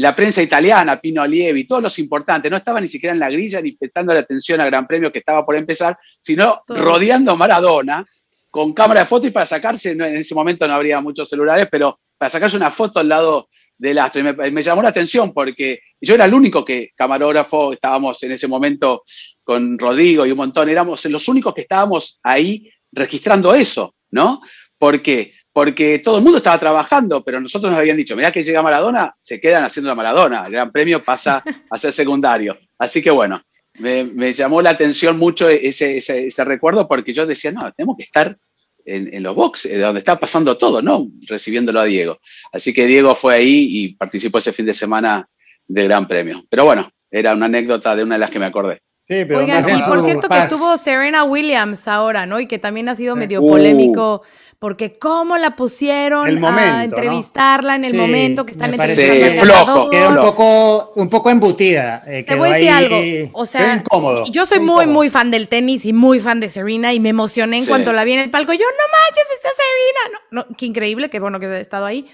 la 0.00 0.16
prensa 0.16 0.42
italiana, 0.42 0.98
Pino 0.98 1.20
Allievi, 1.20 1.66
todos 1.66 1.82
los 1.82 1.98
importantes, 1.98 2.50
no 2.50 2.56
estaban 2.56 2.82
ni 2.82 2.88
siquiera 2.88 3.12
en 3.12 3.20
la 3.20 3.28
grilla 3.28 3.60
ni 3.60 3.72
prestando 3.72 4.14
la 4.14 4.20
atención 4.20 4.58
al 4.58 4.70
Gran 4.70 4.86
Premio 4.86 5.12
que 5.12 5.18
estaba 5.18 5.44
por 5.44 5.56
empezar, 5.56 5.98
sino 6.18 6.62
rodeando 6.68 7.32
a 7.32 7.36
Maradona 7.36 8.06
con 8.50 8.72
cámara 8.72 9.00
de 9.00 9.06
foto 9.06 9.26
y 9.26 9.30
para 9.30 9.44
sacarse, 9.44 9.90
en 9.90 10.00
ese 10.00 10.34
momento 10.34 10.66
no 10.66 10.72
habría 10.72 11.02
muchos 11.02 11.28
celulares, 11.28 11.68
pero 11.70 11.98
para 12.16 12.30
sacarse 12.30 12.56
una 12.56 12.70
foto 12.70 12.98
al 12.98 13.10
lado 13.10 13.50
del 13.76 13.98
astro. 13.98 14.22
Y 14.46 14.50
me, 14.50 14.62
llamó 14.62 14.80
la 14.80 14.88
atención 14.88 15.34
porque 15.34 15.80
yo 16.00 16.14
era 16.14 16.24
el 16.24 16.32
único 16.32 16.64
que 16.64 16.92
camarógrafo, 16.96 17.74
estábamos 17.74 18.22
en 18.22 18.32
ese 18.32 18.48
momento 18.48 19.02
con 19.44 19.78
Rodrigo 19.78 20.24
y 20.24 20.30
un 20.30 20.38
montón, 20.38 20.70
éramos 20.70 21.04
los 21.04 21.28
únicos 21.28 21.52
que 21.52 21.60
estábamos 21.60 22.18
ahí 22.22 22.70
registrando 22.90 23.54
eso, 23.54 23.94
¿no? 24.12 24.40
Porque 24.78 25.34
porque 25.52 25.98
todo 25.98 26.18
el 26.18 26.24
mundo 26.24 26.38
estaba 26.38 26.58
trabajando, 26.58 27.24
pero 27.24 27.40
nosotros 27.40 27.70
nos 27.70 27.80
habían 27.80 27.96
dicho, 27.96 28.16
mira 28.16 28.30
que 28.30 28.44
llega 28.44 28.62
Maradona, 28.62 29.14
se 29.18 29.40
quedan 29.40 29.64
haciendo 29.64 29.88
la 29.88 29.94
Maradona, 29.94 30.44
el 30.46 30.52
Gran 30.52 30.70
Premio 30.70 31.00
pasa 31.00 31.42
a 31.70 31.78
ser 31.78 31.92
secundario. 31.92 32.56
Así 32.78 33.02
que 33.02 33.10
bueno, 33.10 33.42
me, 33.78 34.32
llamó 34.32 34.62
la 34.62 34.70
atención 34.70 35.18
mucho 35.18 35.48
ese, 35.48 36.44
recuerdo 36.44 36.86
porque 36.86 37.12
yo 37.12 37.26
decía, 37.26 37.50
no, 37.50 37.72
tenemos 37.72 37.96
que 37.96 38.04
estar 38.04 38.36
en, 38.84 39.22
los 39.22 39.34
boxes, 39.34 39.80
donde 39.80 40.00
está 40.00 40.18
pasando 40.18 40.56
todo, 40.56 40.82
¿no? 40.82 41.08
Recibiéndolo 41.26 41.80
a 41.80 41.84
Diego. 41.84 42.18
Así 42.52 42.72
que 42.72 42.86
Diego 42.86 43.14
fue 43.14 43.34
ahí 43.34 43.66
y 43.70 43.94
participó 43.94 44.38
ese 44.38 44.52
fin 44.52 44.66
de 44.66 44.74
semana 44.74 45.28
del 45.66 45.86
Gran 45.86 46.08
Premio. 46.08 46.44
Pero 46.48 46.64
bueno, 46.64 46.90
era 47.10 47.34
una 47.34 47.46
anécdota 47.46 47.94
de 47.94 48.02
una 48.02 48.16
de 48.16 48.20
las 48.20 48.30
que 48.30 48.38
me 48.38 48.46
acordé. 48.46 48.82
Sí, 49.10 49.24
pero 49.24 49.40
Oigan, 49.40 49.68
y 49.68 49.82
por 49.82 50.02
cierto 50.02 50.28
que 50.28 50.38
estuvo 50.38 50.76
Serena 50.76 51.24
Williams 51.24 51.88
ahora, 51.88 52.26
¿no? 52.26 52.38
Y 52.38 52.46
que 52.46 52.60
también 52.60 52.88
ha 52.88 52.94
sido 52.94 53.16
medio 53.16 53.40
polémico 53.40 54.22
porque 54.60 54.92
cómo 54.92 55.36
la 55.36 55.56
pusieron 55.56 56.44
a 56.44 56.84
entrevistarla 56.84 57.74
en 57.74 57.82
el 57.82 57.94
momento 57.94 58.46
que 58.46 58.52
están 58.52 58.72
entrevistando 58.72 59.90
Quedó 59.90 60.10
un 60.10 60.16
poco, 60.16 60.92
un 60.94 61.08
poco 61.08 61.30
embutida. 61.30 62.04
Eh, 62.06 62.22
Te 62.22 62.36
voy 62.36 62.50
a 62.50 62.52
decir 62.52 62.70
algo, 62.70 63.30
o 63.32 63.46
sea, 63.46 63.82
yo 64.30 64.46
soy 64.46 64.60
muy, 64.60 64.86
muy 64.86 65.08
fan 65.08 65.32
del 65.32 65.48
tenis 65.48 65.86
y 65.86 65.92
muy 65.92 66.20
fan 66.20 66.38
de 66.38 66.48
Serena 66.48 66.92
y 66.92 67.00
me 67.00 67.08
emocioné 67.08 67.58
en 67.58 67.66
cuanto 67.66 67.92
la 67.92 68.04
vi 68.04 68.12
en 68.12 68.20
el 68.20 68.30
palco. 68.30 68.52
Yo, 68.52 68.60
no 68.60 68.84
manches, 68.92 69.26
está 69.34 69.48
Serena. 69.48 70.20
No, 70.30 70.56
qué 70.56 70.66
increíble, 70.66 71.10
qué 71.10 71.18
bueno 71.18 71.40
que 71.40 71.46
haya 71.46 71.58
estado 71.58 71.84
ahí. 71.84 72.08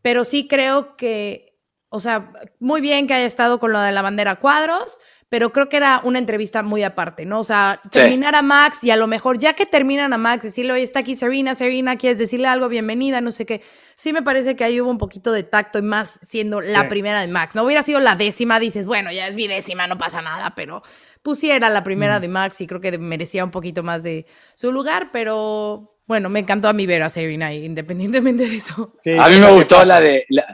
Pero 0.00 0.24
sí 0.24 0.48
creo 0.48 0.96
que, 0.96 1.56
o 1.88 2.00
sea, 2.00 2.32
muy 2.58 2.80
bien 2.80 3.06
que 3.06 3.14
haya 3.14 3.26
estado 3.26 3.60
con 3.60 3.70
lo 3.70 3.78
de 3.78 3.92
la 3.92 4.02
bandera 4.02 4.40
cuadros, 4.40 4.98
pero 5.32 5.50
creo 5.50 5.70
que 5.70 5.78
era 5.78 6.02
una 6.04 6.18
entrevista 6.18 6.62
muy 6.62 6.82
aparte, 6.82 7.24
¿no? 7.24 7.40
O 7.40 7.44
sea, 7.44 7.80
terminar 7.90 8.34
a 8.34 8.42
Max 8.42 8.84
y 8.84 8.90
a 8.90 8.98
lo 8.98 9.06
mejor 9.06 9.38
ya 9.38 9.54
que 9.54 9.64
terminan 9.64 10.12
a 10.12 10.18
Max, 10.18 10.42
decirle, 10.42 10.74
oye, 10.74 10.82
está 10.82 10.98
aquí 10.98 11.14
Serena, 11.14 11.54
Serena, 11.54 11.96
¿quieres 11.96 12.18
decirle 12.18 12.48
algo? 12.48 12.68
Bienvenida, 12.68 13.22
no 13.22 13.32
sé 13.32 13.46
qué. 13.46 13.62
Sí 13.96 14.12
me 14.12 14.20
parece 14.20 14.56
que 14.56 14.64
ahí 14.64 14.78
hubo 14.78 14.90
un 14.90 14.98
poquito 14.98 15.32
de 15.32 15.42
tacto 15.42 15.78
y 15.78 15.82
más 15.82 16.20
siendo 16.20 16.60
la 16.60 16.86
primera 16.86 17.22
de 17.22 17.28
Max. 17.28 17.54
No 17.54 17.64
hubiera 17.64 17.82
sido 17.82 17.98
la 17.98 18.14
décima, 18.14 18.60
dices, 18.60 18.84
bueno, 18.84 19.10
ya 19.10 19.26
es 19.26 19.34
mi 19.34 19.48
décima, 19.48 19.86
no 19.86 19.96
pasa 19.96 20.20
nada, 20.20 20.52
pero 20.54 20.82
pusiera 21.22 21.70
la 21.70 21.82
primera 21.82 22.20
de 22.20 22.28
Max 22.28 22.60
y 22.60 22.66
creo 22.66 22.82
que 22.82 22.98
merecía 22.98 23.42
un 23.42 23.50
poquito 23.50 23.82
más 23.82 24.02
de 24.02 24.26
su 24.54 24.70
lugar, 24.70 25.12
pero 25.14 25.91
bueno, 26.04 26.28
me 26.28 26.40
encantó 26.40 26.68
a 26.68 26.72
mí 26.72 26.84
ver 26.84 27.02
a 27.02 27.08
Serena, 27.08 27.54
independientemente 27.54 28.44
de 28.48 28.56
eso. 28.56 28.94
a 29.18 29.28
mí 29.28 29.36
me 29.36 29.50
gustó 29.52 29.84
la 29.84 30.00
de, 30.00 30.26
la, 30.28 30.46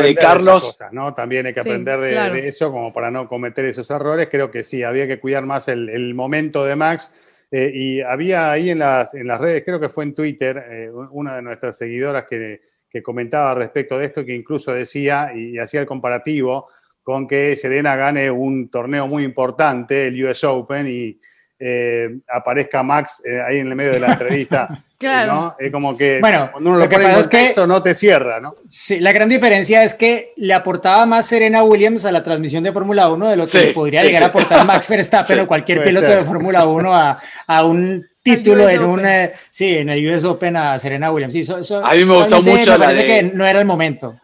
de 0.00 0.14
Carlos. 0.14 0.76
¿no? 0.92 1.14
También 1.14 1.46
hay 1.46 1.54
que 1.54 1.60
aprender 1.60 1.98
de, 2.00 2.48
eso 2.48 2.70
como 2.70 2.92
para 2.92 3.10
no 3.10 3.26
cometer 3.26 3.64
esos 3.64 3.90
errores. 3.90 4.28
Creo 4.30 4.50
que 4.50 4.62
sí, 4.62 4.82
había 4.82 5.06
que 5.06 5.18
cuidar 5.18 5.46
más 5.46 5.68
el, 5.68 6.14
momento 6.14 6.64
de 6.64 6.76
Max. 6.76 7.14
Eh, 7.50 7.70
y 7.72 8.00
había 8.00 8.50
ahí 8.50 8.70
en 8.70 8.80
las, 8.80 9.14
en 9.14 9.26
las 9.26 9.40
redes, 9.40 9.62
creo 9.64 9.78
que 9.78 9.88
fue 9.88 10.04
en 10.04 10.14
Twitter, 10.14 10.64
eh, 10.70 10.90
una 11.10 11.36
de 11.36 11.42
nuestras 11.42 11.78
seguidoras 11.78 12.24
que, 12.28 12.62
que, 12.90 13.02
comentaba 13.02 13.54
respecto 13.54 13.96
de 13.96 14.06
esto, 14.06 14.24
que 14.24 14.34
incluso 14.34 14.72
decía 14.72 15.30
y, 15.34 15.58
hacía 15.58 15.80
el 15.80 15.86
comparativo 15.86 16.68
con 17.02 17.28
que 17.28 17.54
Serena 17.54 17.94
gane 17.94 18.28
un 18.30 18.70
torneo 18.70 19.06
muy 19.06 19.22
importante, 19.22 20.08
el 20.08 20.24
US 20.24 20.42
Open, 20.44 20.88
y, 20.88 21.20
eh, 21.58 22.08
aparezca 22.28 22.82
Max 22.82 23.22
eh, 23.24 23.40
ahí 23.46 23.58
en 23.58 23.68
el 23.68 23.74
medio 23.74 23.92
de 23.92 24.00
la 24.00 24.12
entrevista. 24.12 24.68
claro. 24.98 25.54
Es 25.58 25.70
como 25.70 25.96
que 25.96 26.18
bueno, 26.20 26.50
cuando 26.52 26.70
uno 26.70 26.78
lo, 26.80 26.88
pone 26.88 27.06
en 27.06 27.14
contexto 27.14 27.66
no 27.66 27.82
te 27.82 27.94
cierra, 27.94 28.40
¿no? 28.40 28.54
Sí, 28.68 29.00
la 29.00 29.12
gran 29.12 29.28
diferencia 29.28 29.82
es 29.84 29.94
que 29.94 30.32
le 30.36 30.54
aportaba 30.54 31.06
más 31.06 31.26
Serena 31.26 31.62
Williams 31.62 32.04
a 32.04 32.12
la 32.12 32.22
transmisión 32.22 32.64
de 32.64 32.72
Fórmula 32.72 33.08
1 33.08 33.28
de 33.30 33.36
lo 33.36 33.46
que 33.46 33.72
podría 33.74 34.02
llegar 34.02 34.24
a 34.24 34.26
aportar 34.26 34.66
Max 34.66 34.88
Verstappen 34.90 35.40
o 35.40 35.46
cualquier 35.46 35.82
piloto 35.82 36.08
de 36.08 36.24
Fórmula 36.24 36.66
1 36.66 36.94
a, 36.94 37.18
a 37.46 37.64
un 37.64 38.06
título 38.24 38.68
en 38.68 38.82
un 38.82 39.06
eh, 39.06 39.32
sí 39.50 39.76
en 39.76 39.90
el 39.90 40.14
US 40.14 40.24
Open 40.24 40.56
a 40.56 40.78
Serena 40.78 41.12
Williams. 41.12 41.50
a 41.50 41.94
mí 41.94 42.04
me 42.04 42.14
gustó 42.14 42.42
mucho 42.42 42.78
la 42.78 42.92
de... 42.92 43.04
que 43.04 43.22
no 43.22 43.46
era 43.46 43.60
el 43.60 43.66
momento. 43.66 44.16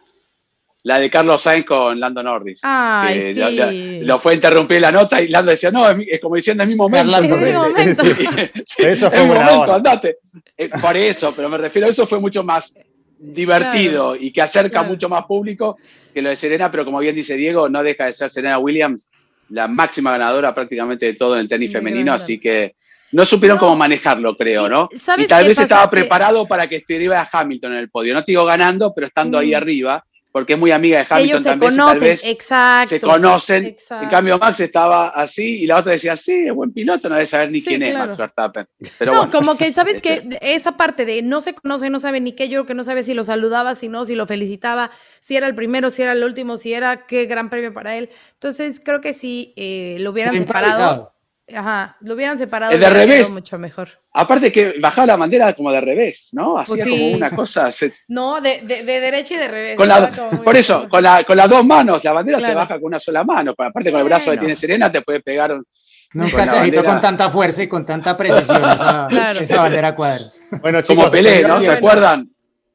La 0.83 0.99
de 0.99 1.09
Carlos 1.11 1.41
Sainz 1.41 1.65
con 1.65 1.99
Lando 1.99 2.23
Norris. 2.23 2.61
Ay, 2.63 3.33
sí. 3.33 4.01
lo, 4.03 4.17
fue 4.17 4.31
a 4.31 4.35
interrumpir 4.35 4.81
la 4.81 4.91
nota 4.91 5.21
y 5.21 5.27
Lando 5.27 5.51
decía, 5.51 5.69
no, 5.69 5.87
es, 5.89 6.19
como 6.19 6.35
diciendo, 6.35 6.63
es 6.63 6.69
mi 6.69 6.75
momento. 6.75 7.15
Es 7.15 7.21
mi 7.21 7.27
momento. 7.27 8.03
eso 8.77 9.11
fue 9.11 9.23
momento, 9.23 9.73
andate. 9.73 10.17
Eh, 10.57 10.69
por 10.69 10.97
eso, 10.97 11.33
pero 11.35 11.49
me 11.49 11.57
refiero, 11.57 11.87
eso 11.87 12.07
fue 12.07 12.19
mucho 12.19 12.43
más 12.43 12.75
divertido 13.19 14.15
y 14.15 14.31
que 14.31 14.41
acerca 14.41 14.81
mucho 14.81 15.07
más 15.07 15.25
público 15.25 15.77
que 16.11 16.21
lo 16.21 16.29
de 16.29 16.35
Serena, 16.35 16.71
pero 16.71 16.83
como 16.83 16.97
bien 16.99 17.15
dice 17.15 17.37
Diego, 17.37 17.69
no 17.69 17.83
deja 17.83 18.05
de 18.05 18.13
ser 18.13 18.31
Serena 18.31 18.57
Williams 18.57 19.11
la 19.49 19.67
máxima 19.67 20.11
ganadora 20.11 20.55
prácticamente 20.55 21.05
de 21.05 21.13
todo 21.13 21.35
en 21.35 21.41
el 21.41 21.49
tenis 21.49 21.71
femenino, 21.71 22.13
así 22.13 22.39
que 22.39 22.75
no 23.11 23.25
supieron 23.25 23.57
cómo 23.57 23.75
manejarlo, 23.75 24.35
creo, 24.35 24.69
¿no? 24.69 24.89
Y 25.17 25.25
tal 25.27 25.47
vez 25.47 25.59
estaba 25.59 25.89
preparado 25.89 26.47
para 26.47 26.67
que 26.67 26.77
estuviera 26.77 27.27
Hamilton 27.29 27.73
en 27.73 27.79
el 27.79 27.89
podio. 27.89 28.13
No 28.13 28.23
te 28.23 28.31
digo 28.31 28.45
ganando, 28.45 28.93
pero 28.93 29.07
estando 29.07 29.37
ahí 29.37 29.51
mm. 29.51 29.55
arriba 29.55 30.05
porque 30.31 30.53
es 30.53 30.59
muy 30.59 30.71
amiga 30.71 30.99
de 30.99 31.05
Hamilton 31.09 31.29
Ellos 31.29 31.43
se 31.43 31.49
también. 31.49 31.71
conocen, 31.71 31.99
tal 31.99 32.09
vez 32.09 32.25
exacto. 32.25 32.89
se 32.89 33.01
conocen. 33.01 33.65
exacto. 33.65 34.03
En 34.03 34.09
cambio, 34.09 34.39
Max 34.39 34.59
estaba 34.59 35.09
así 35.09 35.63
y 35.63 35.67
la 35.67 35.77
otra 35.77 35.93
decía, 35.93 36.15
sí, 36.15 36.45
es 36.47 36.53
buen 36.53 36.71
piloto, 36.71 37.09
no 37.09 37.15
debe 37.15 37.25
saber 37.25 37.51
ni 37.51 37.59
Sí, 37.61 37.69
quién 37.69 37.83
es. 37.83 37.97
Max 37.97 38.17
Verstappen. 38.17 38.67
Pero 38.97 39.11
no, 39.11 39.17
bueno, 39.19 39.31
como 39.31 39.57
que 39.57 39.73
sabes 39.73 40.01
que 40.01 40.23
esa 40.41 40.77
parte 40.77 41.05
de 41.05 41.21
no 41.21 41.41
se 41.41 41.53
conoce, 41.53 41.89
no 41.89 41.99
sabe 41.99 42.21
ni 42.21 42.33
qué, 42.33 42.47
yo 42.47 42.59
creo 42.61 42.65
que 42.65 42.73
no 42.73 42.83
sabe 42.83 43.03
si 43.03 43.13
lo 43.13 43.23
saludaba, 43.23 43.75
si 43.75 43.89
no, 43.89 44.05
si 44.05 44.15
lo 44.15 44.25
felicitaba, 44.27 44.91
si 45.19 45.35
era 45.35 45.47
el 45.47 45.55
primero, 45.55 45.91
si 45.91 46.01
era 46.01 46.13
el 46.13 46.23
último, 46.23 46.57
si 46.57 46.73
era 46.73 47.05
qué 47.05 47.25
gran 47.25 47.49
premio 47.49 47.73
para 47.73 47.95
él. 47.97 48.09
Entonces 48.33 48.81
creo 48.83 49.01
que 49.01 49.13
si 49.13 49.53
eh, 49.57 49.97
lo 49.99 50.11
hubieran 50.11 50.37
separado, 50.37 50.71
improvisado. 50.71 51.13
Ajá, 51.55 51.97
lo 52.01 52.13
hubieran 52.13 52.37
separado, 52.37 52.77
de 52.77 52.89
revés. 52.89 53.29
mucho 53.29 53.57
mejor. 53.57 53.89
Aparte 54.13 54.51
que 54.51 54.75
bajaba 54.79 55.07
la 55.07 55.15
bandera 55.15 55.53
como 55.53 55.71
de 55.71 55.81
revés, 55.81 56.29
¿no? 56.33 56.57
Hacía 56.57 56.75
Pues 56.75 56.83
sí. 56.83 56.89
como 56.99 57.15
una 57.17 57.31
cosa. 57.31 57.71
se- 57.71 57.93
No, 58.09 58.41
de, 58.41 58.61
de- 58.61 58.83
de 58.83 58.99
derecha 58.99 59.33
y 59.33 59.37
de 59.37 59.47
revés. 59.47 59.75
con 59.75 59.87
la- 59.87 60.11
por 60.43 60.55
eso, 60.55 60.79
bien. 60.79 60.89
con, 60.89 61.03
la- 61.03 61.23
con 61.23 61.37
las 61.37 61.49
dos 61.49 61.65
manos, 61.65 62.03
la 62.03 62.13
bandera 62.13 62.41
se 62.41 62.53
baja 62.53 62.75
con 62.75 62.85
una 62.85 62.99
sola 62.99 63.23
mano. 63.23 63.53
Aparte 63.57 63.91
con 63.91 63.99
el 64.01 64.05
brazo 64.05 64.25
que 64.25 64.29
Bueno. 64.31 64.41
tiene 64.41 64.55
Serena, 64.55 64.91
te 64.91 65.01
puede 65.01 65.21
pegar. 65.21 65.53
un- 65.53 65.65
Nunca 66.13 66.39
Con 66.39 66.47
se 66.47 66.57
agitó 66.57 66.83
con 66.83 66.99
tanta 66.99 67.29
fuerza 67.31 67.63
y 67.63 67.67
con 67.67 67.85
tanta 67.85 68.17
precisión 68.17 68.57
esa, 68.57 69.07
Claro. 69.09 69.39
esa 69.39 69.61
bandera 69.61 69.95
cuadros. 69.95 70.37
Bueno, 70.61 70.81
chicos, 70.81 71.05
Como 71.05 71.11
Pelé, 71.11 71.41
¿no? 71.43 71.61
¿Se 71.61 71.71
acuerdan? 71.71 72.29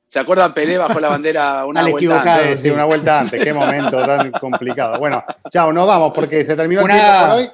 ¿Se 0.09 0.19
acuerdan? 0.21 0.55
Pelé 0.55 0.79
bajó 0.79 0.99
la 1.01 1.09
bandera 1.11 1.67
una 1.67 1.81
Al 1.81 1.91
vuelta 1.91 1.99
equivocado. 1.99 2.43
antes. 2.43 2.61
Sí, 2.61 2.69
sí, 2.69 2.71
una 2.75 2.85
vuelta 2.87 3.19
antes. 3.21 3.45
Qué 3.45 3.53
momento 3.53 4.07
tan 4.07 4.31
complicado. 4.31 4.99
Bueno, 4.99 5.23
chao, 5.51 5.71
nos 5.71 5.87
vamos 5.87 6.13
porque 6.15 6.47
se 6.47 6.57
terminó 6.57 6.83
Una- 6.83 6.95
el 6.95 7.01
tiempo 7.03 7.27
por 7.27 7.37
hoy. 7.37 7.51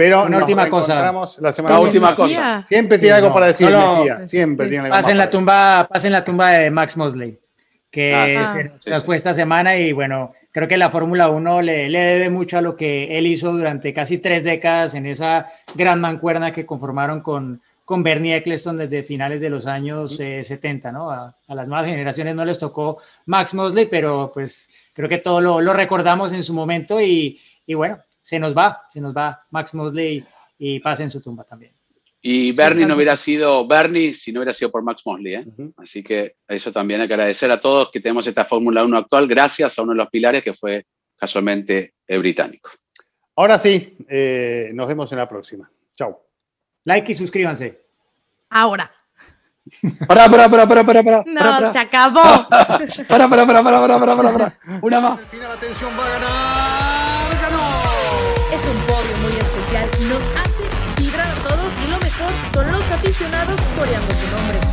Pero 0.00 0.20
una 0.22 0.30
nos 0.30 0.40
última 0.42 0.70
cosa. 0.70 1.12
La 1.40 1.52
semana 1.52 1.74
La 1.74 1.80
última 1.80 2.14
cosa. 2.14 2.64
Siempre 2.68 2.96
Sí, 2.98 3.02
tiene 3.02 3.16
algo 3.16 3.28
no, 3.28 3.34
para 3.34 3.46
decir, 3.46 3.66
solo- 3.68 3.96
Mejía. 3.98 4.24
Siempre 4.24 4.66
Sí. 4.66 4.70
tiene 4.70 4.84
algo 4.86 4.96
Pasen 4.96 5.18
la 5.18 5.24
para 5.24 5.30
tumba, 5.30 5.88
pasen 5.90 6.12
la 6.12 6.24
tumba 6.24 6.50
de 6.52 6.70
Max 6.70 6.96
Mosley, 6.96 7.38
que 7.90 8.14
Ah, 8.14 8.56
sí. 8.82 8.90
nos 8.90 9.04
fue 9.04 9.16
esta 9.16 9.34
semana 9.34 9.76
y 9.76 9.92
bueno, 9.92 10.32
creo 10.52 10.66
que 10.66 10.78
la 10.78 10.88
Fórmula 10.90 11.28
1 11.28 11.60
le, 11.60 11.90
le 11.90 11.98
debe 12.00 12.30
mucho 12.30 12.56
a 12.56 12.62
lo 12.62 12.76
que 12.76 13.18
él 13.18 13.26
hizo 13.26 13.52
durante 13.52 13.92
casi 13.92 14.16
tres 14.18 14.42
décadas 14.42 14.94
en 14.94 15.04
esa 15.06 15.46
gran 15.74 16.00
mancuerna 16.00 16.50
que 16.52 16.64
conformaron 16.64 17.20
con, 17.20 17.60
con 17.84 18.02
Bernie 18.02 18.36
Eccleston 18.36 18.76
desde 18.78 19.02
finales 19.02 19.40
de 19.40 19.50
los 19.50 19.66
años 19.66 20.18
eh, 20.20 20.44
70, 20.44 20.92
¿no? 20.92 21.10
A, 21.10 21.36
a 21.46 21.54
las 21.54 21.68
nuevas 21.68 21.86
generaciones 21.86 22.34
no 22.34 22.44
les 22.46 22.58
tocó 22.58 22.98
Max 23.26 23.52
Mosley, 23.52 23.86
pero 23.90 24.30
pues 24.32 24.70
creo 24.94 25.08
que 25.10 25.18
todo 25.18 25.40
lo, 25.40 25.60
lo 25.60 25.72
recordamos 25.72 26.32
en 26.32 26.42
su 26.42 26.54
momento 26.54 27.00
y, 27.00 27.38
y 27.66 27.74
bueno, 27.74 27.98
se 28.20 28.38
nos 28.38 28.56
va, 28.56 28.82
se 28.88 29.00
nos 29.00 29.16
va 29.16 29.46
Max 29.50 29.74
Mosley 29.74 30.24
y 30.58 30.80
pasa 30.80 31.02
en 31.02 31.10
su 31.10 31.20
tumba 31.20 31.44
también. 31.44 31.72
Y 32.22 32.52
Bernie 32.52 32.86
no 32.86 32.96
hubiera 32.96 33.16
sido 33.16 33.66
Bernie 33.66 34.12
si 34.12 34.30
no 34.30 34.40
hubiera 34.40 34.52
sido 34.52 34.70
por 34.70 34.82
Max 34.82 35.02
Mosley. 35.06 35.34
¿eh? 35.36 35.46
Así 35.78 36.02
que 36.02 36.36
eso 36.46 36.70
también 36.70 37.00
hay 37.00 37.08
que 37.08 37.14
agradecer 37.14 37.50
a 37.50 37.60
todos 37.60 37.90
que 37.90 38.00
tenemos 38.00 38.26
esta 38.26 38.44
Fórmula 38.44 38.84
1 38.84 38.98
actual 38.98 39.26
gracias 39.26 39.78
a 39.78 39.82
uno 39.82 39.92
de 39.92 39.98
los 39.98 40.10
pilares 40.10 40.42
que 40.42 40.52
fue 40.52 40.84
casualmente 41.16 41.94
el 42.06 42.18
británico. 42.18 42.70
Ahora 43.36 43.58
sí, 43.58 43.96
eh, 44.08 44.70
nos 44.74 44.86
vemos 44.86 45.10
en 45.12 45.18
la 45.18 45.26
próxima. 45.26 45.70
Chao. 45.96 46.26
Like 46.84 47.12
y 47.12 47.14
suscríbanse. 47.14 47.80
Ahora. 48.50 48.90
Pará, 50.06 50.28
pará, 50.28 50.48
pará, 50.48 50.66
pará, 50.66 50.84
pará, 50.84 51.02
pará. 51.02 51.24
No, 51.26 51.72
se 51.72 51.78
acabó. 51.78 52.20
Pará, 53.08 53.28
pará, 53.28 53.46
pará, 53.46 53.62
pará, 53.62 53.98
pará, 53.98 54.16
pará, 54.16 54.32
pará. 54.32 54.58
Una 54.82 55.00
más. 55.00 55.18
Al 55.20 55.26
final, 55.26 55.52
atención, 55.52 55.90
va 55.98 56.06
a 56.06 56.08
ganar. 56.08 56.89